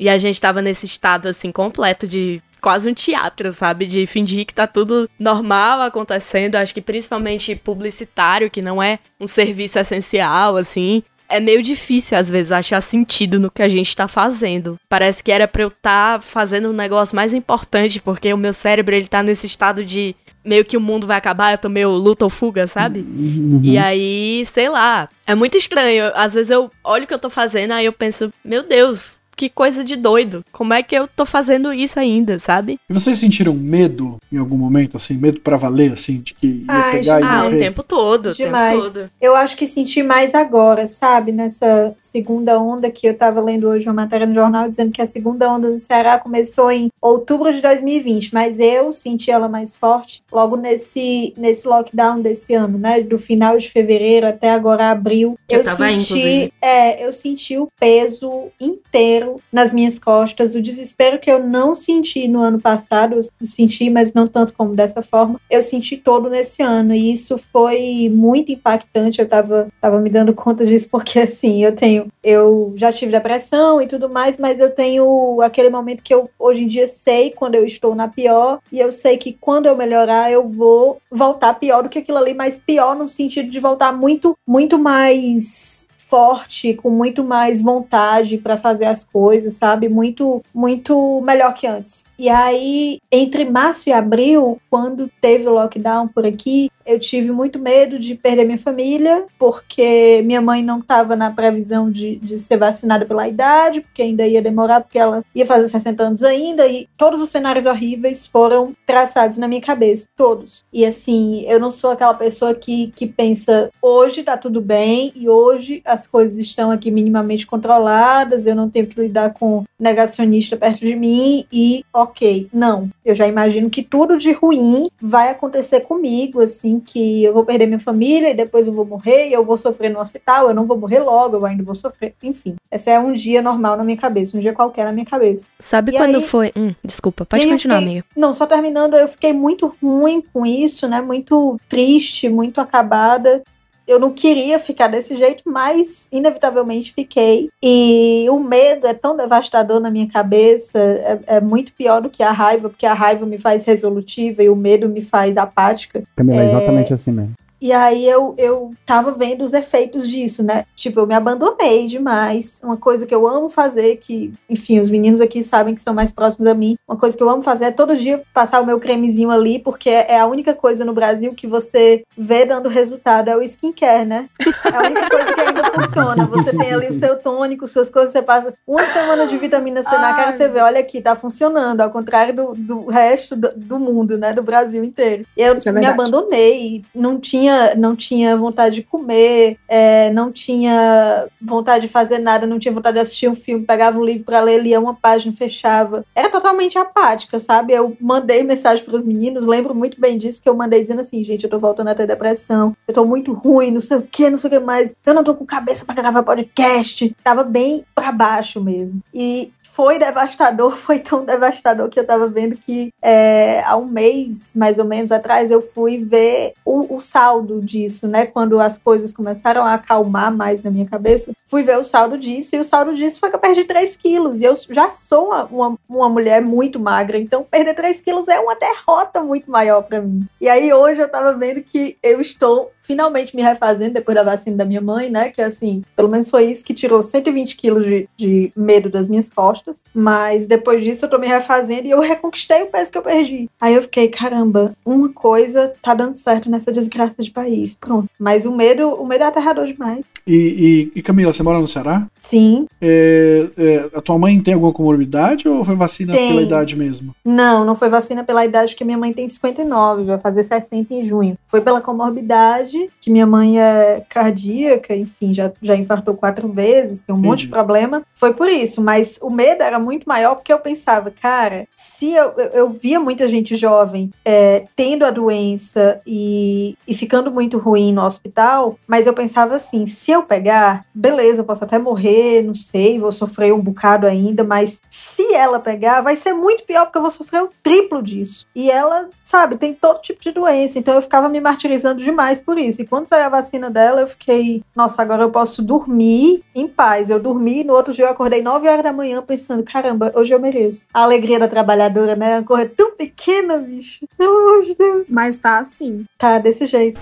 E 0.00 0.08
a 0.08 0.16
gente 0.16 0.40
tava 0.40 0.62
nesse 0.62 0.86
estado, 0.86 1.28
assim, 1.28 1.52
completo 1.52 2.08
de 2.08 2.42
quase 2.58 2.90
um 2.90 2.94
teatro, 2.94 3.52
sabe? 3.52 3.86
De 3.86 4.06
fingir 4.06 4.46
que 4.46 4.54
tá 4.54 4.66
tudo 4.66 5.08
normal 5.18 5.82
acontecendo. 5.82 6.56
Acho 6.56 6.72
que 6.72 6.80
principalmente 6.80 7.54
publicitário, 7.54 8.50
que 8.50 8.62
não 8.62 8.82
é 8.82 8.98
um 9.20 9.26
serviço 9.26 9.78
essencial, 9.78 10.56
assim. 10.56 11.02
É 11.28 11.38
meio 11.38 11.62
difícil, 11.62 12.16
às 12.16 12.30
vezes, 12.30 12.50
achar 12.50 12.80
sentido 12.80 13.38
no 13.38 13.50
que 13.50 13.62
a 13.62 13.68
gente 13.68 13.94
tá 13.94 14.08
fazendo. 14.08 14.78
Parece 14.88 15.22
que 15.22 15.30
era 15.30 15.46
pra 15.46 15.62
eu 15.62 15.68
estar 15.68 16.18
tá 16.18 16.20
fazendo 16.20 16.70
um 16.70 16.72
negócio 16.72 17.14
mais 17.14 17.34
importante, 17.34 18.00
porque 18.00 18.32
o 18.32 18.38
meu 18.38 18.54
cérebro, 18.54 18.94
ele 18.94 19.06
tá 19.06 19.22
nesse 19.22 19.46
estado 19.46 19.84
de 19.84 20.16
meio 20.42 20.64
que 20.64 20.78
o 20.78 20.80
mundo 20.80 21.06
vai 21.06 21.18
acabar, 21.18 21.52
eu 21.52 21.58
tô 21.58 21.68
meio 21.68 21.90
luta 21.90 22.24
ou 22.24 22.30
fuga, 22.30 22.66
sabe? 22.66 23.00
Uhum. 23.00 23.60
E 23.62 23.76
aí, 23.76 24.46
sei 24.50 24.70
lá, 24.70 25.08
é 25.26 25.34
muito 25.34 25.58
estranho. 25.58 26.10
Às 26.14 26.34
vezes 26.34 26.50
eu 26.50 26.70
olho 26.82 27.04
o 27.04 27.06
que 27.06 27.14
eu 27.14 27.18
tô 27.18 27.28
fazendo, 27.28 27.72
aí 27.72 27.84
eu 27.84 27.92
penso, 27.92 28.32
meu 28.42 28.62
Deus, 28.62 29.19
que 29.40 29.48
coisa 29.48 29.82
de 29.82 29.96
doido. 29.96 30.44
Como 30.52 30.74
é 30.74 30.82
que 30.82 30.94
eu 30.94 31.08
tô 31.08 31.24
fazendo 31.24 31.72
isso 31.72 31.98
ainda, 31.98 32.38
sabe? 32.38 32.78
E 32.90 32.92
vocês 32.92 33.18
sentiram 33.18 33.54
medo 33.54 34.18
em 34.30 34.36
algum 34.36 34.58
momento, 34.58 34.98
assim, 34.98 35.16
medo 35.16 35.40
pra 35.40 35.56
valer, 35.56 35.92
assim, 35.92 36.20
de 36.20 36.34
que 36.34 36.46
ia 36.46 36.64
Ai, 36.68 36.90
pegar 36.90 37.20
e 37.20 37.24
Ah, 37.24 37.46
o 37.46 37.58
tempo 37.58 37.82
todo, 37.82 38.26
o 38.26 38.34
tempo 38.34 38.48
Demais. 38.50 38.78
todo. 38.78 39.10
Eu 39.18 39.34
acho 39.34 39.56
que 39.56 39.66
senti 39.66 40.02
mais 40.02 40.34
agora, 40.34 40.86
sabe? 40.86 41.32
Nessa 41.32 41.96
segunda 42.02 42.60
onda 42.60 42.90
que 42.90 43.06
eu 43.06 43.16
tava 43.16 43.40
lendo 43.40 43.66
hoje 43.66 43.86
uma 43.86 43.94
matéria 43.94 44.26
no 44.26 44.34
jornal 44.34 44.68
dizendo 44.68 44.92
que 44.92 45.00
a 45.00 45.06
segunda 45.06 45.50
onda 45.50 45.70
do 45.70 45.78
Ceará 45.78 46.18
começou 46.18 46.70
em 46.70 46.90
outubro 47.00 47.50
de 47.50 47.62
2020, 47.62 48.34
mas 48.34 48.60
eu 48.60 48.92
senti 48.92 49.30
ela 49.30 49.48
mais 49.48 49.74
forte 49.74 50.22
logo 50.30 50.54
nesse, 50.54 51.32
nesse 51.34 51.66
lockdown 51.66 52.20
desse 52.20 52.52
ano, 52.52 52.76
né? 52.76 53.00
Do 53.00 53.18
final 53.18 53.56
de 53.56 53.70
fevereiro 53.70 54.26
até 54.26 54.50
agora 54.50 54.90
abril. 54.90 55.38
Que 55.48 55.56
eu 55.56 55.62
tava 55.62 55.86
senti, 55.86 56.52
é, 56.60 57.06
eu 57.06 57.10
senti 57.10 57.56
o 57.56 57.68
peso 57.80 58.48
inteiro 58.60 59.29
nas 59.52 59.72
minhas 59.72 59.98
costas, 59.98 60.54
o 60.54 60.62
desespero 60.62 61.18
que 61.18 61.30
eu 61.30 61.38
não 61.38 61.74
senti 61.74 62.26
no 62.26 62.40
ano 62.40 62.60
passado, 62.60 63.16
eu 63.16 63.46
senti, 63.46 63.90
mas 63.90 64.12
não 64.14 64.26
tanto 64.26 64.52
como 64.52 64.74
dessa 64.74 65.02
forma, 65.02 65.40
eu 65.50 65.62
senti 65.62 65.96
todo 65.96 66.30
nesse 66.30 66.62
ano, 66.62 66.94
e 66.94 67.12
isso 67.12 67.38
foi 67.52 68.08
muito 68.12 68.52
impactante, 68.52 69.20
eu 69.20 69.28
tava, 69.28 69.68
tava 69.80 70.00
me 70.00 70.10
dando 70.10 70.34
conta 70.34 70.64
disso, 70.64 70.88
porque 70.90 71.20
assim, 71.20 71.64
eu 71.64 71.74
tenho, 71.74 72.06
eu 72.22 72.74
já 72.76 72.92
tive 72.92 73.12
depressão 73.12 73.80
e 73.80 73.86
tudo 73.86 74.08
mais, 74.08 74.38
mas 74.38 74.58
eu 74.58 74.70
tenho 74.70 75.40
aquele 75.42 75.70
momento 75.70 76.02
que 76.02 76.14
eu 76.14 76.30
hoje 76.38 76.62
em 76.62 76.68
dia 76.68 76.86
sei 76.86 77.30
quando 77.30 77.54
eu 77.54 77.64
estou 77.64 77.94
na 77.94 78.08
pior, 78.08 78.58
e 78.72 78.78
eu 78.78 78.90
sei 78.92 79.16
que 79.16 79.32
quando 79.32 79.66
eu 79.66 79.76
melhorar, 79.76 80.30
eu 80.30 80.46
vou 80.46 80.98
voltar 81.10 81.54
pior 81.54 81.82
do 81.82 81.88
que 81.88 81.98
aquilo 81.98 82.18
ali, 82.18 82.34
mas 82.34 82.58
pior 82.58 82.96
no 82.96 83.08
sentido 83.08 83.50
de 83.50 83.60
voltar 83.60 83.92
muito, 83.92 84.36
muito 84.46 84.78
mais 84.78 85.79
forte, 86.10 86.74
com 86.74 86.90
muito 86.90 87.22
mais 87.22 87.62
vontade 87.62 88.36
para 88.36 88.56
fazer 88.56 88.86
as 88.86 89.04
coisas, 89.04 89.54
sabe? 89.54 89.88
Muito, 89.88 90.42
muito 90.52 91.20
melhor 91.22 91.54
que 91.54 91.68
antes. 91.68 92.04
E 92.18 92.28
aí, 92.28 93.00
entre 93.10 93.44
março 93.44 93.88
e 93.88 93.92
abril, 93.92 94.60
quando 94.68 95.08
teve 95.20 95.46
o 95.46 95.54
lockdown 95.54 96.08
por 96.08 96.26
aqui, 96.26 96.68
eu 96.84 96.98
tive 96.98 97.30
muito 97.30 97.58
medo 97.58 97.98
de 97.98 98.14
perder 98.14 98.44
minha 98.44 98.58
família, 98.58 99.24
porque 99.38 100.22
minha 100.24 100.40
mãe 100.40 100.62
não 100.62 100.80
estava 100.80 101.14
na 101.14 101.30
previsão 101.30 101.90
de, 101.90 102.16
de 102.16 102.38
ser 102.38 102.56
vacinada 102.56 103.06
pela 103.06 103.28
idade, 103.28 103.80
porque 103.80 104.02
ainda 104.02 104.26
ia 104.26 104.42
demorar, 104.42 104.80
porque 104.80 104.98
ela 104.98 105.22
ia 105.34 105.46
fazer 105.46 105.68
60 105.68 106.02
anos 106.02 106.22
ainda, 106.22 106.66
e 106.66 106.88
todos 106.98 107.20
os 107.20 107.30
cenários 107.30 107.64
horríveis 107.64 108.26
foram 108.26 108.74
traçados 108.84 109.36
na 109.36 109.46
minha 109.46 109.60
cabeça, 109.60 110.08
todos. 110.16 110.64
E 110.72 110.84
assim, 110.84 111.44
eu 111.46 111.60
não 111.60 111.70
sou 111.70 111.92
aquela 111.92 112.14
pessoa 112.14 112.54
que, 112.54 112.92
que 112.96 113.06
pensa, 113.06 113.70
hoje 113.80 114.24
tá 114.24 114.36
tudo 114.36 114.60
bem, 114.60 115.12
e 115.14 115.28
hoje 115.28 115.80
as 115.84 115.99
coisas 116.06 116.38
estão 116.38 116.70
aqui 116.70 116.90
minimamente 116.90 117.46
controladas, 117.46 118.46
eu 118.46 118.54
não 118.54 118.68
tenho 118.70 118.86
que 118.86 119.00
lidar 119.00 119.32
com 119.34 119.64
negacionista 119.78 120.56
perto 120.56 120.80
de 120.80 120.94
mim, 120.94 121.44
e 121.52 121.84
ok. 121.92 122.48
Não, 122.52 122.88
eu 123.04 123.14
já 123.14 123.26
imagino 123.26 123.70
que 123.70 123.82
tudo 123.82 124.16
de 124.18 124.32
ruim 124.32 124.88
vai 125.00 125.30
acontecer 125.30 125.80
comigo, 125.80 126.40
assim, 126.40 126.78
que 126.80 127.24
eu 127.24 127.32
vou 127.32 127.44
perder 127.44 127.66
minha 127.66 127.78
família, 127.78 128.30
e 128.30 128.34
depois 128.34 128.66
eu 128.66 128.72
vou 128.72 128.84
morrer, 128.84 129.28
e 129.28 129.32
eu 129.32 129.44
vou 129.44 129.56
sofrer 129.56 129.90
no 129.90 130.00
hospital, 130.00 130.48
eu 130.48 130.54
não 130.54 130.66
vou 130.66 130.76
morrer 130.78 131.00
logo, 131.00 131.36
eu 131.36 131.46
ainda 131.46 131.62
vou 131.62 131.74
sofrer, 131.74 132.14
enfim. 132.22 132.56
Esse 132.70 132.90
é 132.90 132.98
um 133.00 133.12
dia 133.12 133.42
normal 133.42 133.76
na 133.76 133.84
minha 133.84 133.96
cabeça, 133.96 134.36
um 134.36 134.40
dia 134.40 134.52
qualquer 134.52 134.84
na 134.84 134.92
minha 134.92 135.06
cabeça. 135.06 135.48
Sabe 135.58 135.92
E 135.92 135.96
quando 135.96 136.16
aí- 136.16 136.22
foi? 136.22 136.52
Hum, 136.56 136.74
desculpa, 136.84 137.24
pode 137.24 137.46
continuar, 137.46 137.76
fiquei- 137.78 137.92
amiga. 137.92 138.06
Não, 138.16 138.32
só 138.32 138.46
terminando, 138.46 138.94
eu 138.94 139.08
fiquei 139.08 139.32
muito 139.32 139.74
ruim 139.82 140.22
com 140.32 140.44
isso, 140.44 140.86
né? 140.88 141.00
Muito 141.00 141.58
triste, 141.68 142.28
muito 142.28 142.60
acabada. 142.60 143.42
Eu 143.90 143.98
não 143.98 144.12
queria 144.12 144.60
ficar 144.60 144.86
desse 144.86 145.16
jeito, 145.16 145.42
mas 145.44 146.06
inevitavelmente 146.12 146.92
fiquei. 146.92 147.50
E 147.60 148.24
o 148.30 148.38
medo 148.38 148.86
é 148.86 148.94
tão 148.94 149.16
devastador 149.16 149.80
na 149.80 149.90
minha 149.90 150.08
cabeça, 150.08 150.78
é, 150.78 151.18
é 151.26 151.40
muito 151.40 151.72
pior 151.72 152.00
do 152.00 152.08
que 152.08 152.22
a 152.22 152.30
raiva, 152.30 152.68
porque 152.68 152.86
a 152.86 152.94
raiva 152.94 153.26
me 153.26 153.36
faz 153.36 153.64
resolutiva 153.64 154.44
e 154.44 154.48
o 154.48 154.54
medo 154.54 154.88
me 154.88 155.00
faz 155.00 155.36
apática. 155.36 156.04
Camila, 156.14 156.42
é 156.42 156.44
É, 156.44 156.46
exatamente 156.46 156.94
assim 156.94 157.10
mesmo. 157.10 157.32
E 157.60 157.72
aí 157.72 158.08
eu, 158.08 158.34
eu 158.38 158.70
tava 158.86 159.12
vendo 159.12 159.44
os 159.44 159.52
efeitos 159.52 160.08
disso, 160.08 160.42
né? 160.42 160.64
Tipo, 160.74 161.00
eu 161.00 161.06
me 161.06 161.14
abandonei 161.14 161.86
demais. 161.86 162.60
Uma 162.64 162.76
coisa 162.76 163.06
que 163.06 163.14
eu 163.14 163.26
amo 163.26 163.48
fazer, 163.48 163.96
que, 163.96 164.32
enfim, 164.48 164.80
os 164.80 164.88
meninos 164.88 165.20
aqui 165.20 165.42
sabem 165.42 165.74
que 165.74 165.82
são 165.82 165.92
mais 165.92 166.12
próximos 166.12 166.46
a 166.46 166.54
mim. 166.54 166.76
Uma 166.88 166.96
coisa 166.96 167.16
que 167.16 167.22
eu 167.22 167.28
amo 167.28 167.42
fazer 167.42 167.66
é 167.66 167.70
todo 167.70 167.96
dia 167.96 168.22
passar 168.32 168.60
o 168.60 168.66
meu 168.66 168.80
cremezinho 168.80 169.30
ali, 169.30 169.58
porque 169.58 169.90
é 169.90 170.18
a 170.18 170.26
única 170.26 170.54
coisa 170.54 170.84
no 170.84 170.92
Brasil 170.92 171.34
que 171.34 171.46
você 171.46 172.02
vê 172.16 172.44
dando 172.44 172.68
resultado, 172.68 173.28
é 173.28 173.36
o 173.36 173.42
skincare, 173.42 174.04
né? 174.06 174.28
É 174.40 174.76
a 174.76 174.80
única 174.82 175.08
coisa 175.08 175.34
que 175.34 175.40
ainda 175.40 175.64
funciona. 175.64 176.26
Você 176.26 176.56
tem 176.56 176.72
ali 176.72 176.88
o 176.88 176.92
seu 176.92 177.18
tônico, 177.18 177.68
suas 177.68 177.90
coisas, 177.90 178.12
você 178.12 178.22
passa 178.22 178.54
uma 178.66 178.84
semana 178.84 179.26
de 179.26 179.36
vitamina 179.36 179.82
C 179.82 179.90
na 179.90 180.14
cara, 180.14 180.32
você 180.32 180.48
vê, 180.48 180.60
olha 180.60 180.80
aqui, 180.80 181.00
tá 181.00 181.14
funcionando, 181.14 181.80
ao 181.80 181.90
contrário 181.90 182.34
do, 182.34 182.54
do 182.54 182.86
resto 182.86 183.36
do, 183.36 183.52
do 183.54 183.78
mundo, 183.78 184.16
né? 184.16 184.32
Do 184.32 184.42
Brasil 184.42 184.82
inteiro. 184.82 185.24
E 185.36 185.42
eu 185.42 185.54
é 185.54 185.72
me 185.72 185.86
abandonei, 185.86 186.82
não 186.94 187.18
tinha, 187.18 187.49
não 187.76 187.94
tinha 187.96 188.36
vontade 188.36 188.76
de 188.76 188.82
comer, 188.82 189.58
é, 189.68 190.12
não 190.12 190.30
tinha 190.30 191.26
vontade 191.40 191.86
de 191.86 191.92
fazer 191.92 192.18
nada, 192.18 192.46
não 192.46 192.58
tinha 192.58 192.72
vontade 192.72 192.94
de 192.94 193.00
assistir 193.00 193.28
um 193.28 193.34
filme, 193.34 193.64
pegava 193.64 193.98
um 193.98 194.04
livro 194.04 194.24
pra 194.24 194.40
ler, 194.40 194.62
lia 194.62 194.80
uma 194.80 194.94
página, 194.94 195.34
fechava. 195.34 196.04
Era 196.14 196.28
totalmente 196.28 196.78
apática, 196.78 197.38
sabe? 197.38 197.72
Eu 197.72 197.96
mandei 198.00 198.42
mensagem 198.42 198.84
pros 198.84 199.04
meninos, 199.04 199.46
lembro 199.46 199.74
muito 199.74 200.00
bem 200.00 200.18
disso, 200.18 200.42
que 200.42 200.48
eu 200.48 200.54
mandei 200.54 200.80
dizendo 200.80 201.00
assim, 201.00 201.22
gente, 201.24 201.44
eu 201.44 201.50
tô 201.50 201.58
voltando 201.58 201.88
a 201.88 201.94
ter 201.94 202.06
depressão, 202.06 202.76
eu 202.86 202.94
tô 202.94 203.04
muito 203.04 203.32
ruim, 203.32 203.70
não 203.70 203.80
sei 203.80 203.98
o 203.98 204.02
que, 204.02 204.30
não 204.30 204.38
sei 204.38 204.48
o 204.48 204.52
que 204.52 204.58
mais, 204.58 204.94
eu 205.04 205.14
não 205.14 205.24
tô 205.24 205.34
com 205.34 205.46
cabeça 205.46 205.84
pra 205.84 205.94
gravar 205.94 206.22
podcast. 206.22 207.14
Tava 207.22 207.42
bem 207.42 207.84
pra 207.94 208.12
baixo 208.12 208.60
mesmo. 208.60 209.00
E 209.12 209.52
foi 209.80 209.98
devastador, 209.98 210.76
foi 210.76 210.98
tão 210.98 211.24
devastador 211.24 211.88
que 211.88 211.98
eu 211.98 212.06
tava 212.06 212.28
vendo 212.28 212.54
que 212.54 212.92
é, 213.00 213.62
há 213.64 213.78
um 213.78 213.86
mês, 213.86 214.52
mais 214.54 214.78
ou 214.78 214.84
menos, 214.84 215.10
atrás, 215.10 215.50
eu 215.50 215.62
fui 215.62 215.96
ver 215.96 216.52
o, 216.66 216.96
o 216.96 217.00
saldo 217.00 217.62
disso, 217.62 218.06
né? 218.06 218.26
Quando 218.26 218.60
as 218.60 218.76
coisas 218.76 219.10
começaram 219.10 219.64
a 219.64 219.72
acalmar 219.72 220.30
mais 220.36 220.62
na 220.62 220.70
minha 220.70 220.84
cabeça, 220.84 221.32
fui 221.50 221.64
ver 221.64 221.76
o 221.76 221.84
saldo 221.84 222.16
disso, 222.16 222.54
e 222.54 222.60
o 222.60 222.64
saldo 222.64 222.94
disso 222.94 223.18
foi 223.18 223.28
que 223.28 223.34
eu 223.34 223.40
perdi 223.40 223.64
3 223.64 223.96
quilos. 223.96 224.40
E 224.40 224.44
eu 224.44 224.54
já 224.70 224.90
sou 224.90 225.26
uma, 225.26 225.44
uma, 225.46 225.78
uma 225.88 226.08
mulher 226.08 226.40
muito 226.40 226.78
magra, 226.78 227.18
então 227.18 227.42
perder 227.42 227.74
3 227.74 228.00
quilos 228.00 228.28
é 228.28 228.38
uma 228.38 228.54
derrota 228.54 229.20
muito 229.20 229.50
maior 229.50 229.82
pra 229.82 230.00
mim. 230.00 230.24
E 230.40 230.48
aí 230.48 230.72
hoje 230.72 231.02
eu 231.02 231.08
tava 231.08 231.32
vendo 231.32 231.60
que 231.60 231.98
eu 232.02 232.20
estou 232.20 232.70
finalmente 232.90 233.36
me 233.36 233.42
refazendo 233.42 233.94
depois 233.94 234.16
da 234.16 234.24
vacina 234.24 234.56
da 234.56 234.64
minha 234.64 234.80
mãe, 234.80 235.10
né? 235.10 235.30
Que 235.30 235.40
assim, 235.40 235.82
pelo 235.94 236.08
menos 236.08 236.28
foi 236.28 236.46
isso 236.50 236.64
que 236.64 236.74
tirou 236.74 237.00
120 237.00 237.56
quilos 237.56 237.84
de, 237.84 238.08
de 238.16 238.52
medo 238.56 238.90
das 238.90 239.06
minhas 239.08 239.28
costas. 239.28 239.80
Mas 239.94 240.48
depois 240.48 240.82
disso 240.82 241.04
eu 241.04 241.10
tô 241.10 241.16
me 241.16 241.28
refazendo 241.28 241.86
e 241.86 241.90
eu 241.90 242.00
reconquistei 242.00 242.62
o 242.62 242.66
peso 242.66 242.90
que 242.90 242.98
eu 242.98 243.02
perdi. 243.02 243.48
Aí 243.60 243.74
eu 243.74 243.82
fiquei, 243.82 244.08
caramba, 244.08 244.74
uma 244.84 245.08
coisa 245.12 245.72
tá 245.80 245.94
dando 245.94 246.16
certo 246.16 246.50
nessa 246.50 246.72
desgraça 246.72 247.22
de 247.22 247.30
país. 247.30 247.74
Pronto. 247.74 248.08
Mas 248.18 248.44
o 248.44 248.50
medo, 248.50 248.88
o 248.94 249.06
medo 249.06 249.22
é 249.22 249.26
aterrador 249.28 249.66
demais. 249.66 250.04
E, 250.26 250.90
e- 250.94 250.98
e, 250.98 251.02
Camila, 251.02 251.32
você 251.32 251.42
mora 251.42 251.58
no 251.58 251.66
Ceará? 251.68 252.06
Sim. 252.20 252.66
É, 252.80 253.48
é, 253.56 253.76
a 253.96 254.00
tua 254.00 254.18
mãe 254.18 254.40
tem 254.40 254.54
alguma 254.54 254.72
comorbidade 254.72 255.48
ou 255.48 255.64
foi 255.64 255.74
vacina 255.74 256.12
Tem. 256.12 256.28
pela 256.28 256.42
idade 256.42 256.76
mesmo? 256.76 257.14
Não, 257.24 257.64
não 257.64 257.74
foi 257.74 257.88
vacina 257.88 258.22
pela 258.24 258.44
idade, 258.44 258.72
porque 258.72 258.84
minha 258.84 258.98
mãe 258.98 259.12
tem 259.12 259.28
59, 259.28 260.04
vai 260.04 260.18
fazer 260.18 260.42
60 260.42 260.94
em 260.94 261.02
junho. 261.02 261.34
Foi 261.48 261.60
pela 261.60 261.80
comorbidade, 261.80 262.88
que 263.00 263.10
minha 263.10 263.26
mãe 263.26 263.58
é 263.60 264.02
cardíaca, 264.08 264.94
enfim, 264.94 265.32
já, 265.34 265.50
já 265.62 265.74
infartou 265.76 266.14
quatro 266.14 266.48
vezes, 266.48 267.02
tem 267.02 267.14
um 267.14 267.18
monte 267.18 267.40
de 267.40 267.46
Entendi. 267.46 267.52
problema. 267.52 268.02
Foi 268.14 268.32
por 268.34 268.48
isso, 268.48 268.82
mas 268.82 269.18
o 269.22 269.30
medo 269.30 269.62
era 269.62 269.78
muito 269.78 270.08
maior, 270.08 270.34
porque 270.36 270.52
eu 270.52 270.58
pensava, 270.58 271.10
cara, 271.10 271.66
se 271.76 272.10
eu, 272.12 272.30
eu, 272.36 272.46
eu 272.50 272.70
via 272.70 273.00
muita 273.00 273.26
gente 273.28 273.56
jovem 273.56 274.10
é, 274.24 274.64
tendo 274.76 275.04
a 275.04 275.10
doença 275.10 276.00
e, 276.06 276.74
e 276.86 276.94
ficando 276.94 277.30
muito 277.30 277.58
ruim 277.58 277.92
no 277.92 278.02
hospital, 278.04 278.78
mas 278.86 279.06
eu 279.06 279.12
pensava 279.14 279.56
assim, 279.56 279.86
se 279.86 280.09
eu 280.10 280.22
pegar, 280.22 280.84
beleza, 280.94 281.40
eu 281.40 281.44
posso 281.44 281.64
até 281.64 281.78
morrer, 281.78 282.42
não 282.42 282.54
sei, 282.54 282.98
vou 282.98 283.12
sofrer 283.12 283.52
um 283.52 283.60
bocado 283.60 284.06
ainda, 284.06 284.44
mas 284.44 284.80
se 284.90 285.34
ela 285.34 285.58
pegar, 285.58 286.00
vai 286.00 286.16
ser 286.16 286.32
muito 286.32 286.64
pior, 286.64 286.84
porque 286.86 286.98
eu 286.98 287.02
vou 287.02 287.10
sofrer 287.10 287.42
o 287.42 287.50
triplo 287.62 288.02
disso. 288.02 288.46
E 288.54 288.70
ela, 288.70 289.08
sabe, 289.24 289.56
tem 289.56 289.74
todo 289.74 290.00
tipo 290.00 290.20
de 290.20 290.32
doença, 290.32 290.78
então 290.78 290.94
eu 290.94 291.02
ficava 291.02 291.28
me 291.28 291.40
martirizando 291.40 292.02
demais 292.02 292.40
por 292.40 292.58
isso. 292.58 292.82
E 292.82 292.86
quando 292.86 293.06
saiu 293.06 293.26
a 293.26 293.28
vacina 293.28 293.70
dela, 293.70 294.00
eu 294.00 294.06
fiquei, 294.06 294.62
nossa, 294.74 295.02
agora 295.02 295.22
eu 295.22 295.30
posso 295.30 295.62
dormir 295.62 296.42
em 296.54 296.66
paz. 296.66 297.10
Eu 297.10 297.20
dormi, 297.20 297.64
no 297.64 297.74
outro 297.74 297.92
dia 297.92 298.06
eu 298.06 298.10
acordei 298.10 298.42
9 298.42 298.68
horas 298.68 298.82
da 298.82 298.92
manhã 298.92 299.22
pensando, 299.22 299.62
caramba, 299.62 300.12
hoje 300.14 300.32
eu 300.34 300.40
mereço. 300.40 300.84
A 300.92 301.02
alegria 301.02 301.38
da 301.38 301.48
trabalhadora, 301.48 302.16
né? 302.16 302.38
A 302.38 302.42
cor 302.42 302.60
é 302.60 302.64
tão 302.64 302.92
pequena, 302.92 303.56
bicho. 303.56 304.06
Pelo 304.16 304.38
amor 304.38 304.62
de 304.62 304.74
Deus. 304.74 305.10
Mas 305.10 305.36
tá 305.36 305.58
assim. 305.58 306.04
Tá 306.18 306.38
desse 306.38 306.66
jeito. 306.66 307.00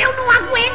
Eu 0.00 0.16
não 0.16 0.30
aguento, 0.30 0.73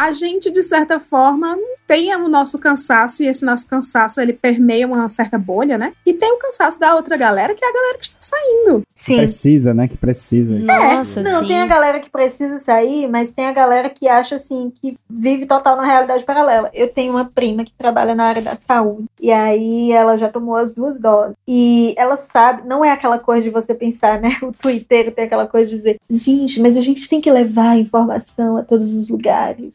A 0.00 0.12
gente, 0.12 0.50
de 0.50 0.62
certa 0.62 0.98
forma, 0.98 1.58
tem 1.86 2.16
o 2.16 2.26
nosso 2.26 2.58
cansaço, 2.58 3.22
e 3.22 3.26
esse 3.26 3.44
nosso 3.44 3.68
cansaço 3.68 4.18
ele 4.18 4.32
permeia 4.32 4.86
uma 4.86 5.06
certa 5.08 5.36
bolha, 5.36 5.76
né? 5.76 5.92
E 6.06 6.14
tem 6.14 6.32
o 6.32 6.38
cansaço 6.38 6.80
da 6.80 6.94
outra 6.94 7.18
galera, 7.18 7.54
que 7.54 7.62
é 7.62 7.68
a 7.68 7.72
galera 7.72 7.98
que 7.98 8.06
está 8.06 8.18
saindo. 8.22 8.82
Sim. 8.94 9.18
Precisa, 9.18 9.74
né? 9.74 9.86
Que 9.86 9.98
precisa. 9.98 10.58
Nossa, 10.58 11.22
Não, 11.22 11.42
sim. 11.42 11.48
tem 11.48 11.60
a 11.60 11.66
galera 11.66 12.00
que 12.00 12.08
precisa 12.08 12.56
sair, 12.56 13.08
mas 13.08 13.30
tem 13.30 13.44
a 13.44 13.52
galera 13.52 13.90
que 13.90 14.08
acha 14.08 14.36
assim, 14.36 14.72
que 14.80 14.96
vive 15.06 15.44
total 15.44 15.76
na 15.76 15.84
realidade 15.84 16.24
paralela. 16.24 16.70
Eu 16.72 16.88
tenho 16.88 17.12
uma 17.12 17.26
prima 17.26 17.62
que 17.62 17.72
trabalha 17.76 18.14
na 18.14 18.24
área 18.24 18.40
da 18.40 18.56
saúde, 18.56 19.04
e 19.20 19.30
aí 19.30 19.92
ela 19.92 20.16
já 20.16 20.30
tomou 20.30 20.56
as 20.56 20.72
duas 20.72 20.98
doses. 20.98 21.36
E 21.46 21.94
ela 21.98 22.16
sabe, 22.16 22.66
não 22.66 22.82
é 22.82 22.90
aquela 22.90 23.18
coisa 23.18 23.42
de 23.42 23.50
você 23.50 23.74
pensar, 23.74 24.18
né? 24.18 24.30
O 24.42 24.52
Twitter 24.52 25.12
tem 25.14 25.26
aquela 25.26 25.46
coisa 25.46 25.66
de 25.66 25.74
dizer, 25.74 25.96
gente, 26.08 26.60
mas 26.62 26.76
a 26.76 26.80
gente 26.80 27.06
tem 27.06 27.20
que 27.20 27.30
levar 27.30 27.72
a 27.72 27.78
informação 27.78 28.56
a 28.56 28.62
todos 28.62 28.94
os 28.94 29.08
lugares. 29.08 29.70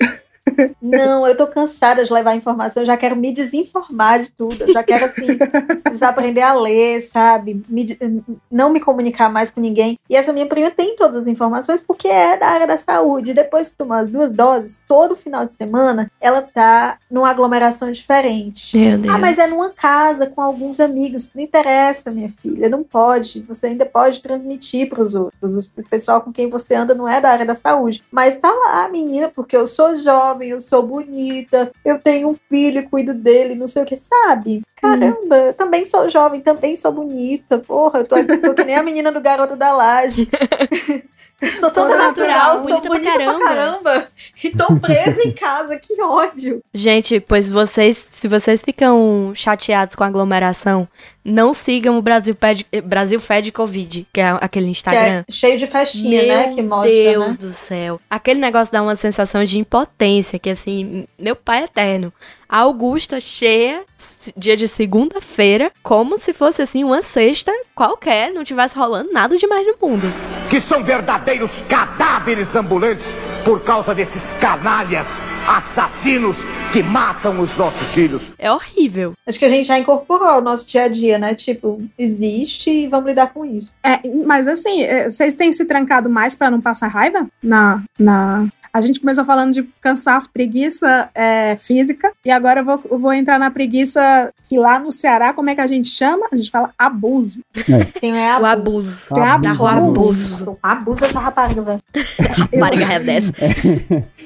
Não, 0.82 1.28
eu 1.28 1.36
tô 1.36 1.48
cansada 1.48 2.04
de 2.04 2.14
levar 2.14 2.36
informação, 2.36 2.84
eu 2.84 2.88
já 2.88 2.96
quero 2.98 3.16
me 3.16 3.34
desinformar 3.34 4.20
de 4.20 4.32
tudo, 4.32 4.64
eu 4.64 4.74
já 4.74 4.84
quero, 4.84 5.06
assim, 5.06 5.28
desaprender 5.90 6.44
a 6.44 6.54
ler, 6.54 7.02
sabe? 7.02 7.64
Me 7.68 7.86
não 8.52 8.70
me 8.70 8.80
comunicar 8.80 9.30
mais 9.30 9.52
com 9.52 9.60
ninguém. 9.60 9.98
E 10.10 10.16
essa 10.16 10.32
minha 10.32 10.46
prima 10.46 10.72
tem 10.72 10.96
todas 10.96 11.24
as 11.24 11.28
informações 11.28 11.82
porque 11.82 12.08
é 12.08 12.38
da 12.38 12.48
área 12.48 12.68
da 12.68 12.78
saúde. 12.78 13.32
E 13.32 13.34
depois 13.34 13.70
que 13.70 13.78
tomar 13.78 14.00
as 14.00 14.10
duas 14.10 14.32
doses, 14.34 14.82
todo 14.88 15.16
final 15.16 15.46
de 15.46 15.54
semana, 15.54 16.12
ela 16.20 16.42
tá 16.42 16.98
numa 17.10 17.30
aglomeração 17.30 17.92
diferente. 17.92 18.78
Meu 18.78 18.98
Deus. 18.98 19.14
Ah, 19.14 19.18
mas 19.18 19.38
é 19.38 19.48
numa 19.48 19.70
casa 19.70 20.28
com 20.28 20.42
alguns 20.42 20.80
amigos. 20.80 21.32
Não 21.34 21.42
interessa, 21.42 22.12
minha 22.12 22.30
filha, 22.30 22.70
não 22.70 22.84
pode. 22.84 23.42
Você 23.42 23.68
ainda 23.68 23.86
pode 23.86 24.22
transmitir 24.22 24.90
para 24.90 25.02
os 25.02 25.16
outros. 25.16 25.66
O 25.78 25.84
pessoal 25.90 26.22
com 26.22 26.32
quem 26.32 26.50
você 26.50 26.76
anda 26.76 26.94
não 26.94 27.08
é 27.08 27.20
da 27.20 27.32
área 27.32 27.46
da 27.46 27.56
saúde. 27.56 28.04
Mas 28.12 28.38
tá 28.38 28.52
lá, 28.52 28.88
menina, 28.88 29.32
porque 29.34 29.56
eu 29.56 29.68
sou 29.68 29.96
jovem, 29.96 30.35
eu 30.44 30.60
sou 30.60 30.84
bonita, 30.84 31.72
eu 31.84 32.00
tenho 32.00 32.30
um 32.30 32.36
filho 32.36 32.90
cuido 32.90 33.14
dele, 33.14 33.56
não 33.56 33.68
sei 33.68 33.84
o 33.84 33.86
que, 33.86 33.96
sabe? 33.96 34.62
Caramba, 34.76 35.38
eu 35.38 35.54
também 35.54 35.86
sou 35.86 36.08
jovem, 36.10 36.42
também 36.42 36.76
sou 36.76 36.92
bonita. 36.92 37.58
Porra, 37.60 38.00
eu 38.00 38.08
tô, 38.08 38.16
tô 38.16 38.54
que 38.54 38.64
nem 38.64 38.76
a 38.76 38.84
menina 38.84 39.12
do 39.12 39.22
garoto 39.22 39.56
da 39.56 39.72
laje. 39.72 40.28
Sou 41.60 41.70
toda 41.70 41.90
Toda 41.90 41.98
natural, 41.98 42.58
natural, 42.60 42.68
sou 42.68 42.82
bonita 42.82 43.14
pra 43.14 43.34
pra 43.34 43.40
caramba. 43.46 44.08
E 44.44 44.50
tô 44.52 44.80
presa 44.80 45.22
em 45.28 45.34
casa, 45.34 45.76
que 45.78 46.02
ódio. 46.02 46.62
Gente, 46.74 47.20
pois 47.20 47.52
vocês, 47.52 47.98
se 48.12 48.28
vocês 48.28 48.62
ficam 48.64 49.34
chateados 49.36 49.96
com 49.96 50.04
a 50.04 50.08
aglomeração, 50.08 50.88
não 51.24 51.54
sigam 51.54 51.98
o 51.98 52.02
Brasil 52.02 52.36
Fed, 52.40 52.66
Brasil 52.84 53.20
Fed 53.20 53.52
Covid, 53.52 54.08
que 54.14 54.22
é 54.22 54.30
aquele 54.40 54.66
Que 54.68 54.72
Instagram. 54.72 55.24
é 55.28 55.32
cheio 55.32 55.58
de 55.58 55.68
festinha, 55.68 56.24
Meu 56.24 56.36
né? 56.36 56.54
Que 56.54 56.62
mostra, 56.62 56.90
Deus 56.92 57.34
né? 57.34 57.38
do 57.42 57.50
céu. 57.50 58.00
Aquele 58.10 58.40
negócio 58.40 58.72
dá 58.72 58.82
uma 58.82 58.96
sensação 58.96 59.44
de 59.44 59.60
impotência, 59.60 60.40
que 60.40 60.50
assim, 60.50 61.06
meu 61.20 61.36
pai 61.36 61.62
é 61.62 61.66
eterno. 61.66 62.14
A 62.48 62.60
Augusta 62.60 63.20
cheia, 63.20 63.84
dia 64.38 64.56
de 64.56 64.68
segunda-feira, 64.68 65.72
como 65.84 66.18
se 66.18 66.32
fosse 66.32 66.62
assim 66.62 66.84
uma 66.84 67.02
sexta 67.02 67.52
qualquer, 67.76 68.32
não 68.32 68.44
tivesse 68.44 68.76
rolando 68.76 69.12
nada 69.12 69.38
demais 69.38 69.66
no 69.68 69.76
mundo. 69.88 70.08
que 70.50 70.62
são 70.62 70.84
verdadeiros 70.84 71.52
cadáveres 71.68 72.56
ambulantes 72.56 73.06
por 73.44 73.62
causa 73.64 73.94
desses 73.94 74.22
canalhas 74.40 75.08
assassinos 75.48 76.36
que 76.72 76.82
matam 76.84 77.40
os 77.40 77.56
nossos 77.56 77.88
filhos. 77.94 78.22
É 78.38 78.52
horrível. 78.52 79.14
Acho 79.28 79.40
que 79.40 79.46
a 79.46 79.50
gente 79.50 79.66
já 79.68 79.78
incorporou 79.78 80.28
ao 80.28 80.42
nosso 80.42 80.68
dia 80.68 80.84
a 80.84 80.88
dia, 80.88 81.18
né? 81.18 81.34
Tipo, 81.36 81.82
existe 81.98 82.70
e 82.70 82.88
vamos 82.88 83.08
lidar 83.08 83.32
com 83.32 83.46
isso. 83.46 83.74
É, 83.84 84.00
mas 84.26 84.48
assim, 84.48 84.84
é, 84.84 85.10
vocês 85.10 85.36
têm 85.36 85.54
se 85.54 85.66
trancado 85.66 86.10
mais 86.10 86.36
pra 86.36 86.52
não 86.52 86.60
passar 86.60 86.88
raiva 86.88 87.28
na, 87.42 87.82
na. 87.98 88.46
A 88.76 88.82
gente 88.82 89.00
começou 89.00 89.24
falando 89.24 89.54
de 89.54 89.64
cansaço, 89.80 90.30
preguiça 90.34 91.10
é, 91.16 91.56
física, 91.56 92.12
e 92.26 92.30
agora 92.30 92.60
eu 92.60 92.66
vou, 92.66 92.82
eu 92.92 93.00
vou 93.00 93.14
entrar 93.14 93.40
na 93.40 93.50
preguiça 93.50 94.34
que 94.50 94.58
lá 94.58 94.78
no 94.78 94.92
Ceará, 94.92 95.34
como 95.34 95.50
é 95.50 95.56
que 95.56 95.62
a 95.62 95.68
gente 95.68 95.88
chama? 95.88 96.28
A 96.30 96.36
gente 96.36 96.52
fala 96.52 96.72
abuso. 96.78 97.40
Tem 98.02 98.12
é 98.18 98.38
O 98.38 98.46
abuso. 98.46 99.08
abuso. 99.14 99.14
Tem 99.16 99.24
Abuso. 99.24 99.64
O 99.64 99.68
abuso. 99.68 99.90
abuso. 99.92 100.58
Abuso 100.62 101.00
dessa 101.02 101.20
rapariga, 101.20 101.62
velho. 101.62 101.80
Mariga 102.60 103.00
dessa. 103.00 103.32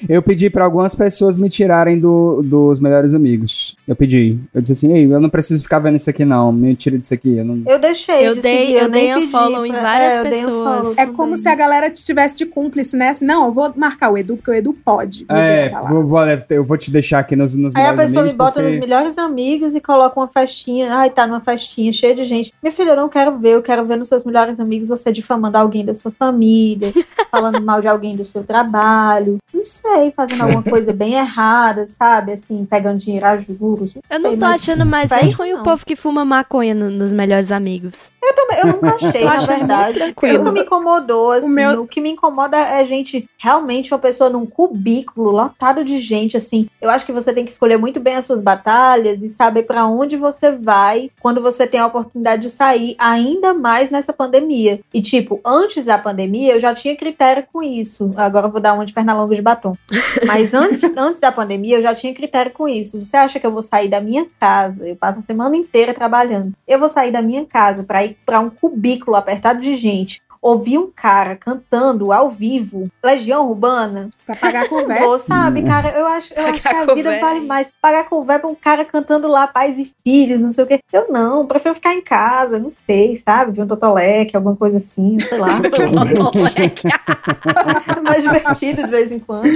Eu 0.08 0.22
pedi 0.24 0.50
pra 0.50 0.66
algumas 0.66 0.96
pessoas 0.96 1.38
me 1.38 1.48
tirarem 1.50 2.00
do, 2.00 2.42
dos 2.44 2.80
melhores 2.80 3.14
amigos. 3.14 3.76
Eu 3.88 3.96
pedi. 3.96 4.40
Eu 4.54 4.62
disse 4.62 4.74
assim, 4.74 4.94
ei, 4.94 5.06
eu 5.14 5.20
não 5.20 5.30
preciso 5.30 5.62
ficar 5.62 5.78
vendo 5.80 5.96
isso 5.98 6.10
aqui 6.10 6.26
não, 6.26 6.52
me 6.52 6.76
tira 6.76 6.98
disso 6.98 7.14
aqui. 7.14 7.38
Eu 7.38 7.46
não... 7.46 7.62
Eu 7.66 7.80
deixei 7.80 8.28
Eu 8.28 8.34
de 8.36 8.42
dei- 8.42 8.58
seguir, 8.68 8.74
eu 8.80 8.88
nem 8.90 9.14
dei 9.14 9.28
um 9.28 9.32
follow 9.32 9.66
em 9.66 9.72
pra- 9.72 9.82
várias 9.82 10.14
é, 10.14 10.18
eu 10.18 10.26
um 10.26 10.30
pessoas. 10.30 10.98
É 10.98 11.02
também. 11.02 11.14
como 11.16 11.38
se 11.38 11.48
a 11.48 11.56
galera 11.56 11.90
tivesse 11.92 12.38
de 12.38 12.46
cúmplice, 12.46 12.96
né? 12.98 13.10
Assim, 13.10 13.26
não, 13.26 13.46
eu 13.46 13.52
vou 13.52 13.72
marcar 13.76 14.10
o 14.10 14.18
Edu, 14.18 14.39
porque 14.40 14.52
o 14.52 14.54
Edu 14.54 14.74
pode. 14.74 15.26
É, 15.30 15.70
vou, 15.88 16.04
vou- 16.06 16.20
eu 16.50 16.64
vou 16.64 16.78
te 16.78 16.90
deixar 16.92 17.20
aqui 17.20 17.36
nos, 17.36 17.56
nos 17.56 17.76
Aí 17.76 17.82
a 17.84 17.92
melhores 17.92 18.12
pessoa 18.12 18.24
me 18.24 18.30
amigos 18.30 18.38
bota 18.38 18.54
porque... 18.62 18.70
nos 18.70 18.80
melhores 18.80 19.18
amigos 19.18 19.76
e 19.76 19.82
coloca 19.82 20.20
uma 20.20 20.28
festinha. 20.28 20.94
Ai, 20.94 21.10
tá 21.10 21.28
numa 21.28 21.40
festinha 21.40 21.92
cheia 21.92 22.16
de 22.16 22.24
gente. 22.24 22.54
Minha 22.62 22.72
filha, 22.72 22.92
eu 22.92 22.96
não 22.96 23.10
quero 23.10 23.38
ver. 23.38 23.52
Eu 23.56 23.62
quero 23.62 23.86
ver 23.86 23.98
nos 23.98 24.08
seus 24.08 24.26
melhores 24.26 24.60
amigos 24.60 24.88
você 24.90 25.12
difamando 25.12 25.58
alguém 25.58 25.84
da 25.86 25.94
sua 25.94 26.12
família, 26.12 26.92
falando 27.32 27.62
mal 27.62 27.82
de 27.82 27.88
alguém 27.88 28.16
do 28.16 28.26
seu 28.26 28.44
trabalho. 28.44 29.38
Não 29.54 29.66
sei, 29.66 30.12
fazendo 30.12 30.44
alguma 30.44 30.64
coisa 30.64 30.94
bem 30.94 31.14
errada, 31.16 31.86
sabe? 31.88 32.32
Assim, 32.32 32.66
pegando 32.66 32.98
dinheiro 33.00 33.26
a 33.26 33.38
juros. 33.38 33.94
Eu 34.10 34.20
não 34.20 34.38
tô 34.38 34.46
achando 34.46 34.86
mais 34.86 35.10
nem 35.10 35.32
ruim 35.32 35.54
o 35.54 35.64
povo 35.64 35.86
que 35.86 35.96
fuma 35.96 36.24
maconha 36.24 36.74
no- 36.74 36.90
nos 36.90 37.12
melhores 37.12 37.52
amigos. 37.52 38.10
Eu 38.22 38.68
nunca 38.68 38.96
achei, 38.96 39.22
Eu 39.22 39.26
na 39.26 39.32
acho 39.34 39.48
muito 39.48 39.60
verdade. 39.60 39.94
tranquilo. 40.00 40.38
Nunca 40.40 40.52
me 40.52 40.62
incomodou, 40.62 41.32
assim. 41.32 41.48
O, 41.48 41.50
meu- 41.50 41.88
que 41.88 42.02
me 42.02 42.12
incomoda 42.12 42.58
é, 42.58 42.84
gente, 42.84 43.30
realmente 43.38 43.94
uma 43.94 44.00
pessoa 44.00 44.30
num 44.30 44.46
cubículo 44.46 45.32
lotado 45.32 45.84
de 45.84 46.00
gente, 46.00 46.36
assim. 46.38 46.68
Eu 46.82 46.90
acho 46.90 47.06
que 47.06 47.12
você 47.12 47.34
tem 47.34 47.46
que 47.46 47.52
escolher 47.52 47.78
muito 47.78 48.00
bem 48.00 48.16
as 48.16 48.26
suas 48.26 48.42
batalhas 48.42 49.22
e 49.22 49.30
saber 49.30 49.64
pra 49.64 49.86
onde 49.88 50.16
você 50.18 50.52
vai 50.52 51.10
quando 51.22 51.42
você 51.42 51.66
tem 51.66 51.80
a 51.80 51.88
oportunidade 51.88 52.42
de 52.44 52.50
sair, 52.50 52.96
ainda 53.00 53.54
mais 53.54 53.90
nessa 53.90 54.12
pandemia. 54.14 54.80
E, 54.94 55.02
tipo, 55.02 55.40
antes 55.46 55.86
da 55.86 55.98
pandemia, 55.98 56.54
eu 56.56 56.60
já 56.60 56.74
tinha 56.74 56.96
critério 56.96 57.46
com 57.52 57.64
isso. 57.64 58.14
Agora 58.18 58.48
eu 58.48 58.52
vou 58.52 58.62
dar 58.62 58.74
uma 58.74 58.86
de 58.86 58.94
perna 58.94 59.14
longa 59.14 59.36
de 59.36 59.42
batom. 59.42 59.76
Mas 60.26 60.54
antes, 60.54 60.84
antes 60.98 61.20
da 61.20 61.32
pandemia, 61.32 61.78
eu 61.78 61.82
já 61.82 61.94
tinha 61.96 62.14
critério 62.14 62.52
com 62.52 62.68
isso. 62.68 63.02
Você 63.02 63.16
acha 63.18 63.40
que 63.40 63.46
eu 63.48 63.52
vou 63.52 63.62
sair 63.62 63.88
da 63.88 64.02
minha 64.02 64.26
casa? 64.40 64.88
Eu 64.88 64.96
passo 64.96 65.20
a 65.20 65.22
semana 65.22 65.56
inteira 65.56 65.94
trabalhando. 65.94 66.52
Eu 66.68 66.80
vou 66.80 66.90
sair 66.90 67.12
da 67.12 67.22
minha 67.22 67.46
casa 67.46 67.84
pra 67.84 68.04
ir 68.04 68.09
pra 68.26 68.40
um 68.40 68.50
cubículo 68.50 69.16
apertado 69.16 69.60
de 69.60 69.76
gente. 69.76 70.22
Ouvir 70.42 70.78
um 70.78 70.90
cara 70.90 71.36
cantando 71.36 72.14
ao 72.14 72.30
vivo, 72.30 72.90
Legião 73.04 73.50
Urbana, 73.50 74.10
Pra 74.26 74.38
pagar 74.38 74.70
com. 74.70 74.86
Vou, 74.88 75.20
sabe, 75.20 75.62
cara, 75.64 75.90
eu 75.90 76.08
acho, 76.08 76.34
eu 76.34 76.46
acho 76.46 76.62
que 76.62 76.68
a 76.70 76.94
vida 76.94 77.10
véio. 77.10 77.22
vale 77.22 77.42
mais. 77.42 77.70
Pagar 77.82 78.06
com 78.06 78.24
véio 78.24 78.40
pra 78.40 78.50
um 78.50 78.56
cara 78.56 78.86
cantando 78.86 79.28
lá 79.28 79.48
pais 79.48 79.78
e 79.78 79.94
filhos, 80.02 80.42
não 80.42 80.50
sei 80.50 80.64
o 80.64 80.68
quê. 80.68 80.80
Eu 80.94 81.08
não, 81.10 81.46
prefiro 81.46 81.76
ficar 81.76 81.94
em 81.94 82.02
casa, 82.02 82.58
não 82.58 82.70
sei, 82.70 83.18
sabe? 83.18 83.52
Ver 83.52 83.64
um 83.64 83.68
Totoleque, 83.68 84.38
alguma 84.38 84.56
coisa 84.56 84.78
assim, 84.78 85.20
sei 85.20 85.38
lá. 85.38 85.50
mais 88.02 88.24
divertido 88.24 88.84
de 88.84 88.90
vez 88.90 89.12
em 89.12 89.20
quando. 89.20 89.50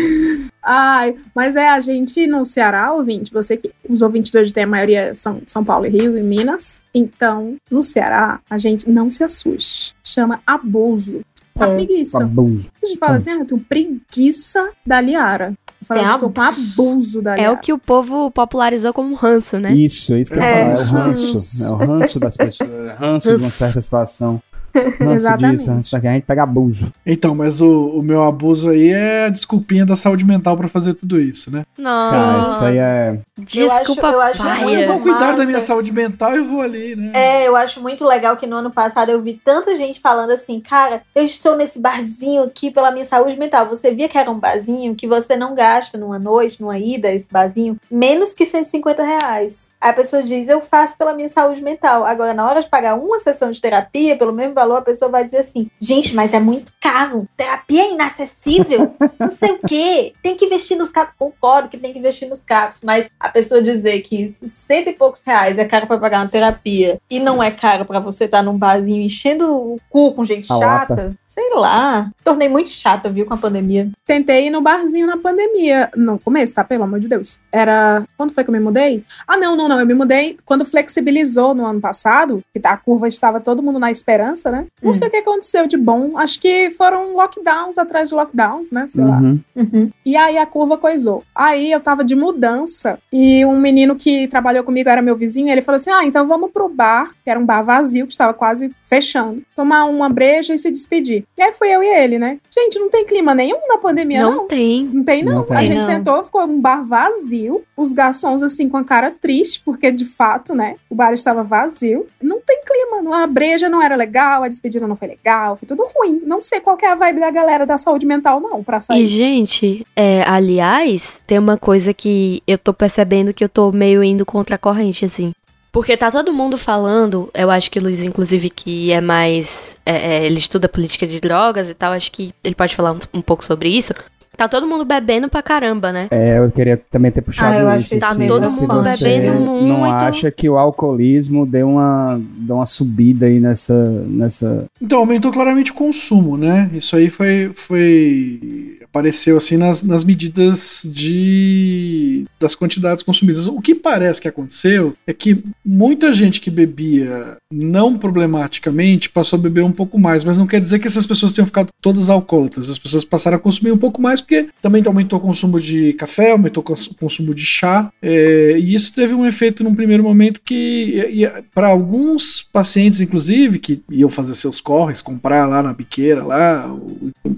Ai, 0.63 1.15
mas 1.35 1.55
é 1.55 1.67
a 1.69 1.79
gente 1.79 2.25
no 2.25 2.45
Ceará, 2.45 2.93
ouvinte, 2.93 3.33
você 3.33 3.57
que 3.57 3.71
os 3.89 4.01
ouvintes 4.01 4.31
de 4.31 4.37
hoje 4.37 4.53
tem 4.53 4.63
a 4.63 4.67
maioria 4.67 5.13
são 5.13 5.41
São 5.45 5.63
Paulo 5.63 5.85
e 5.85 5.89
Rio 5.89 6.17
e 6.17 6.23
Minas. 6.23 6.81
Então, 6.93 7.55
no 7.69 7.83
Ceará, 7.83 8.39
a 8.49 8.57
gente 8.57 8.89
não 8.89 9.09
se 9.09 9.23
assuste. 9.23 9.93
Chama 10.03 10.39
abuso. 10.47 11.21
A 11.59 11.67
É. 11.67 11.75
preguiça. 11.75 12.23
Abuso. 12.23 12.69
A 12.81 12.85
gente 12.87 12.97
fala 12.97 13.17
assim, 13.17 13.29
ah, 13.29 13.39
eu 13.39 13.45
tenho 13.45 13.61
preguiça 13.61 14.69
da 14.85 14.99
Liara. 15.01 15.53
Eu 15.81 15.85
falo, 15.85 15.99
Tem 15.99 16.09
eu 16.09 16.13
estou 16.15 16.31
com 16.31 16.41
abuso 16.41 17.21
da 17.21 17.33
É 17.33 17.41
Liara. 17.41 17.53
o 17.53 17.57
que 17.59 17.71
o 17.73 17.77
povo 17.77 18.31
popularizou 18.31 18.91
como 18.93 19.13
ranço, 19.13 19.59
né? 19.59 19.71
Isso, 19.73 20.13
é 20.13 20.21
isso 20.21 20.31
que 20.31 20.39
eu 20.39 20.43
ia 20.43 20.47
É. 20.49 20.75
falar. 20.75 20.99
É 20.99 21.01
o 21.03 21.05
ranço. 21.07 21.63
É 21.63 21.71
o 21.71 21.75
ranço 21.75 22.19
das 22.19 22.37
pessoas. 22.37 22.69
É 22.71 22.93
ranço 22.97 23.37
de 23.37 23.43
uma 23.43 23.49
certa 23.51 23.81
situação. 23.81 24.41
Exatamente. 25.13 25.57
disso, 25.57 25.71
ranço 25.71 25.91
daquilo. 25.91 26.11
A 26.11 26.13
gente 26.15 26.25
pega 26.25 26.43
abuso. 26.43 26.91
Então, 27.05 27.35
mas 27.35 27.61
o, 27.61 27.87
o 27.89 28.01
meu 28.01 28.23
abuso 28.23 28.69
aí 28.69 28.89
é 28.91 29.25
a 29.25 29.29
desculpinha 29.29 29.85
da 29.85 29.95
saúde 29.95 30.25
mental 30.25 30.57
pra 30.57 30.67
fazer 30.67 30.93
tudo 30.93 31.19
isso, 31.19 31.51
né? 31.51 31.63
Nossa. 31.77 32.11
Cara, 32.15 32.43
isso 32.43 32.63
aí 32.63 32.77
é. 32.77 33.19
Desculpa, 33.39 34.07
Eu 34.07 34.21
acho- 34.21 34.43
eu 34.43 34.49
acho 34.49 34.69
Eu 34.69 34.87
vou 34.87 34.99
cuidar 34.99 35.19
massa. 35.19 35.37
da 35.37 35.45
minha 35.45 35.59
saúde 35.59 35.91
mental 35.91 36.33
e 36.35 36.37
eu 36.37 36.45
vou 36.45 36.61
ali, 36.61 36.95
né? 36.95 37.11
É, 37.13 37.47
eu 37.47 37.55
acho 37.55 37.81
muito 37.81 38.05
legal 38.05 38.37
que 38.37 38.47
no 38.47 38.55
ano 38.55 38.71
passado 38.71 39.09
eu 39.09 39.21
vi 39.21 39.39
tanta 39.43 39.75
gente 39.75 39.99
falando 39.99 40.31
assim, 40.31 40.59
cara, 40.59 41.01
eu 41.15 41.23
estou 41.23 41.55
nesse 41.55 41.79
barzinho 41.79 42.43
aqui 42.43 42.71
pela 42.71 42.91
minha 42.91 43.05
saúde 43.05 43.37
mental. 43.37 43.67
Você 43.69 43.91
via 43.91 44.09
que 44.09 44.17
era 44.17 44.29
um 44.31 44.39
barzinho 44.39 44.95
que 44.95 45.07
você 45.07 45.35
não 45.35 45.53
gasta 45.55 45.97
numa 45.97 46.17
noite, 46.19 46.61
numa 46.61 46.77
ida, 46.79 47.11
esse 47.11 47.31
barzinho, 47.31 47.77
menos 47.91 48.33
que 48.33 48.45
150 48.45 49.03
reais. 49.03 49.69
Aí 49.83 49.89
a 49.89 49.93
pessoa 49.93 50.23
diz, 50.23 50.47
eu 50.47 50.61
faço 50.61 50.97
pela 50.97 51.13
minha 51.13 51.27
saúde 51.27 51.61
mental. 51.61 52.05
Agora, 52.05 52.33
na 52.33 52.47
hora 52.49 52.61
de 52.61 52.69
pagar 52.69 52.95
uma 52.95 53.19
sessão 53.19 53.51
de 53.51 53.59
terapia, 53.59 54.15
pelo 54.17 54.31
mesmo 54.31 54.53
valor, 54.53 54.77
a 54.77 54.81
pessoa 54.81 55.11
vai 55.11 55.25
dizer 55.25 55.39
assim, 55.39 55.69
gente, 55.77 56.15
mas 56.15 56.33
é 56.33 56.39
muito 56.39 56.71
caro. 56.79 57.27
Terapia 57.35 57.81
é 57.83 57.91
inacessível. 57.91 58.95
não 59.19 59.29
sei 59.29 59.51
o 59.51 59.59
quê. 59.67 60.13
Tem 60.23 60.37
que 60.37 60.45
investir 60.45 60.77
nos 60.77 60.89
capos. 60.89 61.13
Concordo 61.19 61.67
que 61.67 61.77
tem 61.77 61.91
que 61.91 61.99
investir 61.99 62.29
nos 62.29 62.45
capos, 62.45 62.81
mas 62.81 63.09
a 63.19 63.27
pessoa 63.27 63.61
dizer 63.61 64.01
que 64.03 64.33
cento 64.45 64.87
e 64.89 64.93
poucos 64.93 65.21
reais 65.25 65.57
é 65.59 65.65
caro 65.65 65.85
pra 65.85 65.97
pagar 65.97 66.21
uma 66.21 66.29
terapia 66.29 66.97
e 67.09 67.19
não 67.19 67.43
é 67.43 67.51
caro 67.51 67.83
pra 67.83 67.99
você 67.99 68.23
estar 68.23 68.41
num 68.41 68.57
barzinho 68.57 69.01
enchendo 69.01 69.51
o 69.53 69.79
cu 69.89 70.13
com 70.13 70.23
gente 70.23 70.45
A 70.51 70.57
chata, 70.57 70.93
lata. 70.93 71.15
sei 71.27 71.49
lá. 71.55 72.09
Tornei 72.23 72.47
muito 72.47 72.69
chata, 72.69 73.09
viu, 73.09 73.25
com 73.25 73.33
a 73.33 73.37
pandemia. 73.37 73.89
Tentei 74.05 74.47
ir 74.47 74.49
no 74.49 74.61
barzinho 74.61 75.07
na 75.07 75.17
pandemia. 75.17 75.89
No 75.93 76.17
começo, 76.19 76.53
tá? 76.53 76.63
Pelo 76.63 76.83
amor 76.85 77.01
de 77.01 77.09
Deus. 77.09 77.41
Era. 77.51 78.05
Quando 78.15 78.31
foi 78.31 78.45
que 78.45 78.49
eu 78.49 78.53
me 78.53 78.59
mudei? 78.61 79.03
Ah, 79.27 79.35
não, 79.35 79.55
não, 79.57 79.67
não. 79.67 79.72
Eu 79.79 79.85
me 79.85 79.93
mudei 79.93 80.37
quando 80.45 80.65
flexibilizou 80.65 81.53
no 81.55 81.65
ano 81.65 81.81
passado, 81.81 82.43
que 82.53 82.61
a 82.65 82.77
curva 82.77 83.07
estava 83.07 83.39
todo 83.39 83.63
mundo 83.63 83.79
na 83.79 83.91
esperança, 83.91 84.51
né? 84.51 84.65
Não 84.81 84.91
Hum. 84.91 84.93
sei 84.93 85.07
o 85.07 85.11
que 85.11 85.17
aconteceu 85.17 85.67
de 85.67 85.77
bom. 85.77 86.17
Acho 86.17 86.39
que 86.39 86.69
foram 86.71 87.13
lockdowns 87.15 87.77
atrás 87.77 88.09
de 88.09 88.15
lockdowns, 88.15 88.71
né? 88.71 88.85
Sei 88.87 89.03
lá. 89.03 89.17
Uhum. 89.19 89.39
Uhum. 89.55 89.89
E 90.05 90.15
aí 90.15 90.37
a 90.37 90.45
curva 90.45 90.77
coisou. 90.77 91.23
Aí 91.33 91.71
eu 91.71 91.79
tava 91.79 92.03
de 92.03 92.15
mudança 92.15 92.99
e 93.11 93.45
um 93.45 93.59
menino 93.59 93.95
que 93.95 94.27
trabalhou 94.27 94.63
comigo 94.63 94.89
era 94.89 95.01
meu 95.01 95.15
vizinho. 95.15 95.49
Ele 95.51 95.61
falou 95.61 95.77
assim: 95.77 95.89
Ah, 95.91 96.05
então 96.05 96.27
vamos 96.27 96.51
pro 96.51 96.69
bar, 96.69 97.11
que 97.23 97.29
era 97.29 97.39
um 97.39 97.45
bar 97.45 97.61
vazio, 97.63 98.05
que 98.05 98.11
estava 98.13 98.33
quase 98.33 98.71
fechando, 98.85 99.41
tomar 99.55 99.85
uma 99.85 100.09
breja 100.09 100.53
e 100.53 100.57
se 100.57 100.69
despedir. 100.71 101.25
E 101.37 101.41
aí 101.41 101.51
fui 101.53 101.69
eu 101.69 101.81
e 101.83 101.87
ele, 101.87 102.19
né? 102.19 102.39
Gente, 102.53 102.79
não 102.79 102.89
tem 102.89 103.05
clima 103.05 103.33
nenhum 103.33 103.59
na 103.67 103.77
pandemia, 103.77 104.23
não. 104.23 104.35
Não 104.35 104.47
tem. 104.47 104.89
Não 104.93 105.03
tem, 105.03 105.23
não. 105.23 105.33
Não 105.35 105.43
tem. 105.43 105.57
A 105.57 105.63
gente 105.63 105.79
Não. 105.79 105.85
sentou, 105.85 106.23
ficou 106.23 106.43
um 106.43 106.59
bar 106.59 106.83
vazio, 106.83 107.63
os 107.77 107.91
garçons, 107.93 108.43
assim, 108.43 108.67
com 108.69 108.77
a 108.77 108.83
cara 108.83 109.11
triste, 109.11 109.62
porque 109.65 109.91
de 109.91 110.05
fato, 110.05 110.53
né, 110.53 110.75
o 110.89 110.95
bar 110.95 111.13
estava 111.13 111.43
vazio. 111.43 112.07
Não 112.21 112.41
tem 112.41 112.61
clima, 112.65 113.23
a 113.23 113.27
breja 113.27 113.69
não 113.69 113.81
era 113.81 113.95
legal, 113.95 114.43
a 114.43 114.47
despedida 114.47 114.87
não 114.87 114.95
foi 114.95 115.07
legal, 115.07 115.55
foi 115.57 115.67
tudo 115.67 115.87
ruim. 115.95 116.21
Não 116.25 116.41
sei 116.41 116.59
qual 116.59 116.77
é 116.81 116.87
a 116.87 116.95
vibe 116.95 117.19
da 117.19 117.31
galera 117.31 117.65
da 117.65 117.77
saúde 117.77 118.05
mental, 118.05 118.39
não, 118.39 118.63
pra 118.63 118.77
E, 118.77 118.81
sair. 118.81 119.05
gente, 119.05 119.85
é, 119.95 120.23
aliás, 120.27 121.21
tem 121.25 121.39
uma 121.39 121.57
coisa 121.57 121.93
que 121.93 122.41
eu 122.47 122.57
tô 122.57 122.73
percebendo 122.73 123.33
que 123.33 123.43
eu 123.43 123.49
tô 123.49 123.71
meio 123.71 124.03
indo 124.03 124.25
contra 124.25 124.55
a 124.55 124.59
corrente, 124.59 125.05
assim. 125.05 125.33
Porque 125.71 125.97
tá 125.97 126.11
todo 126.11 126.31
mundo 126.31 126.55
falando, 126.55 127.31
eu 127.33 127.49
acho 127.49 127.71
que 127.71 127.79
o 127.79 127.81
Luiz, 127.81 128.03
inclusive, 128.03 128.47
que 128.47 128.91
é 128.91 129.01
mais. 129.01 129.75
é, 129.83 130.17
é, 130.17 130.25
ele 130.25 130.37
estuda 130.37 130.69
política 130.69 131.07
de 131.07 131.19
drogas 131.19 131.67
e 131.67 131.73
tal, 131.73 131.93
acho 131.93 132.11
que 132.11 132.31
ele 132.43 132.53
pode 132.53 132.75
falar 132.75 132.91
um, 132.91 132.99
um 133.11 133.21
pouco 133.23 133.43
sobre 133.43 133.69
isso. 133.69 133.91
Tá 134.35 134.47
todo 134.47 134.65
mundo 134.67 134.83
bebendo 134.83 135.29
pra 135.29 135.43
caramba, 135.43 135.91
né? 135.91 136.07
É, 136.09 136.39
eu 136.39 136.51
queria 136.51 136.75
também 136.89 137.11
ter 137.11 137.21
puxado 137.21 137.53
Ah, 137.55 137.59
eu 137.59 137.69
acho 137.69 137.81
isso. 137.81 137.95
que 137.95 137.99
tá 138.01 138.13
se, 138.13 138.25
todo 138.27 138.47
se 138.47 138.61
mundo 138.61 138.83
você 138.83 139.03
bebendo 139.03 139.33
não 139.39 139.79
muito. 139.79 139.93
acha 140.03 140.31
que 140.31 140.49
o 140.49 140.57
alcoolismo 140.57 141.45
deu 141.45 141.69
uma, 141.69 142.19
deu 142.37 142.55
uma 142.55 142.65
subida 142.65 143.27
aí 143.27 143.39
nessa, 143.39 143.83
nessa... 144.07 144.65
Então, 144.81 144.99
aumentou 144.99 145.31
claramente 145.31 145.71
o 145.71 145.75
consumo, 145.75 146.35
né? 146.35 146.69
Isso 146.73 146.95
aí 146.95 147.09
foi. 147.09 147.51
foi 147.53 148.79
apareceu 148.93 149.37
assim 149.37 149.57
nas, 149.57 149.81
nas 149.81 150.03
medidas 150.03 150.83
de 150.85 152.25
das 152.39 152.53
quantidades 152.53 153.03
consumidas. 153.03 153.47
O 153.47 153.59
que 153.59 153.73
parece 153.73 154.21
que 154.21 154.27
aconteceu 154.27 154.95
é 155.07 155.13
que 155.13 155.43
muita 155.65 156.13
gente 156.13 156.39
que 156.39 156.51
bebia 156.51 157.37
não 157.51 157.97
problematicamente 157.97 159.09
passou 159.09 159.39
a 159.39 159.41
beber 159.41 159.63
um 159.63 159.71
pouco 159.71 159.97
mais, 159.97 160.23
mas 160.23 160.37
não 160.37 160.45
quer 160.45 160.61
dizer 160.61 160.77
que 160.77 160.87
essas 160.87 161.07
pessoas 161.07 161.31
tenham 161.31 161.45
ficado 161.47 161.69
todas 161.81 162.09
alcoólatras. 162.09 162.69
As 162.69 162.77
pessoas 162.77 163.03
passaram 163.03 163.37
a 163.37 163.39
consumir 163.39 163.71
um 163.71 163.77
pouco 163.77 163.99
mais 164.01 164.21
porque 164.21 164.47
também 164.61 164.83
aumentou 164.85 165.17
o 165.17 165.21
consumo 165.21 165.59
de 165.59 165.93
café, 165.93 166.31
aumentou 166.31 166.61
o 166.61 166.65
cons- 166.65 166.87
o 166.87 166.95
consumo 166.95 167.33
de 167.33 167.45
chá, 167.45 167.91
é, 168.01 168.57
e 168.59 168.75
isso 168.75 168.93
teve 168.93 169.13
um 169.13 169.25
efeito 169.25 169.63
num 169.63 169.73
primeiro 169.73 170.03
momento 170.03 170.39
que, 170.43 171.27
para 171.55 171.67
alguns 171.67 172.43
pacientes, 172.43 173.01
inclusive, 173.01 173.57
que 173.57 173.81
iam 173.89 174.09
fazer 174.09 174.35
seus 174.35 174.61
corres, 174.61 175.01
comprar 175.01 175.47
lá 175.47 175.63
na 175.63 175.73
biqueira, 175.73 176.23
lá, 176.23 176.69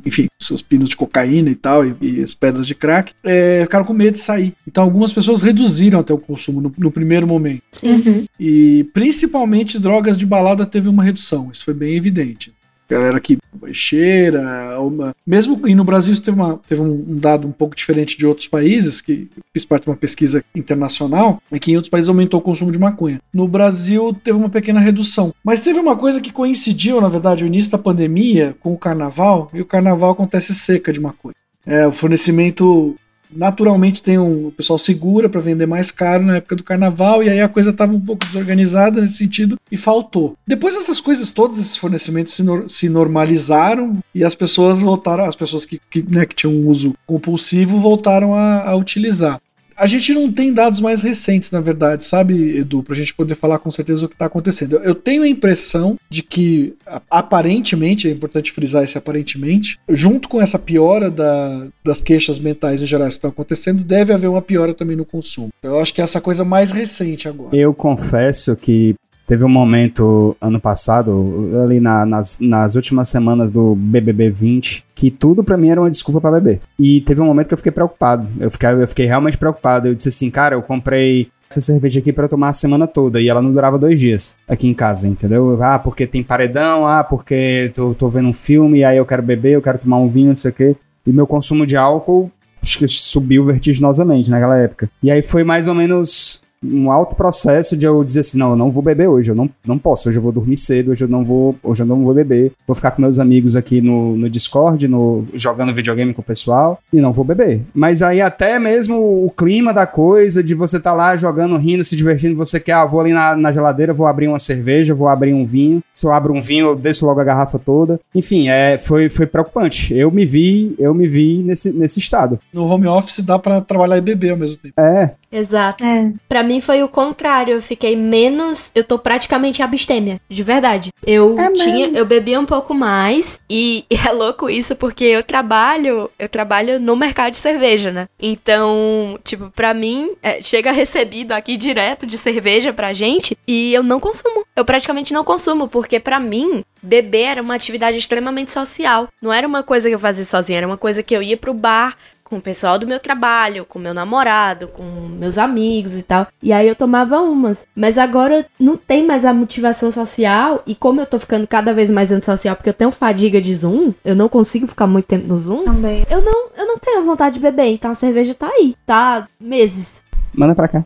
enfim, 0.06 0.26
seus 0.42 0.62
pinos 0.62 0.90
de 0.90 0.98
cocaína 0.98 1.45
e 1.50 1.56
tal, 1.56 1.86
e, 1.86 1.96
e 2.02 2.24
as 2.24 2.34
pedras 2.34 2.68
de 2.68 2.76
crack, 2.76 3.14
é, 3.24 3.62
ficaram 3.64 3.86
com 3.86 3.94
medo 3.94 4.14
de 4.14 4.20
sair. 4.20 4.54
Então, 4.68 4.84
algumas 4.84 5.14
pessoas 5.14 5.42
reduziram 5.42 6.00
até 6.00 6.14
o 6.14 6.18
consumo 6.18 6.62
no, 6.62 6.74
no 6.78 6.92
primeiro 6.92 7.28
momento. 7.28 7.64
Uhum. 7.84 8.26
E 8.40 8.88
principalmente 8.94 9.80
drogas 9.80 10.18
de 10.18 10.26
balada 10.26 10.66
teve 10.66 10.90
uma 10.90 11.04
redução, 11.04 11.50
isso 11.52 11.66
foi 11.66 11.74
bem 11.74 11.96
evidente. 11.96 12.54
Galera 12.90 13.20
que 13.20 13.38
cheira, 13.72 14.80
uma- 14.80 15.16
mesmo 15.26 15.68
e 15.68 15.74
no 15.74 15.84
Brasil 15.84 16.14
isso 16.14 16.22
teve, 16.22 16.40
uma- 16.40 16.60
teve 16.68 16.82
um, 16.82 17.04
dado 17.20 17.48
um 17.48 17.52
pouco 17.52 17.76
diferente 17.76 18.18
de 18.18 18.26
outros 18.26 18.48
países, 18.48 19.02
que 19.02 19.28
fiz 19.54 19.66
parte 19.66 19.84
de 19.84 19.90
uma 19.90 19.96
pesquisa 19.96 20.44
internacional, 20.56 21.42
é 21.52 21.58
que 21.60 21.72
em 21.72 21.76
outros 21.76 21.90
países 21.90 22.10
aumentou 22.10 22.40
o 22.40 22.44
consumo 22.44 22.72
de 22.72 22.78
maconha. 22.78 23.20
No 23.34 23.48
Brasil 23.48 24.16
teve 24.24 24.38
uma 24.38 24.50
pequena 24.50 24.80
redução. 24.80 25.34
Mas 25.44 25.62
teve 25.62 25.80
uma 25.80 25.96
coisa 25.96 26.22
que 26.22 26.32
coincidiu, 26.32 27.02
na 27.02 27.10
verdade, 27.10 27.44
o 27.44 27.48
início 27.48 27.72
da 27.72 27.78
pandemia 27.78 28.56
com 28.60 28.74
o 28.74 28.78
carnaval, 28.78 29.50
e 29.54 29.62
o 29.62 29.66
carnaval 29.66 30.12
acontece 30.12 30.54
seca 30.54 30.94
de 30.94 31.00
maconha. 31.00 31.36
É, 31.66 31.88
o 31.88 31.92
fornecimento 31.92 32.96
naturalmente 33.36 34.02
tem 34.02 34.18
um 34.18 34.48
o 34.48 34.52
pessoal 34.52 34.78
segura 34.80 35.28
para 35.30 35.42
vender 35.42 35.66
mais 35.66 35.92
caro 35.92 36.24
na 36.24 36.38
época 36.38 36.56
do 36.56 36.64
carnaval 36.64 37.24
e 37.24 37.30
aí 37.30 37.42
a 37.42 37.50
coisa 37.50 37.70
estava 37.72 37.94
um 37.94 38.00
pouco 38.00 38.26
desorganizada 38.26 39.02
nesse 39.02 39.18
sentido 39.18 39.58
e 39.72 39.78
faltou. 39.78 40.36
Depois 40.48 40.76
essas 40.76 41.02
coisas 41.02 41.30
todas 41.32 41.60
esses 41.60 41.78
fornecimentos 41.78 42.34
se, 42.34 42.44
nor- 42.44 42.70
se 42.70 42.90
normalizaram 42.90 43.98
e 44.14 44.24
as 44.24 44.36
pessoas 44.36 44.82
voltaram, 44.82 45.26
as 45.26 45.36
pessoas 45.36 45.66
que, 45.66 45.80
que, 45.90 46.04
né, 46.04 46.26
que 46.26 46.36
tinham 46.36 46.54
um 46.54 46.68
uso 46.68 46.94
compulsivo 47.06 47.80
voltaram 47.80 48.34
a, 48.34 48.70
a 48.70 48.76
utilizar. 48.76 49.40
A 49.78 49.86
gente 49.86 50.14
não 50.14 50.32
tem 50.32 50.54
dados 50.54 50.80
mais 50.80 51.02
recentes, 51.02 51.52
na 51.52 51.60
verdade, 51.60 52.06
sabe, 52.06 52.58
Edu, 52.60 52.82
pra 52.82 52.96
gente 52.96 53.14
poder 53.14 53.36
falar 53.36 53.60
com 53.60 53.70
certeza 53.70 54.06
o 54.06 54.10
que 54.10 54.16
tá 54.16 54.26
acontecendo. 54.26 54.78
Eu- 54.78 54.96
tenho 54.96 55.24
a 55.24 55.28
impressão 55.28 55.98
de 56.10 56.24
que, 56.24 56.74
a- 56.88 57.02
aparentemente, 57.12 58.08
é 58.08 58.12
importante 58.12 58.52
frisar 58.52 58.84
esse 58.84 58.98
aparentemente, 58.98 59.78
junto 59.90 60.30
com 60.30 60.42
essa 60.42 60.58
piora 60.58 61.12
da- 61.12 61.68
das 61.84 62.00
queixas 62.00 62.40
mentais 62.40 62.82
em 62.82 62.86
geral 62.86 63.08
que 63.08 63.14
estão 63.14 63.30
acontecendo, 63.30 63.84
deve 63.84 64.14
haver 64.14 64.30
uma 64.30 64.42
piora 64.42 64.74
também 64.74 64.96
no 64.96 65.06
consumo. 65.06 65.50
Eu 65.62 65.80
acho 65.80 65.94
que 65.94 66.00
é 66.02 66.04
essa 66.04 66.22
coisa 66.22 66.44
mais 66.46 66.72
recente 66.72 67.28
agora. 67.28 67.56
Eu 67.56 67.74
confesso 67.74 68.56
que 68.56 68.96
teve 69.26 69.44
um 69.44 69.50
momento 69.50 70.36
ano 70.40 70.60
passado, 70.60 71.50
ali 71.64 71.80
na- 71.80 72.06
nas, 72.06 72.38
nas 72.40 72.76
últimas 72.76 73.10
semanas 73.10 73.52
do 73.52 73.76
BBB 73.76 74.30
20, 74.30 74.86
que 74.94 75.10
tudo 75.10 75.44
pra 75.44 75.58
mim 75.58 75.70
era 75.70 75.82
uma 75.82 75.90
desculpa 75.90 76.22
pra 76.22 76.32
beber. 76.32 76.60
E 76.80 77.02
teve 77.02 77.22
um 77.22 77.26
momento 77.26 77.48
que 77.48 77.54
eu 77.54 77.58
fiquei 77.58 77.72
preocupado. 77.72 78.28
Eu 78.40 78.50
fiquei, 78.52 78.70
eu 78.70 78.88
fiquei 78.88 79.06
realmente 79.06 79.38
preocupado. 79.38 79.88
Eu 79.88 79.94
disse 79.96 80.10
assim, 80.10 80.30
cara, 80.30 80.56
eu 80.56 80.62
comprei 80.62 81.30
essa 81.50 81.62
cerveja 81.62 82.00
aqui 82.00 82.14
eu 82.16 82.30
tomar 82.30 82.50
a 82.50 82.54
semana 82.54 82.88
toda 82.88 83.22
e 83.22 83.30
ela 83.30 83.42
não 83.42 83.52
durava 83.52 83.78
dois 83.78 84.00
dias 84.00 84.36
aqui 84.48 84.68
em 84.68 84.74
casa, 84.74 85.08
entendeu? 85.08 85.58
Ah, 85.62 85.78
porque 85.80 86.08
tem 86.08 86.24
paredão, 86.24 86.88
ah, 86.88 87.04
porque 87.04 87.72
tô, 87.74 87.94
tô 87.94 88.10
vendo 88.10 88.30
um 88.30 88.34
filme 88.34 88.80
e 88.80 88.84
aí 88.84 88.98
eu 88.98 89.06
quero 89.06 89.22
beber, 89.22 89.52
eu 89.54 89.62
quero 89.62 89.78
tomar 89.78 89.98
um 90.00 90.10
vinho, 90.10 90.30
não 90.30 90.36
sei 90.36 90.52
o 90.52 90.54
quê. 90.54 90.76
E 91.06 91.14
meu 91.14 91.28
consumo 91.28 91.66
de 91.66 91.78
álcool 91.78 92.32
acho 92.62 92.80
que 92.80 92.88
subiu 92.88 93.44
vertiginosamente 93.44 94.30
naquela 94.32 94.58
época. 94.58 94.90
E 95.04 95.12
aí 95.12 95.22
foi 95.22 95.44
mais 95.44 95.68
ou 95.68 95.76
menos 95.76 96.42
um 96.72 96.92
alto 96.92 97.16
processo 97.16 97.76
de 97.76 97.86
eu 97.86 98.04
dizer 98.04 98.22
assim, 98.22 98.38
não, 98.38 98.52
eu 98.52 98.56
não 98.56 98.72
vou 98.72 98.84
beber 98.84 99.08
hoje, 99.08 99.32
eu 99.32 99.36
não, 99.36 99.50
não 99.66 99.78
posso, 99.78 100.10
hoje 100.10 100.18
eu 100.18 100.24
vou 100.24 100.32
dormir 100.32 100.58
cedo, 100.58 100.92
hoje 100.92 101.04
eu 101.04 101.08
não 101.08 101.24
vou, 101.24 101.56
hoje 101.64 101.84
eu 101.84 101.86
não 101.86 102.04
vou 102.04 102.14
beber, 102.14 102.52
vou 102.68 102.76
ficar 102.76 102.92
com 102.92 103.02
meus 103.02 103.20
amigos 103.20 103.56
aqui 103.56 103.82
no, 103.82 104.16
no 104.16 104.30
Discord, 104.30 104.88
no, 104.88 105.26
jogando 105.34 105.74
videogame 105.74 106.14
com 106.14 106.22
o 106.22 106.26
pessoal, 106.26 106.80
e 106.92 107.02
não 107.02 107.14
vou 107.14 107.26
beber. 107.26 107.62
Mas 107.74 108.02
aí 108.02 108.22
até 108.22 108.60
mesmo 108.60 108.96
o 109.26 109.30
clima 109.30 109.74
da 109.74 109.86
coisa, 109.86 110.44
de 110.44 110.56
você 110.56 110.78
estar 110.78 110.94
lá 110.94 111.16
jogando, 111.16 111.58
rindo, 111.58 111.84
se 111.84 111.96
divertindo, 111.96 112.36
você 112.36 112.60
quer, 112.60 112.74
ah, 112.74 112.86
vou 112.86 113.02
ali 113.02 113.14
na, 113.14 113.36
na 113.36 113.52
geladeira, 113.52 113.94
vou 113.94 114.08
abrir 114.08 114.28
uma 114.28 114.40
cerveja, 114.40 114.94
vou 114.94 115.08
abrir 115.08 115.34
um 115.34 115.44
vinho, 115.44 115.82
se 115.94 116.06
eu 116.06 116.12
abro 116.12 116.34
um 116.34 116.42
vinho, 116.42 116.68
eu 116.68 116.76
desço 116.76 117.06
logo 117.06 117.22
a 117.22 117.24
garrafa 117.24 117.58
toda. 117.58 118.00
Enfim, 118.14 118.50
é, 118.50 118.78
foi, 118.78 119.10
foi 119.10 119.26
preocupante. 119.26 119.96
Eu 119.98 120.12
me 120.12 120.26
vi, 120.26 120.76
eu 120.78 120.94
me 120.94 121.08
vi 121.08 121.42
nesse, 121.42 121.72
nesse 121.72 122.00
estado. 122.00 122.40
No 122.52 122.66
home 122.66 122.88
office 122.88 123.20
dá 123.20 123.40
pra 123.40 123.62
trabalhar 123.62 123.98
e 123.98 124.02
beber 124.02 124.32
ao 124.32 124.38
mesmo 124.38 124.58
tempo. 124.58 124.74
É, 124.80 125.14
Exato. 125.36 125.84
É. 125.84 126.12
Pra 126.28 126.42
mim 126.44 126.62
foi 126.62 126.82
o 126.84 126.88
contrário. 126.88 127.54
Eu 127.56 127.62
fiquei 127.62 127.96
menos. 127.96 128.72
Eu 128.74 128.84
tô 128.84 128.98
praticamente 128.98 129.62
abstêmia. 129.62 130.20
De 130.30 130.44
verdade. 130.44 130.90
Eu 131.06 131.38
É 131.40 131.52
tinha. 131.52 131.76
mesmo? 131.76 131.98
Eu 131.98 132.06
bebia 132.06 132.40
um 132.40 132.46
pouco 132.46 132.74
mais. 132.74 133.40
E, 133.50 133.86
e 133.90 133.96
é 134.08 134.12
louco 134.12 134.50
isso, 134.50 134.76
porque 134.76 135.04
eu 135.04 135.24
trabalho. 135.24 136.10
Eu 136.18 136.30
trabalho 136.30 136.80
no 136.80 136.96
mercado 136.96 137.32
de 137.34 137.38
cerveja, 137.40 137.92
né? 137.92 138.08
Então, 138.20 139.20
tipo, 139.24 139.50
pra 139.56 139.74
mim, 139.74 140.12
é, 140.22 140.42
chega 140.42 140.72
recebido 140.72 141.32
aqui 141.34 141.58
direto 141.58 142.06
de 142.06 142.18
cerveja 142.18 142.72
pra 142.72 142.94
gente. 142.94 143.38
E 143.48 143.74
eu 143.74 143.84
não 143.84 144.00
consumo. 144.00 144.46
Eu 144.56 144.64
praticamente 144.66 145.14
não 145.14 145.24
consumo, 145.24 145.68
porque 145.68 146.00
pra 146.00 146.20
mim. 146.20 146.64
Beber 146.82 147.24
era 147.24 147.42
uma 147.42 147.56
atividade 147.56 147.98
extremamente 147.98 148.52
social. 148.52 149.08
Não 149.20 149.34
era 149.34 149.48
uma 149.48 149.64
coisa 149.64 149.90
que 149.90 149.96
eu 149.96 150.00
fazia 150.00 150.24
sozinha, 150.24 150.60
era 150.60 150.68
uma 150.68 150.78
coisa 150.78 151.02
que 151.02 151.16
eu 151.16 151.24
ia 151.24 151.36
pro 151.36 151.52
bar, 151.52 151.98
com 152.26 152.38
o 152.38 152.42
pessoal 152.42 152.80
do 152.80 152.88
meu 152.88 153.00
trabalho, 153.00 153.66
com 153.66 153.78
meu 153.78 153.94
namorado, 153.94 154.68
com 154.68 154.84
meus 154.84 155.38
amigos 155.38 155.96
e 155.96 156.02
tal. 156.02 156.28
E 156.42 156.52
aí 156.52 156.68
eu 156.68 156.76
tomava 156.76 157.22
umas. 157.22 157.68
Mas 157.76 158.00
agora 158.00 158.46
não 158.60 158.76
tem 158.76 159.06
mais 159.06 159.24
a 159.24 159.34
motivação 159.34 159.92
social. 159.92 160.64
E 160.66 160.74
como 160.74 161.00
eu 161.00 161.06
tô 161.06 161.20
ficando 161.20 161.46
cada 161.46 161.74
vez 161.74 161.90
mais 161.90 162.12
antissocial, 162.12 162.56
porque 162.56 162.70
eu 162.70 162.74
tenho 162.74 162.92
fadiga 162.92 163.40
de 163.40 163.54
Zoom, 163.54 163.94
eu 164.04 164.16
não 164.16 164.28
consigo 164.28 164.68
ficar 164.68 164.88
muito 164.88 165.06
tempo 165.06 165.28
no 165.28 165.40
Zoom. 165.40 165.66
Também. 165.66 166.06
Eu 166.10 166.22
não, 166.22 166.50
eu 166.58 166.66
não 166.66 166.80
tenho 166.80 167.06
vontade 167.06 167.36
de 167.36 167.42
beber. 167.42 167.68
Então 167.68 167.92
a 167.92 167.96
cerveja 167.96 168.34
tá 168.34 168.48
aí. 168.48 168.76
Tá 168.86 169.28
meses. 169.40 170.04
manda 170.34 170.56
pra 170.56 170.68
cá. 170.68 170.84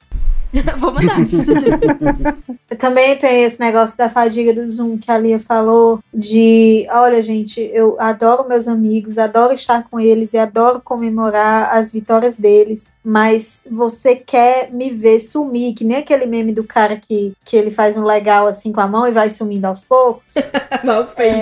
Vou 0.77 0.91
mandar. 0.93 1.17
Também 2.77 3.17
tem 3.17 3.43
esse 3.43 3.59
negócio 3.59 3.97
da 3.97 4.09
fadiga 4.09 4.53
do 4.53 4.67
Zoom 4.67 4.97
que 4.97 5.11
a 5.11 5.17
Lia 5.17 5.39
falou 5.39 5.99
de, 6.13 6.87
olha 6.91 7.21
gente, 7.21 7.59
eu 7.73 7.99
adoro 7.99 8.47
meus 8.47 8.67
amigos, 8.67 9.17
adoro 9.17 9.53
estar 9.53 9.87
com 9.89 9.99
eles 9.99 10.33
e 10.33 10.37
adoro 10.37 10.81
comemorar 10.83 11.75
as 11.75 11.91
vitórias 11.91 12.37
deles, 12.37 12.93
mas 13.03 13.61
você 13.69 14.15
quer 14.15 14.71
me 14.71 14.89
ver 14.89 15.19
sumir, 15.19 15.73
que 15.73 15.83
nem 15.83 15.97
aquele 15.97 16.25
meme 16.25 16.53
do 16.53 16.63
cara 16.63 16.95
que, 16.95 17.33
que 17.43 17.57
ele 17.57 17.69
faz 17.69 17.97
um 17.97 18.03
legal 18.03 18.47
assim 18.47 18.71
com 18.71 18.81
a 18.81 18.87
mão 18.87 19.07
e 19.07 19.11
vai 19.11 19.29
sumindo 19.29 19.67
aos 19.67 19.83
poucos. 19.83 20.35
Mal 20.83 21.03
feito. 21.03 21.37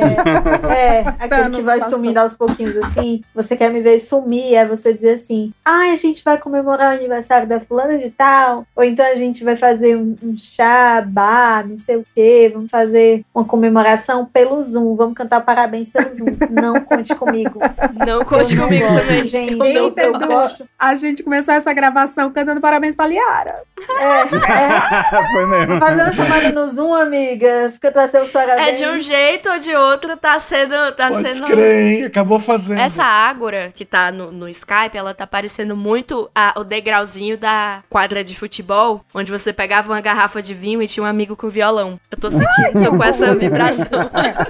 É, 0.70 1.00
aquele 1.00 1.30
Thanos 1.30 1.58
que 1.58 1.64
vai 1.64 1.80
passou. 1.80 1.98
sumindo 1.98 2.20
aos 2.20 2.36
pouquinhos 2.36 2.76
assim. 2.78 3.24
Você 3.36 3.56
quer 3.56 3.72
me 3.72 3.82
ver 3.82 4.00
sumir, 4.00 4.56
é 4.56 4.66
você 4.66 4.94
dizer 4.94 5.14
assim: 5.14 5.54
ai, 5.64 5.92
a 5.92 5.96
gente 5.96 6.24
vai 6.24 6.38
comemorar 6.38 6.94
o 6.94 6.98
aniversário 6.98 7.48
da 7.48 7.60
fulana 7.60 7.98
de 7.98 8.10
tal. 8.10 8.66
Ou 8.76 8.84
então 8.84 8.97
a 9.00 9.16
gente 9.16 9.44
vai 9.44 9.56
fazer 9.56 9.96
um, 9.96 10.16
um 10.24 10.38
chá, 10.38 11.02
bar, 11.06 11.68
não 11.68 11.78
sei 11.78 11.98
o 11.98 12.06
quê. 12.16 12.50
Vamos 12.54 12.70
fazer 12.70 13.24
uma 13.34 13.46
comemoração 13.46 14.26
pelo 14.26 14.62
Zoom. 14.62 14.96
Vamos 14.96 15.16
cantar 15.16 15.42
parabéns 15.42 15.90
pelo 15.90 16.14
Zoom. 16.14 16.38
Não 16.50 16.82
conte 16.82 17.14
comigo. 17.16 17.60
Não 18.06 18.24
conte 18.26 18.56
não 18.56 18.66
comigo 18.66 18.88
gosto, 18.88 19.06
também. 19.08 19.28
Gente, 19.28 19.64
Eita, 19.66 20.02
eu, 20.02 20.14
gosto. 20.20 20.68
A 20.78 20.96
gente 20.96 21.24
começou 21.24 21.54
essa 21.54 21.74
gravação 21.74 22.32
cantando 22.32 22.62
parabéns 22.62 22.96
pra 22.96 23.08
Liara. 23.08 23.62
É, 24.00 24.28
Foi 25.32 25.44
é. 25.44 25.46
mesmo. 25.46 25.80
Fazendo 25.80 26.14
chamada 26.14 26.52
no 26.52 26.68
Zoom, 26.68 26.94
amiga. 26.94 27.70
Fica 27.72 27.92
trazendo 27.92 28.30
parabéns. 28.30 28.68
É 28.68 28.72
de 28.74 28.86
um 28.88 29.00
jeito 29.00 29.50
ou 29.50 29.60
de 29.60 29.74
outro, 29.76 30.16
tá 30.18 30.40
sendo. 30.40 30.76
Tá 30.94 31.10
Pode 31.10 31.30
sendo. 31.30 31.48
crer, 31.48 31.80
hein? 32.00 32.06
Acabou 32.06 32.40
fazendo. 32.40 32.80
Essa 32.80 33.04
Ágora 33.04 33.72
que 33.74 33.86
tá 33.86 34.12
no, 34.12 34.32
no 34.32 34.48
Skype, 34.50 34.96
ela 34.98 35.14
tá 35.14 35.26
parecendo 35.28 35.76
muito 35.76 36.30
a- 36.34 36.54
o 36.58 36.64
degrauzinho 36.64 37.38
da 37.38 37.84
quadra 37.90 38.24
de 38.24 38.36
futebol, 38.38 38.87
onde 39.14 39.32
você 39.32 39.52
pegava 39.54 39.92
uma 39.94 40.02
garrafa 40.02 40.42
de 40.42 40.54
vinho 40.54 40.82
e 40.82 40.88
tinha 40.88 41.04
um 41.04 41.08
amigo 41.08 41.36
com 41.36 41.50
violão. 41.50 42.00
Eu 42.12 42.18
tô 42.18 42.30
sentindo, 42.32 42.84
tô 42.84 42.96
com 42.98 43.04
essa 43.04 43.34
vibração. 43.36 44.00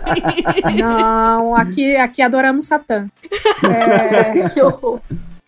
Não, 0.77 1.55
aqui, 1.55 1.95
aqui 1.95 2.21
adoramos 2.21 2.65
Satã. 2.65 3.07
É, 3.63 4.49
Que 4.53 4.61
horror. 4.61 4.99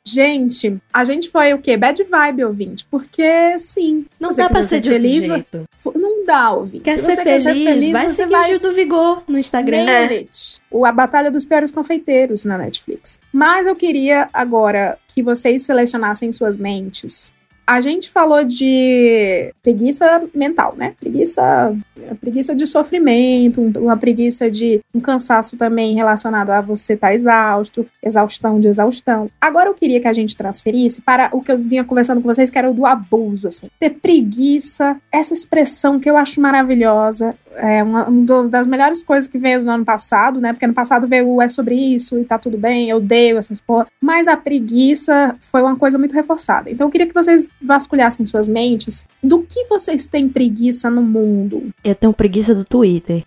gente, 0.06 0.78
a 0.94 1.04
gente 1.04 1.30
foi 1.30 1.54
o 1.54 1.60
quê? 1.60 1.78
Bad 1.78 2.04
vibe, 2.04 2.44
ouvinte. 2.46 2.86
Porque, 2.90 3.58
sim. 3.60 4.06
Não 4.20 4.32
dá 4.32 4.50
pra 4.50 4.64
ser 4.64 4.82
de 4.82 4.90
outro 4.90 5.02
feliz, 5.04 5.26
jeito. 5.26 5.64
Não 5.96 6.20
mudar, 6.20 6.52
ouvinte. 6.52 6.84
Quer 6.84 7.00
Se 7.00 7.02
ser 7.02 7.16
você 7.16 7.24
feliz? 7.24 7.44
quer 7.44 7.54
ser 7.54 7.64
feliz, 7.64 7.92
vai 7.92 8.06
você 8.08 8.14
seguir 8.16 8.32
vai 8.32 8.44
o 8.44 8.48
Gil 8.48 8.60
do 8.60 8.74
Vigor 8.74 9.24
no 9.28 9.38
Instagram. 9.38 9.86
It. 10.10 10.60
O 10.72 10.86
A 10.86 10.92
Batalha 10.92 11.30
dos 11.32 11.46
Piores 11.46 11.72
Confeiteiros 11.72 12.44
na 12.46 12.58
Netflix. 12.58 13.20
Mas 13.32 13.68
eu 13.68 13.76
queria 13.76 14.30
agora 14.34 14.98
que 15.08 15.22
vocês 15.24 15.64
selecionassem 15.64 16.32
suas 16.32 16.56
mentes. 16.58 17.34
A 17.72 17.82
gente 17.82 18.10
falou 18.10 18.44
de 18.44 19.54
preguiça 19.62 20.24
mental, 20.34 20.74
né? 20.76 20.96
Preguiça, 21.00 21.72
preguiça 22.20 22.56
de 22.56 22.66
sofrimento, 22.66 23.62
um- 23.62 23.72
uma 23.84 23.96
preguiça 23.96 24.50
de 24.50 24.82
um 24.92 25.00
cansaço 25.00 25.56
também 25.56 25.94
relacionado 25.94 26.50
a 26.50 26.62
você 26.62 26.94
estar 26.94 27.14
exausto, 27.14 27.86
exaustão 28.04 28.60
de 28.60 28.68
exaustão. 28.68 29.30
Agora 29.40 29.70
eu 29.70 29.76
queria 29.76 30.00
que 30.00 30.08
a 30.08 30.14
gente 30.14 30.36
transferisse 30.36 31.04
para 31.04 31.30
o 31.32 31.42
que 31.44 31.52
eu 31.52 31.60
vinha 31.60 31.84
conversando 31.84 32.20
com 32.22 32.28
vocês, 32.34 32.50
que 32.50 32.58
era 32.58 32.72
o 32.72 32.74
do 32.74 32.88
abuso, 32.88 33.48
assim. 33.50 33.68
Ter 33.80 33.92
preguiça, 33.92 34.98
essa 35.14 35.36
expressão 35.36 36.00
que 36.00 36.10
eu 36.10 36.18
acho 36.18 36.42
maravilhosa, 36.42 37.36
é 37.56 37.84
uma, 37.84 38.08
uma 38.08 38.50
das 38.50 38.68
melhores 38.68 39.04
coisas 39.04 39.30
que 39.30 39.38
veio 39.38 39.62
no 39.62 39.72
ano 39.72 39.86
passado, 39.86 40.40
né? 40.40 40.54
Porque 40.54 40.66
ano 40.66 40.74
passado 40.74 41.08
veio 41.08 41.28
o 41.28 41.42
é 41.42 41.50
sobre 41.50 41.76
isso 41.76 42.20
e 42.20 42.24
tá 42.24 42.38
tudo 42.38 42.58
bem, 42.58 42.90
eu 42.90 42.98
odeio 42.98 43.38
essas 43.38 43.60
porra. 43.60 43.88
Mas 44.02 44.28
a 44.28 44.38
preguiça 44.38 45.36
foi 45.40 45.62
uma 45.62 45.76
coisa 45.76 45.98
muito 45.98 46.14
reforçada. 46.14 46.70
Então 46.70 46.88
eu 46.88 46.92
queria 46.92 47.08
que 47.08 47.14
vocês 47.14 47.50
vasculhassem 47.62 48.26
suas 48.26 48.48
mentes 48.48 49.08
do 49.22 49.42
que 49.42 49.66
vocês 49.68 50.08
têm 50.08 50.30
preguiça 50.30 50.90
no 50.90 51.02
mundo. 51.02 51.70
Eu 51.84 51.96
tenho 51.96 52.14
preguiça 52.14 52.54
do 52.54 52.64
Twitter. 52.64 53.24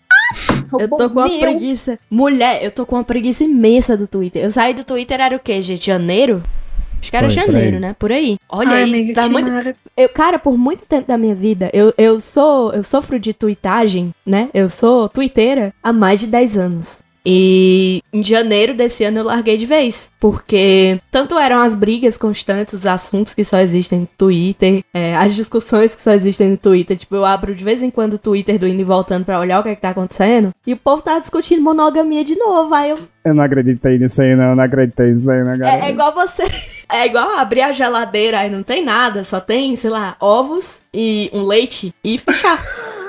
Eu 0.79 0.89
tô 0.89 1.11
com 1.11 1.21
uma 1.21 1.39
preguiça. 1.39 1.99
Mulher, 2.11 2.65
eu 2.65 2.71
tô 2.71 2.87
com 2.87 2.97
uma 2.97 3.05
preguiça 3.05 3.45
imensa 3.45 3.97
do 3.97 4.07
Twitter. 4.07 4.43
Eu 4.43 4.51
saí 4.51 4.73
do 4.73 4.85
Twitter, 4.85 5.21
era 5.21 5.37
o 5.37 5.41
quê, 5.41 5.61
gente? 5.61 5.87
Janeiro? 5.87 6.43
Acho 7.03 7.11
que 7.11 7.17
era 7.17 7.29
Foi, 7.29 7.35
por 7.35 7.53
janeiro, 7.53 7.77
aí. 7.77 7.81
né? 7.81 7.97
Por 7.99 8.13
aí. 8.13 8.39
Olha 8.49 8.71
Ai, 8.71 8.85
aí. 8.85 8.91
amiga, 8.91 9.15
tá 9.15 9.25
que 9.25 9.29
muito... 9.29 9.51
eu, 9.97 10.09
cara, 10.09 10.39
por 10.39 10.57
muito 10.57 10.87
tempo 10.87 11.09
da 11.09 11.19
minha 11.19 11.35
vida, 11.35 11.69
eu, 11.73 11.93
eu 11.99 12.21
sou. 12.21 12.73
Eu 12.73 12.85
sofro 12.85 13.19
de 13.19 13.35
tweetagem, 13.35 14.15
né? 14.25 14.49
Eu 14.55 14.71
sou 14.71 15.09
twitteira 15.09 15.75
há 15.83 15.93
mais 15.93 16.21
de 16.21 16.29
10 16.29 16.57
anos. 16.57 17.03
E 17.25 18.03
em 18.13 18.23
janeiro 18.25 18.75
desse 18.75 19.05
ano 19.05 19.19
eu 19.19 19.25
larguei 19.25 19.57
de 19.57 19.67
vez. 19.67 20.11
Porque 20.19 20.99
tanto 21.11 21.39
eram 21.39 21.61
as 21.61 21.75
brigas 21.75 22.17
constantes, 22.17 22.75
os 22.75 22.87
assuntos 22.87 23.33
que 23.33 23.45
só 23.45 23.59
existem 23.59 24.01
no 24.01 24.09
Twitter, 24.19 24.83
é, 24.93 25.17
as 25.17 25.35
discussões 25.35 25.95
que 25.95 26.03
só 26.03 26.13
existem 26.13 26.51
no 26.51 26.57
Twitter. 26.57 26.97
Tipo, 26.97 27.17
eu 27.17 27.25
abro 27.25 27.55
de 27.55 27.65
vez 27.65 27.83
em 27.83 27.91
quando 27.91 28.15
o 28.15 28.19
Twitter 28.19 28.59
do 28.59 28.67
indo 28.67 28.81
e 28.81 28.85
voltando 28.85 29.25
pra 29.25 29.39
olhar 29.39 29.61
o 29.61 29.63
que 29.63 29.69
é 29.69 29.75
que 29.75 29.81
tá 29.81 29.91
acontecendo. 29.91 30.51
E 30.67 30.73
o 30.73 30.77
povo 30.77 31.03
tá 31.03 31.19
discutindo 31.19 31.63
monogamia 31.63 32.25
de 32.25 32.37
novo. 32.37 32.75
Aí 32.75 32.91
eu. 32.91 32.99
Eu 33.25 33.35
não 33.35 33.45
acreditei 33.45 33.99
nisso 33.99 34.21
aí, 34.21 34.35
não. 34.35 34.57
Não 34.57 34.65
acreditei 34.65 35.13
nisso 35.13 35.31
aí, 35.31 35.45
não, 35.45 35.57
galera. 35.57 35.85
É, 35.85 35.89
é 35.89 35.91
igual 35.91 36.13
você. 36.13 36.45
É 36.93 37.07
igual 37.07 37.39
abrir 37.39 37.63
a 37.63 37.73
geladeira 37.73 38.41
aí 38.41 38.51
não 38.51 38.63
tem 38.63 38.85
nada, 38.85 39.25
só 39.25 39.41
tem, 39.41 39.75
sei 39.77 39.91
lá, 39.91 40.17
ovos 40.21 40.75
e 40.93 41.31
um 41.33 41.43
leite 41.43 41.95
e 42.05 42.19
fechar. 42.19 42.63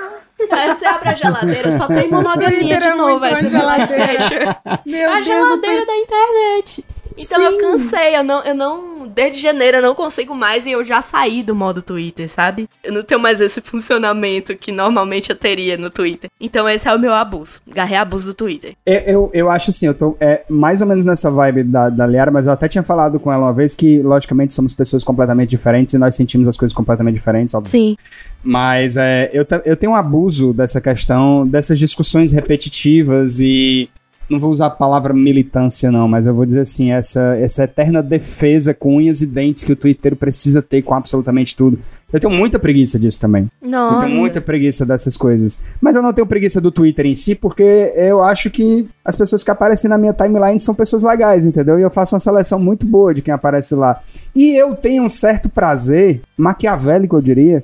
Aí 0.51 0.73
você 0.73 0.85
abre 0.85 1.09
a 1.09 1.13
geladeira, 1.13 1.77
só 1.77 1.87
tem 1.87 2.09
monogamia 2.09 2.79
de 2.79 2.93
novo. 2.95 3.23
Aí 3.23 3.35
você 3.35 3.45
e 3.45 3.49
geladeira. 3.49 4.07
fecha. 4.07 4.57
Meu 4.85 5.09
a 5.09 5.13
Deus, 5.15 5.25
geladeira 5.25 5.85
da 5.85 5.95
internet. 5.95 6.85
Então 7.17 7.39
Sim. 7.39 7.45
eu 7.45 7.57
cansei, 7.59 8.15
eu 8.17 8.23
não, 8.23 8.43
eu 8.43 8.53
não. 8.53 8.92
Desde 9.13 9.41
janeiro 9.41 9.77
eu 9.77 9.81
não 9.81 9.95
consigo 9.95 10.35
mais 10.35 10.65
e 10.65 10.71
eu 10.71 10.83
já 10.83 11.01
saí 11.01 11.43
do 11.43 11.55
modo 11.55 11.81
Twitter, 11.81 12.29
sabe? 12.29 12.67
Eu 12.83 12.93
não 12.93 13.03
tenho 13.03 13.19
mais 13.19 13.39
esse 13.41 13.61
funcionamento 13.61 14.55
que 14.55 14.71
normalmente 14.71 15.29
eu 15.29 15.35
teria 15.35 15.77
no 15.77 15.89
Twitter. 15.89 16.29
Então 16.39 16.67
esse 16.67 16.87
é 16.87 16.93
o 16.93 16.99
meu 16.99 17.13
abuso. 17.13 17.61
Garrei 17.67 17.97
abuso 17.97 18.27
do 18.27 18.33
Twitter. 18.33 18.75
Eu, 18.85 18.99
eu, 19.01 19.31
eu 19.33 19.49
acho 19.49 19.69
assim, 19.69 19.87
eu 19.87 19.93
tô 19.93 20.15
é, 20.19 20.43
mais 20.49 20.81
ou 20.81 20.87
menos 20.87 21.05
nessa 21.05 21.29
vibe 21.29 21.63
da, 21.63 21.89
da 21.89 22.05
Liara, 22.05 22.31
mas 22.31 22.47
eu 22.47 22.53
até 22.53 22.67
tinha 22.67 22.83
falado 22.83 23.19
com 23.19 23.31
ela 23.31 23.45
uma 23.45 23.53
vez 23.53 23.75
que, 23.75 24.01
logicamente, 24.01 24.53
somos 24.53 24.73
pessoas 24.73 25.03
completamente 25.03 25.49
diferentes 25.49 25.93
e 25.93 25.97
nós 25.97 26.15
sentimos 26.15 26.47
as 26.47 26.57
coisas 26.57 26.75
completamente 26.75 27.15
diferentes, 27.15 27.53
óbvio. 27.53 27.71
Sim. 27.71 27.97
Mas 28.43 28.97
é, 28.97 29.29
eu, 29.33 29.45
eu 29.65 29.77
tenho 29.77 29.93
um 29.93 29.95
abuso 29.95 30.53
dessa 30.53 30.81
questão, 30.81 31.47
dessas 31.47 31.79
discussões 31.79 32.31
repetitivas 32.31 33.39
e. 33.39 33.89
Não 34.29 34.39
vou 34.39 34.49
usar 34.49 34.67
a 34.67 34.71
palavra 34.71 35.13
militância, 35.13 35.91
não, 35.91 36.07
mas 36.07 36.25
eu 36.25 36.33
vou 36.33 36.45
dizer 36.45 36.61
assim: 36.61 36.91
essa, 36.91 37.35
essa 37.37 37.63
eterna 37.63 38.01
defesa 38.01 38.73
com 38.73 38.97
unhas 38.97 39.21
e 39.21 39.25
dentes 39.25 39.63
que 39.63 39.71
o 39.71 39.75
Twitter 39.75 40.15
precisa 40.15 40.61
ter 40.61 40.81
com 40.81 40.93
absolutamente 40.93 41.55
tudo. 41.55 41.77
Eu 42.11 42.19
tenho 42.19 42.31
muita 42.31 42.59
preguiça 42.59 42.99
disso 42.99 43.19
também. 43.19 43.49
Eu 43.59 43.71
Nossa. 43.71 44.05
tenho 44.05 44.19
muita 44.19 44.39
preguiça 44.39 44.85
dessas 44.85 45.17
coisas. 45.17 45.57
Mas 45.81 45.95
eu 45.95 46.01
não 46.03 46.13
tenho 46.13 46.27
preguiça 46.27 46.61
do 46.61 46.71
Twitter 46.71 47.07
em 47.07 47.15
si, 47.15 47.33
porque 47.33 47.91
eu 47.95 48.23
acho 48.23 48.51
que 48.51 48.87
as 49.03 49.15
pessoas 49.15 49.43
que 49.43 49.49
aparecem 49.49 49.89
na 49.89 49.97
minha 49.97 50.13
timeline 50.13 50.59
são 50.59 50.75
pessoas 50.75 51.01
legais, 51.01 51.43
entendeu? 51.43 51.79
E 51.79 51.81
eu 51.81 51.89
faço 51.89 52.13
uma 52.13 52.19
seleção 52.19 52.59
muito 52.59 52.85
boa 52.85 53.15
de 53.15 53.23
quem 53.23 53.33
aparece 53.33 53.73
lá. 53.73 53.99
E 54.35 54.55
eu 54.55 54.75
tenho 54.75 55.03
um 55.03 55.09
certo 55.09 55.49
prazer, 55.49 56.21
maquiavélico, 56.37 57.17
eu 57.17 57.21
diria, 57.21 57.63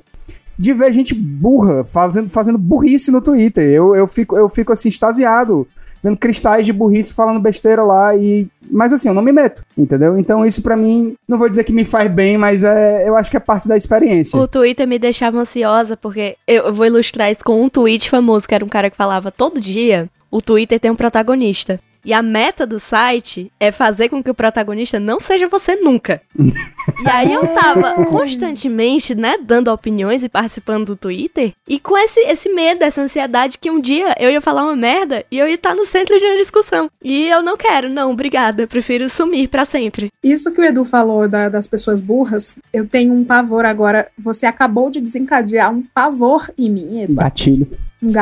de 0.58 0.74
ver 0.74 0.92
gente 0.92 1.14
burra 1.14 1.84
fazendo, 1.84 2.28
fazendo 2.28 2.58
burrice 2.58 3.12
no 3.12 3.22
Twitter. 3.22 3.64
Eu, 3.70 3.94
eu, 3.94 4.06
fico, 4.08 4.36
eu 4.36 4.48
fico 4.48 4.72
assim, 4.72 4.88
extasiado. 4.88 5.66
Vendo 6.02 6.16
cristais 6.16 6.64
de 6.64 6.72
burrice 6.72 7.12
falando 7.12 7.40
besteira 7.40 7.82
lá 7.82 8.14
e. 8.16 8.46
Mas 8.70 8.92
assim, 8.92 9.08
eu 9.08 9.14
não 9.14 9.22
me 9.22 9.32
meto, 9.32 9.64
entendeu? 9.76 10.16
Então 10.18 10.44
isso 10.44 10.62
pra 10.62 10.76
mim, 10.76 11.14
não 11.28 11.36
vou 11.36 11.48
dizer 11.48 11.64
que 11.64 11.72
me 11.72 11.84
faz 11.84 12.10
bem, 12.10 12.38
mas 12.38 12.62
é, 12.62 13.08
eu 13.08 13.16
acho 13.16 13.30
que 13.30 13.36
é 13.36 13.40
parte 13.40 13.68
da 13.68 13.76
experiência. 13.76 14.38
O 14.38 14.46
Twitter 14.46 14.86
me 14.86 14.98
deixava 14.98 15.38
ansiosa 15.38 15.96
porque 15.96 16.36
eu 16.46 16.72
vou 16.72 16.86
ilustrar 16.86 17.30
isso 17.30 17.44
com 17.44 17.62
um 17.62 17.68
tweet 17.68 18.08
famoso, 18.08 18.48
que 18.48 18.54
era 18.54 18.64
um 18.64 18.68
cara 18.68 18.88
que 18.88 18.96
falava 18.96 19.30
todo 19.30 19.60
dia, 19.60 20.08
o 20.30 20.40
Twitter 20.40 20.78
tem 20.78 20.90
um 20.90 20.96
protagonista. 20.96 21.80
E 22.04 22.12
a 22.12 22.22
meta 22.22 22.66
do 22.66 22.80
site 22.80 23.52
é 23.60 23.70
fazer 23.70 24.08
com 24.08 24.22
que 24.22 24.30
o 24.30 24.34
protagonista 24.34 24.98
não 24.98 25.20
seja 25.20 25.48
você 25.48 25.76
nunca. 25.76 26.20
e 26.38 27.08
aí 27.08 27.32
eu 27.32 27.46
tava 27.48 27.94
constantemente, 28.06 29.14
né, 29.14 29.36
dando 29.42 29.68
opiniões 29.72 30.22
e 30.22 30.28
participando 30.28 30.86
do 30.86 30.96
Twitter, 30.96 31.52
e 31.68 31.78
com 31.78 31.96
esse, 31.98 32.20
esse 32.20 32.48
medo, 32.48 32.82
essa 32.84 33.02
ansiedade 33.02 33.58
que 33.58 33.70
um 33.70 33.80
dia 33.80 34.14
eu 34.18 34.30
ia 34.30 34.40
falar 34.40 34.64
uma 34.64 34.76
merda 34.76 35.24
e 35.30 35.38
eu 35.38 35.46
ia 35.48 35.54
estar 35.54 35.74
no 35.74 35.84
centro 35.86 36.18
de 36.18 36.24
uma 36.24 36.36
discussão. 36.36 36.90
E 37.02 37.28
eu 37.28 37.42
não 37.42 37.56
quero, 37.56 37.88
não, 37.90 38.10
obrigada, 38.12 38.62
eu 38.62 38.68
prefiro 38.68 39.08
sumir 39.08 39.48
pra 39.48 39.64
sempre. 39.64 40.08
Isso 40.22 40.52
que 40.52 40.60
o 40.60 40.64
Edu 40.64 40.84
falou 40.84 41.28
da- 41.28 41.48
das 41.48 41.66
pessoas 41.66 42.00
burras, 42.00 42.58
eu 42.72 42.86
tenho 42.86 43.12
um 43.12 43.24
pavor 43.24 43.64
agora. 43.64 44.08
Você 44.18 44.46
acabou 44.46 44.90
de 44.90 45.00
desencadear 45.00 45.72
um 45.72 45.82
pavor 45.82 46.48
em 46.56 46.70
mim, 46.70 47.02
Edu. 47.02 47.14
Gatilho. 47.14 47.68
Um. 48.02 48.12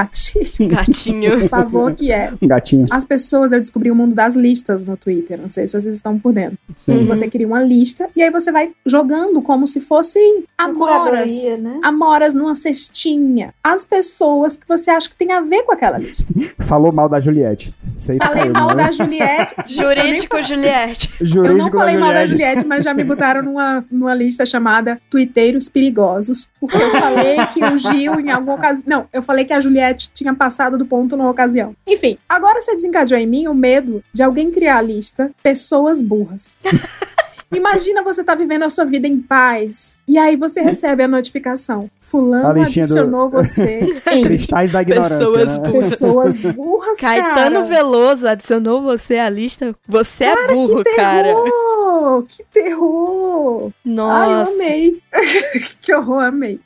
Gatinho. 0.68 1.44
Um 1.44 1.48
pavor 1.48 1.94
que 1.94 2.10
é. 2.12 2.32
Um 2.40 2.46
gatinho. 2.48 2.86
As 2.90 3.04
pessoas, 3.04 3.52
eu 3.52 3.60
descobri 3.60 3.90
o 3.90 3.94
mundo 3.94 4.14
das 4.14 4.34
listas 4.34 4.84
no 4.84 4.96
Twitter. 4.96 5.38
Não 5.40 5.48
sei 5.48 5.66
se 5.66 5.80
vocês 5.80 5.94
estão 5.94 6.18
por 6.18 6.32
dentro. 6.32 6.58
Sim. 6.72 7.04
Você 7.06 7.28
cria 7.28 7.46
uma 7.46 7.62
lista 7.62 8.08
e 8.16 8.22
aí 8.22 8.30
você 8.30 8.50
vai 8.50 8.70
jogando 8.84 9.40
como 9.42 9.66
se 9.66 9.80
fosse 9.80 10.18
amoras. 10.56 11.32
né? 11.58 11.80
Amoras 11.82 12.34
numa 12.34 12.54
cestinha. 12.54 13.54
As 13.62 13.84
pessoas 13.84 14.56
que 14.56 14.66
você 14.66 14.90
acha 14.90 15.08
que 15.08 15.16
tem 15.16 15.32
a 15.32 15.40
ver 15.40 15.62
com 15.62 15.72
aquela 15.72 15.98
lista. 15.98 16.32
Falou 16.58 16.92
mal 16.92 17.08
da 17.08 17.20
Juliette. 17.20 17.74
Aí 18.08 18.18
Falei 18.18 18.42
caiu, 18.42 18.52
mal 18.52 18.68
né? 18.74 18.84
da 18.84 18.92
Juliette. 18.92 19.54
Jurídico 19.66 20.42
Juliette. 20.42 21.14
Jurídico 21.20 21.46
Eu 21.46 21.56
não 21.64 21.70
falei 21.70 21.94
da 21.94 22.00
mal 22.00 22.12
da 22.12 22.26
Juliette. 22.26 22.66
Mas 22.66 22.84
já 22.84 22.92
me 22.94 23.04
botaram 23.04 23.42
numa, 23.42 23.84
numa 23.90 24.14
lista 24.14 24.44
chamada 24.44 25.00
Tuiteiros 25.10 25.68
Perigosos. 25.68 26.50
Porque 26.60 26.76
eu 26.76 26.90
falei 26.90 27.36
que 27.52 27.64
o 27.64 27.78
Gil, 27.78 28.18
em 28.20 28.30
alguma 28.30 28.54
ocasião. 28.54 28.88
Não, 28.88 29.06
eu 29.12 29.22
falei 29.22 29.44
que 29.44 29.52
a 29.52 29.60
Juliette 29.68 30.10
tinha 30.12 30.34
passado 30.34 30.78
do 30.78 30.86
ponto 30.86 31.16
numa 31.16 31.30
ocasião. 31.30 31.76
Enfim, 31.86 32.18
agora 32.28 32.60
você 32.60 32.74
desencadeou 32.74 33.20
em 33.20 33.26
mim 33.26 33.46
o 33.46 33.54
medo 33.54 34.02
de 34.12 34.22
alguém 34.22 34.50
criar 34.50 34.78
a 34.78 34.82
lista 34.82 35.30
Pessoas 35.42 36.02
Burras. 36.02 36.60
Imagina 37.54 38.02
você 38.02 38.22
tá 38.22 38.34
vivendo 38.34 38.62
a 38.64 38.68
sua 38.70 38.84
vida 38.84 39.08
em 39.08 39.18
paz. 39.18 39.96
E 40.06 40.18
aí 40.18 40.36
você 40.36 40.60
recebe 40.60 41.02
a 41.02 41.08
notificação. 41.08 41.84
A 41.84 42.04
Fulano 42.04 42.54
do- 42.54 42.60
adicionou 42.60 43.28
você 43.30 44.00
em 44.12 44.22
Cristais 44.22 44.70
da 44.72 44.82
ignorância. 44.82 45.18
Pessoas 45.26 45.56
né? 45.58 45.68
burras. 45.70 45.90
pessoas 45.90 46.38
burras, 46.54 46.98
Caetano 46.98 47.56
cara. 47.56 47.62
Veloso 47.62 48.28
adicionou 48.28 48.82
você 48.82 49.16
à 49.16 49.30
lista. 49.30 49.74
Você 49.88 50.24
é 50.24 50.46
burro, 50.48 50.84
que 50.84 50.94
cara. 50.94 51.28
terror! 51.34 52.22
Que 52.28 52.44
terror! 52.52 53.72
Ai, 53.72 53.72
eu 53.86 53.92
Nossa. 53.94 54.52
amei. 54.52 54.98
que 55.80 55.94
horror, 55.94 56.22
amei. 56.24 56.60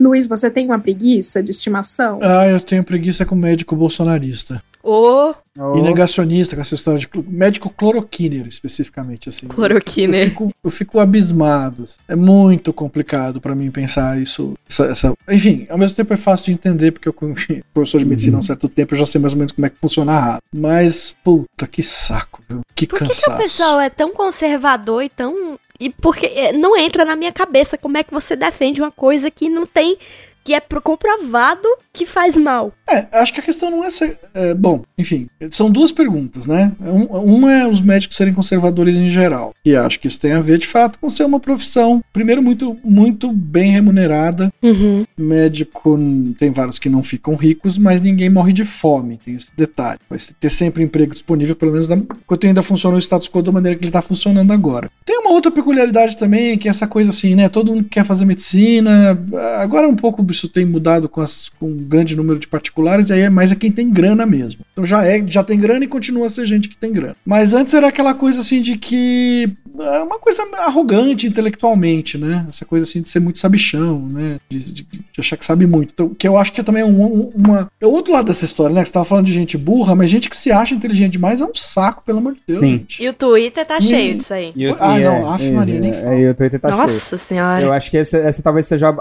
Luiz, 0.00 0.26
você 0.26 0.50
tem 0.50 0.66
uma 0.66 0.78
preguiça 0.80 1.42
de 1.42 1.52
estimação? 1.52 2.18
Ah, 2.22 2.48
eu 2.48 2.60
tenho 2.60 2.82
preguiça 2.82 3.24
com 3.24 3.34
médico 3.36 3.76
bolsonarista. 3.76 4.60
Oh, 4.86 5.32
E 5.76 5.80
negacionista, 5.80 6.54
com 6.54 6.60
essa 6.62 6.74
história 6.74 6.98
de 7.00 7.08
médico 7.28 7.70
cloroquiner, 7.70 8.46
especificamente, 8.46 9.28
assim. 9.28 9.46
Cloroquiner. 9.48 10.20
Eu 10.24 10.28
fico, 10.28 10.52
eu 10.64 10.70
fico 10.70 11.00
abismado. 11.00 11.84
É 12.08 12.14
muito 12.14 12.72
complicado 12.72 13.40
pra 13.40 13.54
mim 13.54 13.70
pensar 13.70 14.20
isso. 14.20 14.54
essa- 14.68 14.84
essa- 14.86 15.14
Enfim, 15.30 15.66
ao 15.70 15.78
mesmo 15.78 15.96
tempo 15.96 16.12
é 16.12 16.16
fácil 16.16 16.46
de 16.46 16.52
entender, 16.52 16.90
porque 16.92 17.08
eu 17.08 17.14
fui 17.36 17.62
professor 17.72 17.98
de 17.98 18.04
medicina 18.04 18.36
há 18.36 18.40
um 18.40 18.42
certo 18.42 18.68
tempo, 18.68 18.94
eu 18.94 18.98
já 18.98 19.06
sei 19.06 19.20
mais 19.20 19.32
ou 19.32 19.38
menos 19.38 19.52
como 19.52 19.64
é 19.66 19.70
que 19.70 19.78
funciona 19.78 20.12
a 20.12 20.20
rato. 20.20 20.42
Mas, 20.54 21.16
puta, 21.24 21.66
que 21.66 21.82
saco, 21.82 22.42
viu? 22.48 22.60
Que 22.74 22.86
por 22.86 22.98
que, 22.98 23.04
que 23.04 23.10
cansaço. 23.10 23.30
o 23.36 23.40
pessoal 23.40 23.80
é 23.80 23.88
tão 23.88 24.12
conservador 24.12 25.02
e 25.02 25.08
tão. 25.08 25.58
E 25.80 25.88
porque 25.90 26.26
é, 26.26 26.52
não 26.52 26.76
entra 26.76 27.04
na 27.04 27.16
minha 27.16 27.32
cabeça 27.32 27.78
como 27.78 27.96
é 27.96 28.02
que 28.04 28.12
você 28.12 28.34
defende 28.36 28.80
uma 28.82 28.90
coisa 28.90 29.30
que 29.30 29.48
não 29.48 29.64
tem. 29.64 29.96
que 30.44 30.52
é 30.52 30.60
pro- 30.60 30.82
comprovado 30.82 31.66
que 31.94 32.04
faz 32.04 32.36
mal? 32.36 32.72
É, 32.90 33.06
acho 33.12 33.32
que 33.32 33.40
a 33.40 33.42
questão 33.42 33.70
não 33.70 33.84
é 33.84 33.90
ser. 33.90 34.18
é, 34.34 34.52
bom, 34.52 34.82
enfim, 34.98 35.28
são 35.50 35.70
duas 35.70 35.92
perguntas, 35.92 36.46
né? 36.46 36.72
Um, 36.80 37.04
uma 37.04 37.52
é 37.52 37.66
os 37.66 37.80
médicos 37.80 38.16
serem 38.16 38.34
conservadores 38.34 38.96
em 38.96 39.08
geral. 39.08 39.54
E 39.64 39.74
acho 39.74 40.00
que 40.00 40.08
isso 40.08 40.20
tem 40.20 40.32
a 40.32 40.40
ver, 40.40 40.58
de 40.58 40.66
fato, 40.66 40.98
com 40.98 41.08
ser 41.08 41.24
uma 41.24 41.40
profissão, 41.40 42.02
primeiro, 42.12 42.42
muito, 42.42 42.76
muito 42.84 43.32
bem 43.32 43.70
remunerada. 43.70 44.52
Uhum. 44.62 45.04
Médico, 45.16 45.96
tem 46.38 46.50
vários 46.50 46.78
que 46.78 46.88
não 46.88 47.02
ficam 47.02 47.36
ricos, 47.36 47.78
mas 47.78 48.00
ninguém 48.00 48.28
morre 48.28 48.52
de 48.52 48.64
fome, 48.64 49.18
tem 49.24 49.34
esse 49.34 49.56
detalhe. 49.56 50.00
Vai 50.10 50.18
ter 50.40 50.50
sempre 50.50 50.82
emprego 50.82 51.12
disponível, 51.12 51.54
pelo 51.54 51.72
menos 51.72 51.86
da, 51.86 51.94
enquanto 51.96 52.46
ainda 52.46 52.62
funciona 52.62 52.96
o 52.96 53.00
status 53.00 53.28
quo 53.28 53.42
da 53.42 53.52
maneira 53.52 53.78
que 53.78 53.84
ele 53.84 53.90
está 53.90 54.02
funcionando 54.02 54.52
agora. 54.52 54.90
Tem 55.04 55.18
uma 55.18 55.30
outra 55.30 55.50
peculiaridade 55.50 56.16
também, 56.16 56.58
que 56.58 56.68
é 56.68 56.70
essa 56.70 56.86
coisa 56.86 57.10
assim, 57.10 57.34
né? 57.34 57.48
Todo 57.48 57.72
mundo 57.72 57.84
quer 57.84 58.04
fazer 58.04 58.24
medicina. 58.24 59.18
Agora 59.58 59.88
um 59.88 59.96
pouco 59.96 60.24
isso 60.30 60.48
tem 60.48 60.64
mudado 60.64 61.08
com, 61.08 61.20
as, 61.20 61.48
com 61.48 61.83
grande 61.84 62.16
número 62.16 62.38
de 62.38 62.48
particulares, 62.48 63.08
e 63.10 63.12
aí 63.12 63.20
é 63.20 63.30
mais 63.30 63.52
é 63.52 63.54
quem 63.54 63.70
tem 63.70 63.90
grana 63.90 64.24
mesmo. 64.26 64.60
Então 64.72 64.84
já 64.84 65.04
é, 65.06 65.22
já 65.26 65.42
tem 65.44 65.58
grana 65.58 65.84
e 65.84 65.88
continua 65.88 66.26
a 66.26 66.28
ser 66.28 66.46
gente 66.46 66.68
que 66.68 66.76
tem 66.76 66.92
grana. 66.92 67.16
Mas 67.24 67.54
antes 67.54 67.72
era 67.74 67.88
aquela 67.88 68.14
coisa 68.14 68.40
assim 68.40 68.60
de 68.60 68.76
que 68.76 69.52
é 69.78 69.98
uma 70.02 70.18
coisa 70.18 70.42
arrogante 70.58 71.26
intelectualmente, 71.26 72.16
né? 72.18 72.46
Essa 72.48 72.64
coisa 72.64 72.84
assim 72.84 73.00
de 73.02 73.08
ser 73.08 73.20
muito 73.20 73.38
sabichão, 73.38 74.00
né? 74.08 74.38
De, 74.48 74.58
de- 74.60 74.82
de 74.84 75.04
achar 75.20 75.36
que 75.36 75.44
sabe 75.44 75.66
muito. 75.66 75.90
Então, 75.92 76.08
que 76.10 76.26
eu 76.26 76.36
acho 76.36 76.52
que 76.52 76.60
é 76.60 76.64
também 76.64 76.82
um, 76.84 77.02
um- 77.04 77.32
uma. 77.34 77.68
É 77.80 77.86
o 77.86 77.90
outro 77.90 78.12
lado 78.12 78.26
dessa 78.26 78.44
história, 78.44 78.74
né? 78.74 78.82
Que 78.82 78.88
você 78.88 78.92
tava 78.92 79.04
falando 79.04 79.26
de 79.26 79.32
gente 79.32 79.56
burra, 79.56 79.94
mas 79.94 80.10
gente 80.10 80.28
que 80.28 80.36
se 80.36 80.50
acha 80.52 80.74
inteligente 80.74 81.12
demais 81.12 81.40
é 81.40 81.44
um 81.44 81.54
saco, 81.54 82.02
pelo 82.04 82.18
amor 82.18 82.34
de 82.34 82.40
Deus. 82.46 82.60
Sim. 82.60 82.66
gente. 82.78 83.02
E 83.02 83.08
o 83.08 83.12
Twitter 83.12 83.64
tá 83.66 83.78
Hum. 83.78 83.82
cheio 83.82 84.16
disso 84.16 84.32
aí. 84.34 84.52
E 84.56 84.66
o- 84.68 84.76
Ah, 84.80 84.98
e 85.00 85.04
não, 85.04 85.14
é- 85.14 85.34
Aff, 85.34 85.46
é- 85.46 85.50
Maria, 85.50 85.80
nem 85.80 85.90
é- 85.90 85.92
fala. 85.92 86.14
E 86.16 86.28
o 86.28 86.34
Twitter 86.34 86.60
tá 86.60 86.68
cheio. 86.72 86.82
Nossa 86.82 87.18
senhora. 87.18 87.64
Eu 87.64 87.72
acho 87.72 87.90
que 87.90 87.96
essa, 87.96 88.18
essa 88.18 88.42
talvez 88.42 88.66
seja 88.66 88.88
a, 88.88 88.92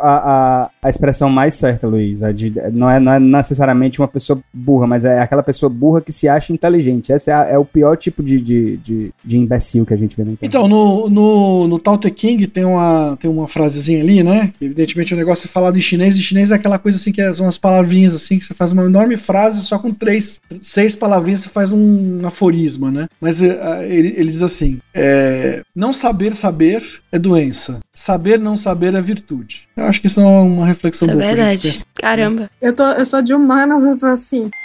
a, 0.64 0.70
a 0.82 0.90
expressão 0.90 1.30
mais 1.30 1.54
certa, 1.56 1.88
Luiz. 1.88 2.24
A 2.24 2.32
de- 2.32 2.60
não, 2.74 2.90
é, 2.90 3.00
não 3.00 3.14
é 3.14 3.20
necessariamente 3.20 4.00
uma 4.02 4.08
pessoa 4.08 4.40
burra, 4.54 4.88
mas 4.88 5.06
é 5.06 5.20
aquela 5.20 5.44
pessoa 5.44 5.70
burra 5.70 6.02
que 6.02 6.12
se 6.12 6.28
acha 6.28 6.52
inteligente. 6.54 7.12
Esse 7.12 7.30
é, 7.30 7.34
a- 7.34 7.48
é 7.50 7.58
o 7.58 7.66
pior 7.66 7.96
tipo 7.98 8.22
de, 8.24 8.40
de, 8.42 8.78
de, 8.78 9.12
de 9.24 9.38
imbecil 9.38 9.86
que 9.86 9.94
a 9.94 9.98
gente 9.98 10.16
vê 10.16 10.24
na 10.24 10.32
internet. 10.32 10.50
Então, 10.56 10.68
no, 10.68 11.10
no, 11.10 11.68
no 11.68 11.80
Tao 11.80 11.98
Te 11.98 12.10
King 12.12 12.48
tem 12.48 12.66
uma, 12.66 13.18
tem 13.20 13.30
uma 13.30 13.48
frasezinha 13.48 14.02
ali, 14.02 14.24
né? 14.24 14.52
Evidentemente 14.62 15.14
o 15.14 15.18
negócio 15.18 15.46
é 15.48 15.50
falado 15.50 15.78
em 15.78 15.82
chinês, 15.82 16.18
e 16.18 16.24
chinês 16.24 16.52
é 16.52 16.56
aquela 16.56 16.78
coisa 16.80 16.98
assim 16.98 17.12
que 17.12 17.22
é- 17.22 17.34
são 17.34 17.46
umas 17.46 17.58
palavrinhas 17.58 18.14
assim, 18.16 18.38
que 18.40 18.46
você 18.46 18.54
faz 18.54 18.72
uma 18.72 18.84
enorme 18.84 19.18
frase 19.18 19.62
só 19.62 19.78
com 19.80 19.92
três, 19.92 20.40
seis 20.60 20.96
palavrinhas 20.96 21.42
você 21.42 21.50
faz 21.50 21.72
um 21.72 22.20
aforisma, 22.26 22.92
né? 22.92 23.08
Mas 23.22 23.42
eh, 23.42 23.88
ele, 23.90 24.14
ele 24.18 24.30
diz 24.30 24.42
assim: 24.42 24.80
é, 24.94 25.62
não 25.76 25.94
saber 25.94 26.36
saber 26.36 26.84
é 27.12 27.20
doença, 27.20 27.80
saber 27.94 28.40
não 28.40 28.58
saber 28.58 28.96
é 28.96 29.02
virtude. 29.02 29.70
Eu 29.78 29.86
acho 29.86 30.02
que 30.02 30.08
isso 30.08 30.20
é 30.20 30.26
uma 30.26 30.66
reflexão 30.66 31.08
Isso 31.08 31.16
é 31.16 31.20
boa 31.20 31.28
gente 31.28 31.62
verdade. 31.62 31.86
Caramba. 31.94 32.50
Eu, 32.60 32.74
tô, 32.74 32.84
eu 32.84 33.06
sou 33.06 33.22
de 33.22 33.34
humanas, 33.34 33.84
eu 33.84 33.98
tô 33.98 34.08
assim. 34.08 34.50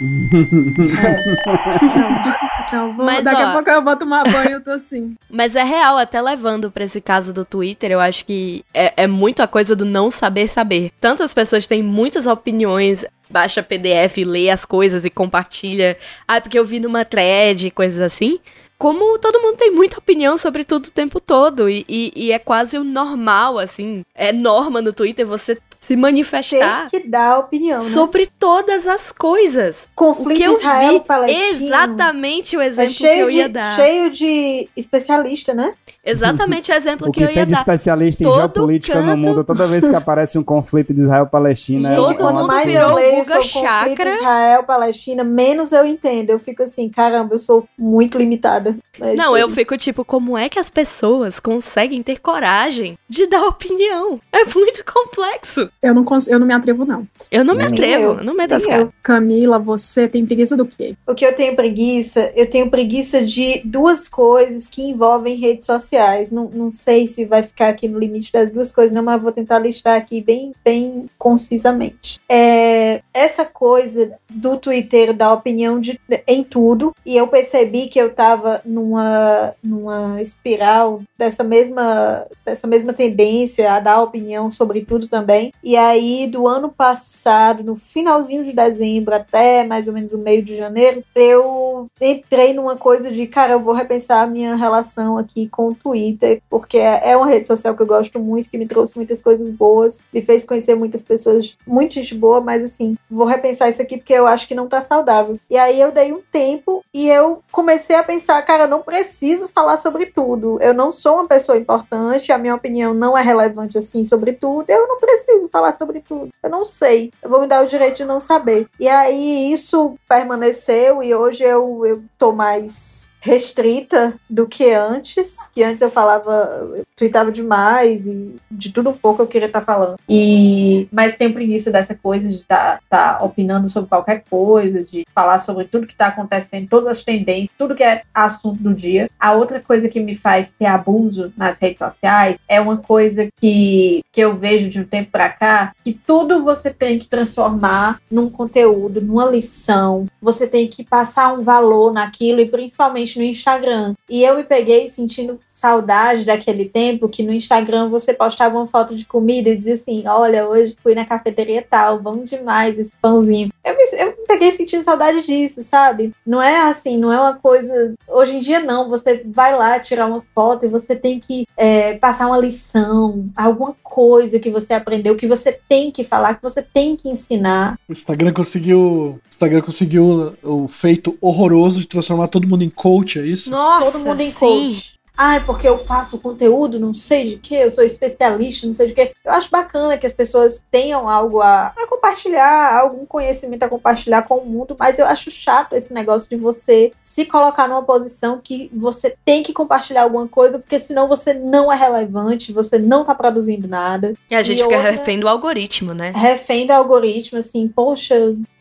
Então, 2.69 2.93
vou, 2.93 3.07
Mas, 3.07 3.25
daqui 3.25 3.41
ó. 3.41 3.49
a 3.49 3.53
pouco 3.53 3.71
eu 3.71 3.83
vou 3.83 3.97
tomar 3.97 4.25
banho, 4.31 4.51
eu 4.51 4.63
tô 4.63 4.71
assim. 4.71 5.15
Mas 5.31 5.57
é 5.57 5.65
real, 5.65 5.97
até 5.97 6.21
levando 6.21 6.71
pra 6.71 6.85
esse 6.85 7.01
caso 7.01 7.33
do 7.33 7.43
Twitter, 7.43 7.91
eu 7.91 7.99
acho 7.99 8.27
que 8.27 8.63
é, 8.75 8.93
é 9.05 9.07
muito 9.07 9.43
a 9.43 9.47
coisa 9.47 9.75
do 9.75 9.87
não 9.87 10.11
saber 10.11 10.49
saber. 10.49 10.91
Tantas 11.01 11.33
pessoas 11.33 11.67
têm 11.67 11.83
muitas 11.83 12.27
opiniões, 12.27 13.07
baixa 13.31 13.63
PDF, 13.63 14.19
lê 14.19 14.51
as 14.51 14.67
coisas 14.67 15.07
e 15.07 15.11
compartilha. 15.11 15.97
Ah, 16.27 16.43
porque 16.43 16.59
eu 16.59 16.65
vi 16.65 16.79
numa 16.79 17.07
thread, 17.07 17.71
coisas 17.71 18.01
assim. 18.01 18.39
Como 18.79 19.19
todo 19.19 19.41
mundo 19.41 19.57
tem 19.57 19.73
muita 19.73 19.99
opinião 19.99 20.39
sobre 20.39 20.63
tudo 20.65 20.87
o 20.87 20.91
tempo 20.91 21.19
todo. 21.21 21.69
E, 21.69 21.85
e- 21.89 22.13
e 22.15 22.33
é 22.33 22.39
quase 22.39 22.79
o 22.79 22.85
normal, 22.85 23.59
assim. 23.59 24.03
É 24.15 24.33
norma 24.33 24.81
no 24.81 24.93
Twitter 24.93 25.27
você 25.27 25.59
se 25.81 25.95
manifestar 25.97 26.89
Tem 26.91 27.01
que 27.01 27.09
dar 27.09 27.39
opinião, 27.39 27.79
né? 27.79 27.85
sobre 27.91 28.27
todas 28.27 28.87
as 28.87 29.11
coisas. 29.13 29.85
O 29.85 29.97
Conflito 29.97 30.37
que 30.39 30.43
eu 30.43 30.53
vi, 30.55 30.59
Israel-Palestino. 30.61 31.45
exatamente 31.51 32.57
o 32.57 32.61
É 32.61 32.67
exemplo 32.67 32.93
que 32.93 32.99
cheio 32.99 33.21
eu 33.23 33.31
ia 33.31 33.47
de, 33.49 33.55
dar. 33.55 33.77
cheio 33.77 34.11
de 34.11 34.69
especialista, 34.77 35.55
né? 35.55 35.75
Exatamente 36.11 36.71
o 36.71 36.75
exemplo 36.75 37.09
O 37.09 37.13
que 37.13 37.23
eu 37.23 37.29
que 37.29 37.35
tem 37.35 37.43
ia 37.43 37.47
de 37.47 37.53
dar. 37.55 37.61
especialista 37.61 38.23
em 38.23 38.27
Todo 38.27 38.37
geopolítica 38.37 39.01
no 39.01 39.07
canto- 39.13 39.29
mundo, 39.29 39.45
toda 39.45 39.67
vez 39.67 39.89
que 39.89 39.95
aparece 39.95 40.39
um 40.39 40.43
conflito 40.43 40.95
de 40.95 41.01
Israel-Palestina, 41.03 41.93
é 41.93 41.95
Todo 41.95 42.13
é 42.13 42.15
quanto 42.15 42.37
um 42.37 42.41
mundo 42.43 42.47
mais 42.49 42.75
eu 42.75 42.95
leio 42.95 43.25
sobre 43.25 43.43
Chakra. 43.45 44.15
Israel-Palestina, 44.15 45.25
menos 45.25 45.73
eu 45.73 45.85
entendo. 45.87 46.31
Eu 46.31 46.39
fico 46.39 46.63
assim, 46.63 46.89
caramba, 46.89 47.35
eu 47.35 47.39
sou 47.39 47.69
muito 47.79 48.19
limitada. 48.19 48.77
É 49.01 49.15
Não, 49.15 49.37
isso 49.37 49.45
eu 49.45 49.49
fico 49.51 49.77
tipo, 49.77 50.05
como 50.05 50.37
é 50.37 50.49
que 50.49 50.59
as 50.59 50.71
pessoas 50.71 51.39
conseguem 51.39 52.03
ter 52.03 52.19
coragem 52.21 52.99
de 53.09 53.27
dar 53.27 53.45
opinião? 53.47 54.21
É 54.33 54.45
muito 54.45 54.85
complexo. 54.85 55.69
Eu 55.83 55.95
não, 55.95 56.05
cons- 56.05 56.27
eu 56.29 56.39
não 56.39 56.47
me 56.47 56.55
atrevo, 56.55 56.85
não. 56.85 57.07
Eu 57.31 57.45
não 57.45 57.55
me 57.55 57.63
Nem 57.65 57.73
atrevo, 57.73 58.03
eu, 58.05 58.19
eu 58.19 58.25
não 58.25 58.35
meto 58.35 58.53
as 58.53 58.63
nem 58.63 58.71
caras. 58.71 58.87
eu. 58.87 58.93
Camila, 59.03 59.59
você 59.59 60.09
tem 60.09 60.25
preguiça 60.27 60.57
do 60.57 60.65
quê? 60.67 60.95
O 61.07 61.15
que 61.15 61.25
eu 61.25 61.35
tenho 61.35 61.55
preguiça, 61.55 62.33
eu 62.35 62.49
tenho 62.49 62.71
preguiça 62.71 63.23
de 63.23 63.61
duas 63.65 64.09
coisas 64.09 64.67
que 64.67 64.83
envolvem 64.83 65.37
redes 65.37 65.67
sociais. 65.99 66.31
Não, 66.31 66.49
não 66.53 66.71
sei 66.71 67.07
se 67.07 67.25
vai 67.25 67.43
ficar 67.43 67.69
aqui 67.69 67.89
no 67.89 67.99
limite 67.99 68.33
das 68.33 68.51
duas 68.51 68.73
coisas, 68.73 68.95
não, 68.95 69.03
mas 69.03 69.21
vou 69.21 69.33
tentar 69.33 69.59
listar 69.59 69.97
aqui 69.97 70.21
bem, 70.21 70.53
bem 70.65 71.07
concisamente. 71.19 72.21
É, 72.29 73.03
essa 73.13 73.45
coisa 73.45 74.13
do 74.31 74.57
Twitter 74.57 75.13
dar 75.13 75.33
opinião 75.33 75.81
de, 75.81 75.99
em 76.27 76.45
tudo, 76.45 76.95
e 77.05 77.17
eu 77.17 77.27
percebi 77.27 77.89
que 77.89 77.99
eu 77.99 78.15
tava 78.15 78.61
numa, 78.65 79.55
numa 79.63 80.21
espiral 80.23 81.03
dessa 81.17 81.43
mesma, 81.43 82.27
dessa 82.45 82.67
mesma 82.67 82.93
tendência 82.93 83.73
a 83.73 83.81
dar 83.81 84.03
opinião 84.03 84.51
sobre 84.51 84.85
tudo 84.85 85.09
também. 85.09 85.53
E 85.63 85.77
aí, 85.77 86.27
do 86.27 86.47
ano 86.47 86.69
passado, 86.69 87.65
no 87.65 87.75
finalzinho 87.75 88.45
de 88.45 88.53
dezembro 88.53 89.15
até 89.15 89.65
mais 89.65 89.89
ou 89.89 89.95
menos 89.95 90.13
o 90.13 90.19
meio 90.19 90.43
de 90.43 90.57
janeiro, 90.57 91.03
eu 91.15 91.89
entrei 92.01 92.53
numa 92.53 92.77
coisa 92.77 93.11
de, 93.11 93.27
cara, 93.27 93.55
eu 93.55 93.61
vou 93.61 93.75
repensar 93.75 94.23
a 94.23 94.27
minha 94.27 94.55
relação 94.55 95.19
aqui 95.19 95.49
com 95.49 95.75
Twitter, 95.79 96.43
porque 96.51 96.79
é 96.79 97.09
é 97.09 97.17
uma 97.17 97.27
rede 97.27 97.49
social 97.49 97.75
que 97.75 97.83
eu 97.83 97.87
gosto 97.87 98.21
muito, 98.21 98.51
que 98.51 98.59
me 98.59 98.67
trouxe 98.67 98.95
muitas 98.97 99.23
coisas 99.23 99.51
boas, 99.51 100.05
me 100.13 100.21
fez 100.21 100.45
conhecer 100.45 100.75
muitas 100.75 101.03
pessoas, 101.03 101.57
muita 101.67 101.95
gente 101.95 102.15
boa, 102.15 102.41
mas 102.41 102.63
assim, 102.63 102.97
vou 103.11 103.27
repensar 103.27 103.69
isso 103.69 103.81
aqui 103.81 103.97
porque 103.97 104.13
eu 104.13 104.27
acho 104.27 104.47
que 104.47 104.55
não 104.55 104.69
tá 104.69 104.81
saudável. 104.81 105.39
E 105.49 105.57
aí 105.57 105.81
eu 105.81 105.91
dei 105.91 106.13
um 106.13 106.21
tempo 106.31 106.85
e 106.93 107.09
eu 107.09 107.43
comecei 107.51 107.97
a 107.97 108.03
pensar, 108.03 108.41
cara, 108.43 108.65
eu 108.65 108.69
não 108.69 108.83
preciso 108.83 109.49
falar 109.49 109.77
sobre 109.77 110.07
tudo. 110.07 110.59
Eu 110.61 110.75
não 110.75 110.93
sou 110.93 111.15
uma 111.15 111.27
pessoa 111.27 111.57
importante, 111.59 112.33
a 112.33 112.39
minha 112.39 112.55
opinião 112.55 112.93
não 112.93 113.17
é 113.17 113.23
relevante 113.23 113.79
assim 113.79 114.05
sobre 114.05 114.33
tudo. 114.33 114.69
Eu 114.69 114.87
não 114.87 114.99
preciso 114.99 115.49
falar 115.49 115.73
sobre 115.73 116.01
tudo. 116.01 116.29
Eu 116.43 116.51
não 116.51 116.65
sei. 116.65 117.13
Eu 117.23 117.31
vou 117.31 117.41
me 117.41 117.47
dar 117.47 117.65
o 117.65 117.69
direito 117.69 117.99
de 117.99 118.05
não 118.05 118.21
saber. 118.21 118.69
E 118.79 118.89
aí 118.89 119.53
isso 119.53 119.95
permaneceu 120.09 121.03
e 121.03 121.15
hoje 121.15 121.43
eu, 121.45 121.87
eu 121.87 122.03
tô 122.19 122.33
mais 122.33 123.11
restrita 123.29 124.15
do 124.29 124.47
que 124.47 124.73
antes, 124.73 125.51
que 125.55 125.63
antes 125.63 125.83
eu 125.83 125.91
falava, 125.91 126.67
eu 126.77 126.85
tweetava 126.97 127.31
demais 127.31 128.07
e 128.07 128.37
de 128.51 128.73
tudo 128.73 128.89
um 128.91 128.95
pouco 128.95 129.21
eu 129.23 129.27
queria 129.27 129.47
estar 129.47 129.61
falando. 129.61 129.97
E 130.09 130.89
mas 130.91 131.17
tem 131.17 131.29
o 131.29 131.35
preguiça 131.35 131.71
dessa 131.71 131.95
coisa 131.95 132.27
de 132.27 132.37
estar 132.37 132.81
tá, 132.89 133.19
opinando 133.23 133.69
sobre 133.69 133.91
qualquer 133.91 134.25
coisa, 134.31 134.83
de 134.83 135.05
falar 135.15 135.41
sobre 135.41 135.65
tudo 135.65 135.87
que 135.87 135.93
está 135.93 136.07
acontecendo, 136.07 136.69
todas 136.69 136.89
as 136.89 137.05
tendências, 137.05 137.51
tudo 137.59 137.75
que 137.75 137.85
é 137.85 138.03
assunto 138.15 138.63
do 138.63 138.75
dia. 138.75 139.11
A 139.21 139.33
outra 139.33 139.61
coisa 139.61 139.89
que 139.89 140.01
me 140.01 140.17
faz 140.17 140.51
ter 140.59 140.67
abuso 140.67 141.31
nas 141.37 141.59
redes 141.59 141.79
sociais 141.79 142.39
é 142.49 142.59
uma 142.61 142.79
coisa 142.79 143.29
que, 143.39 144.03
que 144.11 144.21
eu 144.21 144.35
vejo 144.37 144.71
de 144.71 144.81
um 144.81 144.85
tempo 144.85 145.11
para 145.11 145.29
cá, 145.29 145.73
que 145.85 145.93
tudo 145.93 146.43
você 146.43 146.71
tem 146.71 146.99
que 146.99 147.07
transformar 147.07 148.01
num 148.11 148.31
conteúdo, 148.31 149.03
numa 149.03 149.27
lição. 149.27 150.07
Você 150.23 150.47
tem 150.47 150.67
que 150.67 150.83
passar 150.83 151.35
um 151.35 151.43
valor 151.43 151.93
naquilo 151.93 152.41
e 152.41 152.47
principalmente 152.47 153.18
no 153.19 153.25
Instagram. 153.25 153.95
E 154.09 154.23
eu 154.23 154.37
me 154.37 154.45
peguei 154.45 154.89
sentindo 154.89 155.39
saudade 155.59 156.25
daquele 156.25 156.67
tempo 156.67 157.09
que 157.09 157.23
no 157.23 157.33
Instagram 157.33 157.89
você 157.89 158.15
postava 158.15 158.57
uma 158.57 158.67
foto 158.67 158.95
de 158.95 159.05
comida 159.05 159.51
e 159.51 159.57
dizia 159.57 159.75
assim: 159.75 160.07
Olha, 160.07 160.49
hoje 160.49 160.77
fui 160.83 160.95
na 160.95 161.05
cafeteria 161.05 161.67
tal, 161.69 161.99
bom 162.01 162.23
demais 162.23 162.79
esse 162.79 162.93
pãozinho. 163.03 163.51
Eu 163.65 163.77
me, 163.77 163.83
eu 163.93 164.07
me 164.07 164.27
peguei 164.27 164.53
sentindo 164.53 164.85
saudade 164.85 165.23
disso, 165.27 165.63
sabe? 165.65 166.13
Não 166.25 166.41
é 166.41 166.61
assim, 166.61 166.97
não 166.97 167.13
é 167.13 167.21
uma 167.21 167.35
coisa. 167.35 167.95
Hoje 168.07 168.37
em 168.37 168.41
dia, 168.41 168.61
não. 168.61 168.89
Você 168.89 169.23
vai 169.27 169.57
lá 169.57 169.79
tirar 169.81 170.07
uma 170.07 170.21
foto 170.35 170.65
e 170.65 170.69
você 170.69 170.95
tem 170.95 171.19
que 171.19 171.47
é, 171.57 171.95
passar 171.95 172.29
uma 172.29 172.39
lição, 172.39 173.29
alguma 173.37 173.75
coisa 173.83 174.39
que 174.39 174.51
você 174.51 174.75
aprendeu, 174.75 175.17
que 175.17 175.27
você 175.27 175.59
tem 175.69 175.91
que 175.91 176.05
falar, 176.05 176.35
que 176.35 176.43
você 176.43 176.63
tem 176.63 176.97
que 176.97 177.09
ensinar. 177.09 177.79
O 177.89 177.93
Instagram 177.93 178.33
conseguiu. 178.33 178.81
O 178.81 179.21
Instagram 179.29 179.61
conseguiu 179.61 180.35
o 180.43 180.69
feito 180.69 181.17
horroroso 181.21 181.81
de 181.81 181.89
transformar 181.89 182.29
todo 182.29 182.49
mundo 182.49 182.63
em 182.63 182.71
coach, 182.71 182.98
é 183.19 183.23
isso? 183.23 183.51
Nossa, 183.51 183.93
Todo 183.93 184.05
mundo 184.05 184.21
em 184.21 184.31
sim. 184.31 184.39
coach. 184.69 184.99
ai, 185.17 185.45
porque 185.45 185.69
eu 185.69 185.79
faço 185.79 186.21
conteúdo, 186.21 186.79
não 186.79 186.95
sei 186.95 187.31
de 187.31 187.37
que, 187.39 187.55
eu 187.55 187.71
sou 187.71 187.83
especialista, 187.85 188.67
não 188.67 188.73
sei 188.75 188.87
de 188.89 188.95
que. 188.95 189.13
Eu 189.25 189.33
acho 189.33 189.51
bacana 189.51 189.99
que 189.99 190.07
as 190.07 190.13
pessoas 190.13 190.63
tenham 190.71 191.09
algo 191.09 191.41
a, 191.41 191.73
a 191.77 191.87
compartilhar, 191.89 192.79
algum 192.79 193.05
conhecimento 193.05 193.65
a 193.65 193.69
compartilhar 193.69 194.23
com 194.23 194.37
o 194.37 194.47
mundo, 194.47 194.77
mas 194.79 194.99
eu 194.99 195.07
acho 195.07 195.29
chato 195.31 195.75
esse 195.75 195.93
negócio 195.93 196.29
de 196.31 196.37
você 196.37 196.93
se 197.03 197.25
colocar 197.27 197.67
numa 197.69 197.83
posição 197.83 198.41
que 198.43 198.71
você 198.73 199.17
tem 199.25 199.43
que 199.43 199.53
compartilhar 199.53 200.03
alguma 200.05 200.29
coisa, 200.29 200.59
porque 200.59 200.79
senão 200.79 201.09
você 201.09 201.35
não 201.35 201.73
é 201.73 201.77
relevante, 201.77 202.53
você 202.53 202.79
não 202.79 203.05
tá 203.05 203.13
produzindo 203.15 203.67
nada. 203.67 204.15
E 204.31 204.35
a 204.37 204.43
gente 204.43 204.61
E 204.61 204.63
fica 204.63 204.77
outra- 204.77 204.91
refém 204.93 205.19
do 205.19 205.29
algoritmo, 205.29 205.93
né? 205.95 206.13
refém 206.15 206.65
do 206.67 206.73
algoritmo, 206.73 207.39
assim, 207.41 207.67
poxa, 207.67 208.15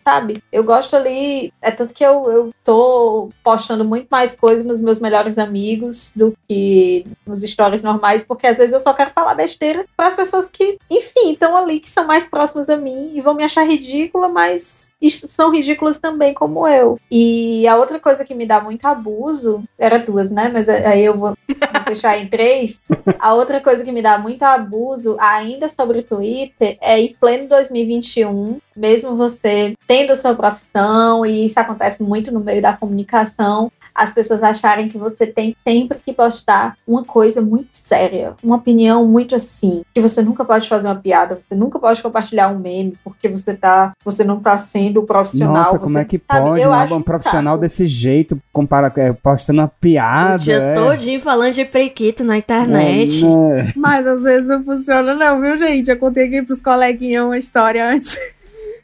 sabe? 0.07 0.41
Eu 0.49 0.63
gosto 0.63 0.95
ali. 0.95 1.51
É 1.61 1.69
tanto 1.69 1.93
que 1.93 2.03
eu, 2.03 2.31
eu 2.31 2.53
tô 2.63 3.29
postando 3.43 3.83
muito 3.83 4.07
mais 4.09 4.35
coisas 4.35 4.63
nos 4.63 4.79
meus 4.79 4.99
melhores 4.99 5.37
amigos 5.37 6.13
do 6.15 6.33
que 6.47 7.05
nos 7.25 7.41
stories 7.41 7.83
normais, 7.83 8.23
porque 8.23 8.47
às 8.47 8.57
vezes 8.57 8.71
eu 8.71 8.79
só 8.79 8.93
quero 8.93 9.09
falar 9.09 9.35
besteira 9.35 9.85
para 9.97 10.07
as 10.07 10.15
pessoas 10.15 10.49
que, 10.49 10.77
enfim, 10.89 11.33
estão 11.33 11.57
ali, 11.57 11.81
que 11.81 11.89
são 11.89 12.07
mais 12.07 12.25
próximas 12.25 12.69
a 12.69 12.77
mim 12.77 13.11
e 13.15 13.19
vão 13.19 13.33
me 13.33 13.43
achar 13.43 13.67
ridícula, 13.67 14.29
mas 14.29 14.93
são 15.09 15.51
ridículas 15.51 15.99
também 15.99 16.33
como 16.33 16.67
eu. 16.67 16.99
E 17.09 17.67
a 17.67 17.75
outra 17.77 17.99
coisa 17.99 18.25
que 18.25 18.33
me 18.33 18.45
dá 18.45 18.59
muito 18.59 18.85
abuso, 18.85 19.63
era 19.77 19.99
duas, 19.99 20.31
né? 20.31 20.49
Mas 20.51 20.67
aí 20.67 21.05
eu 21.05 21.17
vou, 21.17 21.37
vou 21.47 21.83
fechar 21.87 22.17
em 22.17 22.27
três. 22.27 22.79
A 23.19 23.33
outra 23.33 23.59
coisa 23.59 23.83
que 23.83 23.91
me 23.91 24.01
dá 24.01 24.17
muito 24.17 24.43
abuso, 24.43 25.17
ainda 25.19 25.67
sobre 25.67 25.99
o 25.99 26.03
Twitter, 26.03 26.77
é 26.81 26.99
em 26.99 27.15
pleno 27.19 27.47
2021, 27.47 28.59
mesmo 28.75 29.15
você 29.15 29.75
tendo 29.87 30.15
sua 30.15 30.35
profissão, 30.35 31.25
e 31.25 31.45
isso 31.45 31.59
acontece 31.59 32.03
muito 32.03 32.31
no 32.31 32.39
meio 32.39 32.61
da 32.61 32.73
comunicação, 32.73 33.71
as 33.97 34.13
pessoas 34.13 34.43
acharem 34.43 34.87
que 34.87 34.97
você 34.97 35.25
tem 35.25 35.55
sempre 35.67 35.97
que 36.05 36.13
postar 36.13 36.77
uma 36.87 37.03
coisa 37.03 37.41
muito 37.41 37.69
séria, 37.71 38.35
uma 38.43 38.57
opinião 38.57 39.07
muito 39.07 39.33
assim, 39.33 39.81
que 39.93 39.99
você 39.99 40.21
nunca 40.21 40.45
pode 40.45 40.69
fazer 40.69 40.87
uma 40.87 40.95
piada, 40.95 41.39
você 41.39 41.55
nunca 41.55 41.79
pode 41.79 42.01
compartilhar 42.03 42.49
um 42.49 42.59
meme, 42.59 42.95
porque 43.03 43.27
você 43.27 43.55
tá, 43.55 43.93
você 44.05 44.23
não 44.23 44.39
tá 44.39 44.55
sendo 44.59 45.01
profissional. 45.01 45.55
Nossa, 45.55 45.79
como 45.79 45.93
você- 45.93 45.99
é 45.99 46.05
que 46.05 46.21
sabe? 46.31 46.41
pode 46.45 46.61
Eu 46.61 46.71
um, 46.95 47.01
profissional 47.01 47.53
saco. 47.55 47.61
desse 47.61 47.87
jeito 47.87 48.39
compara, 48.53 48.93
é, 48.97 49.11
postando 49.11 49.61
uma 49.61 49.67
piada? 49.67 50.35
o 50.35 50.39
dia 50.39 50.57
é. 50.57 50.73
todinho 50.75 51.19
falando 51.19 51.53
de 51.53 51.65
prequito 51.65 52.23
na 52.23 52.37
internet. 52.37 53.25
É, 53.25 53.63
né? 53.63 53.73
Mas 53.75 54.05
às 54.05 54.23
vezes 54.23 54.47
não 54.47 54.63
funciona, 54.63 55.15
não, 55.15 55.41
viu, 55.41 55.57
gente? 55.57 55.89
Eu 55.89 55.97
contei 55.97 56.27
aqui 56.27 56.43
pros 56.43 56.61
coleguinhas 56.61 57.25
uma 57.25 57.37
história 57.37 57.89
antes. 57.89 58.36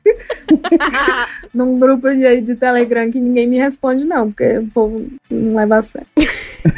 Num 1.54 1.80
grupo 1.80 2.10
de, 2.10 2.41
de 2.41 2.56
Telegram 2.56 3.10
que 3.12 3.20
ninguém 3.20 3.47
me 3.47 3.58
responde, 3.58 4.06
não, 4.06 4.32
porque 4.32 4.58
o 4.58 4.68
povo 4.68 5.06
não 5.30 5.56
leva 5.56 5.78
a 5.78 5.82
sério. 5.82 6.08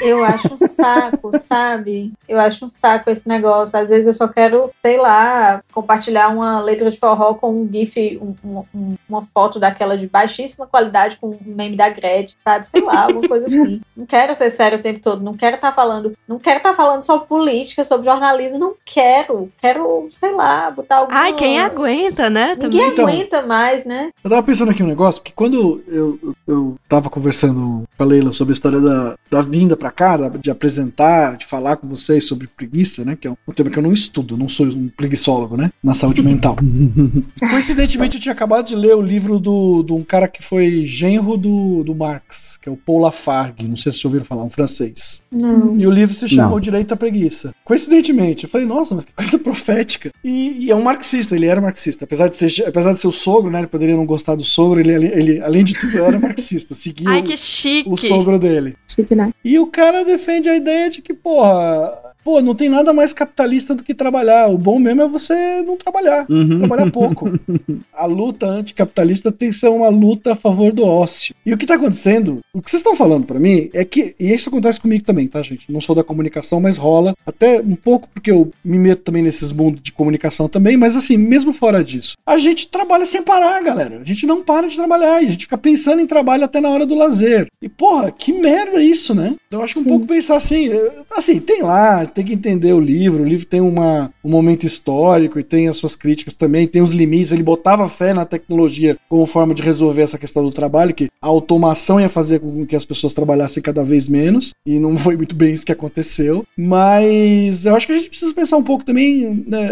Eu 0.01 0.23
acho 0.23 0.53
um 0.53 0.67
saco, 0.67 1.31
sabe? 1.43 2.13
Eu 2.27 2.39
acho 2.39 2.65
um 2.65 2.69
saco 2.69 3.09
esse 3.09 3.27
negócio. 3.27 3.77
Às 3.77 3.89
vezes 3.89 4.07
eu 4.07 4.13
só 4.13 4.27
quero, 4.27 4.69
sei 4.81 4.97
lá, 4.97 5.61
compartilhar 5.73 6.29
uma 6.29 6.59
letra 6.61 6.89
de 6.89 6.97
forró 6.97 7.33
com 7.35 7.51
um 7.51 7.69
GIF, 7.71 8.19
um- 8.21 8.35
um- 8.43 8.63
um- 8.73 8.95
uma 9.07 9.21
foto 9.21 9.59
daquela 9.59 9.97
de 9.97 10.07
baixíssima 10.07 10.65
qualidade 10.67 11.17
com 11.19 11.29
um 11.29 11.37
meme 11.45 11.75
da 11.75 11.89
Gretchen, 11.89 12.37
sabe? 12.43 12.65
Sei 12.67 12.81
lá, 12.81 13.03
alguma 13.03 13.27
coisa 13.27 13.45
assim. 13.45 13.81
Não 13.95 14.05
quero 14.05 14.33
ser 14.35 14.49
sério 14.49 14.79
o 14.79 14.81
tempo 14.81 14.99
todo. 14.99 15.23
Não 15.23 15.33
quero 15.33 15.55
estar 15.55 15.71
falando, 15.71 16.13
não 16.27 16.37
quero 16.37 16.57
estar 16.57 16.73
falando 16.75 17.01
sobre 17.03 17.27
política, 17.27 17.83
sobre 17.83 18.05
jornalismo. 18.05 18.59
Não 18.59 18.73
quero. 18.83 19.49
Quero, 19.61 20.07
sei 20.11 20.31
lá, 20.31 20.69
botar 20.71 20.97
alguma... 20.97 21.17
Ai, 21.19 21.33
quem 21.33 21.59
aguenta, 21.59 22.29
né? 22.29 22.55
Ninguém. 22.59 22.89
Então- 22.89 23.07
aguenta 23.07 23.41
mais, 23.41 23.85
né? 23.85 24.11
Eu 24.23 24.29
tava 24.29 24.43
pensando 24.43 24.71
aqui 24.71 24.83
um 24.83 24.87
negócio, 24.87 25.21
que 25.21 25.31
quando 25.33 25.81
eu, 25.87 26.19
eu, 26.21 26.35
eu 26.47 26.75
tava 26.89 27.09
conversando 27.09 27.83
com 27.97 28.03
a 28.03 28.05
Leila 28.05 28.31
sobre 28.31 28.51
a 28.51 28.55
história 28.55 28.79
da, 28.79 29.15
da 29.29 29.41
vinda 29.41 29.74
pra 29.77 29.91
cá, 29.91 30.17
da- 30.17 30.29
de 30.29 30.49
apresentar, 30.49 31.37
de 31.37 31.45
falar 31.45 31.77
com 31.77 31.87
vocês 31.87 32.25
sobre 32.25 32.47
preguiça, 32.47 33.03
né? 33.05 33.17
Que 33.19 33.27
é 33.27 33.31
um, 33.31 33.35
um 33.47 33.53
tema 33.53 33.69
que 33.69 33.77
eu 33.79 33.83
não 33.83 33.93
estudo, 33.93 34.37
não 34.37 34.47
sou 34.49 34.65
um 34.67 34.87
preguiçólogo, 34.89 35.57
né? 35.57 35.71
Na 35.83 35.93
saúde 35.93 36.21
mental. 36.21 36.55
Coincidentemente, 37.49 38.15
eu 38.15 38.21
tinha 38.21 38.33
acabado 38.33 38.67
de 38.67 38.75
ler 38.75 38.95
o 38.95 39.01
livro 39.01 39.39
do, 39.39 39.83
de 39.83 39.93
um 39.93 40.01
cara 40.03 40.27
que 40.27 40.43
foi 40.43 40.85
genro 40.85 41.37
do, 41.37 41.83
do 41.83 41.95
Marx, 41.95 42.57
que 42.61 42.69
é 42.69 42.71
o 42.71 42.77
Paul 42.77 42.99
Lafargue, 42.99 43.67
não 43.67 43.75
sei 43.77 43.91
se 43.91 43.99
vocês 43.99 44.05
ouviram 44.05 44.25
falar, 44.25 44.43
um 44.43 44.49
francês. 44.49 45.21
Não. 45.31 45.75
E 45.77 45.85
o 45.85 45.91
livro 45.91 46.13
se 46.13 46.27
chama 46.29 46.49
Não. 46.49 46.55
O 46.57 46.59
Direito 46.59 46.93
à 46.93 46.97
Preguiça. 46.97 47.53
Coincidentemente, 47.63 48.45
eu 48.45 48.49
falei, 48.49 48.65
nossa, 48.67 48.95
mas 48.95 49.05
que 49.05 49.13
coisa 49.13 49.37
profética. 49.39 50.11
E, 50.23 50.65
e 50.65 50.71
é 50.71 50.75
um 50.75 50.83
marxista, 50.83 51.35
ele 51.35 51.45
era 51.45 51.59
marxista. 51.61 52.05
Apesar 52.05 52.27
de 52.27 52.35
ser, 52.35 52.65
apesar 52.67 52.93
de 52.93 52.99
ser 52.99 53.07
o 53.07 53.11
sogro, 53.11 53.51
né? 53.51 53.59
Ele 53.59 53.67
poderia 53.67 53.95
não 53.95 54.05
gostar 54.05 54.35
do 54.35 54.43
sogro, 54.43 54.79
ele, 54.79 54.91
ele, 54.93 55.07
ele, 55.07 55.41
além 55.41 55.63
de 55.63 55.73
tudo, 55.73 55.97
era 55.97 56.17
marxista. 56.19 56.73
Seguia 56.75 57.09
Ai, 57.09 57.21
o- 57.21 57.23
que 57.23 57.37
chique. 57.37 57.89
o 57.89 57.97
sogro 57.97 58.39
dele. 58.39 58.75
Chique, 58.87 59.15
né? 59.15 59.31
E 59.43 59.57
o 59.59 59.64
cara 59.67 60.03
defende 60.03 60.49
a 60.49 60.55
ideia 60.55 60.89
de 60.89 61.01
que, 61.01 61.13
porra, 61.13 62.14
pô, 62.25 62.41
não 62.41 62.55
tem 62.55 62.67
nada 62.67 62.91
mais 62.91 63.13
capitalista 63.13 63.75
do 63.75 63.83
que 63.83 63.93
trabalhar. 63.93 64.47
O 64.47 64.57
bom 64.57 64.79
mesmo 64.79 65.03
é 65.03 65.07
você 65.07 65.61
não 65.61 65.77
trabalhar. 65.77 66.25
Uhum. 66.27 66.57
Trabalhar 66.57 66.89
pouco. 66.89 67.31
A 67.93 68.07
luta 68.07 68.47
anticapitalista 68.47 69.31
tem 69.31 69.51
que 69.51 69.55
ser 69.55 69.67
uma 69.69 69.89
luta 69.89 70.33
a 70.33 70.35
favor 70.35 70.73
do 70.73 70.83
ócio. 70.83 71.35
E 71.45 71.53
o 71.53 71.57
que 71.57 71.65
tá 71.65 71.75
acontecendo, 71.75 72.39
o 72.51 72.61
que 72.61 72.69
vocês 72.69 72.79
estão 72.79 72.95
falando 72.95 73.25
pra 73.25 73.39
mim 73.39 73.69
é 73.73 73.85
que, 73.85 74.15
e 74.19 74.33
isso 74.33 74.49
acontece 74.49 74.81
comigo 74.81 75.05
também, 75.05 75.27
tá, 75.27 75.41
gente? 75.41 75.71
Não 75.71 75.79
sou 75.79 75.95
da 75.95 76.03
comunicação, 76.03 76.59
mas 76.59 76.77
rola. 76.77 77.13
Até 77.25 77.61
um 77.61 77.75
pouco 77.75 78.09
porque 78.09 78.31
eu 78.31 78.51
me 78.63 78.77
meto 78.79 79.03
também 79.03 79.21
nesses 79.21 79.51
mundos 79.51 79.81
de 79.81 79.91
comunicação 79.91 80.49
também, 80.49 80.75
mas 80.75 80.95
assim, 80.95 81.17
mesmo 81.17 81.53
fora 81.53 81.83
disso, 81.83 82.15
a 82.25 82.37
gente 82.37 82.67
trabalha 82.67 83.05
sem 83.05 83.21
parar, 83.21 83.61
galera. 83.61 83.99
A 84.01 84.03
gente 84.03 84.25
não 84.25 84.43
para 84.43 84.67
de 84.67 84.75
trabalhar 84.75 85.21
e 85.21 85.27
a 85.27 85.29
gente 85.29 85.43
fica 85.43 85.57
pensando 85.57 86.01
em 86.01 86.07
trabalho 86.07 86.43
até 86.43 86.59
na 86.59 86.69
hora 86.69 86.85
do 86.85 86.95
lazer. 86.95 87.47
E 87.61 87.69
porra, 87.69 88.11
que 88.11 88.33
merda 88.33 88.81
isso, 88.81 89.13
né? 89.13 89.35
Eu 89.51 89.61
acho 89.61 89.75
que 89.75 89.79
um 89.79 89.83
Sim. 89.83 89.89
pouco 89.89 90.07
pensar 90.07 90.35
assim, 90.35 90.69
eh, 90.69 90.91
assim, 91.15 91.39
tem 91.39 91.61
lá, 91.61 92.05
tem 92.15 92.25
que 92.25 92.33
entender 92.33 92.71
o 92.73 92.79
livro, 92.79 93.23
o 93.23 93.27
livro 93.27 93.45
tem 93.45 93.59
uma, 93.59 94.09
um 94.23 94.29
momento 94.29 94.65
histórico 94.65 95.37
e 95.37 95.43
tem 95.43 95.67
as 95.67 95.75
suas 95.75 95.95
críticas 95.95 96.33
também, 96.33 96.65
tem 96.65 96.81
os 96.81 96.93
limites, 96.93 97.33
ele 97.33 97.43
botava 97.43 97.89
fé 97.89 98.13
na 98.13 98.25
tecnologia 98.25 98.97
como 99.09 99.25
forma 99.25 99.53
de 99.53 99.61
resolver 99.61 100.01
essa 100.01 100.17
questão 100.17 100.43
do 100.43 100.51
trabalho, 100.51 100.95
que 100.95 101.09
a 101.21 101.27
automação 101.27 101.99
ia 101.99 102.07
fazer 102.07 102.39
com 102.39 102.65
que 102.65 102.75
as 102.75 102.85
pessoas 102.85 103.13
trabalhassem 103.13 103.61
cada 103.61 103.83
vez 103.83 104.07
menos, 104.07 104.53
e 104.65 104.79
não 104.79 104.97
foi 104.97 105.17
muito 105.17 105.35
bem 105.35 105.53
isso 105.53 105.65
que 105.65 105.71
aconteceu, 105.71 106.45
mas 106.57 107.65
eu 107.65 107.75
acho 107.75 107.85
que 107.85 107.93
a 107.93 107.97
gente 107.97 108.09
precisa 108.09 108.33
pensar 108.33 108.57
um 108.57 108.63
pouco 108.63 108.85
também 108.85 109.43
né, 109.47 109.69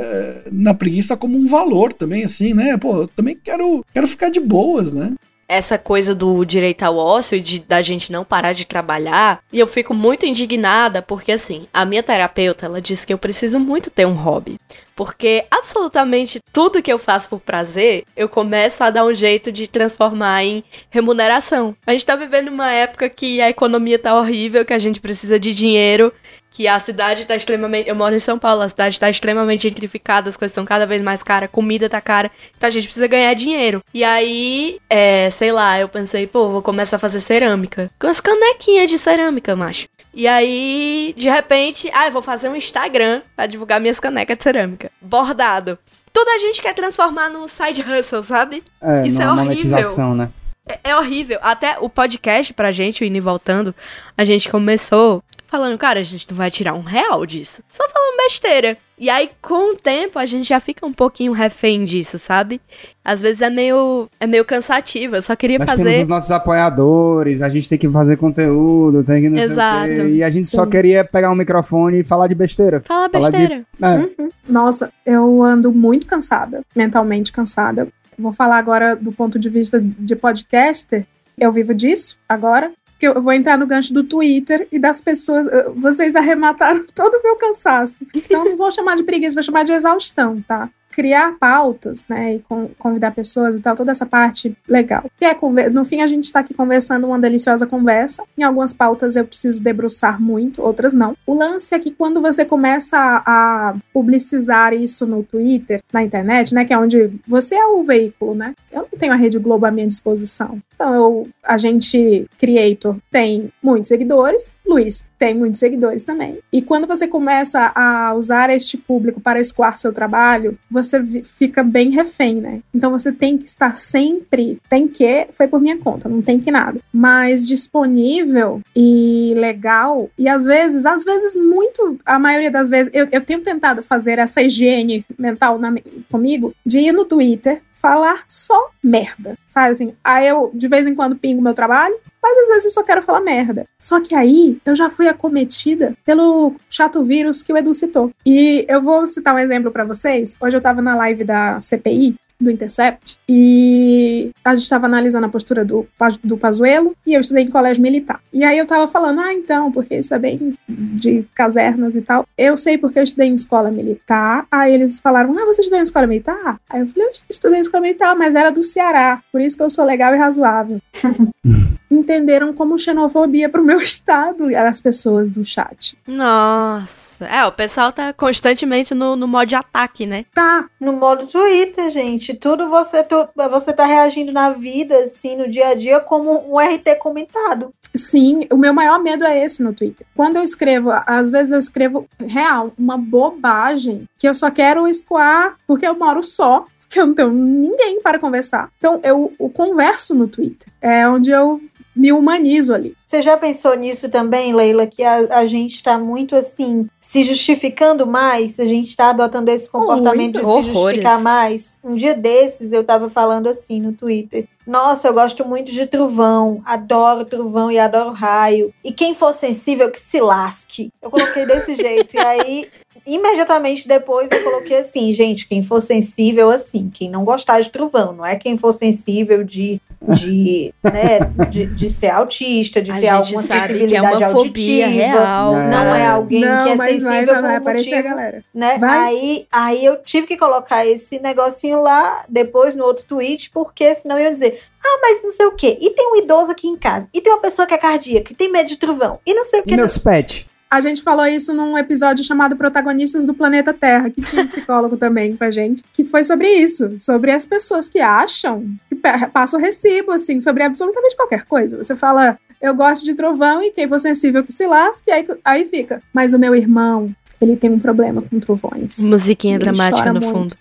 na 0.51 0.73
preguiça 0.73 1.15
como 1.15 1.37
um 1.37 1.47
valor 1.47 1.93
também, 1.93 2.25
assim, 2.25 2.53
né? 2.53 2.77
Pô, 2.77 3.03
eu 3.03 3.07
também 3.07 3.37
quero, 3.41 3.85
quero 3.93 4.07
ficar 4.07 4.29
de 4.29 4.39
boas, 4.39 4.91
né? 4.91 5.13
Essa 5.53 5.77
coisa 5.77 6.15
do 6.15 6.43
direito 6.43 6.83
ao 6.83 6.97
ócio 6.97 7.39
de, 7.39 7.59
da 7.59 7.81
gente 7.81 8.11
não 8.11 8.23
parar 8.23 8.53
de 8.53 8.65
trabalhar. 8.65 9.39
E 9.51 9.59
eu 9.59 9.67
fico 9.67 9.93
muito 9.93 10.25
indignada 10.25 11.01
porque, 11.01 11.31
assim, 11.31 11.67
a 11.73 11.85
minha 11.85 12.03
terapeuta, 12.03 12.65
ela 12.65 12.81
disse 12.81 13.05
que 13.05 13.13
eu 13.13 13.17
preciso 13.17 13.59
muito 13.59 13.89
ter 13.89 14.05
um 14.05 14.13
hobby. 14.13 14.57
Porque 14.95 15.45
absolutamente 15.49 16.39
tudo 16.51 16.81
que 16.81 16.91
eu 16.91 16.99
faço 16.99 17.29
por 17.29 17.39
prazer, 17.39 18.03
eu 18.15 18.29
começo 18.29 18.83
a 18.83 18.91
dar 18.91 19.05
um 19.05 19.13
jeito 19.13 19.51
de 19.51 19.67
transformar 19.67 20.43
em 20.43 20.63
remuneração. 20.89 21.75
A 21.85 21.91
gente 21.91 22.05
tá 22.05 22.15
vivendo 22.15 22.49
uma 22.49 22.71
época 22.71 23.09
que 23.09 23.41
a 23.41 23.49
economia 23.49 23.97
tá 23.97 24.15
horrível, 24.15 24.65
que 24.65 24.73
a 24.73 24.79
gente 24.79 24.99
precisa 24.99 25.39
de 25.39 25.53
dinheiro, 25.53 26.13
que 26.53 26.67
a 26.67 26.79
cidade 26.79 27.25
tá 27.25 27.35
extremamente. 27.35 27.89
Eu 27.89 27.95
moro 27.95 28.15
em 28.15 28.19
São 28.19 28.37
Paulo, 28.37 28.61
a 28.61 28.69
cidade 28.69 28.99
tá 28.99 29.09
extremamente 29.09 29.63
gentrificada, 29.63 30.29
as 30.29 30.37
coisas 30.37 30.51
estão 30.51 30.63
cada 30.63 30.85
vez 30.85 31.01
mais 31.01 31.23
caras, 31.23 31.49
comida 31.51 31.89
tá 31.89 31.99
cara, 31.99 32.31
então 32.55 32.67
a 32.67 32.71
gente 32.71 32.85
precisa 32.85 33.07
ganhar 33.07 33.33
dinheiro. 33.33 33.83
E 33.93 34.03
aí, 34.03 34.79
é, 34.89 35.29
sei 35.31 35.51
lá, 35.51 35.79
eu 35.79 35.89
pensei, 35.89 36.27
pô, 36.27 36.49
vou 36.49 36.61
começar 36.61 36.97
a 36.97 36.99
fazer 36.99 37.19
cerâmica. 37.19 37.89
Com 37.99 38.07
as 38.07 38.21
canequinhas 38.21 38.89
de 38.89 38.99
cerâmica, 38.99 39.55
macho. 39.55 39.87
E 40.13 40.27
aí, 40.27 41.15
de 41.17 41.27
repente, 41.27 41.89
ah, 41.91 42.05
eu 42.05 42.11
vou 42.11 42.21
fazer 42.21 42.47
um 42.47 42.55
Instagram 42.55 43.23
pra 43.35 43.47
divulgar 43.47 43.81
minhas 43.81 43.99
canecas 43.99 44.37
de 44.37 44.43
cerâmica. 44.43 44.91
Bordado. 45.01 45.79
Tudo 46.13 46.29
a 46.29 46.37
gente 46.37 46.61
quer 46.61 46.75
transformar 46.75 47.29
num 47.29 47.47
side 47.47 47.81
hustle, 47.81 48.23
sabe? 48.23 48.63
É, 48.79 49.07
Isso 49.07 49.19
é 49.19 49.25
horrível. 49.25 49.43
monetização, 49.43 50.13
né? 50.13 50.29
É, 50.67 50.79
é 50.91 50.97
horrível. 50.97 51.39
Até 51.41 51.77
o 51.79 51.89
podcast 51.89 52.53
pra 52.53 52.71
gente, 52.71 53.03
o 53.03 53.05
Indo 53.05 53.17
e 53.17 53.21
Voltando, 53.21 53.75
a 54.17 54.23
gente 54.23 54.49
começou 54.49 55.23
falando, 55.47 55.77
cara, 55.77 55.99
a 55.99 56.03
gente 56.03 56.25
não 56.29 56.35
vai 56.37 56.49
tirar 56.49 56.73
um 56.73 56.81
real 56.81 57.25
disso. 57.25 57.61
Só 57.71 57.83
falando 57.87 58.17
besteira. 58.17 58.77
E 58.97 59.09
aí, 59.09 59.29
com 59.41 59.73
o 59.73 59.75
tempo, 59.75 60.17
a 60.17 60.25
gente 60.25 60.47
já 60.47 60.59
fica 60.59 60.85
um 60.85 60.93
pouquinho 60.93 61.31
refém 61.31 61.83
disso, 61.83 62.17
sabe? 62.17 62.61
Às 63.03 63.21
vezes 63.21 63.41
é 63.41 63.49
meio, 63.49 64.07
é 64.19 64.25
meio 64.25 64.45
cansativo. 64.45 65.15
Eu 65.15 65.21
só 65.21 65.35
queria 65.35 65.59
Nós 65.59 65.69
fazer. 65.69 65.83
temos 65.83 66.01
os 66.03 66.07
nossos 66.07 66.31
apoiadores, 66.31 67.41
a 67.41 67.49
gente 67.49 67.67
tem 67.67 67.77
que 67.77 67.89
fazer 67.89 68.17
conteúdo, 68.17 69.03
tem 69.03 69.21
que 69.23 69.29
não 69.29 69.37
Exato. 69.37 69.75
sei 69.85 69.99
o 69.99 70.05
quê. 70.05 70.13
E 70.15 70.23
a 70.23 70.29
gente 70.29 70.47
só 70.47 70.63
Sim. 70.63 70.69
queria 70.69 71.03
pegar 71.03 71.29
um 71.31 71.35
microfone 71.35 71.99
e 71.99 72.03
falar 72.03 72.27
de 72.27 72.35
besteira. 72.35 72.81
Fala 72.85 73.09
Falar 73.09 73.29
de- 73.29 73.37
besteira. 73.37 73.65
É. 73.81 74.51
Nossa, 74.51 74.91
eu 75.05 75.43
ando 75.43 75.71
muito 75.71 76.07
cansada, 76.07 76.61
mentalmente 76.75 77.31
cansada. 77.31 77.87
Vou 78.17 78.31
falar 78.31 78.57
agora 78.57 78.95
do 78.95 79.11
ponto 79.11 79.37
de 79.39 79.49
vista 79.49 79.79
de 79.79 80.15
podcaster. 80.15 81.05
Eu 81.37 81.51
vivo 81.51 81.73
disso 81.73 82.17
agora. 82.27 82.71
Que 82.99 83.07
eu 83.07 83.21
vou 83.21 83.33
entrar 83.33 83.57
no 83.57 83.67
gancho 83.67 83.93
do 83.93 84.03
Twitter 84.03 84.67
e 84.71 84.79
das 84.79 85.01
pessoas. 85.01 85.47
Vocês 85.75 86.15
arremataram 86.15 86.85
todo 86.95 87.15
o 87.15 87.23
meu 87.23 87.35
cansaço. 87.35 88.05
Então 88.13 88.45
não 88.45 88.55
vou 88.55 88.71
chamar 88.71 88.95
de 88.95 89.03
preguiça, 89.03 89.35
vou 89.35 89.43
chamar 89.43 89.63
de 89.63 89.73
exaustão, 89.73 90.41
tá? 90.47 90.69
Criar 90.95 91.37
pautas, 91.39 92.05
né, 92.07 92.35
e 92.35 92.39
con- 92.39 92.69
convidar 92.77 93.11
pessoas 93.11 93.55
e 93.55 93.59
tal, 93.59 93.75
toda 93.75 93.91
essa 93.91 94.05
parte 94.05 94.55
legal. 94.67 95.09
Que 95.17 95.25
é 95.25 95.37
no 95.71 95.83
fim 95.83 96.01
a 96.01 96.07
gente 96.07 96.25
está 96.25 96.39
aqui 96.39 96.53
conversando 96.53 97.07
uma 97.07 97.19
deliciosa 97.19 97.65
conversa. 97.67 98.23
Em 98.37 98.43
algumas 98.43 98.73
pautas 98.73 99.15
eu 99.15 99.25
preciso 99.25 99.63
debruçar 99.63 100.21
muito, 100.21 100.61
outras 100.61 100.93
não. 100.93 101.15
O 101.25 101.33
lance 101.33 101.73
é 101.73 101.79
que 101.79 101.91
quando 101.91 102.21
você 102.21 102.45
começa 102.45 102.97
a, 102.97 103.69
a 103.69 103.75
publicizar 103.93 104.73
isso 104.73 105.05
no 105.05 105.23
Twitter, 105.23 105.81
na 105.91 106.03
internet, 106.03 106.53
né, 106.53 106.65
que 106.65 106.73
é 106.73 106.77
onde 106.77 107.11
você 107.27 107.55
é 107.55 107.65
o 107.65 107.83
veículo, 107.83 108.35
né? 108.35 108.53
Eu 108.71 108.87
não 108.91 108.99
tenho 108.99 109.13
a 109.13 109.15
Rede 109.15 109.39
Globo 109.39 109.65
à 109.65 109.71
minha 109.71 109.87
disposição. 109.87 110.59
Então 110.73 110.93
eu, 110.93 111.27
a 111.43 111.57
gente 111.57 112.27
creator 112.37 112.97
tem 113.11 113.51
muitos 113.61 113.87
seguidores, 113.87 114.55
Luiz 114.65 115.11
tem 115.17 115.33
muitos 115.33 115.59
seguidores 115.59 116.03
também. 116.03 116.39
E 116.51 116.61
quando 116.61 116.85
você 116.85 117.07
começa 117.07 117.71
a 117.73 118.13
usar 118.15 118.49
este 118.49 118.75
público 118.75 119.21
para 119.21 119.39
escoar 119.39 119.77
seu 119.77 119.93
trabalho, 119.93 120.57
você 120.69 120.82
vi- 120.99 121.23
fica 121.23 121.63
bem 121.63 121.89
refém, 121.91 122.35
né? 122.35 122.59
Então 122.73 122.91
você 122.91 123.11
tem 123.11 123.37
que 123.37 123.45
estar 123.45 123.75
sempre, 123.75 124.59
tem 124.69 124.87
que, 124.87 125.27
foi 125.31 125.47
por 125.47 125.59
minha 125.61 125.77
conta, 125.77 126.07
não 126.09 126.21
tem 126.21 126.39
que 126.39 126.51
nada, 126.51 126.79
mas 126.93 127.47
disponível 127.47 128.61
e 128.75 129.33
legal. 129.37 130.09
E 130.17 130.27
às 130.27 130.45
vezes, 130.45 130.85
às 130.85 131.03
vezes 131.03 131.35
muito, 131.35 131.97
a 132.05 132.17
maioria 132.19 132.51
das 132.51 132.69
vezes, 132.69 132.91
eu, 132.93 133.07
eu 133.11 133.21
tenho 133.21 133.41
tentado 133.41 133.81
fazer 133.83 134.19
essa 134.19 134.41
higiene 134.41 135.05
mental 135.17 135.57
na 135.59 135.71
mi- 135.71 135.83
comigo 136.11 136.53
de 136.65 136.79
ir 136.79 136.91
no 136.91 137.05
Twitter 137.05 137.61
falar 137.71 138.23
só 138.29 138.69
merda, 138.81 139.37
sabe 139.45 139.71
assim? 139.71 139.93
Aí 140.03 140.27
eu 140.27 140.51
de 140.53 140.67
vez 140.69 140.87
em 140.87 140.95
quando 140.95 141.17
pingo 141.17 141.41
meu 141.41 141.53
trabalho, 141.53 141.95
mas 142.23 142.37
às 142.37 142.47
vezes 142.47 142.65
eu 142.65 142.71
só 142.71 142.83
quero 142.83 143.03
falar 143.03 143.19
merda. 143.19 143.67
Só 143.77 143.99
que 143.99 144.15
aí 144.15 144.57
eu 144.65 144.73
já 144.73 144.89
fui 144.89 145.09
acometida 145.09 145.93
pelo 146.05 146.55
chato 146.69 147.03
vírus 147.03 147.43
que 147.43 147.51
o 147.51 147.57
Edu 147.57 147.73
citou. 147.73 148.11
E 148.25 148.65
eu 148.69 148.81
vou 148.81 149.05
citar 149.05 149.35
um 149.35 149.39
exemplo 149.39 149.69
pra 149.69 149.83
vocês. 149.83 150.37
Hoje 150.39 150.55
eu 150.55 150.61
tava 150.61 150.81
na 150.81 150.95
live 150.95 151.25
da 151.25 151.59
CPI 151.59 152.15
do 152.39 152.51
Intercept 152.51 153.17
e 153.27 154.31
a 154.43 154.53
gente 154.53 154.63
estava 154.63 154.85
analisando 154.85 155.25
a 155.25 155.29
postura 155.29 155.63
do, 155.63 155.87
do 156.23 156.37
Pazuello 156.37 156.95
e 157.05 157.13
eu 157.13 157.21
estudei 157.21 157.43
em 157.43 157.49
colégio 157.49 157.81
militar. 157.81 158.21
E 158.31 158.43
aí 158.43 158.57
eu 158.57 158.65
tava 158.65 158.87
falando, 158.87 159.21
ah, 159.21 159.33
então, 159.33 159.71
porque 159.71 159.95
isso 159.95 160.13
é 160.13 160.19
bem 160.19 160.57
de 160.67 161.25
casernas 161.33 161.95
e 161.95 162.01
tal. 162.01 162.25
Eu 162.37 162.57
sei 162.57 162.77
porque 162.77 162.99
eu 162.99 163.03
estudei 163.03 163.27
em 163.27 163.35
escola 163.35 163.71
militar. 163.71 164.45
Aí 164.51 164.73
eles 164.73 164.99
falaram, 164.99 165.37
ah, 165.37 165.45
você 165.45 165.61
estudou 165.61 165.79
em 165.79 165.83
escola 165.83 166.07
militar? 166.07 166.59
Aí 166.69 166.81
eu 166.81 166.87
falei, 166.87 167.07
eu 167.07 167.11
estudei 167.29 167.57
em 167.57 167.61
escola 167.61 167.81
militar, 167.81 168.15
mas 168.15 168.35
era 168.35 168.51
do 168.51 168.63
Ceará, 168.63 169.21
por 169.31 169.41
isso 169.41 169.55
que 169.55 169.63
eu 169.63 169.69
sou 169.69 169.85
legal 169.85 170.13
e 170.13 170.17
razoável. 170.17 170.79
Entenderam 171.93 172.53
como 172.53 172.77
xenofobia 172.77 173.49
pro 173.49 173.63
meu 173.63 173.79
estado 173.81 174.45
as 174.55 174.81
pessoas 174.81 175.29
do 175.29 175.43
chat. 175.43 175.97
Nossa. 176.07 177.25
É, 177.25 177.45
o 177.45 177.51
pessoal 177.51 177.91
tá 177.91 178.11
constantemente 178.11 178.93
no, 178.93 179.15
no 179.15 179.27
modo 179.27 179.47
de 179.47 179.55
ataque, 179.55 180.05
né? 180.05 180.25
Tá, 180.33 180.67
No 180.79 180.93
modo 180.93 181.27
Twitter, 181.27 181.89
gente, 181.89 182.33
tudo 182.33 182.69
você, 182.69 183.03
tu, 183.03 183.27
você 183.49 183.71
tá 183.71 183.85
reagindo 183.85 184.31
na 184.31 184.51
vida, 184.51 184.97
assim, 185.03 185.37
no 185.37 185.49
dia 185.49 185.69
a 185.69 185.73
dia, 185.75 185.99
como 185.99 186.31
um 186.51 186.59
RT 186.59 186.95
comentado. 186.99 187.73
Sim, 187.95 188.47
o 188.51 188.57
meu 188.57 188.73
maior 188.73 188.99
medo 188.99 189.23
é 189.23 189.43
esse 189.45 189.61
no 189.61 189.73
Twitter. 189.73 190.05
Quando 190.15 190.37
eu 190.37 190.43
escrevo, 190.43 190.91
às 191.05 191.29
vezes 191.29 191.51
eu 191.51 191.59
escrevo 191.59 192.07
real, 192.19 192.73
uma 192.77 192.97
bobagem 192.97 194.05
que 194.17 194.27
eu 194.27 194.33
só 194.33 194.49
quero 194.49 194.87
escoar 194.87 195.55
porque 195.67 195.85
eu 195.87 195.93
moro 195.97 196.23
só, 196.23 196.65
porque 196.79 196.99
eu 196.99 197.05
não 197.05 197.13
tenho 197.13 197.31
ninguém 197.31 198.01
para 198.01 198.17
conversar. 198.19 198.69
Então 198.77 198.99
eu, 199.03 199.31
eu 199.39 199.49
converso 199.49 200.15
no 200.15 200.27
Twitter. 200.27 200.73
É 200.81 201.07
onde 201.07 201.29
eu 201.29 201.61
me 201.95 202.11
humanizo 202.11 202.73
ali. 202.73 202.95
Você 203.05 203.21
já 203.21 203.37
pensou 203.37 203.75
nisso 203.75 204.09
também, 204.09 204.53
Leila, 204.53 204.87
que 204.87 205.03
a, 205.03 205.39
a 205.39 205.45
gente 205.45 205.81
tá 205.83 205.97
muito 205.97 206.35
assim, 206.35 206.87
se 206.99 207.23
justificando 207.23 208.07
mais? 208.07 208.59
A 208.59 208.65
gente 208.65 208.95
tá 208.95 209.09
adotando 209.09 209.51
esse 209.51 209.69
comportamento 209.69 210.33
de 210.33 210.41
Muito. 210.41 210.63
se 210.63 210.73
justificar 210.73 211.11
Horrores. 211.13 211.23
mais? 211.23 211.79
Um 211.83 211.95
dia 211.95 212.15
desses 212.15 212.71
eu 212.71 212.83
tava 212.83 213.09
falando 213.09 213.47
assim 213.47 213.79
no 213.79 213.93
Twitter. 213.93 214.47
Nossa, 214.65 215.09
eu 215.09 215.13
gosto 215.13 215.45
muito 215.45 215.71
de 215.71 215.85
trovão, 215.85 216.61
adoro 216.65 217.25
trovão 217.25 217.69
e 217.71 217.77
adoro 217.77 218.11
raio. 218.11 218.73
E 218.83 218.91
quem 218.91 219.13
for 219.13 219.33
sensível 219.33 219.91
que 219.91 219.99
se 219.99 220.19
lasque. 220.19 220.89
Eu 221.01 221.11
coloquei 221.11 221.45
desse 221.45 221.75
jeito. 221.77 222.15
E 222.15 222.19
aí, 222.19 222.67
imediatamente 223.05 223.87
depois, 223.87 224.29
eu 224.31 224.43
coloquei 224.43 224.77
assim, 224.77 225.11
gente, 225.11 225.47
quem 225.47 225.61
for 225.61 225.81
sensível, 225.81 226.49
assim, 226.49 226.89
quem 226.91 227.09
não 227.09 227.25
gostar 227.25 227.59
de 227.59 227.69
trovão, 227.69 228.13
não 228.13 228.25
é 228.25 228.37
quem 228.37 228.57
for 228.57 228.71
sensível 228.71 229.43
de, 229.43 229.81
de, 230.09 230.73
né, 230.83 231.19
de, 231.49 231.65
de 231.67 231.89
ser 231.89 232.09
autista, 232.09 232.81
de 232.81 232.91
A 232.91 232.99
ter 232.99 233.07
alguma 233.09 233.41
sabe 233.43 233.61
sensibilidade 233.61 233.91
que 233.91 233.95
é 233.95 234.01
uma 234.27 234.29
fobia 234.31 234.85
auditiva. 234.85 235.07
real. 235.07 235.57
É. 235.59 235.69
Não 235.69 235.95
é 235.95 236.07
alguém 236.07 236.41
não, 236.41 236.63
que 236.65 236.69
é 236.71 236.75
mas 236.75 237.01
vai, 237.01 237.11
sensível 237.13 237.33
vai, 237.33 237.41
vai 237.41 237.53
um 237.53 237.57
aparecer 237.57 237.95
a 237.95 238.01
galera. 238.01 238.43
né? 238.53 238.77
Vai. 238.77 238.99
Aí, 239.07 239.47
aí 239.51 239.85
eu 239.85 239.97
tive 240.03 240.27
que 240.27 240.37
colocar 240.37 240.85
esse 240.85 241.19
negocinho 241.19 241.81
lá 241.81 242.23
depois 242.27 242.75
no 242.75 242.83
outro 242.83 243.03
tweet, 243.05 243.49
porque 243.51 243.95
senão 243.95 244.17
eu 244.17 244.25
ia 244.25 244.31
dizer, 244.33 244.59
ah, 244.83 244.99
mas 245.01 245.23
não 245.23 245.31
sei 245.31 245.45
o 245.45 245.51
quê. 245.53 245.77
E 245.79 245.89
tem 245.91 246.11
um 246.11 246.17
idoso 246.17 246.51
aqui 246.51 246.67
em 246.67 246.75
casa. 246.75 247.07
E 247.13 247.21
tem 247.21 247.31
uma 247.31 247.41
pessoa 247.41 247.65
que 247.65 247.73
é 247.73 247.77
cardíaca, 247.77 248.31
e 248.31 248.35
tem 248.35 248.51
medo 248.51 248.67
de 248.67 248.75
trovão. 248.77 249.19
E 249.25 249.33
não 249.33 249.43
sei 249.45 249.61
o 249.61 249.63
E 249.63 249.65
que. 249.67 249.75
meus 249.75 249.97
pets? 249.97 250.45
A 250.73 250.81
gente 250.81 251.03
falou 251.03 251.27
isso 251.27 251.53
num 251.53 251.77
episódio 251.77 252.23
chamado 252.23 252.55
Protagonistas 252.55 253.27
do 253.27 253.33
Planeta 253.35 253.71
Terra, 253.71 254.09
que 254.09 254.23
tinha 254.23 254.41
um 254.41 254.47
psicólogo 254.47 254.97
também 254.97 255.37
com 255.37 255.43
a 255.43 255.51
gente, 255.51 255.83
que 255.93 256.03
foi 256.03 256.23
sobre 256.23 256.47
isso, 256.47 256.95
sobre 256.99 257.29
as 257.29 257.45
pessoas 257.45 257.87
que 257.87 257.99
acham 257.99 258.65
que 258.89 258.95
passa 259.31 259.55
o 259.55 259.59
recibo, 259.59 260.11
assim, 260.11 260.39
sobre 260.39 260.63
absolutamente 260.63 261.15
qualquer 261.15 261.45
coisa. 261.45 261.77
Você 261.77 261.95
fala, 261.95 262.39
eu 262.59 262.73
gosto 262.73 263.05
de 263.05 263.13
trovão 263.13 263.61
e 263.61 263.69
quem 263.69 263.87
for 263.87 263.99
sensível 263.99 264.43
que 264.43 264.51
se 264.51 264.65
lasque, 264.65 265.11
aí, 265.11 265.27
aí 265.45 265.65
fica. 265.65 266.01
Mas 266.11 266.33
o 266.33 266.39
meu 266.39 266.55
irmão, 266.55 267.15
ele 267.43 267.55
tem 267.55 267.69
um 267.71 267.79
problema 267.79 268.21
com 268.21 268.39
trovões. 268.39 268.99
Musiquinha 268.99 269.55
Ele 269.55 269.63
dramática 269.65 270.11
no 270.13 270.19
muito. 270.21 270.33
fundo. 270.33 270.55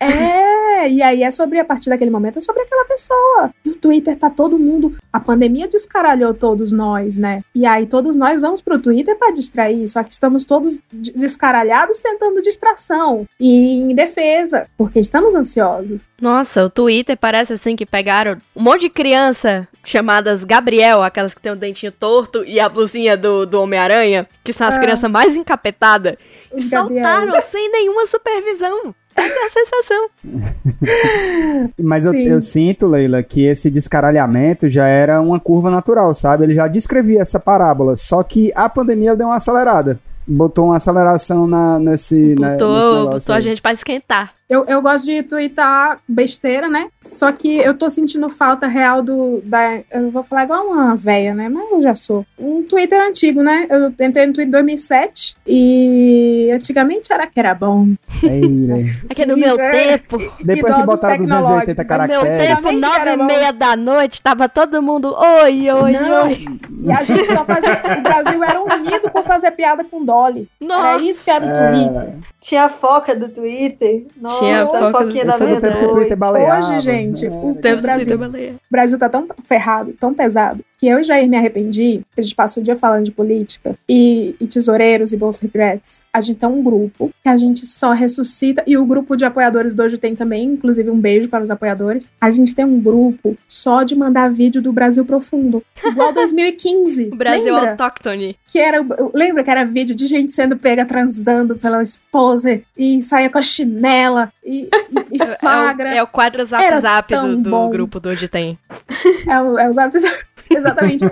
É, 0.00 0.88
e 0.90 1.02
aí 1.02 1.22
é 1.22 1.30
sobre, 1.30 1.58
a 1.58 1.64
partir 1.64 1.90
daquele 1.90 2.10
momento, 2.10 2.38
é 2.38 2.40
sobre 2.42 2.62
aquela 2.62 2.84
pessoa. 2.84 3.50
E 3.64 3.70
o 3.70 3.74
Twitter 3.76 4.16
tá 4.16 4.30
todo 4.30 4.58
mundo. 4.58 4.94
A 5.12 5.20
pandemia 5.20 5.68
descaralhou 5.68 6.32
todos 6.34 6.72
nós, 6.72 7.16
né? 7.16 7.42
E 7.54 7.66
aí 7.66 7.86
todos 7.86 8.16
nós 8.16 8.40
vamos 8.40 8.60
pro 8.60 8.78
Twitter 8.78 9.16
pra 9.18 9.30
distrair, 9.32 9.88
só 9.88 10.02
que 10.02 10.12
estamos 10.12 10.44
todos 10.44 10.80
de- 10.92 11.12
descaralhados 11.12 11.98
tentando 12.00 12.40
distração 12.42 13.26
e 13.38 13.80
em 13.80 13.94
defesa, 13.94 14.66
porque 14.76 14.98
estamos 15.00 15.34
ansiosos. 15.34 16.08
Nossa, 16.20 16.64
o 16.64 16.70
Twitter 16.70 17.16
parece 17.16 17.52
assim 17.54 17.76
que 17.76 17.84
pegaram 17.86 18.38
um 18.56 18.62
monte 18.62 18.82
de 18.82 18.90
criança 18.90 19.68
chamadas 19.84 20.44
Gabriel, 20.44 21.02
aquelas 21.02 21.34
que 21.34 21.40
tem 21.42 21.50
o 21.52 21.56
dentinho 21.56 21.90
torto 21.92 22.44
e 22.44 22.60
a 22.60 22.68
blusinha 22.68 23.16
do, 23.16 23.44
do 23.44 23.60
Homem-Aranha, 23.60 24.28
que 24.44 24.52
são 24.52 24.66
as 24.68 24.74
Ah. 24.74 24.78
crianças 24.78 25.10
mais 25.10 25.34
encapetadas, 25.36 25.61
e 25.70 26.56
Os 26.56 26.66
Gabriel. 26.66 27.04
soltaram 27.04 27.42
sem 27.50 27.70
nenhuma 27.70 28.06
supervisão. 28.06 28.94
Essa 29.14 29.34
é 29.40 29.46
a 29.46 29.50
sensação. 29.50 30.08
Mas 31.78 32.04
eu, 32.06 32.14
eu 32.14 32.40
sinto, 32.40 32.86
Leila, 32.86 33.22
que 33.22 33.44
esse 33.44 33.70
descaralhamento 33.70 34.68
já 34.68 34.86
era 34.86 35.20
uma 35.20 35.38
curva 35.38 35.70
natural, 35.70 36.14
sabe? 36.14 36.44
Ele 36.44 36.54
já 36.54 36.66
descrevia 36.66 37.20
essa 37.20 37.38
parábola, 37.38 37.94
só 37.96 38.22
que 38.22 38.50
a 38.54 38.68
pandemia 38.68 39.14
deu 39.16 39.26
uma 39.28 39.36
acelerada. 39.36 40.00
Botou 40.26 40.66
uma 40.66 40.76
aceleração 40.76 41.46
na, 41.46 41.78
nesse, 41.78 42.14
né, 42.36 42.52
nesse 42.52 42.58
Botou, 42.58 42.74
negócio. 42.80 43.10
botou 43.10 43.34
a 43.34 43.40
gente 43.40 43.60
pra 43.60 43.72
esquentar. 43.72 44.32
Eu, 44.48 44.64
eu 44.66 44.82
gosto 44.82 45.06
de 45.06 45.22
twittar 45.22 45.98
besteira, 46.06 46.68
né? 46.68 46.88
Só 47.00 47.32
que 47.32 47.56
eu 47.58 47.72
tô 47.74 47.88
sentindo 47.88 48.28
falta 48.28 48.66
real 48.66 49.00
do. 49.00 49.40
Da, 49.44 49.80
eu 49.90 50.10
vou 50.10 50.22
falar 50.22 50.44
igual 50.44 50.66
uma 50.66 50.94
véia, 50.94 51.32
né? 51.34 51.48
Mas 51.48 51.70
eu 51.70 51.80
já 51.82 51.96
sou. 51.96 52.26
Um 52.38 52.62
Twitter 52.62 53.00
antigo, 53.00 53.42
né? 53.42 53.66
Eu 53.70 53.88
entrei 53.88 54.26
no 54.26 54.32
Twitter 54.32 54.48
em 54.48 54.50
2007 54.50 55.36
e 55.46 56.50
antigamente 56.52 57.12
era 57.12 57.26
que 57.26 57.38
era 57.40 57.54
bom. 57.54 57.88
Eira. 58.22 58.82
É 59.08 59.14
que 59.14 59.26
no 59.26 59.36
meu 59.36 59.58
É. 59.60 59.70
tempo, 59.98 60.18
Depois 60.42 60.74
que 60.74 60.86
botaram 60.86 61.16
280 61.18 61.74
tecnológicos. 61.74 62.16
no 62.16 62.22
meu 62.24 62.32
caracteres. 62.32 62.62
tempo, 62.62 62.80
nove 62.80 63.00
era 63.00 63.12
e 63.14 63.16
meia 63.16 63.52
da 63.52 63.76
noite, 63.76 64.22
tava 64.22 64.48
todo 64.48 64.82
mundo 64.82 65.14
oi, 65.14 65.70
oi, 65.70 65.92
Não. 65.92 66.26
oi. 66.26 66.46
E 66.84 66.90
a 66.92 67.02
gente 67.02 67.26
só 67.26 67.44
fazia. 67.44 67.80
O 67.98 68.02
Brasil 68.02 68.42
era 68.44 68.60
unido 68.62 69.10
por 69.10 69.22
fazer 69.24 69.50
piada 69.52 69.84
com 69.84 70.04
Dolly. 70.04 70.48
Era 70.60 70.68
Nossa, 70.68 71.04
isso 71.04 71.24
que 71.24 71.30
era 71.30 71.44
o 71.44 71.52
Twitter. 71.52 72.14
Tinha 72.40 72.64
a 72.64 72.68
foca 72.68 73.14
do 73.14 73.28
Twitter. 73.28 74.04
Nossa, 74.20 74.41
Tinha 74.44 74.62
a 74.62 74.66
foca 74.66 74.80
do- 74.80 74.90
foquinha 74.92 75.24
da 75.24 75.34
é 75.34 75.36
do 75.54 75.60
tempo. 75.60 75.92
Twitter. 75.92 76.18
Hoje, 76.58 76.80
gente, 76.80 77.28
né? 77.28 77.36
o, 77.36 77.54
tempo 77.54 77.74
o 77.74 77.80
de 77.80 77.82
Brasil. 77.82 78.18
O 78.18 78.58
Brasil 78.70 78.98
tá 78.98 79.08
tão 79.08 79.26
ferrado, 79.44 79.92
tão 79.98 80.12
pesado, 80.14 80.64
que 80.82 80.88
eu 80.88 80.98
e 80.98 81.04
Jair 81.04 81.28
me 81.28 81.36
arrependi. 81.36 82.04
A 82.18 82.20
gente 82.20 82.34
passa 82.34 82.58
o 82.58 82.62
dia 82.62 82.74
falando 82.74 83.04
de 83.04 83.12
política 83.12 83.78
e, 83.88 84.34
e 84.40 84.48
tesoureiros 84.48 85.12
e 85.12 85.16
bolsa 85.16 85.40
regrets. 85.42 86.02
A 86.12 86.20
gente 86.20 86.38
tem 86.38 86.48
um 86.48 86.60
grupo 86.60 87.12
que 87.22 87.28
a 87.28 87.36
gente 87.36 87.64
só 87.64 87.92
ressuscita. 87.92 88.64
E 88.66 88.76
o 88.76 88.84
grupo 88.84 89.14
de 89.14 89.24
apoiadores 89.24 89.76
do 89.76 89.82
Hoje 89.84 89.96
tem 89.96 90.16
também, 90.16 90.42
inclusive 90.42 90.90
um 90.90 90.98
beijo 90.98 91.28
para 91.28 91.44
os 91.44 91.50
apoiadores. 91.50 92.10
A 92.20 92.32
gente 92.32 92.52
tem 92.52 92.64
um 92.64 92.80
grupo 92.80 93.36
só 93.46 93.84
de 93.84 93.94
mandar 93.94 94.28
vídeo 94.28 94.60
do 94.60 94.72
Brasil 94.72 95.04
Profundo. 95.04 95.62
Igual 95.84 96.10
2015. 96.14 97.10
O 97.12 97.16
Brasil 97.16 97.54
Lembra? 97.54 97.70
autóctone. 97.70 98.36
que 98.48 98.58
era 98.58 98.84
lembra 99.14 99.44
que 99.44 99.50
era 99.52 99.64
vídeo 99.64 99.94
de 99.94 100.08
gente 100.08 100.32
sendo 100.32 100.56
pega 100.56 100.84
transando 100.84 101.54
pela 101.54 101.80
esposa 101.80 102.60
e 102.76 103.00
saia 103.04 103.30
com 103.30 103.38
a 103.38 103.42
chinela 103.42 104.32
e, 104.44 104.68
e, 105.12 105.16
e 105.16 105.26
flagra 105.38 105.90
É 105.94 105.94
o, 105.94 105.98
é 105.98 106.02
o 106.02 106.06
quadro 106.08 106.44
zap 106.44 106.64
Era 106.64 106.80
zap 106.80 107.14
do, 107.14 107.36
do 107.36 107.68
grupo 107.68 108.00
do 108.00 108.08
Onde 108.08 108.26
Tem. 108.26 108.58
é, 109.30 109.40
o, 109.40 109.56
é 109.56 109.68
o 109.68 109.72
zap 109.72 109.96
zap. 109.96 110.31
Exatamente. 110.58 111.04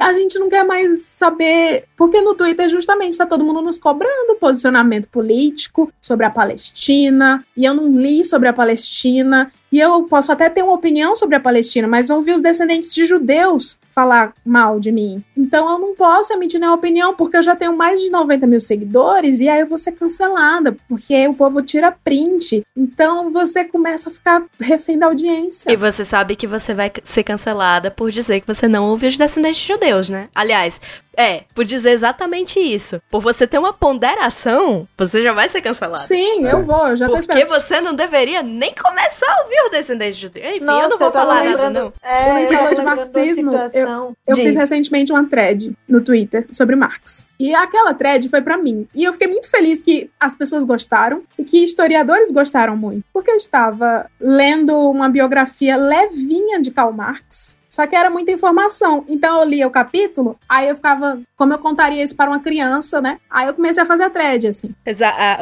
A 0.00 0.12
gente 0.12 0.38
não 0.38 0.48
quer 0.48 0.64
mais 0.64 1.02
saber. 1.02 1.84
Porque 1.96 2.20
no 2.20 2.34
Twitter, 2.34 2.68
justamente, 2.68 3.12
está 3.12 3.26
todo 3.26 3.44
mundo 3.44 3.62
nos 3.62 3.78
cobrando 3.78 4.36
posicionamento 4.40 5.08
político 5.08 5.92
sobre 6.00 6.26
a 6.26 6.30
Palestina. 6.30 7.44
E 7.56 7.64
eu 7.64 7.74
não 7.74 7.90
li 7.90 8.24
sobre 8.24 8.48
a 8.48 8.52
Palestina. 8.52 9.50
E 9.74 9.80
eu 9.80 10.04
posso 10.04 10.30
até 10.30 10.48
ter 10.48 10.62
uma 10.62 10.74
opinião 10.74 11.16
sobre 11.16 11.34
a 11.34 11.40
Palestina, 11.40 11.88
mas 11.88 12.08
não 12.08 12.22
vi 12.22 12.30
os 12.30 12.40
descendentes 12.40 12.94
de 12.94 13.04
judeus 13.04 13.80
falar 13.90 14.32
mal 14.46 14.78
de 14.78 14.92
mim. 14.92 15.20
Então 15.36 15.68
eu 15.68 15.80
não 15.80 15.96
posso 15.96 16.32
emitir 16.32 16.60
nenhuma 16.60 16.76
opinião, 16.76 17.12
porque 17.12 17.36
eu 17.36 17.42
já 17.42 17.56
tenho 17.56 17.76
mais 17.76 18.00
de 18.00 18.08
90 18.08 18.46
mil 18.46 18.60
seguidores 18.60 19.40
e 19.40 19.48
aí 19.48 19.62
eu 19.62 19.66
vou 19.66 19.76
ser 19.76 19.90
cancelada, 19.92 20.76
porque 20.88 21.26
o 21.26 21.34
povo 21.34 21.60
tira 21.60 21.90
print. 21.90 22.64
Então 22.76 23.32
você 23.32 23.64
começa 23.64 24.10
a 24.10 24.12
ficar 24.12 24.44
refém 24.60 24.96
da 24.96 25.06
audiência. 25.06 25.72
E 25.72 25.74
você 25.74 26.04
sabe 26.04 26.36
que 26.36 26.46
você 26.46 26.72
vai 26.72 26.92
ser 27.02 27.24
cancelada 27.24 27.90
por 27.90 28.12
dizer 28.12 28.42
que 28.42 28.46
você 28.46 28.68
não 28.68 28.88
ouve 28.88 29.08
os 29.08 29.18
descendentes 29.18 29.60
de 29.60 29.66
judeus, 29.66 30.08
né? 30.08 30.28
Aliás, 30.32 30.80
é, 31.16 31.44
por 31.54 31.64
dizer 31.64 31.90
exatamente 31.90 32.58
isso. 32.58 33.00
Por 33.10 33.20
você 33.20 33.46
ter 33.46 33.58
uma 33.58 33.72
ponderação, 33.72 34.86
você 34.96 35.22
já 35.22 35.32
vai 35.32 35.48
ser 35.48 35.62
cancelado. 35.62 36.06
Sim, 36.06 36.46
eu 36.46 36.62
vou, 36.62 36.88
eu 36.88 36.96
já 36.96 37.06
tô 37.06 37.12
Porque 37.12 37.32
esperando. 37.32 37.48
você 37.48 37.80
não 37.80 37.94
deveria 37.94 38.42
nem 38.42 38.74
começar 38.74 39.30
a 39.30 39.42
ouvir 39.44 39.63
o 39.66 39.70
descendente 39.70 40.14
de 40.14 40.20
judeus. 40.20 40.46
Enfim, 40.46 40.58
eu 40.60 40.66
não 40.66 40.82
Nossa, 40.82 40.96
vou 40.96 41.06
eu 41.06 41.12
falar 41.12 41.46
isso, 41.46 41.70
não. 41.70 41.92
É, 42.02 42.42
eu 42.42 42.46
falou 42.46 42.74
de 42.74 42.82
marxismo. 42.82 43.52
Eu 44.26 44.34
Diz. 44.34 44.44
fiz 44.44 44.56
recentemente 44.56 45.12
uma 45.12 45.24
thread 45.24 45.72
no 45.88 46.00
Twitter 46.00 46.46
sobre 46.52 46.76
Marx. 46.76 47.26
E 47.38 47.54
aquela 47.54 47.94
thread 47.94 48.28
foi 48.28 48.40
pra 48.40 48.56
mim. 48.56 48.86
E 48.94 49.04
eu 49.04 49.12
fiquei 49.12 49.28
muito 49.28 49.50
feliz 49.50 49.82
que 49.82 50.10
as 50.18 50.34
pessoas 50.34 50.64
gostaram 50.64 51.22
e 51.38 51.44
que 51.44 51.62
historiadores 51.62 52.30
gostaram 52.30 52.76
muito. 52.76 53.04
Porque 53.12 53.30
eu 53.30 53.36
estava 53.36 54.10
lendo 54.20 54.74
uma 54.90 55.08
biografia 55.08 55.76
levinha 55.76 56.60
de 56.60 56.70
Karl 56.70 56.92
Marx. 56.92 57.58
Só 57.74 57.84
que 57.88 57.96
era 57.96 58.08
muita 58.08 58.30
informação. 58.30 59.04
Então 59.08 59.40
eu 59.40 59.48
lia 59.48 59.66
o 59.66 59.70
capítulo, 59.70 60.38
aí 60.48 60.68
eu 60.68 60.76
ficava. 60.76 61.18
Como 61.36 61.52
eu 61.52 61.58
contaria 61.58 62.00
isso 62.04 62.14
para 62.14 62.30
uma 62.30 62.38
criança, 62.38 63.00
né? 63.00 63.18
Aí 63.28 63.48
eu 63.48 63.54
comecei 63.54 63.82
a 63.82 63.86
fazer 63.86 64.04
a 64.04 64.10
thread, 64.10 64.46
assim. 64.46 64.72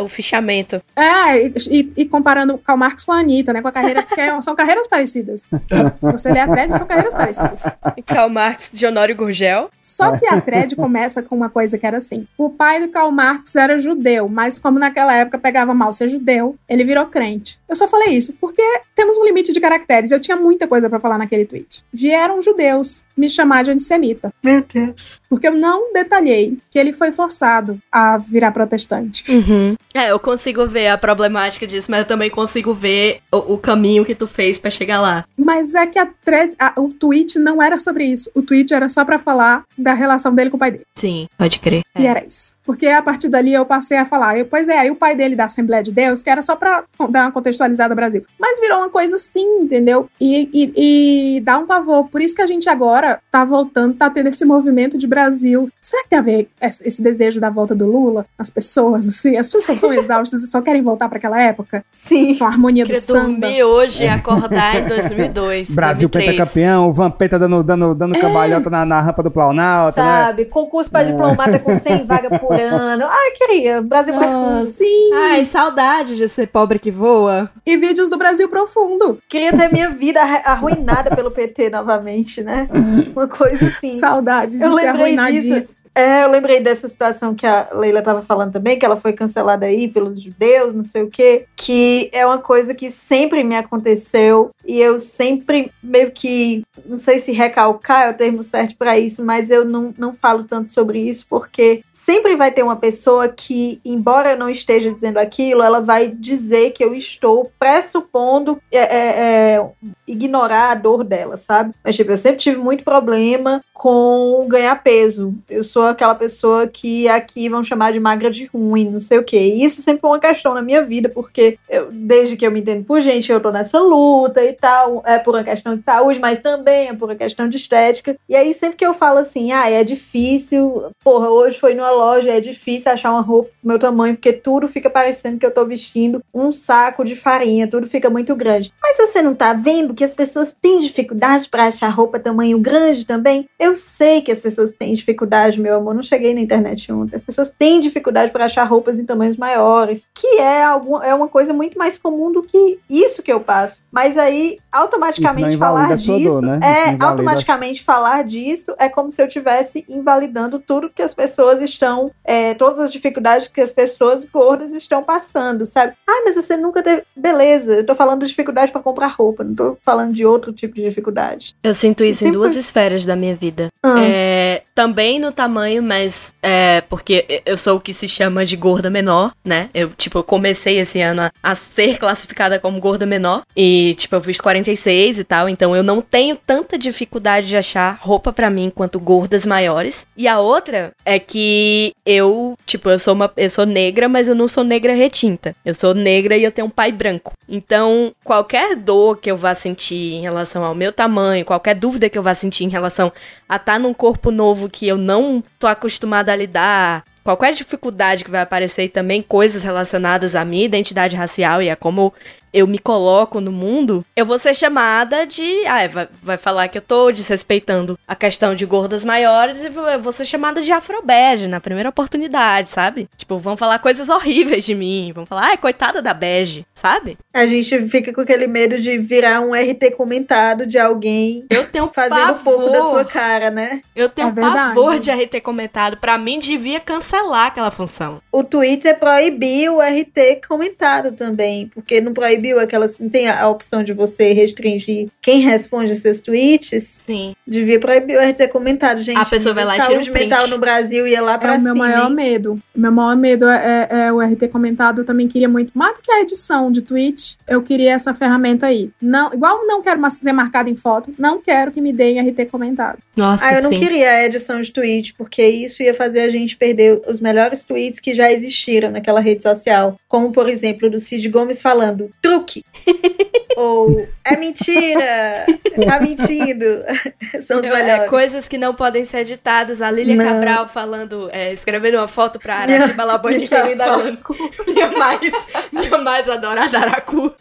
O 0.00 0.08
fichamento. 0.08 0.82
É, 0.96 1.46
e, 1.46 1.52
e- 1.70 1.92
e 1.98 2.04
comparando 2.06 2.56
Karl 2.56 2.78
Marx 2.78 3.04
com 3.04 3.12
a 3.12 3.18
Anitta, 3.18 3.52
né? 3.52 3.60
Com 3.60 3.68
a 3.68 3.72
carreira. 3.72 4.02
Porque 4.02 4.22
são 4.40 4.54
carreiras 4.54 4.86
parecidas. 4.88 5.42
Se 6.00 6.10
você 6.10 6.32
ler 6.32 6.40
a 6.40 6.48
thread, 6.48 6.72
são 6.72 6.86
carreiras 6.86 7.14
parecidas. 7.14 7.60
Karl 8.06 8.30
Marx 8.30 8.70
de 8.72 8.86
Honório 8.86 9.14
Gurgel. 9.14 9.70
Só 9.82 10.16
que 10.16 10.24
a 10.26 10.40
thread 10.40 10.74
começa 10.76 11.22
com 11.22 11.34
uma 11.36 11.50
coisa 11.50 11.76
que 11.76 11.84
era 11.86 11.96
assim: 11.98 12.26
o 12.38 12.48
pai 12.48 12.80
do 12.80 12.88
Karl 12.88 13.10
Marx 13.10 13.56
era 13.56 13.78
judeu, 13.80 14.28
mas 14.28 14.58
como 14.58 14.78
naquela 14.78 15.12
época 15.14 15.38
pegava 15.38 15.74
mal 15.74 15.92
ser 15.92 16.08
judeu, 16.08 16.56
ele 16.68 16.84
virou 16.84 17.04
crente. 17.06 17.58
Eu 17.68 17.74
só 17.74 17.88
falei 17.88 18.10
isso 18.10 18.36
porque 18.40 18.62
temos 18.94 19.16
um 19.18 19.24
limite 19.24 19.52
de 19.52 19.58
caracteres. 19.60 20.10
Eu 20.10 20.20
tinha 20.20 20.36
muita 20.36 20.68
coisa 20.68 20.88
pra 20.88 21.00
falar 21.00 21.18
naquele 21.18 21.44
tweet. 21.44 21.82
Vieram 21.92 22.40
judeus 22.40 23.06
me 23.16 23.28
chamar 23.28 23.64
de 23.64 23.70
antissemita. 23.72 24.32
Meu 24.42 24.62
Deus. 24.72 25.20
Porque 25.28 25.48
eu 25.48 25.54
não 25.56 25.92
detalhei 25.92 26.58
que 26.70 26.78
ele 26.78 26.92
foi 26.92 27.10
forçado 27.10 27.80
a 27.90 28.18
virar 28.18 28.52
protestante. 28.52 29.24
Uhum. 29.30 29.74
É, 29.94 30.10
eu 30.10 30.18
consigo 30.20 30.66
ver 30.66 30.88
a 30.88 30.98
problemática 30.98 31.66
disso, 31.66 31.90
mas 31.90 32.00
eu 32.00 32.06
também 32.06 32.30
consigo 32.30 32.72
ver 32.74 33.20
o, 33.32 33.54
o 33.54 33.58
caminho 33.58 34.04
que 34.04 34.14
tu 34.14 34.26
fez 34.26 34.58
pra 34.58 34.70
chegar 34.70 35.00
lá. 35.00 35.24
Mas 35.36 35.74
é 35.74 35.86
que 35.86 35.98
a 35.98 36.06
thread, 36.06 36.54
a- 36.58 36.74
o 36.78 36.88
tweet 36.90 37.38
não 37.38 37.62
era 37.62 37.78
sobre 37.78 38.04
isso. 38.04 38.30
O 38.34 38.42
tweet 38.42 38.72
era 38.72 38.88
só 38.88 39.04
pra 39.04 39.18
falar 39.18 39.64
da 39.76 39.94
relação 39.94 40.34
dele 40.34 40.50
com 40.50 40.56
o 40.56 40.60
pai 40.60 40.70
dele. 40.72 40.86
Sim, 40.94 41.28
pode 41.36 41.58
crer. 41.58 41.82
E 41.98 42.06
era 42.06 42.24
isso. 42.24 42.56
Porque 42.64 42.86
a 42.86 43.02
partir 43.02 43.28
dali 43.28 43.52
eu 43.52 43.66
passei 43.66 43.98
a 43.98 44.04
falar, 44.04 44.38
eu, 44.38 44.46
pois 44.46 44.68
é, 44.68 44.78
aí 44.78 44.90
o 44.90 44.96
pai 44.96 45.16
dele 45.16 45.34
da 45.34 45.44
Assembleia 45.44 45.82
de 45.82 45.92
Deus, 45.92 46.22
que 46.22 46.30
era 46.30 46.40
só 46.40 46.54
pra 46.54 46.84
dar 47.10 47.24
uma 47.24 47.32
contextualizada 47.32 47.92
ao 47.92 47.96
Brasil. 47.96 48.24
Mas 48.38 48.60
virou 48.60 48.78
uma 48.78 48.88
coisa 48.88 49.16
assim, 49.16 49.60
entendeu? 49.60 50.08
E, 50.20 50.48
e, 50.52 51.36
e 51.36 51.40
dá 51.40 51.58
um 51.58 51.66
pavor. 51.66 52.08
Por 52.08 52.22
isso 52.22 52.34
que 52.34 52.42
a 52.42 52.46
gente 52.46 52.68
agora 52.68 53.20
tá 53.30 53.44
voltando, 53.44 53.94
tá 53.94 54.08
tendo 54.08 54.28
esse 54.28 54.44
movimento 54.44 54.96
de 54.96 55.06
Brasil. 55.06 55.68
Será 55.80 56.02
que 56.04 56.10
tem 56.10 56.18
a 56.18 56.22
ver 56.22 56.48
esse 56.60 57.02
desejo 57.02 57.40
da 57.40 57.50
volta 57.50 57.74
do 57.74 57.86
Lula? 57.86 58.26
As 58.38 58.48
pessoas, 58.48 59.08
assim, 59.08 59.36
as 59.36 59.46
pessoas 59.46 59.64
estão 59.64 59.76
tão 59.76 59.92
exaustas 59.92 60.42
e 60.42 60.46
só 60.46 60.62
querem 60.62 60.82
voltar 60.82 61.08
pra 61.08 61.18
aquela 61.18 61.40
época? 61.40 61.84
Sim. 62.06 62.36
Com 62.36 62.44
a 62.44 62.48
harmonia 62.48 62.84
do 62.84 62.88
Queria 62.88 63.00
samba. 63.02 63.40
dormir 63.40 63.64
hoje 63.64 64.04
e 64.04 64.08
acordar 64.08 64.76
em 64.76 64.86
2002. 64.86 65.70
Brasil 65.74 66.08
2003. 66.08 66.36
pentacampeão, 66.36 66.88
o 66.88 66.92
Vampeta 66.92 67.38
dando, 67.38 67.62
dando, 67.64 67.94
dando 67.94 68.18
cambalhota 68.18 68.70
na, 68.70 68.84
na 68.84 69.00
rampa 69.00 69.22
do 69.22 69.30
Planalto, 69.30 70.00
né? 70.00 70.06
Sabe? 70.06 70.44
Concurso 70.44 70.90
para 70.90 71.04
diplomata 71.04 71.58
com 71.58 71.78
100 71.78 72.04
vagas 72.04 72.38
por 72.38 72.51
ano. 72.60 73.06
Ai, 73.08 73.30
queria. 73.32 73.80
Brasil 73.82 74.14
Ah, 74.16 74.64
Sim! 74.72 75.10
Ai, 75.14 75.44
saudade 75.46 76.16
de 76.16 76.28
ser 76.28 76.46
pobre 76.48 76.78
que 76.78 76.90
voa. 76.90 77.50
E 77.66 77.76
vídeos 77.76 78.08
do 78.08 78.16
Brasil 78.16 78.48
profundo. 78.48 79.18
Queria 79.28 79.52
ter 79.56 79.72
minha 79.72 79.90
vida 79.90 80.20
arru- 80.20 80.42
arruinada 80.44 81.14
pelo 81.14 81.30
PT 81.30 81.70
novamente, 81.70 82.42
né? 82.42 82.66
Uma 83.14 83.28
coisa 83.28 83.66
assim. 83.66 83.90
Saudade 83.98 84.56
de 84.58 84.64
Eu 84.64 84.72
ser 84.78 84.86
arruinadinha. 84.86 85.60
disso. 85.62 85.74
É, 85.94 86.24
eu 86.24 86.30
lembrei 86.30 86.58
dessa 86.58 86.88
situação 86.88 87.34
que 87.34 87.46
a 87.46 87.68
Leila 87.74 87.98
estava 87.98 88.22
falando 88.22 88.50
também, 88.54 88.78
que 88.78 88.84
ela 88.86 88.96
foi 88.96 89.12
cancelada 89.12 89.66
aí 89.66 89.86
pelos 89.88 90.22
judeus, 90.22 90.72
não 90.72 90.82
sei 90.84 91.02
o 91.02 91.10
quê, 91.10 91.44
que 91.54 92.08
é 92.14 92.24
uma 92.24 92.38
coisa 92.38 92.72
que 92.74 92.90
sempre 92.90 93.44
me 93.44 93.54
aconteceu 93.54 94.48
e 94.64 94.80
eu 94.80 94.98
sempre 94.98 95.70
meio 95.82 96.10
que, 96.10 96.62
não 96.86 96.96
sei 96.96 97.18
se 97.18 97.30
recalcar 97.30 98.04
é 98.06 98.10
o 98.10 98.14
termo 98.16 98.42
certo 98.42 98.74
para 98.78 98.98
isso, 98.98 99.22
mas 99.22 99.50
eu 99.50 99.66
não, 99.66 99.92
não 99.98 100.14
falo 100.14 100.44
tanto 100.44 100.72
sobre 100.72 100.98
isso 100.98 101.26
porque 101.28 101.82
sempre 102.04 102.36
vai 102.36 102.50
ter 102.50 102.62
uma 102.62 102.76
pessoa 102.76 103.28
que, 103.28 103.80
embora 103.84 104.32
eu 104.32 104.38
não 104.38 104.50
esteja 104.50 104.92
dizendo 104.92 105.18
aquilo, 105.18 105.62
ela 105.62 105.80
vai 105.80 106.08
dizer 106.08 106.72
que 106.72 106.84
eu 106.84 106.94
estou 106.94 107.50
pressupondo 107.58 108.60
é, 108.70 108.78
é, 108.78 109.56
é, 109.56 109.70
ignorar 110.06 110.70
a 110.70 110.74
dor 110.74 111.04
dela, 111.04 111.36
sabe? 111.36 111.72
Mas, 111.82 111.94
tipo, 111.94 112.10
eu 112.10 112.16
sempre 112.16 112.38
tive 112.38 112.58
muito 112.58 112.82
problema 112.82 113.62
com 113.72 114.46
ganhar 114.48 114.82
peso. 114.82 115.34
Eu 115.48 115.62
sou 115.62 115.86
aquela 115.86 116.14
pessoa 116.14 116.66
que 116.66 117.08
aqui 117.08 117.48
vão 117.48 117.62
chamar 117.62 117.92
de 117.92 118.00
magra 118.00 118.30
de 118.30 118.46
ruim, 118.46 118.90
não 118.90 119.00
sei 119.00 119.18
o 119.18 119.24
quê. 119.24 119.38
E 119.38 119.64
isso 119.64 119.80
sempre 119.80 120.00
foi 120.00 120.10
uma 120.10 120.20
questão 120.20 120.54
na 120.54 120.62
minha 120.62 120.82
vida, 120.82 121.08
porque 121.08 121.58
eu, 121.68 121.88
desde 121.90 122.36
que 122.36 122.46
eu 122.46 122.50
me 122.50 122.60
entendo 122.60 122.84
por 122.84 123.00
gente, 123.00 123.30
eu 123.30 123.40
tô 123.40 123.50
nessa 123.50 123.80
luta 123.80 124.44
e 124.44 124.52
tal. 124.52 125.02
É 125.06 125.18
por 125.18 125.34
uma 125.34 125.44
questão 125.44 125.76
de 125.76 125.82
saúde, 125.82 126.18
mas 126.18 126.40
também 126.40 126.88
é 126.88 126.94
por 126.94 127.08
uma 127.08 127.16
questão 127.16 127.48
de 127.48 127.56
estética. 127.56 128.16
E 128.28 128.34
aí, 128.34 128.52
sempre 128.54 128.76
que 128.76 128.86
eu 128.86 128.94
falo 128.94 129.18
assim, 129.18 129.52
ah, 129.52 129.70
é 129.70 129.84
difícil, 129.84 130.84
porra, 131.02 131.28
hoje 131.28 131.58
foi 131.58 131.74
numa 131.74 131.91
loja, 131.92 132.30
é 132.30 132.40
difícil 132.40 132.90
achar 132.92 133.10
uma 133.10 133.20
roupa 133.20 133.50
do 133.62 133.68
meu 133.68 133.78
tamanho, 133.78 134.14
porque 134.14 134.32
tudo 134.32 134.68
fica 134.68 134.88
parecendo 134.88 135.38
que 135.38 135.46
eu 135.46 135.50
tô 135.50 135.64
vestindo 135.64 136.22
um 136.32 136.52
saco 136.52 137.04
de 137.04 137.14
farinha, 137.14 137.68
tudo 137.68 137.86
fica 137.86 138.08
muito 138.08 138.34
grande. 138.34 138.72
Mas 138.82 138.96
você 138.96 139.22
não 139.22 139.34
tá 139.34 139.52
vendo 139.52 139.94
que 139.94 140.04
as 140.04 140.14
pessoas 140.14 140.52
têm 140.54 140.80
dificuldade 140.80 141.48
para 141.48 141.66
achar 141.66 141.88
roupa 141.88 142.18
tamanho 142.18 142.58
grande 142.58 143.04
também? 143.04 143.48
Eu 143.58 143.76
sei 143.76 144.20
que 144.22 144.32
as 144.32 144.40
pessoas 144.40 144.72
têm 144.72 144.94
dificuldade, 144.94 145.60
meu 145.60 145.76
amor, 145.76 145.94
não 145.94 146.02
cheguei 146.02 146.34
na 146.34 146.40
internet 146.40 146.90
ontem. 146.92 147.16
As 147.16 147.22
pessoas 147.22 147.52
têm 147.56 147.80
dificuldade 147.80 148.32
para 148.32 148.46
achar 148.46 148.64
roupas 148.64 148.98
em 148.98 149.04
tamanhos 149.04 149.36
maiores, 149.36 150.06
que 150.14 150.38
é, 150.38 150.62
algum, 150.62 151.02
é 151.02 151.14
uma 151.14 151.28
coisa 151.28 151.52
muito 151.52 151.78
mais 151.78 151.98
comum 151.98 152.32
do 152.32 152.42
que 152.42 152.78
isso 152.88 153.22
que 153.22 153.32
eu 153.32 153.40
passo. 153.40 153.82
Mas 153.90 154.16
aí, 154.16 154.58
automaticamente 154.70 155.56
falar 155.56 155.96
disso, 155.96 156.22
dor, 156.22 156.42
né? 156.42 156.60
É, 156.62 157.04
automaticamente 157.04 157.82
falar 157.82 158.24
disso 158.24 158.74
é 158.78 158.88
como 158.88 159.10
se 159.10 159.20
eu 159.20 159.26
estivesse 159.26 159.84
invalidando 159.88 160.58
tudo 160.58 160.90
que 160.90 161.02
as 161.02 161.14
pessoas 161.14 161.60
estão, 161.60 161.81
é, 162.24 162.54
todas 162.54 162.78
as 162.78 162.92
dificuldades 162.92 163.48
que 163.48 163.60
as 163.60 163.72
pessoas 163.72 164.24
gordas 164.24 164.72
estão 164.72 165.02
passando, 165.02 165.64
sabe? 165.64 165.94
Ah, 166.06 166.22
mas 166.24 166.36
você 166.36 166.56
nunca 166.56 166.82
teve. 166.82 167.02
Beleza, 167.16 167.74
eu 167.74 167.86
tô 167.86 167.94
falando 167.94 168.20
de 168.20 168.28
dificuldade 168.28 168.72
para 168.72 168.80
comprar 168.80 169.08
roupa, 169.08 169.44
não 169.44 169.54
tô 169.54 169.76
falando 169.84 170.12
de 170.12 170.24
outro 170.24 170.52
tipo 170.52 170.74
de 170.74 170.82
dificuldade. 170.82 171.54
Eu 171.62 171.74
sinto 171.74 172.04
isso 172.04 172.24
em 172.24 172.28
Sempre 172.28 172.38
duas 172.38 172.56
esferas 172.56 173.04
da 173.04 173.16
minha 173.16 173.34
vida. 173.34 173.68
Ah. 173.82 173.96
É, 174.00 174.62
também 174.74 175.18
no 175.18 175.32
tamanho, 175.32 175.82
mas 175.82 176.32
é 176.42 176.80
porque 176.82 177.42
eu 177.44 177.56
sou 177.56 177.76
o 177.76 177.80
que 177.80 177.92
se 177.92 178.08
chama 178.08 178.44
de 178.44 178.56
gorda 178.56 178.90
menor, 178.90 179.32
né? 179.44 179.70
Eu, 179.74 179.90
tipo, 179.90 180.18
eu 180.18 180.24
comecei 180.24 180.78
esse 180.78 181.00
ano 181.00 181.22
a, 181.22 181.30
a 181.42 181.54
ser 181.54 181.98
classificada 181.98 182.58
como 182.58 182.80
gorda 182.80 183.06
menor. 183.06 183.42
E, 183.56 183.94
tipo, 183.98 184.16
eu 184.16 184.20
fiz 184.20 184.40
46 184.40 185.18
e 185.18 185.24
tal. 185.24 185.48
Então 185.48 185.76
eu 185.76 185.82
não 185.82 186.00
tenho 186.00 186.36
tanta 186.36 186.78
dificuldade 186.78 187.46
de 187.46 187.56
achar 187.56 187.98
roupa 188.00 188.32
pra 188.32 188.50
mim 188.50 188.70
quanto 188.74 188.98
gordas 188.98 189.46
maiores. 189.46 190.06
E 190.16 190.26
a 190.26 190.40
outra 190.40 190.92
é 191.04 191.18
que 191.18 191.92
eu, 192.04 192.56
tipo, 192.66 192.88
eu 192.90 192.98
sou 192.98 193.14
uma. 193.14 193.32
Eu 193.36 193.50
sou 193.50 193.66
negra, 193.66 194.08
mas 194.08 194.28
eu 194.28 194.34
não 194.34 194.48
sou 194.48 194.64
negra 194.64 194.94
retinta. 194.94 195.54
Eu 195.64 195.74
sou 195.74 195.94
negra 195.94 196.36
e 196.36 196.44
eu 196.44 196.52
tenho 196.52 196.66
um 196.66 196.70
pai 196.70 196.90
branco. 196.92 197.32
Então, 197.48 198.12
qualquer 198.24 198.76
dor 198.76 199.18
que 199.18 199.30
eu 199.30 199.36
vá 199.36 199.54
sentir 199.54 200.14
em 200.14 200.22
relação 200.22 200.64
ao 200.64 200.74
meu 200.74 200.92
tamanho, 200.92 201.44
qualquer 201.44 201.74
dúvida 201.74 202.08
que 202.08 202.18
eu 202.18 202.22
vá 202.22 202.34
sentir 202.34 202.64
em 202.64 202.68
relação 202.68 203.12
a 203.48 203.56
estar 203.56 203.78
num 203.78 203.92
corpo 203.92 204.30
novo 204.30 204.61
que 204.68 204.86
eu 204.86 204.96
não 204.96 205.42
tô 205.58 205.66
acostumada 205.66 206.32
a 206.32 206.36
lidar, 206.36 207.04
qualquer 207.22 207.52
dificuldade 207.52 208.24
que 208.24 208.30
vai 208.30 208.40
aparecer 208.40 208.84
e 208.84 208.88
também 208.88 209.22
coisas 209.22 209.62
relacionadas 209.62 210.34
à 210.34 210.44
minha 210.44 210.64
identidade 210.64 211.16
racial 211.16 211.62
e 211.62 211.70
a 211.70 211.76
como 211.76 212.12
eu 212.52 212.66
me 212.66 212.78
coloco 212.78 213.40
no 213.40 213.50
mundo, 213.52 214.04
eu 214.14 214.26
vou 214.26 214.38
ser 214.38 214.54
chamada 214.54 215.26
de. 215.26 215.66
Ah, 215.66 215.86
vai, 215.88 216.08
vai 216.22 216.36
falar 216.36 216.68
que 216.68 216.78
eu 216.78 216.82
tô 216.82 217.10
desrespeitando 217.10 217.98
a 218.06 218.14
questão 218.14 218.54
de 218.54 218.66
gordas 218.66 219.04
maiores 219.04 219.64
e 219.64 219.68
vou, 219.70 219.88
eu 219.88 220.00
vou 220.00 220.12
ser 220.12 220.24
chamada 220.24 220.60
de 220.62 220.70
afrobege 220.72 221.46
na 221.48 221.60
primeira 221.60 221.88
oportunidade, 221.88 222.68
sabe? 222.68 223.08
Tipo, 223.16 223.38
vão 223.38 223.56
falar 223.56 223.78
coisas 223.78 224.08
horríveis 224.08 224.64
de 224.64 224.74
mim. 224.74 225.12
Vão 225.14 225.24
falar, 225.26 225.46
ai, 225.46 225.56
coitada 225.56 226.02
da 226.02 226.12
bege, 226.12 226.66
sabe? 226.74 227.16
A 227.32 227.46
gente 227.46 227.88
fica 227.88 228.12
com 228.12 228.20
aquele 228.20 228.46
medo 228.46 228.80
de 228.80 228.98
virar 228.98 229.40
um 229.40 229.52
RT 229.54 229.96
comentado 229.96 230.66
de 230.66 230.78
alguém 230.78 231.46
Eu 231.50 231.66
tenho 231.66 231.90
fazendo 231.94 232.20
um 232.20 232.26
pavor. 232.34 232.42
pouco 232.44 232.72
da 232.72 232.84
sua 232.84 233.04
cara, 233.04 233.50
né? 233.50 233.80
Eu 233.96 234.08
tenho 234.08 234.28
É 234.28 234.32
pavor 234.32 234.98
de 234.98 235.10
RT 235.10 235.40
comentado. 235.42 235.96
Pra 235.96 236.18
mim, 236.18 236.38
devia 236.38 236.80
cancelar 236.80 237.46
aquela 237.46 237.70
função. 237.70 238.20
O 238.30 238.44
Twitter 238.44 238.98
proibiu 238.98 239.76
o 239.76 239.80
RT 239.80 240.46
comentado 240.46 241.12
também, 241.12 241.68
porque 241.72 242.00
não 242.00 242.12
proibiu 242.12 242.41
aquelas. 242.58 242.98
Não 242.98 243.08
tem 243.08 243.28
a 243.28 243.48
opção 243.48 243.82
de 243.82 243.92
você 243.92 244.32
restringir 244.32 245.08
quem 245.20 245.40
responde 245.40 245.94
seus 245.96 246.20
tweets. 246.20 247.02
Sim. 247.06 247.34
Devia 247.46 247.78
proibir 247.80 248.16
o 248.16 248.20
RT 248.20 248.48
comentado, 248.50 249.02
gente. 249.02 249.18
A 249.18 249.24
pessoa 249.24 249.54
vai 249.54 249.64
lá 249.64 249.72
e 249.76 249.80
tira 249.80 249.92
Saúde 249.92 250.10
um 250.10 250.12
print. 250.12 250.28
mental 250.28 250.46
no 250.48 250.58
Brasil 250.58 251.06
ia 251.06 251.20
lá 251.20 251.38
pra 251.38 251.54
É 251.54 251.56
o 251.56 251.60
cima. 251.60 251.72
meu 251.74 251.78
maior 251.82 252.08
hein? 252.08 252.14
medo. 252.14 252.62
O 252.74 252.80
meu 252.80 252.92
maior 252.92 253.16
medo 253.16 253.46
é, 253.48 253.88
é- 253.90 253.98
é 254.06 254.12
o 254.12 254.20
RT 254.20 254.48
comentado. 254.48 255.00
Eu 255.00 255.04
também 255.04 255.28
queria 255.28 255.48
muito, 255.48 255.72
mais 255.76 255.94
do 255.94 256.00
que 256.02 256.10
a 256.10 256.20
edição 256.20 256.70
de 256.70 256.82
tweet, 256.82 257.36
eu 257.48 257.62
queria 257.62 257.92
essa 257.92 258.12
ferramenta 258.14 258.66
aí. 258.66 258.90
Não, 259.00 259.32
igual 259.32 259.66
não 259.66 259.82
quero 259.82 260.00
mais 260.00 260.14
ser 260.14 260.32
marcado 260.32 260.68
em 260.70 260.76
foto, 260.76 261.12
não 261.18 261.40
quero 261.40 261.70
que 261.72 261.80
me 261.80 261.92
deem 261.92 262.18
RT 262.20 262.46
comentado. 262.46 262.98
Nossa, 263.16 263.44
Ah, 263.44 263.54
eu 263.56 263.62
não 263.62 263.70
sim. 263.70 263.78
queria 263.78 264.10
a 264.10 264.24
edição 264.24 264.60
de 264.60 264.72
tweet, 264.72 265.14
porque 265.14 265.44
isso 265.46 265.82
ia 265.82 265.92
fazer 265.94 266.20
a 266.20 266.30
gente 266.30 266.56
perder 266.56 267.00
os 267.06 267.20
melhores 267.20 267.64
tweets 267.64 268.00
que 268.00 268.14
já 268.14 268.32
existiram 268.32 268.90
naquela 268.90 269.20
rede 269.20 269.42
social. 269.42 269.96
Como, 270.08 270.32
por 270.32 270.48
exemplo, 270.48 270.88
do 270.90 270.98
Cid 270.98 271.28
Gomes 271.28 271.60
falando 271.60 272.10
truque. 272.32 272.64
Ou 273.56 273.90
é 274.24 274.36
mentira! 274.36 275.44
Tá 275.86 276.00
mentindo. 276.00 276.64
São 277.42 277.60
os 277.60 277.64
Eu- 277.66 277.76
é, 277.76 277.82
melhores. 277.82 278.10
coisas 278.10 278.48
que 278.48 278.56
não 278.56 278.74
podem 278.74 279.04
ser 279.04 279.18
editadas. 279.18 279.82
A 279.82 279.90
Lília 279.90 280.16
Não. 280.16 280.24
Cabral 280.24 280.68
falando, 280.68 281.28
é, 281.32 281.52
escrevendo 281.52 281.98
uma 281.98 282.08
foto 282.08 282.38
pra 282.38 282.56
Araci 282.56 282.92
Balabani 282.94 283.46
falando 283.46 284.18
minha 284.66 284.90
mais, 284.92 285.32
minha 285.72 285.98
mais 285.98 286.28
adorada 286.28 286.78
Aracu. 286.78 287.34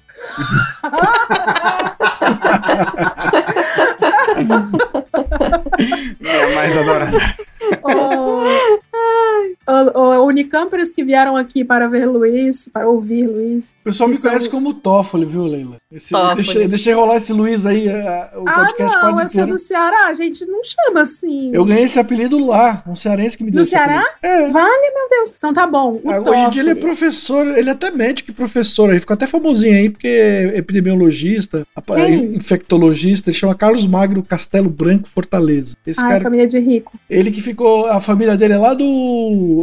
Minha 6.20 6.56
mais 6.56 6.78
adorada. 6.78 7.18
O, 7.84 7.92
o, 7.92 8.80
Unicampers 10.26 10.92
que 10.92 11.04
vieram 11.04 11.36
aqui 11.36 11.64
para 11.64 11.88
ver 11.88 12.06
Luiz, 12.06 12.70
para 12.72 12.88
ouvir 12.88 13.28
Luiz. 13.28 13.72
O 13.82 13.84
pessoal 13.86 14.10
me 14.10 14.16
Isso 14.16 14.28
é 14.28 14.30
conhece 14.32 14.48
o- 14.48 14.52
como 14.52 14.74
Toffoli, 14.74 15.26
viu, 15.26 15.46
Leila? 15.46 15.78
Esse, 15.92 16.12
Toffoli. 16.12 16.36
deixei, 16.36 16.68
deixei 16.68 16.94
rolar 16.94 17.16
esse 17.18 17.34
Luiz 17.34 17.66
aí, 17.66 17.90
a- 17.90 18.32
o 18.38 18.48
Ah, 18.48 18.54
podcast 18.66 18.96
não, 18.96 19.02
quase 19.14 19.34
sou 19.34 19.44
inteiro. 19.44 19.48
do 19.52 19.58
Ceará, 19.58 20.08
a 20.08 20.14
gente 20.14 20.46
não 20.46 20.62
chama 20.64 21.02
assim. 21.02 21.52
Eu 21.54 21.66
ganhei 21.66 21.84
esse 21.86 22.00
apelido 22.00 22.44
lá, 22.46 22.84
um 22.88 22.96
cearense 22.96 23.38
que 23.38 23.44
me 23.44 23.52
deu 23.52 23.60
Do 23.60 23.62
esse 23.62 23.72
Ceará? 23.72 24.00
apelido. 24.02 24.48
É. 24.48 24.50
Vale, 24.52 24.92
meu 24.94 25.10
Deus. 25.10 25.34
Então 25.38 25.54
tá 25.54 25.68
bom. 25.68 26.00
O 26.04 26.10
Ah, 26.12 26.20
Hoje 26.22 26.42
em 26.42 26.50
dia 26.50 26.62
ele 26.62 26.70
é 26.72 26.76
professor, 26.76 27.46
ele 27.58 27.70
é 27.70 27.74
até 27.74 27.92
médico 27.92 28.32
e 28.32 28.34
professor, 28.34 28.90
ele 28.90 29.00
ficou 29.00 29.14
até 29.14 29.28
famosinho 29.28 29.76
aí, 29.76 29.90
porque 29.90 30.08
é 30.08 30.58
epidemiologista, 30.58 31.66
Quem? 31.94 32.36
infectologista, 32.36 33.30
ele 33.30 33.38
chama 33.38 33.56
Carlos 33.56 33.86
Magro 33.86 34.24
Castelo 34.24 34.70
Branco 34.70 35.08
Fortaleza. 35.08 35.76
Esse 35.86 36.04
Ai, 36.04 36.10
cara, 36.12 36.22
família 36.24 36.48
de 36.48 36.60
rico. 36.60 36.98
ele 37.10 37.32
que 37.32 37.42
ficou, 37.42 37.88
a 37.88 38.00
família 38.00 38.38
dele 38.38 38.54
é 38.54 38.58
lá 38.58 38.74
do, 38.74 38.84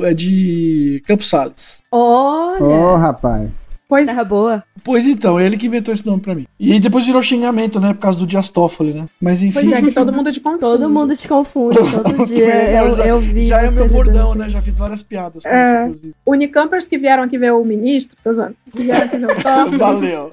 é 0.05 0.15
de 0.15 1.03
Campos 1.07 1.29
Sales. 1.29 1.83
Olha, 1.91 2.63
Ô, 2.65 2.97
rapaz. 2.97 3.51
Pois 3.89 4.07
terra 4.07 4.23
boa. 4.23 4.63
Pois 4.85 5.07
então, 5.07 5.41
ele 5.41 5.57
que 5.57 5.67
inventou 5.67 5.93
esse 5.95 6.07
nome 6.07 6.21
pra 6.21 6.35
mim. 6.35 6.47
E 6.61 6.79
depois 6.79 7.07
virou 7.07 7.23
xingamento, 7.23 7.81
né, 7.81 7.95
por 7.95 8.01
causa 8.01 8.19
do 8.19 8.27
Dias 8.27 8.51
Toffoli, 8.51 8.93
né? 8.93 9.07
Mas 9.19 9.43
enfim. 9.43 9.55
Pois 9.61 9.73
é, 9.73 9.81
que 9.81 9.91
todo 9.93 10.13
mundo 10.13 10.31
te 10.31 10.41
confunde. 10.41 10.61
Todo 10.61 10.91
mundo 10.91 11.17
te 11.17 11.27
confunde 11.27 11.79
todo 11.79 12.27
dia. 12.27 12.45
É, 12.47 12.81
Eu, 12.81 12.95
já- 12.95 13.07
eu 13.07 13.19
vi. 13.19 13.47
Já 13.47 13.63
é 13.63 13.71
meu 13.71 13.89
bordão, 13.89 14.35
né? 14.35 14.49
Já 14.51 14.61
fiz 14.61 14.77
várias 14.79 15.03
piadas 15.03 15.43
com 15.43 15.49
É. 15.49 15.65
isso, 15.65 15.81
inclusive. 15.85 16.15
Unicampers 16.27 16.87
que 16.87 16.99
vieram 16.99 17.23
aqui 17.23 17.39
ver 17.39 17.53
o 17.55 17.65
ministro, 17.65 18.17
tô 18.23 18.33
zoando, 18.33 18.55
que 18.77 18.83
vieram 18.83 19.07
aqui 19.07 19.17
ver 19.17 19.27
o 19.27 19.35
Toffoli. 19.43 19.79
Valeu. 19.79 20.33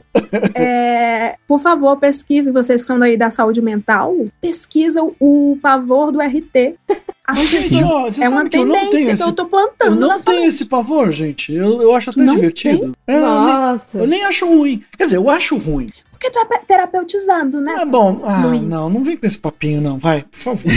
É, 0.53 1.35
por 1.47 1.59
favor, 1.59 1.95
pesquisem, 1.97 2.51
vocês 2.51 2.81
que 2.81 2.88
são 2.88 2.99
daí 2.99 3.15
da 3.17 3.31
saúde 3.31 3.61
mental, 3.61 4.13
pesquisa 4.41 5.01
o 5.19 5.57
pavor 5.61 6.11
do 6.11 6.19
RT. 6.19 6.76
As 7.27 7.38
Mas, 7.38 7.47
gente, 7.49 7.69
pessoas- 7.80 7.89
ó, 7.89 8.02
você 8.11 8.23
é 8.23 8.30
uma 8.30 8.47
que 8.47 8.56
eu 8.57 8.65
não 8.65 8.76
tenho 8.76 8.89
tendência 8.91 9.06
que 9.07 9.11
esse- 9.22 9.23
eu 9.30 9.34
tô 9.34 9.43
Eu 9.43 9.47
plantando 9.47 9.99
não 9.99 10.07
na 10.10 10.18
sua 10.19 10.34
tenho 10.34 10.45
esse 10.47 10.65
pavor, 10.65 11.11
gente. 11.11 11.52
Eu, 11.53 11.81
eu 11.81 11.95
acho 11.95 12.11
até 12.11 12.22
Não 12.22 12.35
divertido. 12.35 12.95
É, 13.07 13.15
eu, 13.15 13.19
nem, 13.19 13.30
Nossa. 13.53 13.97
eu 13.97 14.07
nem 14.07 14.23
acho 14.26 14.45
ruim. 14.45 14.84
Quer 14.95 15.06
dizer, 15.06 15.18
eu 15.18 15.27
acho 15.30 15.57
ruim. 15.57 15.88
Porque 16.18 16.30
tu 16.32 16.40
é 16.40 16.46
pe- 16.46 16.66
terapeutizando, 16.66 17.60
né? 17.62 17.76
É 17.82 17.86
bom. 17.86 18.22
Ah, 18.24 18.46
Luiz? 18.48 18.62
não, 18.62 18.90
não 18.90 19.04
vem 19.04 19.18
com 19.18 19.26
esse 19.26 19.38
papinho, 19.38 19.82
não. 19.82 19.98
Vai, 19.98 20.24
por 20.24 20.38
favor. 20.40 20.72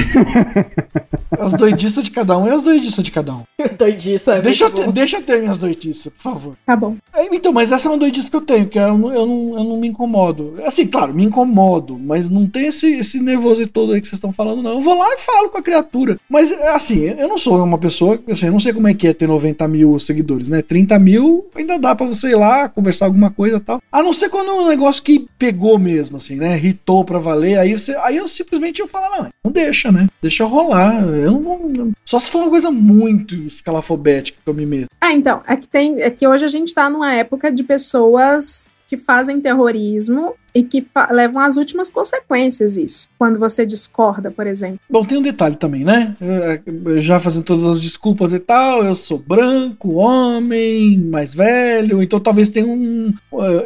as 1.38 1.52
doidiças 1.52 2.04
de 2.04 2.10
cada 2.10 2.36
um 2.36 2.46
é 2.46 2.52
as 2.54 2.62
doidiças 2.62 3.04
de 3.04 3.10
cada 3.10 3.32
um. 3.34 3.42
Doidiça. 3.78 4.34
é 4.36 4.40
Deixa 4.40 4.64
eu, 4.64 4.70
bom. 4.70 4.90
deixa 4.90 5.18
eu 5.18 5.22
ter 5.22 5.40
minhas 5.40 5.58
doidices, 5.58 6.12
por 6.12 6.20
favor. 6.22 6.56
Tá 6.66 6.74
bom. 6.74 6.96
É, 7.14 7.34
Então, 7.34 7.52
mas 7.52 7.70
essa 7.70 7.88
é 7.88 7.90
uma 7.90 7.98
doidice 7.98 8.30
que 8.30 8.36
eu 8.36 8.40
tenho, 8.40 8.66
que 8.66 8.78
eu 8.78 8.96
não, 8.96 9.12
eu 9.14 9.26
não, 9.26 9.58
eu 9.58 9.64
não 9.64 9.76
me 9.80 9.88
incomodo. 9.88 10.54
Assim, 10.64 10.86
claro, 10.86 11.14
me 11.14 11.24
incomodo, 11.24 11.98
mas 11.98 12.28
não 12.28 12.46
tem 12.46 12.66
esse, 12.66 12.86
esse 12.94 13.20
nervoso 13.20 13.66
todo 13.66 13.92
aí 13.92 14.00
que 14.00 14.06
vocês 14.08 14.16
estão 14.18 14.32
falando, 14.32 14.62
não. 14.62 14.72
Eu 14.72 14.80
vou 14.80 14.98
lá 14.98 15.06
e 15.14 15.18
falo 15.18 15.48
com 15.50 15.58
a 15.58 15.62
criatura. 15.62 16.18
Mas, 16.28 16.50
assim, 16.52 17.04
eu 17.04 17.28
não 17.28 17.38
sou 17.38 17.62
uma 17.62 17.78
pessoa, 17.78 18.18
assim, 18.30 18.46
eu 18.46 18.52
não 18.52 18.60
sei 18.60 18.72
como 18.72 18.88
é 18.88 18.94
que 18.94 19.06
é 19.06 19.12
ter 19.12 19.28
90 19.28 19.66
mil 19.68 19.98
seguidores, 19.98 20.48
né? 20.48 20.62
30 20.62 20.98
mil 20.98 21.46
ainda 21.54 21.78
dá 21.78 21.94
pra 21.94 22.06
você 22.06 22.30
ir 22.30 22.36
lá, 22.36 22.68
conversar 22.68 23.06
alguma 23.06 23.30
coisa 23.30 23.56
e 23.56 23.60
tal. 23.60 23.80
A 23.92 24.02
não 24.02 24.12
ser 24.12 24.28
quando 24.28 24.48
é 24.50 24.54
um 24.54 24.68
negócio 24.68 25.02
que 25.02 25.26
pegou 25.38 25.78
mesmo, 25.78 26.16
assim, 26.16 26.36
né? 26.36 26.56
Ritou 26.56 27.04
pra 27.04 27.18
valer, 27.18 27.58
aí, 27.58 27.78
você, 27.78 27.94
aí 27.98 28.16
eu 28.16 28.26
simplesmente 28.28 28.80
eu 28.80 28.88
falo, 28.88 29.16
não, 29.16 29.28
não 29.44 29.52
deixa, 29.52 29.92
né? 29.92 30.08
Deixa 30.20 30.44
rolar. 30.44 31.02
Eu 31.04 31.32
não, 31.32 31.42
vou- 31.42 31.92
só 32.04 32.18
se 32.18 32.30
for 32.30 32.38
uma 32.40 32.50
coisa 32.50 32.70
muito 32.70 33.34
escalafobética 33.34 34.38
que 34.42 34.50
eu 34.50 34.54
me 34.54 34.66
meto. 34.66 34.88
Ah, 35.00 35.12
então, 35.12 35.42
é 35.46 35.56
que 35.56 35.68
tem. 35.68 36.02
É 36.02 36.10
que 36.10 36.26
hoje 36.26 36.44
a 36.44 36.48
gente 36.48 36.74
tá 36.74 36.90
numa 36.90 37.12
época 37.14 37.50
de 37.52 37.62
pessoas 37.62 38.68
que 38.88 38.96
fazem 38.96 39.40
terrorismo 39.40 40.34
e 40.54 40.62
que 40.62 40.86
levam 41.10 41.42
às 41.42 41.56
últimas 41.56 41.88
consequências 41.90 42.76
isso. 42.76 43.08
Quando 43.18 43.38
você 43.38 43.64
discorda, 43.66 44.30
por 44.30 44.46
exemplo. 44.46 44.78
Bom, 44.90 45.04
tem 45.04 45.18
um 45.18 45.22
detalhe 45.22 45.56
também, 45.56 45.84
né? 45.84 46.16
Eu- 46.20 47.00
Já 47.00 47.18
fazendo 47.18 47.44
todas 47.44 47.66
as 47.66 47.80
desculpas 47.80 48.32
e 48.32 48.38
tal, 48.38 48.84
eu 48.84 48.94
sou 48.94 49.18
branco, 49.18 49.94
homem, 49.94 50.98
mais 50.98 51.34
velho, 51.34 52.02
então 52.02 52.18
talvez 52.20 52.48
tenha 52.48 52.66
um. 52.66 53.12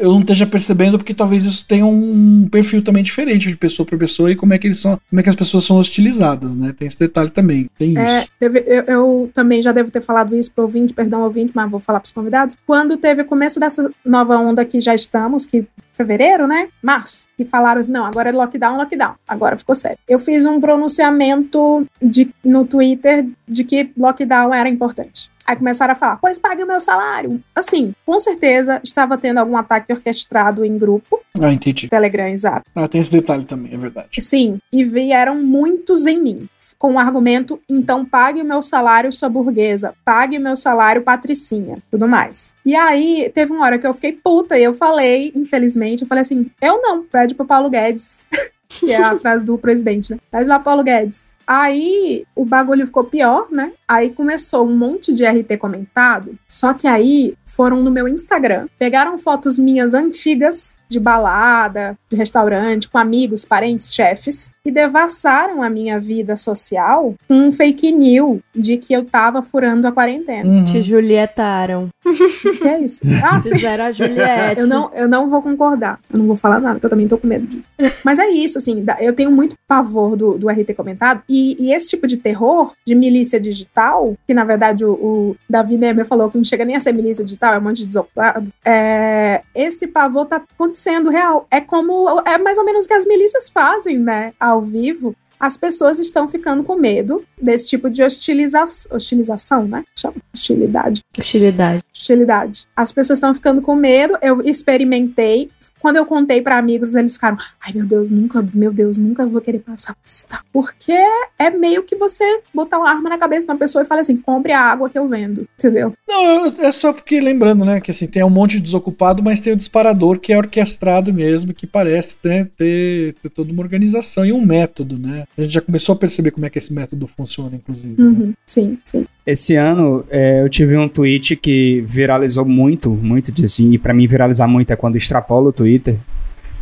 Eu 0.00 0.12
não 0.12 0.20
esteja 0.20 0.46
percebendo, 0.46 0.98
porque 0.98 1.14
talvez 1.14 1.44
isso 1.44 1.64
tenha 1.66 1.86
um 1.86 2.46
perfil 2.50 2.82
também 2.82 3.02
diferente 3.02 3.48
de 3.48 3.56
pessoa 3.56 3.86
para 3.86 3.96
pessoa 3.98 4.30
e 4.30 4.36
como 4.36 4.52
é 4.52 4.58
que 4.58 4.66
eles 4.66 4.78
são, 4.80 4.98
como 5.08 5.20
é 5.20 5.22
que 5.22 5.28
as 5.28 5.34
pessoas 5.34 5.64
são 5.64 5.78
hostilizadas, 5.78 6.54
né? 6.56 6.72
Tem 6.76 6.88
esse 6.88 6.98
detalhe 6.98 7.30
também. 7.30 7.68
Tem 7.78 7.96
É, 7.96 8.02
isso. 8.20 8.28
teve- 8.38 8.64
eu, 8.66 8.82
eu 8.84 9.30
também 9.34 9.62
já 9.62 9.72
devo 9.72 9.90
ter 9.90 10.00
falado 10.00 10.36
isso 10.36 10.52
pro 10.52 10.64
ouvinte, 10.64 10.92
perdão, 10.94 11.22
ouvinte, 11.22 11.52
mas 11.54 11.70
vou 11.70 11.80
falar 11.80 12.00
pros 12.00 12.12
convidados. 12.12 12.56
Quando 12.66 12.96
teve 12.96 13.22
o 13.22 13.24
começo 13.24 13.58
dessa 13.60 13.90
nova 14.04 14.36
onda 14.36 14.64
que 14.64 14.80
já 14.80 14.94
estamos, 14.94 15.46
que 15.46 15.64
fevereiro, 16.02 16.46
né? 16.46 16.68
Março, 16.82 17.26
que 17.36 17.44
falaram 17.44 17.80
assim, 17.80 17.92
não, 17.92 18.04
agora 18.04 18.28
é 18.28 18.32
lockdown, 18.32 18.76
lockdown. 18.76 19.14
Agora 19.26 19.56
ficou 19.56 19.74
sério. 19.74 19.98
Eu 20.08 20.18
fiz 20.18 20.44
um 20.44 20.60
pronunciamento 20.60 21.86
de, 22.00 22.30
no 22.44 22.64
Twitter 22.64 23.26
de 23.46 23.64
que 23.64 23.90
lockdown 23.96 24.52
era 24.52 24.68
importante. 24.68 25.30
Aí 25.52 25.56
começaram 25.56 25.92
a 25.92 25.94
falar, 25.94 26.16
pois 26.16 26.38
pague 26.38 26.64
o 26.64 26.66
meu 26.66 26.80
salário. 26.80 27.38
Assim, 27.54 27.94
com 28.06 28.18
certeza 28.18 28.80
estava 28.82 29.18
tendo 29.18 29.36
algum 29.36 29.54
ataque 29.54 29.92
orquestrado 29.92 30.64
em 30.64 30.78
grupo, 30.78 31.20
Ah, 31.38 31.52
entendi. 31.52 31.88
Telegram 31.90 32.26
e 32.26 32.36
Zap. 32.38 32.62
Ah, 32.74 32.88
tem 32.88 33.02
esse 33.02 33.12
detalhe 33.12 33.44
também, 33.44 33.74
é 33.74 33.76
verdade. 33.76 34.08
Sim, 34.18 34.58
e 34.72 34.82
vieram 34.82 35.42
muitos 35.42 36.06
em 36.06 36.22
mim. 36.22 36.48
Com 36.78 36.94
o 36.94 36.98
argumento, 36.98 37.60
então 37.68 38.02
pague 38.02 38.40
o 38.40 38.44
meu 38.44 38.62
salário, 38.62 39.12
sua 39.12 39.28
burguesa, 39.28 39.94
pague 40.06 40.38
o 40.38 40.40
meu 40.40 40.56
salário, 40.56 41.02
patricinha, 41.02 41.76
tudo 41.90 42.08
mais. 42.08 42.54
E 42.64 42.74
aí, 42.74 43.30
teve 43.34 43.52
uma 43.52 43.66
hora 43.66 43.78
que 43.78 43.86
eu 43.86 43.92
fiquei 43.92 44.12
puta 44.12 44.58
e 44.58 44.64
eu 44.64 44.72
falei, 44.72 45.32
infelizmente, 45.34 46.02
eu 46.02 46.08
falei 46.08 46.22
assim: 46.22 46.50
eu 46.62 46.80
não, 46.80 47.02
pede 47.02 47.34
pro 47.34 47.44
Paulo 47.44 47.68
Guedes. 47.68 48.26
que 48.80 48.90
é 48.90 48.96
a 48.96 49.18
frase 49.18 49.44
do 49.44 49.58
presidente, 49.58 50.12
né? 50.12 50.18
Pede 50.30 50.44
lá, 50.44 50.58
Paulo 50.58 50.82
Guedes. 50.82 51.36
Aí 51.46 52.24
o 52.34 52.44
bagulho 52.44 52.86
ficou 52.86 53.04
pior, 53.04 53.48
né? 53.50 53.72
Aí 53.86 54.10
começou 54.10 54.66
um 54.66 54.76
monte 54.76 55.12
de 55.12 55.24
RT 55.24 55.56
comentado. 55.58 56.34
Só 56.48 56.72
que 56.72 56.86
aí 56.86 57.34
foram 57.46 57.82
no 57.82 57.90
meu 57.90 58.08
Instagram, 58.08 58.66
pegaram 58.78 59.18
fotos 59.18 59.58
minhas 59.58 59.92
antigas 59.92 60.78
de 60.88 61.00
balada, 61.00 61.96
de 62.10 62.16
restaurante, 62.16 62.88
com 62.88 62.98
amigos, 62.98 63.44
parentes, 63.44 63.94
chefes, 63.94 64.52
e 64.64 64.70
devassaram 64.70 65.62
a 65.62 65.70
minha 65.70 65.98
vida 65.98 66.36
social 66.36 67.14
com 67.26 67.34
um 67.34 67.52
fake 67.52 67.90
news 67.90 68.40
de 68.54 68.76
que 68.76 68.92
eu 68.92 69.04
tava 69.04 69.42
furando 69.42 69.86
a 69.86 69.92
quarentena. 69.92 70.48
Uhum. 70.48 70.64
Te 70.64 70.82
Julietaram. 70.82 71.88
Que 72.02 72.68
é 72.68 72.80
isso? 72.80 73.02
Ah, 73.22 73.40
sim. 73.40 73.50
Fizeram 73.50 73.84
a 73.84 73.92
Juliette. 73.92 74.62
Eu 74.62 74.66
não, 74.66 74.90
eu 74.94 75.08
não 75.08 75.28
vou 75.28 75.40
concordar. 75.40 76.00
Eu 76.12 76.18
não 76.18 76.26
vou 76.26 76.34
falar 76.34 76.60
nada, 76.60 76.74
porque 76.74 76.86
eu 76.86 76.90
também 76.90 77.06
tô 77.06 77.16
com 77.16 77.26
medo 77.26 77.46
disso. 77.46 77.68
Mas 78.04 78.18
é 78.18 78.28
isso, 78.28 78.58
assim, 78.58 78.84
eu 79.00 79.14
tenho 79.14 79.30
muito 79.30 79.54
pavor 79.68 80.16
do, 80.16 80.36
do 80.36 80.48
RT 80.48 80.74
comentado. 80.74 81.22
E, 81.32 81.56
e 81.58 81.72
esse 81.72 81.88
tipo 81.88 82.06
de 82.06 82.18
terror, 82.18 82.74
de 82.86 82.94
milícia 82.94 83.40
digital, 83.40 84.14
que 84.26 84.34
na 84.34 84.44
verdade 84.44 84.84
o, 84.84 84.92
o 84.92 85.36
Davi 85.48 85.78
Nemer 85.78 86.04
falou 86.04 86.30
que 86.30 86.36
não 86.36 86.44
chega 86.44 86.62
nem 86.62 86.76
a 86.76 86.80
ser 86.80 86.92
milícia 86.92 87.24
digital, 87.24 87.54
é 87.54 87.58
um 87.58 87.62
monte 87.62 87.78
de 87.78 87.86
desocupado. 87.86 88.52
É, 88.62 89.40
esse 89.54 89.86
pavor 89.86 90.26
tá 90.26 90.36
acontecendo 90.36 91.08
real. 91.08 91.46
É 91.50 91.58
como. 91.58 92.20
É 92.26 92.36
mais 92.36 92.58
ou 92.58 92.66
menos 92.66 92.84
o 92.84 92.88
que 92.88 92.92
as 92.92 93.06
milícias 93.06 93.48
fazem, 93.48 93.98
né? 93.98 94.34
Ao 94.38 94.60
vivo. 94.60 95.16
As 95.42 95.56
pessoas 95.56 95.98
estão 95.98 96.28
ficando 96.28 96.62
com 96.62 96.76
medo 96.76 97.24
desse 97.40 97.66
tipo 97.66 97.90
de 97.90 98.00
hostilização, 98.00 98.96
hostilização, 98.96 99.66
né? 99.66 99.82
Chama 99.96 100.14
hostilidade 100.32 101.00
Hostilidade. 101.18 101.82
hostilidade. 101.92 102.68
As 102.76 102.92
pessoas 102.92 103.16
estão 103.16 103.34
ficando 103.34 103.60
com 103.60 103.74
medo. 103.74 104.16
Eu 104.22 104.40
experimentei. 104.42 105.50
Quando 105.80 105.96
eu 105.96 106.06
contei 106.06 106.40
pra 106.40 106.58
amigos, 106.58 106.94
eles 106.94 107.14
ficaram: 107.14 107.36
"Ai, 107.60 107.72
meu 107.74 107.84
Deus, 107.84 108.12
nunca, 108.12 108.40
meu 108.54 108.72
Deus, 108.72 108.96
nunca 108.96 109.26
vou 109.26 109.40
querer 109.40 109.58
passar 109.58 109.94
por 109.94 110.06
isso". 110.06 110.24
tá?" 110.28 110.42
Porque 110.52 110.92
é 111.36 111.50
meio 111.50 111.82
que 111.82 111.96
você 111.96 112.40
botar 112.54 112.78
uma 112.78 112.88
arma 112.88 113.10
na 113.10 113.18
cabeça 113.18 113.46
de 113.48 113.52
uma 113.52 113.58
pessoa 113.58 113.82
e 113.82 113.86
falar 113.86 114.02
assim: 114.02 114.16
"Compre 114.16 114.52
a 114.52 114.60
água 114.60 114.88
que 114.88 114.96
eu 114.96 115.08
vendo", 115.08 115.44
entendeu? 115.58 115.92
Não, 116.08 116.46
é 116.60 116.70
só 116.70 116.92
porque, 116.92 117.20
lembrando, 117.20 117.64
né, 117.64 117.80
que 117.80 117.90
assim, 117.90 118.06
tem 118.06 118.22
um 118.22 118.30
monte 118.30 118.52
de 118.52 118.60
desocupado, 118.60 119.22
mas 119.24 119.40
tem 119.40 119.52
o 119.52 119.56
disparador 119.56 120.20
que 120.20 120.32
é 120.32 120.38
orquestrado 120.38 121.12
mesmo, 121.12 121.52
que 121.52 121.66
parece 121.66 122.16
né, 122.22 122.46
ter, 122.56 123.14
ter 123.20 123.28
toda 123.30 123.50
uma 123.52 123.62
organização 123.62 124.24
e 124.24 124.32
um 124.32 124.40
método, 124.44 125.00
né? 125.00 125.24
A 125.36 125.42
gente 125.42 125.54
já 125.54 125.60
começou 125.60 125.94
a 125.94 125.96
perceber 125.96 126.30
como 126.30 126.44
é 126.44 126.50
que 126.50 126.58
esse 126.58 126.72
método 126.72 127.06
funciona, 127.06 127.56
inclusive. 127.56 128.00
né? 128.00 128.08
Uhum, 128.08 128.34
sim, 128.46 128.78
sim. 128.84 129.06
Esse 129.26 129.56
ano 129.56 130.04
é, 130.10 130.42
eu 130.42 130.48
tive 130.48 130.76
um 130.76 130.88
tweet 130.88 131.36
que 131.36 131.80
viralizou 131.86 132.44
muito, 132.44 132.90
muito 132.90 133.32
assim, 133.42 133.72
e 133.72 133.78
pra 133.78 133.94
mim 133.94 134.06
viralizar 134.06 134.46
muito 134.46 134.72
é 134.72 134.76
quando 134.76 134.96
extrapola 134.96 135.48
o 135.48 135.52
Twitter, 135.52 135.98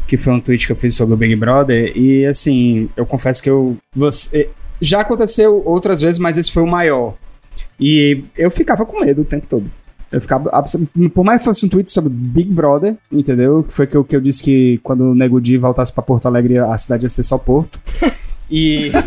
que 0.07 0.17
foi 0.17 0.33
um 0.33 0.41
tweet 0.41 0.67
que 0.67 0.73
eu 0.73 0.77
fiz 0.77 0.95
sobre 0.95 1.15
o 1.15 1.17
Big 1.17 1.35
Brother, 1.35 1.93
e 1.97 2.25
assim, 2.27 2.89
eu 2.97 3.05
confesso 3.05 3.43
que 3.43 3.51
eu. 3.51 3.77
Você, 3.95 4.49
já 4.81 5.01
aconteceu 5.01 5.63
outras 5.65 6.01
vezes, 6.01 6.19
mas 6.19 6.39
esse 6.39 6.51
foi 6.51 6.63
o 6.63 6.67
maior. 6.67 7.15
E 7.79 8.25
eu 8.37 8.51
ficava 8.51 8.87
com 8.87 9.01
medo 9.01 9.23
o 9.23 9.25
tempo 9.25 9.47
todo. 9.47 9.71
Eu 10.11 10.21
ficava. 10.21 10.51
Por 11.15 11.25
mais 11.25 11.41
que 11.41 11.45
fosse 11.45 11.67
um 11.67 11.69
tweet 11.69 11.91
sobre 11.91 12.11
Big 12.11 12.53
Brother, 12.53 12.97
entendeu? 13.13 13.63
Que 13.63 13.73
foi 13.73 13.87
que 13.87 13.97
eu, 13.97 14.05
que 14.05 14.17
eu 14.17 14.21
disse 14.21 14.43
que 14.43 14.79
quando 14.83 15.03
o 15.03 15.15
Nego 15.15 15.41
Di 15.41 15.57
voltasse 15.57 15.93
pra 15.93 16.03
Porto 16.03 16.27
Alegre, 16.27 16.59
a 16.59 16.77
cidade 16.77 17.05
ia 17.05 17.09
ser 17.09 17.23
só 17.23 17.39
Porto. 17.39 17.81
E. 18.51 18.91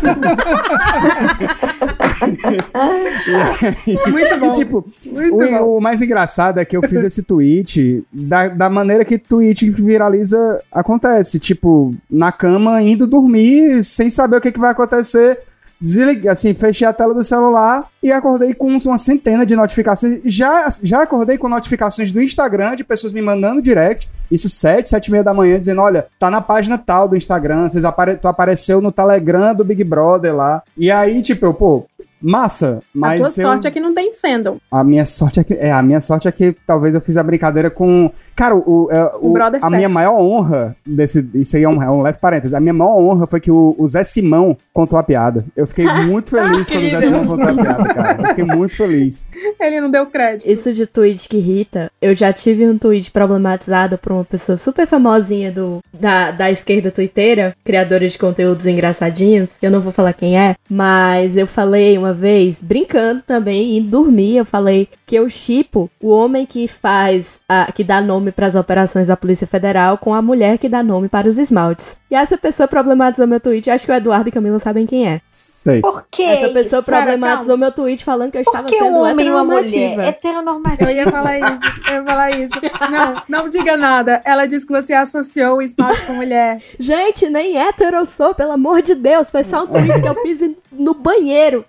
Muito 4.10 4.38
bom. 4.38 4.50
tipo, 4.52 4.84
Muito 5.06 5.34
o, 5.34 5.38
bom. 5.38 5.76
o 5.76 5.80
mais 5.80 6.00
engraçado 6.00 6.58
é 6.58 6.64
que 6.64 6.76
eu 6.76 6.82
fiz 6.82 7.02
esse 7.02 7.22
tweet 7.22 8.02
da, 8.12 8.48
da 8.48 8.70
maneira 8.70 9.04
que 9.04 9.18
tweet 9.18 9.70
que 9.70 9.82
viraliza 9.82 10.62
acontece. 10.72 11.38
Tipo, 11.38 11.94
na 12.10 12.32
cama, 12.32 12.80
indo 12.80 13.06
dormir, 13.06 13.82
sem 13.82 14.08
saber 14.08 14.36
o 14.36 14.40
que, 14.40 14.50
que 14.52 14.60
vai 14.60 14.70
acontecer. 14.70 15.40
Desliguei, 15.80 16.30
assim, 16.30 16.54
fechei 16.54 16.86
a 16.86 16.92
tela 16.92 17.12
do 17.12 17.22
celular 17.22 17.88
e 18.02 18.12
acordei 18.12 18.54
com 18.54 18.68
uma 18.68 18.98
centena 18.98 19.44
de 19.44 19.56
notificações. 19.56 20.20
Já, 20.24 20.68
já 20.82 21.02
acordei 21.02 21.36
com 21.36 21.48
notificações 21.48 22.12
do 22.12 22.22
Instagram 22.22 22.74
de 22.74 22.84
pessoas 22.84 23.12
me 23.12 23.20
mandando 23.20 23.60
direct. 23.60 24.08
Isso 24.30 24.48
sete, 24.48 24.88
sete 24.88 25.08
e 25.08 25.10
meia 25.10 25.22
da 25.22 25.34
manhã, 25.34 25.60
dizendo: 25.60 25.80
olha, 25.80 26.06
tá 26.18 26.30
na 26.30 26.40
página 26.40 26.78
tal 26.78 27.06
do 27.08 27.16
Instagram, 27.16 27.68
vocês 27.68 27.84
apare 27.84 28.16
tu 28.16 28.26
apareceu 28.26 28.80
no 28.80 28.90
Telegram 28.90 29.54
do 29.54 29.64
Big 29.64 29.84
Brother 29.84 30.34
lá. 30.34 30.62
E 30.76 30.90
aí, 30.90 31.20
tipo, 31.20 31.46
eu, 31.46 31.54
pô, 31.54 31.86
massa, 32.24 32.80
mas. 32.94 33.20
a 33.20 33.24
tua 33.24 33.42
eu- 33.42 33.48
sorte 33.48 33.66
é 33.66 33.70
que 33.70 33.80
não 33.80 33.92
tem 33.92 34.12
fandom. 34.12 34.56
a 34.70 34.82
minha 34.82 35.04
sorte 35.04 35.40
é 35.40 35.44
que. 35.44 35.54
É, 35.54 35.70
a 35.70 35.82
minha 35.82 36.00
sorte 36.00 36.26
é 36.28 36.32
que 36.32 36.54
talvez 36.66 36.94
eu 36.94 37.00
fiz 37.00 37.16
a 37.16 37.22
brincadeira 37.22 37.70
com. 37.70 38.10
Cara, 38.34 38.56
o, 38.56 38.88
é, 38.90 39.12
O 39.20 39.32
brother 39.32 39.58
a 39.58 39.62
certo. 39.62 39.76
minha 39.76 39.88
maior 39.88 40.18
honra 40.18 40.76
desse. 40.86 41.28
Isso 41.34 41.56
aí 41.56 41.62
é 41.64 41.68
um, 41.68 41.82
é 41.82 41.90
um 41.90 42.02
leve 42.02 42.18
parênteses. 42.18 42.54
A 42.54 42.60
minha 42.60 42.72
maior 42.74 42.96
honra 42.98 43.26
foi 43.26 43.40
que 43.40 43.50
o, 43.50 43.74
o 43.78 43.86
Zé 43.86 44.02
Simão 44.02 44.56
contou 44.72 44.98
a 44.98 45.02
piada. 45.02 45.44
Eu 45.56 45.66
fiquei 45.66 45.84
muito 46.08 46.30
feliz 46.30 46.68
quando 46.70 46.84
o 46.86 46.90
Zé. 46.90 47.02
Simão 47.02 47.26
contou 47.26 47.48
a 47.48 47.54
piada, 47.54 47.94
cara. 47.94 48.22
Eu 48.22 48.28
fiquei 48.28 48.44
muito 48.44 48.76
feliz. 48.76 49.26
Ele 49.60 49.80
não 49.80 49.90
deu 49.90 50.06
crédito. 50.06 50.48
Isso 50.48 50.72
de 50.72 50.86
tweet 50.86 51.28
que 51.28 51.36
irrita, 51.36 51.90
eu 52.00 52.14
já 52.14 52.32
tive 52.32 52.66
um 52.66 52.78
tweet 52.78 53.10
problematizado 53.10 53.98
por 53.98 54.12
uma 54.12 54.24
pessoa 54.24 54.56
super 54.56 54.86
famosinha 54.86 55.50
do, 55.52 55.78
da, 55.92 56.30
da 56.30 56.50
esquerda 56.50 56.90
twitteira, 56.90 57.54
criadora 57.64 58.08
de 58.08 58.18
conteúdos 58.18 58.66
engraçadinhos. 58.66 59.50
Eu 59.60 59.70
não 59.70 59.80
vou 59.80 59.92
falar 59.92 60.12
quem 60.12 60.38
é, 60.38 60.54
mas 60.70 61.36
eu 61.36 61.46
falei 61.46 61.98
uma 61.98 62.13
vez, 62.14 62.62
brincando 62.62 63.22
também, 63.22 63.76
indo 63.76 63.90
dormir, 63.90 64.36
eu 64.36 64.44
falei 64.44 64.88
que 65.06 65.16
eu 65.16 65.28
chipo 65.28 65.90
o 66.02 66.08
homem 66.10 66.46
que 66.46 66.66
faz, 66.66 67.38
a, 67.48 67.70
que 67.72 67.84
dá 67.84 68.00
nome 68.00 68.32
para 68.32 68.46
as 68.46 68.54
operações 68.54 69.08
da 69.08 69.16
Polícia 69.16 69.46
Federal 69.46 69.98
com 69.98 70.14
a 70.14 70.22
mulher 70.22 70.56
que 70.58 70.68
dá 70.68 70.82
nome 70.82 71.08
para 71.08 71.28
os 71.28 71.38
esmaltes. 71.38 71.96
E 72.10 72.14
essa 72.14 72.38
pessoa 72.38 72.68
problematizou 72.68 73.26
meu 73.26 73.40
tweet, 73.40 73.68
acho 73.70 73.84
que 73.84 73.90
o 73.92 73.94
Eduardo 73.94 74.28
e 74.28 74.32
Camila 74.32 74.58
sabem 74.60 74.86
quem 74.86 75.06
é. 75.08 75.20
Sei. 75.28 75.80
Por 75.80 76.06
que 76.10 76.22
Essa 76.22 76.48
pessoa 76.48 76.78
isso? 76.80 76.90
problematizou 76.90 77.56
meu 77.58 77.72
tweet 77.72 78.04
falando 78.04 78.30
que 78.30 78.38
eu 78.38 78.42
Por 78.44 78.50
estava 78.50 78.68
que 78.68 78.78
sendo 78.78 78.96
um 78.98 79.00
homem 79.04 79.26
e 79.26 79.30
uma 79.30 79.42
mulher? 79.44 79.98
heteronormativa. 79.98 80.90
Eu 80.92 80.96
ia 80.96 81.10
falar 81.10 81.38
isso, 81.38 81.62
eu 81.88 81.94
ia 81.94 82.04
falar 82.04 82.30
isso. 82.30 82.52
Não, 82.90 83.40
não 83.42 83.48
diga 83.48 83.76
nada. 83.76 84.22
Ela 84.24 84.46
disse 84.46 84.64
que 84.64 84.72
você 84.72 84.92
associou 84.92 85.56
o 85.58 85.62
esmalte 85.62 86.06
com 86.06 86.12
mulher. 86.14 86.58
Gente, 86.78 87.28
nem 87.28 87.58
hétero 87.58 87.96
eu 87.96 88.04
sou, 88.04 88.34
pelo 88.34 88.52
amor 88.52 88.80
de 88.82 88.94
Deus. 88.94 89.30
Foi 89.30 89.42
só 89.42 89.64
um 89.64 89.66
tweet 89.66 90.00
que 90.00 90.08
eu 90.08 90.14
fiz 90.22 90.38
no 90.72 90.94
banheiro. 90.94 91.64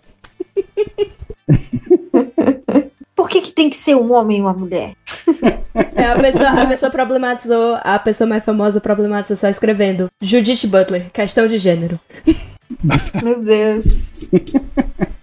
Por 3.16 3.30
que, 3.30 3.40
que 3.42 3.52
tem 3.54 3.70
que 3.70 3.78
ser 3.78 3.96
um 3.96 4.12
homem 4.14 4.40
e 4.40 4.42
uma 4.42 4.54
mulher? 4.54 4.94
É, 5.96 6.08
a, 6.08 6.20
pessoa, 6.20 6.50
a 6.50 6.66
pessoa 6.66 6.92
problematizou, 6.92 7.78
a 7.82 7.98
pessoa 7.98 8.28
mais 8.28 8.44
famosa 8.44 8.82
problematizou 8.82 9.38
só 9.38 9.48
escrevendo 9.48 10.10
Judith 10.22 10.68
Butler, 10.68 11.10
questão 11.12 11.48
de 11.48 11.58
gênero. 11.58 11.98
Meu 13.24 13.40
Deus. 13.42 14.30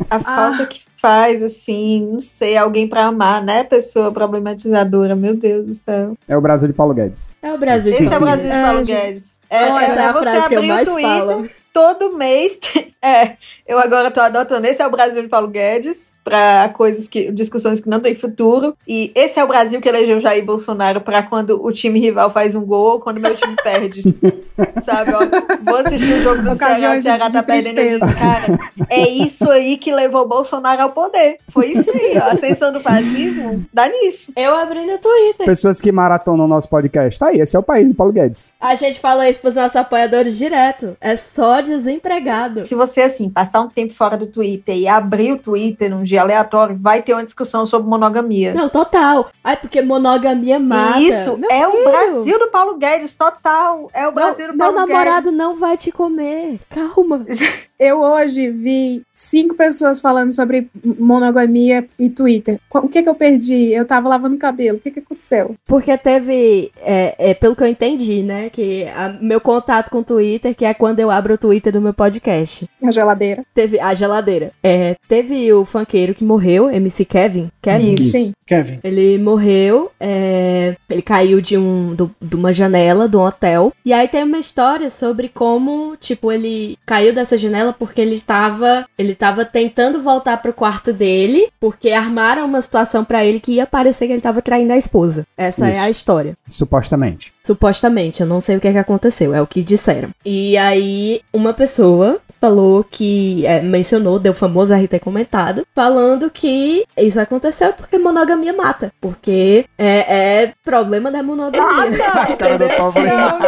A 0.09 0.19
falta 0.19 0.67
que 0.67 0.81
faz, 0.97 1.43
assim, 1.43 2.09
não 2.13 2.21
sei, 2.21 2.57
alguém 2.57 2.89
pra 2.89 3.07
amar, 3.07 3.43
né? 3.43 3.65
Pessoa 3.65 4.13
problematizadora, 4.13 5.17
meu 5.17 5.35
Deus 5.35 5.67
do 5.67 5.75
céu. 5.75 6.17
É 6.29 6.37
o 6.37 6.41
Brasil 6.41 6.69
de 6.69 6.75
Paulo 6.75 6.95
Guedes. 6.95 7.33
É 7.43 7.53
o 7.53 7.59
Brasil. 7.59 7.95
Esse 7.95 8.15
é 8.15 8.17
o 8.17 8.21
Brasil 8.21 8.45
de 8.45 8.51
É, 8.57 8.63
Paulo. 8.63 8.83
Guedes. 8.85 9.39
É, 9.51 9.63
Essa 9.65 9.83
é 9.83 10.07
a 10.07 10.13
você 10.13 10.21
frase 10.23 10.49
que 10.49 10.55
eu 10.55 10.63
mais 10.63 10.89
Twitter, 10.89 11.11
falo. 11.11 11.47
Todo 11.73 12.15
mês, 12.17 12.57
tem- 12.59 12.95
é, 13.03 13.37
eu 13.67 13.79
agora 13.79 14.11
tô 14.11 14.21
adotando 14.21 14.67
esse 14.67 14.83
é 14.83 14.87
o 14.87 14.91
Brasil 14.91 15.23
de 15.23 15.29
Paulo 15.29 15.49
Guedes 15.49 16.17
pra 16.25 16.71
coisas 16.75 17.09
que, 17.09 17.31
discussões 17.33 17.81
que 17.81 17.89
não 17.89 18.01
têm 18.01 18.15
futuro. 18.15 18.77
E 18.87 19.13
esse 19.15 19.39
é 19.39 19.45
o 19.45 19.49
Brasil 19.49 19.81
que 19.81 19.89
elegeu 19.89 20.21
Jair 20.21 20.45
Bolsonaro 20.45 21.01
pra 21.01 21.23
quando 21.23 21.65
o 21.65 21.73
time 21.73 22.01
rival 22.01 22.31
faz 22.31 22.55
um 22.55 22.65
gol 22.65 22.93
ou 22.93 23.01
quando 23.01 23.21
meu 23.21 23.35
time 23.35 23.57
perde. 23.63 24.03
Sabe, 24.85 25.13
ó, 25.15 25.21
vou 25.63 25.77
assistir 25.77 26.13
o 26.13 26.23
jogo 26.23 26.43
do 26.43 26.55
Ceará, 26.55 26.95
o 26.95 27.01
Ceará 27.01 27.31
tá 27.31 27.43
perdendo 27.43 28.01
cara, 28.01 28.59
é 28.91 29.09
isso 29.09 29.51
aí 29.51 29.77
que 29.77 29.93
levou 29.93 30.29
Bolsonaro 30.29 30.83
ao 30.83 30.91
poder. 30.91 31.39
Foi 31.49 31.69
isso 31.69 31.91
aí, 31.91 32.19
ó, 32.19 32.25
a 32.25 32.33
ascensão 32.33 32.73
do 32.73 32.81
fascismo, 32.81 33.65
dá 33.73 33.89
nisso. 33.89 34.33
Eu 34.37 34.55
abri 34.55 34.85
no 34.85 34.99
Twitter. 34.99 35.47
Pessoas 35.47 35.81
que 35.81 35.91
maratonam 35.91 36.45
o 36.45 36.49
nosso 36.49 36.69
podcast. 36.69 37.19
Tá 37.19 37.29
aí, 37.29 37.41
esse 37.41 37.57
é 37.57 37.59
o 37.59 37.63
país 37.63 37.89
do 37.89 37.95
Paulo 37.95 38.13
Guedes. 38.13 38.55
A 38.61 38.75
gente 38.75 39.01
falou 39.01 39.25
isso 39.25 39.41
pros 39.41 39.55
nossos 39.55 39.77
apoiadores 39.77 40.37
direto. 40.37 40.97
É 41.01 41.17
só 41.17 41.61
desempregado. 41.61 42.67
Se 42.67 42.75
você, 42.75 43.03
assim, 43.03 43.31
passar 43.31 43.61
um 43.61 43.69
tempo 43.69 43.95
fora 43.95 44.17
do 44.17 44.27
Twitter 44.27 44.77
e 44.77 44.87
abrir 44.87 45.33
o 45.33 45.39
Twitter 45.39 45.91
num 45.91 46.05
dia 46.13 46.21
aleatório, 46.21 46.77
vai 46.79 47.03
ter 47.03 47.15
uma 47.15 47.25
discussão 47.25 47.65
sobre 47.65 47.89
monogamia. 47.89 48.53
Não, 48.53 48.69
total. 48.69 49.31
Ai, 49.43 49.57
porque 49.57 49.81
monogamia 49.81 50.59
mata. 50.59 51.01
Isso 51.01 51.37
Meu 51.39 51.51
é 51.51 51.67
o 51.67 51.71
filho. 51.71 51.91
Brasil 51.91 52.39
do 52.39 52.49
Paulo 52.49 52.77
Guedes, 52.77 53.17
total. 53.17 53.91
É 53.95 54.07
o 54.07 54.13
Brasil 54.13 54.47
Meu, 54.47 54.53
do 54.53 54.59
meu 54.59 54.67
Paulo 54.73 54.87
namorado 54.87 55.25
Guedes. 55.31 55.39
não 55.39 55.57
vai 55.57 55.77
te 55.77 55.91
comer. 55.91 56.61
Calma. 56.69 57.25
Eu 57.85 58.01
hoje 58.01 58.49
vi 58.49 59.03
cinco 59.13 59.57
pessoas 59.57 59.99
falando 59.99 60.33
sobre 60.33 60.69
monogamia 60.99 61.85
e 61.99 62.09
Twitter. 62.09 62.61
O 62.73 62.89
que 62.89 63.03
que 63.03 63.09
eu 63.09 63.15
perdi? 63.15 63.73
Eu 63.73 63.85
tava 63.85 64.09
lavando 64.09 64.37
cabelo. 64.39 64.79
O 64.79 64.81
que 64.81 64.91
que 64.93 65.01
aconteceu? 65.01 65.57
Porque 65.67 65.97
teve, 65.99 66.71
é, 66.81 67.15
é, 67.31 67.35
pelo 67.35 67.57
que 67.57 67.63
eu 67.63 67.67
entendi, 67.67 68.23
né? 68.23 68.51
Que 68.51 68.85
a- 68.85 69.19
meu 69.21 69.41
contato 69.41 69.91
com 69.91 69.99
o 69.99 70.05
Twitter, 70.05 70.55
que 70.55 70.65
é 70.65 70.73
quando 70.73 71.01
eu 71.01 71.11
abro 71.11 71.35
o 71.35 71.39
Twitter 71.39 71.73
do 71.73 71.81
meu 71.81 71.93
podcast. 71.93 72.69
A 72.85 72.91
geladeira. 72.93 73.45
Teve 73.53 73.81
a 73.81 73.93
geladeira. 73.95 74.53
É, 74.63 74.95
teve 75.09 75.53
o 75.53 75.65
funkeiro 75.65 76.15
que 76.15 76.25
morreu, 76.25 76.71
MC 76.71 77.05
Kevin. 77.05 77.51
Kevin? 77.61 77.95
Isso. 77.97 78.13
Sim. 78.13 78.33
Kevin. 78.47 78.81
Ele 78.85 79.19
morreu, 79.19 79.91
é, 79.99 80.77
ele 80.91 81.01
caiu 81.03 81.41
de, 81.41 81.57
um, 81.57 81.95
do- 81.95 82.15
de 82.21 82.37
uma 82.37 82.53
janela 82.53 83.09
de 83.09 83.17
um 83.17 83.21
hotel. 83.21 83.73
E 83.85 83.93
aí 83.93 84.07
tem 84.09 84.25
uma 84.25 84.39
história 84.39 84.91
sobre 84.91 85.29
como, 85.29 85.97
tipo, 85.97 86.31
ele 86.31 86.77
caiu 86.85 87.15
dessa 87.15 87.37
janela 87.39 87.72
ela 87.73 87.75
porque 87.77 88.01
ele 88.01 88.21
tava, 88.21 88.87
ele 88.99 89.15
tava 89.15 89.45
tentando 89.45 90.01
voltar 90.01 90.37
pro 90.37 90.53
quarto 90.53 90.93
dele, 90.93 91.49
porque 91.59 91.91
armaram 91.91 92.45
uma 92.45 92.61
situação 92.61 93.05
pra 93.05 93.25
ele 93.25 93.41
que 93.41 93.53
ia 93.53 93.67
parecer 93.67 94.07
que 94.07 94.13
ele 94.13 94.21
tava 94.21 94.43
traindo 94.43 94.73
a 94.73 94.77
esposa. 94.77 95.27
Essa 95.37 95.69
é 95.69 95.73
Isso. 95.73 95.81
a 95.81 95.91
história. 95.91 96.37
Supostamente. 96.47 97.33
Supostamente, 97.43 98.21
eu 98.21 98.27
não 98.27 98.41
sei 98.41 98.57
o 98.57 98.61
que, 98.61 98.69
é 98.69 98.73
que 98.73 98.79
aconteceu, 98.79 99.35
é 99.35 99.41
o 99.41 99.47
que 99.47 99.63
disseram. 99.63 100.11
E 100.25 100.57
aí, 100.57 101.21
uma 101.33 101.53
pessoa 101.53 102.21
falou 102.43 102.83
que. 102.83 103.47
é, 103.47 103.63
mencionou, 103.63 104.19
deu 104.19 104.35
famoso 104.35 104.75
RT 104.75 104.99
comentado, 105.01 105.65
falando 105.73 106.29
que 106.29 106.85
isso 106.97 107.21
aconteceu 107.21 107.73
porque 107.73 107.99
monogamia 107.99 108.53
mata. 108.53 108.93
Porque 109.01 109.65
é, 109.79 110.43
é 110.43 110.53
problema 110.65 111.11
da 111.11 111.23
monogamia. 111.23 111.63
A 112.13 112.37
cara 112.37 112.59
do 112.59 112.69
Toffoli. 112.69 113.11
A 113.11 113.39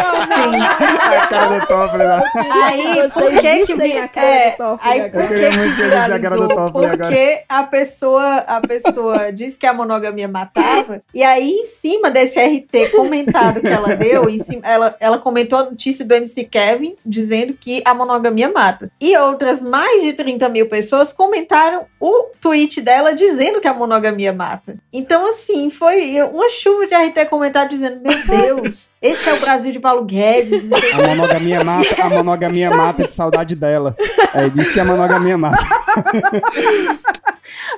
cara 1.28 1.58
do. 1.58 1.64
Aí, 2.62 3.10
por 3.10 3.40
que 3.40 3.66
que 3.66 3.74
cara 4.14 4.26
é, 4.26 4.50
do 4.52 4.56
Toffoli 4.56 4.92
aí, 4.92 5.00
agora. 5.00 5.10
por 5.10 5.20
Eu 5.20 5.28
que 5.28 5.34
queria 5.34 5.52
muito 5.52 6.14
a 6.14 6.20
cara 6.20 6.36
do? 6.36 6.48
Toffoli 6.48 6.86
agora. 6.86 6.96
Porque 6.98 7.42
a 7.48 7.62
pessoa, 7.64 8.36
a 8.36 8.60
pessoa 8.60 9.32
disse 9.34 9.58
que 9.58 9.66
a 9.66 9.74
monogamia 9.74 10.28
matava, 10.28 11.02
e 11.12 11.22
aí 11.22 11.50
em 11.50 11.66
cima 11.66 12.10
desse 12.10 12.40
RT 12.40 12.90
comentado 12.92 13.60
que 13.60 13.68
ela 13.68 13.94
deu, 13.96 14.28
em 14.30 14.38
cima, 14.38 14.62
ela, 14.64 14.96
ela 15.00 15.18
comentou 15.18 15.58
a 15.58 15.64
notícia 15.64 16.04
do 16.04 16.14
MC 16.14 16.44
Kevin 16.44 16.94
dizendo 17.04 17.54
que 17.54 17.82
a 17.84 17.92
monogamia 17.92 18.50
mata. 18.50 18.90
E 19.00 19.16
outras 19.16 19.60
mais 19.60 20.02
de 20.02 20.12
30 20.12 20.48
mil 20.48 20.68
pessoas 20.68 21.12
comentaram 21.12 21.86
o 22.00 22.30
tweet 22.40 22.80
dela 22.80 23.14
dizendo 23.14 23.60
que 23.60 23.68
a 23.68 23.74
monogamia 23.74 24.32
mata. 24.32 24.76
Então, 24.92 25.30
assim, 25.30 25.70
foi 25.70 26.22
uma 26.22 26.48
chuva 26.48 26.86
de 26.86 26.94
RT 26.94 27.28
comentário 27.28 27.70
dizendo: 27.70 28.00
Meu 28.00 28.14
Deus, 28.26 28.90
esse 29.00 29.28
é 29.28 29.34
o 29.34 29.40
Brasil 29.40 29.72
de 29.72 29.80
Paulo 29.80 30.04
Guedes. 30.04 30.64
A 30.94 31.08
monogamia 31.08 31.64
mata, 31.64 32.02
a 32.02 32.10
monogamia 32.10 32.70
mata 32.70 33.04
de 33.04 33.12
saudade 33.12 33.54
dela. 33.56 33.93
É, 34.34 34.48
diz 34.48 34.72
que 34.72 34.80
a 34.80 34.84
monogamia 34.84 35.38
mata. 35.38 35.58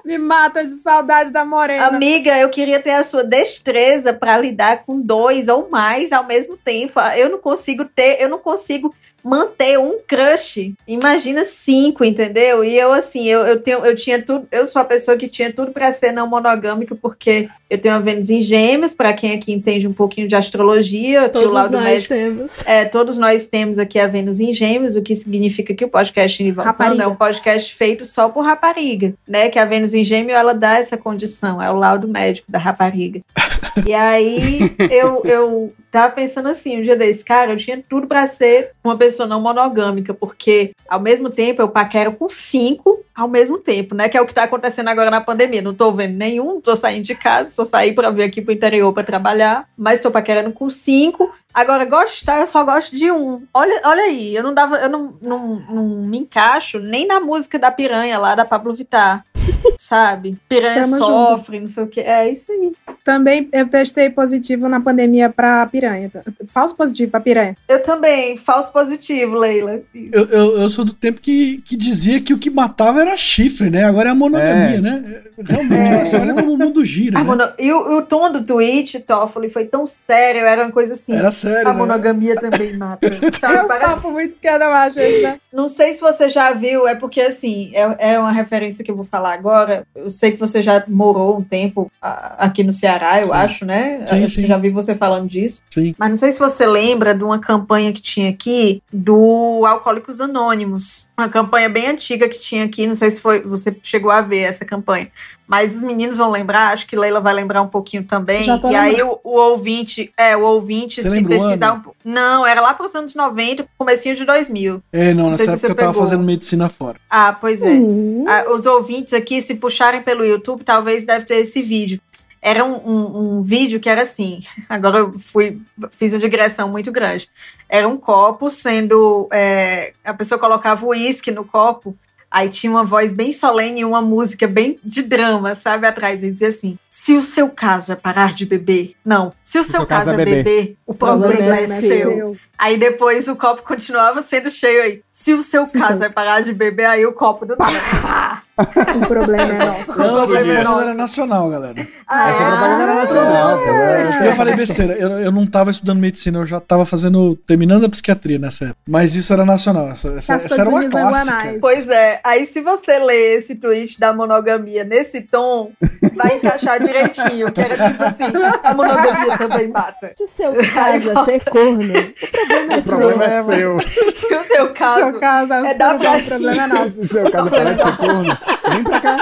Me 0.05 0.18
mata 0.18 0.64
de 0.64 0.70
saudade 0.70 1.32
da 1.32 1.44
morena. 1.44 1.86
Amiga, 1.86 2.36
eu 2.38 2.48
queria 2.51 2.80
ter 2.80 2.93
a 2.93 3.05
sua 3.05 3.24
destreza 3.24 4.12
pra 4.12 4.38
lidar 4.38 4.84
com 4.84 5.01
dois 5.01 5.48
ou 5.48 5.68
mais 5.68 6.12
ao 6.12 6.24
mesmo 6.24 6.56
tempo. 6.56 7.01
Eu 7.16 7.28
não 7.28 7.38
consigo 7.38 7.84
ter, 7.84 8.20
eu 8.20 8.28
não 8.28 8.38
consigo 8.38 8.94
manter 9.27 9.77
um 9.77 9.98
crush. 10.07 10.73
Imagina 10.86 11.44
cinco, 11.44 12.05
entendeu? 12.05 12.62
E 12.62 12.78
eu 12.78 12.93
assim, 12.93 13.27
eu, 13.27 13.40
eu 13.40 13.61
tenho, 13.61 13.85
eu 13.85 13.97
tinha 13.97 14.23
tudo, 14.23 14.47
eu 14.53 14.66
sou 14.69 14.81
a 14.81 14.85
pessoa 14.85 15.16
que 15.16 15.27
tinha 15.27 15.53
tudo 15.53 15.73
pra 15.73 15.93
ser 15.93 16.12
não 16.12 16.28
monogâmico 16.28 16.94
porque 16.94 17.48
eu 17.69 17.77
tenho 17.78 17.97
a 17.97 17.98
Vênus 17.98 18.31
em 18.31 18.40
Gêmeos, 18.40 18.94
pra 18.94 19.12
quem 19.12 19.35
aqui 19.35 19.53
entende 19.53 19.89
um 19.89 19.93
pouquinho 19.93 20.28
de 20.28 20.36
astrologia, 20.36 21.23
que 21.28 21.39
o 21.39 21.43
Todos 21.43 21.55
lado 21.55 21.73
nós 21.73 21.85
médico 21.85 22.15
temos. 22.15 22.66
é, 22.69 22.85
todos 22.85 23.19
nós 23.19 23.48
temos 23.48 23.81
aqui 23.81 23.98
a 23.98 24.07
Vênus 24.07 24.39
em 24.39 24.53
Gêmeos, 24.53 24.94
o 24.94 25.03
que 25.03 25.16
significa 25.16 25.74
que 25.74 25.85
o 25.85 25.89
podcast 25.89 26.51
Rapariga. 26.53 27.03
é 27.03 27.07
um 27.09 27.16
podcast 27.16 27.74
feito 27.74 28.07
só 28.07 28.28
por 28.28 28.44
rapariga, 28.44 29.12
né? 29.27 29.48
Que 29.48 29.59
a 29.59 29.65
Vênus 29.65 29.93
em 29.93 30.05
Gêmeo, 30.05 30.36
ela 30.36 30.55
dá 30.55 30.78
essa 30.78 30.97
condição, 30.97 31.61
é 31.61 31.69
o 31.69 31.77
laudo 31.77 32.07
médico 32.07 32.51
da 32.51 32.61
rapariga. 32.61 33.20
E 33.85 33.93
aí, 33.93 34.74
eu, 34.90 35.23
eu 35.24 35.74
tava 35.90 36.15
pensando 36.15 36.48
assim, 36.48 36.78
um 36.78 36.82
dia 36.82 36.97
desse, 36.97 37.24
cara, 37.24 37.53
eu 37.53 37.57
tinha 37.57 37.82
tudo 37.89 38.07
pra 38.07 38.27
ser 38.27 38.70
uma 38.82 38.97
pessoa 38.97 39.27
não 39.27 39.40
monogâmica, 39.40 40.15
porque 40.15 40.73
ao 40.89 41.01
mesmo 41.01 41.31
tempo 41.31 41.61
eu 41.61 41.69
paquero 41.69 42.12
com 42.12 42.28
cinco 42.28 43.05
ao 43.15 43.28
mesmo 43.28 43.59
tempo, 43.59 43.94
né? 43.94 44.09
Que 44.09 44.16
é 44.16 44.20
o 44.20 44.27
que 44.27 44.35
tá 44.35 44.44
acontecendo 44.44 44.89
agora 44.89 45.11
na 45.11 45.20
pandemia. 45.20 45.62
Não 45.62 45.74
tô 45.74 45.90
vendo 45.93 46.16
nenhum, 46.16 46.61
tô 46.61 46.77
saindo 46.77 47.05
de 47.05 47.15
casa, 47.15 47.51
só 47.51 47.65
saí 47.65 47.94
pra 47.94 48.11
vir 48.11 48.24
aqui 48.24 48.43
pro 48.43 48.53
interior 48.53 48.93
pra 48.93 49.03
trabalhar, 49.03 49.69
mas 49.77 50.01
tô 50.01 50.11
paquerando 50.11 50.53
com 50.53 50.69
cinco. 50.69 51.32
Agora, 51.53 51.86
gostar, 51.86 52.40
eu 52.40 52.47
só 52.47 52.62
gosto 52.62 52.94
de 52.94 53.11
um. 53.11 53.43
Olha, 53.55 53.81
olha 53.85 54.03
aí, 54.03 54.36
eu 54.36 54.43
não 54.43 54.53
dava, 54.53 54.77
eu 54.77 54.90
não, 54.90 55.15
não, 55.23 55.62
não 55.70 55.85
me 56.03 56.19
encaixo 56.19 56.78
nem 56.78 57.07
na 57.07 57.19
música 57.19 57.59
da 57.59 57.70
piranha 57.70 58.19
lá 58.19 58.35
da 58.35 58.44
Pablo 58.44 58.74
Vittar. 58.74 59.24
Sabe? 59.78 60.36
Piranha 60.48 60.82
Tamo 60.82 60.97
sofre, 60.98 61.60
não 61.60 61.68
sei 61.68 61.84
o 61.84 61.86
que. 61.86 62.01
É 62.01 62.30
isso 62.30 62.51
aí. 62.51 62.72
Também 63.05 63.48
eu 63.52 63.68
testei 63.68 64.10
positivo 64.10 64.68
na 64.68 64.80
pandemia 64.80 65.30
pra 65.30 65.66
piranha. 65.66 66.10
Falso 66.48 66.74
positivo 66.76 67.10
pra 67.10 67.20
piranha. 67.20 67.56
Eu 67.68 67.82
também, 67.82 68.36
falso 68.36 68.72
positivo, 68.72 69.36
Leila. 69.36 69.80
Eu, 69.94 70.24
eu, 70.26 70.60
eu 70.62 70.68
sou 70.70 70.84
do 70.84 70.93
tempo 70.93 71.20
que, 71.20 71.59
que 71.59 71.76
dizia 71.76 72.20
que 72.20 72.34
o 72.34 72.38
que 72.38 72.51
matava 72.51 73.01
era 73.01 73.16
chifre, 73.16 73.70
né? 73.70 73.84
Agora 73.84 74.09
é 74.09 74.12
a 74.12 74.14
monogamia, 74.14 74.78
É. 74.78 74.80
né? 74.80 75.22
Realmente, 75.44 76.09
você 76.09 76.16
olha 76.16 76.34
como 76.34 76.52
o 76.52 76.59
mundo 76.59 76.84
gira, 76.84 77.18
né? 77.18 77.24
mono- 77.24 77.52
E 77.59 77.72
o, 77.72 77.98
o 77.98 78.02
tom 78.02 78.30
do 78.32 78.44
tweet, 78.44 79.01
Toffoli, 79.01 79.48
foi 79.51 79.64
tão 79.66 79.86
sério, 79.86 80.40
era 80.44 80.64
uma 80.64 80.72
coisa 80.72 80.94
assim. 80.94 81.12
Era 81.14 81.30
sério, 81.30 81.68
A 81.68 81.72
né? 81.72 81.78
monogamia 81.78 82.34
também 82.34 82.74
mata. 82.78 83.06
É 83.06 83.30
Sabe? 83.38 83.64
um 83.64 83.68
Parece- 83.68 83.90
papo 83.94 84.10
muito 84.10 84.30
esquerda, 84.32 84.64
eu 84.64 84.72
acho, 84.72 84.98
né? 84.98 85.38
Não 85.52 85.68
sei 85.68 85.94
se 85.94 86.01
você 86.01 86.28
já 86.28 86.52
viu, 86.52 86.88
é 86.88 86.94
porque 86.94 87.20
assim, 87.20 87.70
é, 87.74 88.12
é 88.14 88.18
uma 88.18 88.32
referência 88.32 88.84
que 88.84 88.90
eu 88.90 88.97
vou 88.97 89.05
falar 89.05 89.34
agora. 89.34 89.56
Eu 89.95 90.11
sei 90.11 90.33
que 90.33 90.39
você 90.39 90.62
já 90.62 90.85
morou 90.89 91.39
um 91.39 91.43
tempo 91.43 91.91
aqui 92.01 92.62
no 92.62 92.73
Ceará, 92.73 93.20
eu 93.20 93.27
Sim. 93.27 93.33
acho, 93.33 93.65
né? 93.65 94.05
Sim, 94.07 94.24
acho 94.24 94.35
sim. 94.35 94.43
que 94.43 94.49
já 94.49 94.59
vi 94.59 94.70
você 94.70 94.95
falando 94.95 95.28
disso. 95.28 95.62
Sim. 95.70 95.95
Mas 95.99 96.09
não 96.09 96.16
sei 96.16 96.33
se 96.33 96.39
você 96.39 96.66
lembra 96.66 97.15
de 97.15 97.24
uma 97.24 97.39
campanha 97.39 97.93
que 97.93 98.01
tinha 98.01 98.31
aqui 98.31 98.83
do 98.93 99.65
Alcoólicos 99.66 100.20
Anônimos. 100.20 101.09
Uma 101.16 101.28
campanha 101.28 101.69
bem 101.69 101.89
antiga 101.89 102.28
que 102.28 102.39
tinha 102.39 102.65
aqui, 102.65 102.87
não 102.87 102.95
sei 102.95 103.11
se 103.11 103.20
foi 103.20 103.41
você 103.41 103.74
chegou 103.83 104.11
a 104.11 104.20
ver 104.20 104.41
essa 104.41 104.65
campanha. 104.65 105.11
Mas 105.47 105.77
os 105.77 105.82
meninos 105.82 106.16
vão 106.18 106.31
lembrar, 106.31 106.73
acho 106.73 106.86
que 106.86 106.97
Leila 106.97 107.20
vai 107.20 107.32
lembrar 107.32 107.62
um 107.62 107.68
pouquinho 107.68 108.02
também. 108.02 108.43
Já 108.43 108.59
tô 108.59 108.68
e 108.70 108.74
aí 108.74 108.93
lembrando. 108.97 109.20
o, 109.23 109.31
o 109.35 109.40
ouvinte, 109.40 110.12
é, 110.16 110.36
o 110.36 110.43
ouvinte 110.43 111.01
Você 111.01 111.10
se 111.10 111.23
pesquisar 111.24 111.73
um 111.74 111.81
pouco. 111.81 111.97
Não, 112.05 112.44
era 112.44 112.60
lá 112.60 112.74
para 112.74 112.85
os 112.85 112.94
anos 112.97 113.14
90, 113.14 113.64
comecinho 113.78 114.16
de 114.16 114.24
2000. 114.24 114.82
É, 114.93 115.14
não, 115.14 115.24
Não 115.24 115.31
nessa 115.31 115.44
sei 115.44 115.56
se 115.56 115.66
época 115.66 115.73
eu 115.73 115.77
tava 115.86 115.93
pegou. 115.93 116.05
fazendo 116.06 116.24
medicina 116.24 116.68
fora. 116.68 116.98
Ah, 117.09 117.32
pois 117.32 117.62
é. 117.62 117.70
Hum. 117.70 118.24
Ah, 118.27 118.44
os 118.52 118.66
ouvintes 118.66 119.12
aqui, 119.12 119.40
se 119.40 119.55
puxarem 119.55 120.02
pelo 120.02 120.24
YouTube, 120.24 120.64
talvez 120.64 121.05
deve 121.05 121.24
ter 121.24 121.36
esse 121.36 121.62
vídeo. 121.62 122.01
Era 122.43 122.64
um, 122.64 122.74
um- 122.77 123.39
um 123.39 123.43
vídeo 123.43 123.78
que 123.81 123.89
era 123.89 124.02
assim. 124.02 124.40
Agora 124.68 124.98
eu 124.98 125.14
fui, 125.32 125.60
fiz 125.93 126.12
uma 126.12 126.18
digressão 126.18 126.68
muito 126.68 126.90
grande. 126.93 127.28
Era 127.68 127.89
um 127.89 127.97
copo 127.97 128.51
sendo. 128.51 129.28
é, 129.32 129.93
a 130.05 130.12
pessoa 130.14 130.39
colocava 130.39 130.85
o 130.85 130.89
uísque 130.90 131.31
no 131.31 131.44
copo, 131.44 131.97
aí 132.37 132.51
tinha 132.51 132.71
uma 132.71 132.85
voz 132.85 133.15
bem 133.15 133.33
solene 133.33 133.81
e 133.81 133.85
uma 133.85 134.03
música 134.03 134.47
bem 134.47 134.79
de 134.85 135.03
drama, 135.03 135.55
sabe? 135.55 135.87
Atrás. 135.87 136.23
E 136.23 136.31
dizia 136.31 136.49
assim: 136.49 136.79
se 136.91 137.15
o 137.15 137.23
seu 137.23 137.49
caso 137.49 137.93
é 137.93 137.97
parar 137.97 138.35
de 138.35 138.45
beber, 138.45 138.95
não. 139.05 139.33
Se 139.43 139.59
o 139.59 139.65
seu, 139.65 139.87
caso, 139.87 140.11
é 140.11 140.17
beber, 140.17 140.77
o 140.87 140.93
problema, 140.93 141.33
problema 141.33 141.57
é, 141.57 141.65
é 141.65 141.69
seu. 141.69 142.37
Aí 142.59 142.77
depois 142.77 143.27
o 143.27 143.37
copo 143.37 143.63
continuava 143.63 144.21
sendo 144.21 144.51
cheio 144.51 144.83
aí. 144.83 145.03
Se 145.11 145.33
o 145.33 145.43
seu 145.43 145.65
Se 145.65 145.79
caso 145.79 145.99
seu- 145.99 146.07
é 146.07 146.11
parar 146.11 146.43
de 146.43 146.53
beber, 146.53 146.85
aí 146.87 147.07
o 147.07 147.13
copo 147.13 147.47
do 147.47 147.57
nada. 147.59 147.81
Pá! 148.03 148.43
O 148.59 149.07
problema 149.07 149.53
é 149.53 149.66
nosso. 149.66 149.99
Não, 149.99 150.23
essa 150.23 150.39
é 150.39 150.45
propaganda 150.45 150.83
era 150.83 150.95
nacional, 150.95 151.51
galera. 151.51 151.89
Ah, 152.07 152.31
Essa 152.31 152.43
é? 152.43 152.47
propaganda 152.47 152.83
era 152.83 152.95
nacional, 152.95 153.59
pô. 153.59 153.65
É. 153.70 154.23
E 154.23 154.27
eu 154.27 154.33
falei 154.33 154.55
besteira, 154.55 154.95
eu, 154.95 155.11
eu 155.11 155.31
não 155.33 155.47
tava 155.47 155.70
estudando 155.70 155.99
medicina, 155.99 156.39
eu 156.39 156.47
já 156.47 156.59
tava 156.59 156.87
fazendo, 156.87 157.37
terminando 157.47 157.85
a 157.85 157.89
psiquiatria 157.89 158.39
nessa 158.39 158.66
época. 158.66 158.81
Mas 158.89 159.15
isso 159.15 159.33
era 159.33 159.45
nacional, 159.45 159.91
essa, 159.91 160.09
essa, 160.16 160.35
essa 160.35 160.61
era 160.61 160.70
uma 160.70 160.89
clássica. 160.89 161.33
guanais. 161.33 161.59
Pois 161.61 161.89
é, 161.89 162.20
aí 162.24 162.47
se 162.47 162.61
você 162.62 162.99
ler 162.99 163.39
esse 163.39 163.57
tweet 163.57 164.01
da 164.01 164.12
monogamia 164.12 164.85
nesse 164.85 165.20
tom, 165.20 165.73
vai 166.15 166.37
encaixar 166.37 166.83
direitinho, 166.83 167.53
que 167.53 167.61
era 167.61 167.77
tipo 167.89 168.03
assim, 168.03 168.24
a 168.62 168.74
monogamia 168.74 169.39
também 169.39 169.69
mata. 169.69 170.12
Se 170.16 170.28
seu 170.28 170.55
caso 170.73 171.11
é 171.11 171.24
ser 171.24 171.45
corno, 171.45 171.93
o 171.93 172.31
problema 172.31 172.74
é 172.74 172.78
O 172.78 172.83
problema 172.83 173.24
é 173.24 173.43
seu. 173.43 173.78
seu. 173.78 173.78
Se 173.78 174.35
o 174.37 174.45
seu 174.45 174.73
caso 174.73 174.97
Seu 174.97 175.20
caso 175.20 175.53
é 175.53 175.62
o 175.62 175.66
é 175.66 175.74
seu, 175.74 175.99
da 175.99 176.12
o 176.16 176.23
problema 176.24 176.62
é 176.62 176.66
nosso. 176.66 176.91
Se 176.97 177.03
o 177.03 177.07
seu 177.07 177.24
caso 177.24 177.51
de 177.51 177.83
ser 177.83 177.97
corno, 177.97 178.39
vem 178.70 178.85
pra 178.85 179.01
cá. 179.01 179.16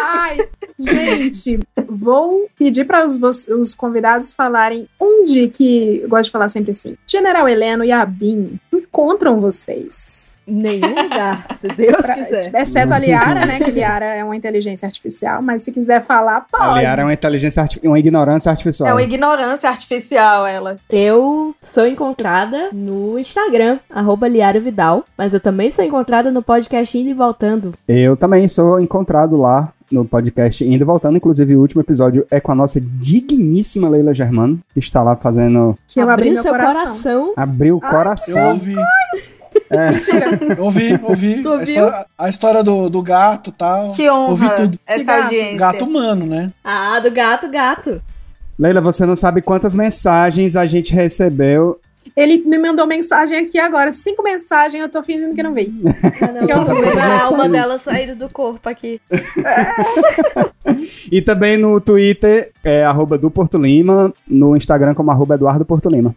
Ai, 0.00 0.38
gente, 0.78 1.58
vou 1.88 2.46
pedir 2.58 2.84
para 2.84 3.04
os, 3.04 3.20
os 3.48 3.74
convidados 3.74 4.32
falarem 4.34 4.88
onde 5.00 5.48
que, 5.48 6.00
eu 6.02 6.08
gosto 6.08 6.24
de 6.26 6.30
falar 6.30 6.48
sempre 6.48 6.70
assim, 6.70 6.96
General 7.06 7.48
Heleno 7.48 7.84
e 7.84 7.92
a 7.92 8.04
Bin 8.04 8.58
encontram 8.72 9.38
vocês. 9.38 10.36
Nenhum 10.46 10.94
lugar, 11.02 11.44
se 11.56 11.66
Deus 11.68 11.96
Pra- 11.96 12.14
quiser. 12.14 12.54
exceto 12.62 12.94
a 12.94 12.98
Liara, 13.00 13.44
né? 13.46 13.58
Que 13.58 13.70
Liara 13.72 14.14
é 14.14 14.22
uma 14.22 14.36
inteligência 14.36 14.86
artificial, 14.86 15.42
mas 15.42 15.62
se 15.62 15.72
quiser 15.72 16.00
falar, 16.00 16.42
pode. 16.48 16.62
A 16.62 16.74
Liara 16.78 17.02
é 17.02 17.04
uma 17.04 17.12
inteligência, 17.12 17.66
uma 17.82 17.98
ignorância 17.98 18.48
artificial. 18.48 18.88
é 18.88 18.92
uma 18.92 19.02
ignorância 19.02 19.68
artificial, 19.68 20.46
ela. 20.46 20.76
Eu 20.88 21.52
sou 21.60 21.84
encontrada 21.88 22.70
no 22.72 23.18
Instagram, 23.18 23.80
arroba 23.90 24.28
Liara 24.28 24.60
Vidal, 24.60 25.04
mas 25.18 25.34
eu 25.34 25.40
também 25.40 25.68
sou 25.72 25.84
encontrada 25.84 26.30
no 26.30 26.40
podcast 26.42 26.96
Indo 26.96 27.10
e 27.10 27.14
Voltando. 27.14 27.74
Eu 27.88 28.16
também 28.16 28.46
sou 28.46 28.65
encontrado 28.80 29.36
lá 29.36 29.72
no 29.90 30.04
podcast 30.04 30.64
Indo 30.64 30.82
e 30.82 30.84
Voltando. 30.84 31.16
Inclusive, 31.16 31.56
o 31.56 31.60
último 31.60 31.80
episódio 31.80 32.26
é 32.30 32.40
com 32.40 32.52
a 32.52 32.54
nossa 32.54 32.80
digníssima 32.80 33.88
Leila 33.88 34.12
Germano, 34.12 34.58
que 34.72 34.80
está 34.80 35.02
lá 35.02 35.16
fazendo 35.16 35.76
Que 35.88 36.00
eu 36.00 36.10
abri 36.10 36.30
meu 36.32 36.42
seu 36.42 36.50
coração. 36.52 36.82
coração. 36.84 37.32
abrir 37.36 37.72
o 37.72 37.80
coração. 37.80 38.50
ouvi, 38.50 38.74
Mentira. 39.70 40.54
eu 40.56 40.64
ouvi, 40.64 41.00
ouvi. 41.02 41.42
Tu 41.42 41.48
a, 41.48 41.52
ouviu? 41.52 41.66
história, 41.86 42.06
a 42.18 42.28
história 42.28 42.62
do, 42.62 42.88
do 42.90 43.02
gato 43.02 43.50
e 43.50 43.52
tal. 43.52 43.88
Que 43.90 44.08
honra 44.10 44.30
Ouvi 44.30 44.56
tudo. 44.56 44.78
essa 44.86 45.04
gato. 45.04 45.22
audiência. 45.24 45.58
Gato 45.58 45.84
humano, 45.84 46.26
né? 46.26 46.52
Ah, 46.64 47.00
do 47.00 47.10
gato, 47.10 47.48
gato. 47.50 48.02
Leila, 48.58 48.80
você 48.80 49.04
não 49.04 49.16
sabe 49.16 49.42
quantas 49.42 49.74
mensagens 49.74 50.56
a 50.56 50.64
gente 50.66 50.94
recebeu 50.94 51.78
Ele 52.14 52.38
me 52.44 52.58
mandou 52.58 52.86
mensagem 52.86 53.38
aqui 53.38 53.58
agora. 53.58 53.90
Cinco 53.92 54.22
mensagens, 54.22 54.82
eu 54.82 54.88
tô 54.88 55.02
fingindo 55.02 55.34
que 55.34 55.42
não 55.42 55.54
vi. 55.54 55.68
Não, 55.68 56.46
Que 56.46 56.52
eu 56.52 56.56
eu 56.56 56.62
vou 56.62 56.82
ver 56.82 56.98
a 56.98 57.24
alma 57.24 57.48
dela 57.48 57.78
sair 57.78 58.14
do 58.14 58.28
corpo 58.32 58.68
aqui. 58.68 59.00
E 61.10 61.22
também 61.22 61.56
no 61.56 61.80
Twitter, 61.80 62.52
é 62.62 62.84
arroba 62.84 63.16
do 63.16 63.30
Porto 63.30 63.58
Lima, 63.58 64.12
no 64.26 64.56
Instagram 64.56 64.94
como 64.94 65.10
arroba 65.10 65.34
Eduardo 65.34 65.64
Porto 65.64 65.88
Lima. 65.88 66.14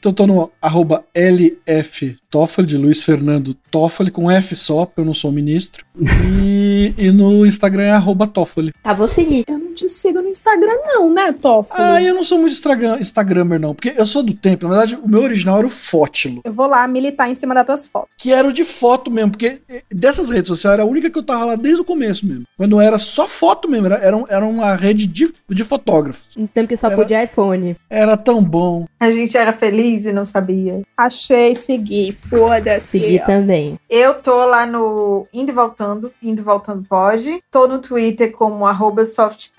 Então 0.00 0.10
eu 0.12 0.16
tô 0.16 0.26
no 0.26 0.50
arroba 0.62 1.04
LF 1.14 2.16
Toffoli, 2.30 2.66
de 2.66 2.78
Luiz 2.78 3.04
Fernando 3.04 3.52
Toffoli, 3.70 4.10
com 4.10 4.30
F 4.30 4.56
só, 4.56 4.86
porque 4.86 5.02
eu 5.02 5.04
não 5.04 5.12
sou 5.12 5.30
ministro. 5.30 5.84
E, 6.26 6.94
e 6.96 7.10
no 7.10 7.44
Instagram 7.44 7.82
é 7.82 7.90
arroba 7.90 8.26
Toffoli. 8.26 8.72
Tá, 8.82 8.94
vou 8.94 9.06
seguir. 9.06 9.44
Eu 9.46 9.58
não 9.58 9.69
te 9.70 9.88
sigo 9.88 10.20
no 10.20 10.28
Instagram, 10.28 10.76
não, 10.84 11.12
né, 11.12 11.32
Toffoli? 11.32 11.80
Ah, 11.82 12.02
eu 12.02 12.14
não 12.14 12.22
sou 12.22 12.38
muito 12.38 12.52
Instagram, 12.52 12.98
Instagrammer, 13.00 13.58
não, 13.60 13.74
porque 13.74 13.94
eu 13.96 14.06
sou 14.06 14.22
do 14.22 14.34
tempo. 14.34 14.64
Na 14.66 14.70
verdade, 14.78 14.98
o 15.02 15.08
meu 15.08 15.22
original 15.22 15.58
era 15.58 15.66
o 15.66 15.70
Fótilo, 15.70 16.40
Eu 16.44 16.52
vou 16.52 16.66
lá 16.66 16.86
militar 16.86 17.28
em 17.30 17.34
cima 17.34 17.54
das 17.54 17.64
tuas 17.64 17.86
fotos. 17.86 18.10
que 18.18 18.32
era 18.32 18.46
o 18.46 18.52
de 18.52 18.64
foto 18.64 19.10
mesmo, 19.10 19.30
porque 19.32 19.60
eh, 19.68 19.82
dessas 19.90 20.28
redes 20.30 20.48
sociais 20.48 20.74
era 20.74 20.82
a 20.82 20.86
única 20.86 21.10
que 21.10 21.18
eu 21.18 21.22
tava 21.22 21.44
lá 21.44 21.54
desde 21.56 21.80
o 21.80 21.84
começo 21.84 22.26
mesmo. 22.26 22.44
Quando 22.56 22.80
era 22.80 22.98
só 22.98 23.26
foto 23.26 23.68
mesmo, 23.68 23.86
era, 23.86 23.96
era, 23.96 24.24
era 24.28 24.44
uma 24.44 24.74
rede 24.74 25.06
de, 25.06 25.32
de 25.48 25.64
fotógrafos. 25.64 26.36
Um 26.36 26.46
tempo 26.46 26.68
que 26.68 26.76
só 26.76 26.88
Era- 26.88 26.96
podia 26.96 27.22
iPhone. 27.24 27.76
Era 27.88 28.16
tão 28.16 28.42
bom. 28.42 28.86
A 28.98 29.10
gente 29.10 29.36
era 29.36 29.52
feliz 29.52 30.04
e 30.04 30.12
não 30.12 30.26
sabia. 30.26 30.82
Achei, 30.96 31.54
segui. 31.54 32.12
Foda-se. 32.12 33.00
Seguir 33.00 33.24
também. 33.24 33.78
Eu 33.88 34.14
tô 34.14 34.44
lá 34.46 34.66
no 34.66 35.26
Indo 35.32 35.50
e 35.50 35.54
Voltando, 35.54 36.12
Indo 36.22 36.40
e 36.40 36.44
Voltando 36.44 36.86
Pode. 36.88 37.40
Tô 37.50 37.66
no 37.66 37.78
Twitter 37.78 38.32
como 38.32 38.66
arroba 38.66 39.04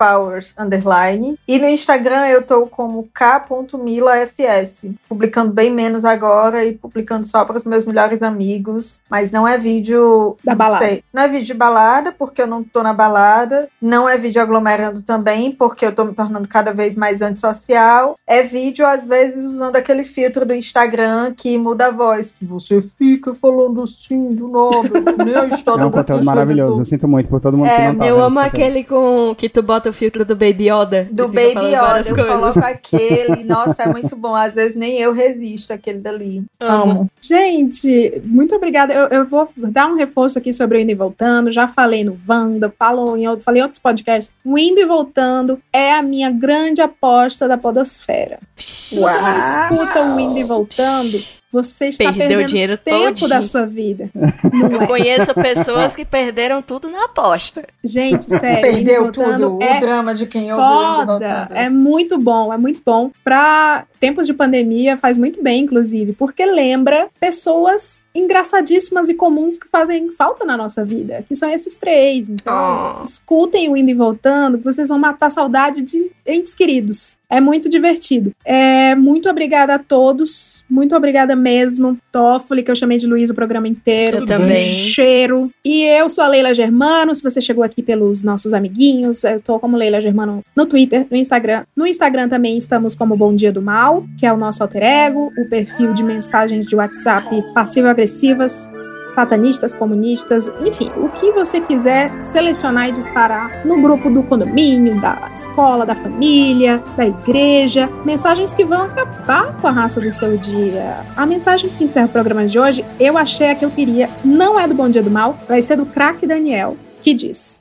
softpowers, 0.02 0.54
underline. 0.58 1.38
E 1.46 1.58
no 1.58 1.68
Instagram 1.68 2.26
eu 2.26 2.42
tô 2.42 2.66
como 2.66 3.08
k.milafs. 3.14 4.86
Publicando 5.08 5.52
bem 5.52 5.70
menos 5.70 6.04
agora 6.04 6.64
e 6.64 6.72
publicando 6.72 7.26
só 7.26 7.44
para 7.44 7.56
os 7.56 7.64
meus 7.64 7.84
melhores 7.84 8.22
amigos. 8.22 9.00
Mas 9.08 9.30
não 9.30 9.46
é 9.46 9.56
vídeo... 9.56 10.36
Da 10.44 10.52
não 10.52 10.58
balada. 10.58 10.84
sei. 10.84 11.04
Não 11.12 11.22
é 11.22 11.28
vídeo 11.28 11.46
de 11.46 11.54
balada, 11.54 12.12
porque 12.12 12.42
eu 12.42 12.46
não 12.46 12.62
tô 12.62 12.82
na 12.82 12.92
balada. 12.92 13.68
Não 13.80 14.08
é 14.08 14.18
vídeo 14.18 14.42
aglomerando 14.42 15.02
também, 15.02 15.52
porque 15.52 15.86
eu 15.86 15.94
tô 15.94 16.04
me 16.04 16.14
tornando 16.14 16.48
cada 16.48 16.72
vez 16.72 16.96
mais 16.96 17.22
antissocial. 17.22 18.16
É 18.26 18.42
vídeo, 18.42 18.86
às 18.86 19.06
vezes, 19.06 19.44
usando 19.44 19.76
aquele 19.76 20.04
filtro 20.04 20.44
do 20.44 20.54
Instagram 20.54 21.32
que 21.36 21.56
muda 21.56 21.86
a 21.86 21.90
voz. 21.90 22.34
Que 22.38 22.44
você 22.44 22.80
fica 22.80 23.32
falando 23.32 23.82
assim 23.82 24.34
do 24.34 24.48
nada. 24.48 25.24
nem 25.24 25.36
a 25.36 25.46
história 25.46 25.82
É 25.82 25.86
um 25.86 25.90
conteúdo 25.90 26.24
maravilhoso. 26.24 26.80
Eu 26.80 26.84
sinto 26.84 27.06
muito 27.06 27.28
por 27.28 27.40
todo 27.40 27.56
mundo 27.56 27.68
que 27.68 27.72
É, 27.72 27.88
não 27.88 27.96
tá 27.96 28.06
Eu 28.06 28.22
amo 28.22 28.40
aquele 28.40 28.84
com 28.84 29.34
que 29.36 29.48
tu 29.48 29.62
bota 29.62 29.91
o 29.92 29.94
filtro 29.94 30.24
do 30.24 30.34
Baby 30.34 30.70
Yoda. 30.70 31.06
Do 31.10 31.28
Baby 31.28 31.68
Yoda, 31.68 32.02
eu 32.06 32.14
coisas. 32.14 32.26
coloco 32.26 32.58
aquele. 32.64 33.44
Nossa, 33.44 33.84
é 33.84 33.86
muito 33.86 34.16
bom. 34.16 34.34
Às 34.34 34.54
vezes 34.54 34.74
nem 34.74 34.98
eu 34.98 35.12
resisto 35.12 35.72
àquele 35.72 35.98
dali. 35.98 36.44
Amo. 36.58 37.08
Gente, 37.20 38.20
muito 38.24 38.54
obrigada. 38.56 38.92
Eu, 38.92 39.08
eu 39.08 39.26
vou 39.26 39.48
dar 39.56 39.86
um 39.86 39.96
reforço 39.96 40.38
aqui 40.38 40.52
sobre 40.52 40.78
o 40.78 40.80
Indo 40.80 40.90
e 40.90 40.94
Voltando. 40.94 41.50
Já 41.52 41.68
falei 41.68 42.02
no 42.02 42.16
Wanda, 42.28 42.72
falo 42.76 43.16
em, 43.16 43.40
falei 43.40 43.60
em 43.60 43.62
outros 43.62 43.78
podcasts. 43.78 44.34
O 44.44 44.58
Indo 44.58 44.80
e 44.80 44.86
Voltando 44.86 45.60
é 45.72 45.94
a 45.94 46.02
minha 46.02 46.30
grande 46.30 46.80
aposta 46.80 47.46
da 47.46 47.56
podosfera. 47.56 48.38
Se 48.56 48.96
você 48.96 49.20
não 49.20 49.74
escuta 49.74 50.00
o 50.00 50.20
Indo 50.20 50.38
e 50.38 50.44
Voltando, 50.44 51.41
você 51.52 51.88
está 51.88 52.04
Perdeu 52.04 52.24
o 52.24 52.28
perdendo 52.28 52.48
dinheiro 52.48 52.78
tempo 52.78 53.10
todinho. 53.20 53.28
da 53.28 53.42
sua 53.42 53.66
vida. 53.66 54.08
Não 54.52 54.70
Eu 54.70 54.82
é. 54.82 54.86
conheço 54.86 55.34
pessoas 55.34 55.94
que 55.94 56.04
perderam 56.04 56.62
tudo 56.62 56.88
na 56.88 57.04
aposta. 57.04 57.64
Gente, 57.84 58.24
sério, 58.24 58.62
Perdeu 58.72 59.12
tudo, 59.12 59.58
o 59.58 59.62
é 59.62 59.78
drama 59.80 60.14
de 60.14 60.26
quem 60.26 60.52
ouve 60.52 60.62
o 60.64 60.92
Indo 60.94 61.02
e 61.02 61.06
foda. 61.06 61.48
É 61.52 61.68
muito 61.68 62.18
bom, 62.18 62.52
é 62.52 62.56
muito 62.56 62.80
bom. 62.84 63.10
Pra 63.22 63.84
tempos 64.02 64.26
de 64.26 64.34
pandemia, 64.34 64.96
faz 64.98 65.16
muito 65.16 65.40
bem, 65.40 65.62
inclusive, 65.62 66.12
porque 66.12 66.44
lembra 66.44 67.06
pessoas 67.20 68.00
engraçadíssimas 68.12 69.08
e 69.08 69.14
comuns 69.14 69.58
que 69.58 69.68
fazem 69.68 70.10
falta 70.10 70.44
na 70.44 70.56
nossa 70.56 70.84
vida, 70.84 71.24
que 71.26 71.36
são 71.36 71.48
esses 71.48 71.76
três. 71.76 72.28
Então, 72.28 72.52
Oh. 73.00 73.04
escutem 73.04 73.68
o 73.70 73.76
Indo 73.76 73.90
e 73.90 73.94
Voltando, 73.94 74.58
que 74.58 74.64
vocês 74.64 74.88
vão 74.88 74.98
matar 74.98 75.26
a 75.26 75.30
saudade 75.30 75.80
de 75.82 76.10
entes 76.26 76.52
queridos. 76.54 77.16
É 77.30 77.40
muito 77.40 77.68
divertido. 77.70 78.32
É, 78.44 78.94
muito 78.94 79.30
obrigada 79.30 79.74
a 79.74 79.78
todos. 79.78 80.64
Muito 80.68 80.94
obrigada 80.94 81.34
mesmo. 81.34 81.96
Toffoli, 82.10 82.62
que 82.62 82.70
eu 82.70 82.76
chamei 82.76 82.98
de 82.98 83.06
Luiz 83.06 83.30
o 83.30 83.34
programa 83.34 83.66
inteiro. 83.66 84.18
Eu 84.18 84.26
também. 84.26 84.66
Cheiro. 84.66 85.50
E 85.64 85.82
eu 85.84 86.10
sou 86.10 86.22
a 86.22 86.28
Leila 86.28 86.52
Germano. 86.52 87.14
Se 87.14 87.22
você 87.22 87.40
chegou 87.40 87.64
aqui 87.64 87.80
pelos 87.82 88.22
nossos 88.22 88.52
amiguinhos, 88.52 89.24
eu 89.24 89.40
tô 89.40 89.58
como 89.58 89.78
Leila 89.78 89.98
Germano 90.00 90.44
no 90.54 90.66
Twitter, 90.66 91.06
no 91.10 91.16
Instagram. 91.16 91.64
No 91.74 91.86
Instagram 91.86 92.28
também 92.28 92.58
estamos 92.58 92.94
como 92.94 93.16
Bom 93.16 93.34
Dia 93.34 93.50
do 93.50 93.62
Mal, 93.62 93.91
que 94.18 94.26
é 94.26 94.32
o 94.32 94.36
nosso 94.36 94.62
alter 94.62 94.82
ego, 94.82 95.32
o 95.36 95.48
perfil 95.48 95.92
de 95.92 96.02
mensagens 96.02 96.66
de 96.66 96.74
WhatsApp 96.74 97.28
passivo-agressivas, 97.54 98.70
satanistas, 99.14 99.74
comunistas, 99.74 100.52
enfim, 100.64 100.90
o 100.96 101.08
que 101.10 101.30
você 101.32 101.60
quiser 101.60 102.20
selecionar 102.20 102.88
e 102.88 102.92
disparar 102.92 103.66
no 103.66 103.80
grupo 103.80 104.08
do 104.08 104.22
condomínio, 104.22 105.00
da 105.00 105.30
escola, 105.34 105.84
da 105.84 105.94
família, 105.94 106.82
da 106.96 107.06
igreja. 107.06 107.88
Mensagens 108.04 108.52
que 108.52 108.64
vão 108.64 108.84
acabar 108.84 109.60
com 109.60 109.66
a 109.66 109.72
raça 109.72 110.00
do 110.00 110.12
seu 110.12 110.36
dia. 110.36 111.04
A 111.16 111.26
mensagem 111.26 111.70
que 111.70 111.84
encerra 111.84 112.06
o 112.06 112.10
programa 112.10 112.46
de 112.46 112.58
hoje, 112.58 112.84
eu 112.98 113.18
achei 113.18 113.50
a 113.50 113.54
que 113.54 113.64
eu 113.64 113.70
queria, 113.70 114.08
não 114.24 114.58
é 114.58 114.66
do 114.66 114.74
Bom 114.74 114.88
Dia 114.88 115.02
do 115.02 115.10
Mal, 115.10 115.38
vai 115.48 115.60
ser 115.60 115.76
do 115.76 115.86
craque 115.86 116.26
Daniel, 116.26 116.76
que 117.00 117.14
diz: 117.14 117.60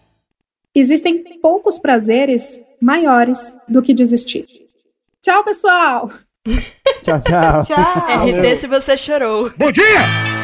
Existem 0.74 1.22
poucos 1.42 1.78
prazeres 1.78 2.78
maiores 2.82 3.66
do 3.68 3.82
que 3.82 3.94
desistir. 3.94 4.61
Tchau, 5.24 5.44
pessoal! 5.44 6.10
Tchau, 7.04 7.20
tchau. 7.20 7.62
Tchau! 7.66 7.78
RT 8.26 8.58
se 8.58 8.66
você 8.66 8.98
chorou. 8.98 9.52
Bom 9.56 9.72
dia! 9.72 10.41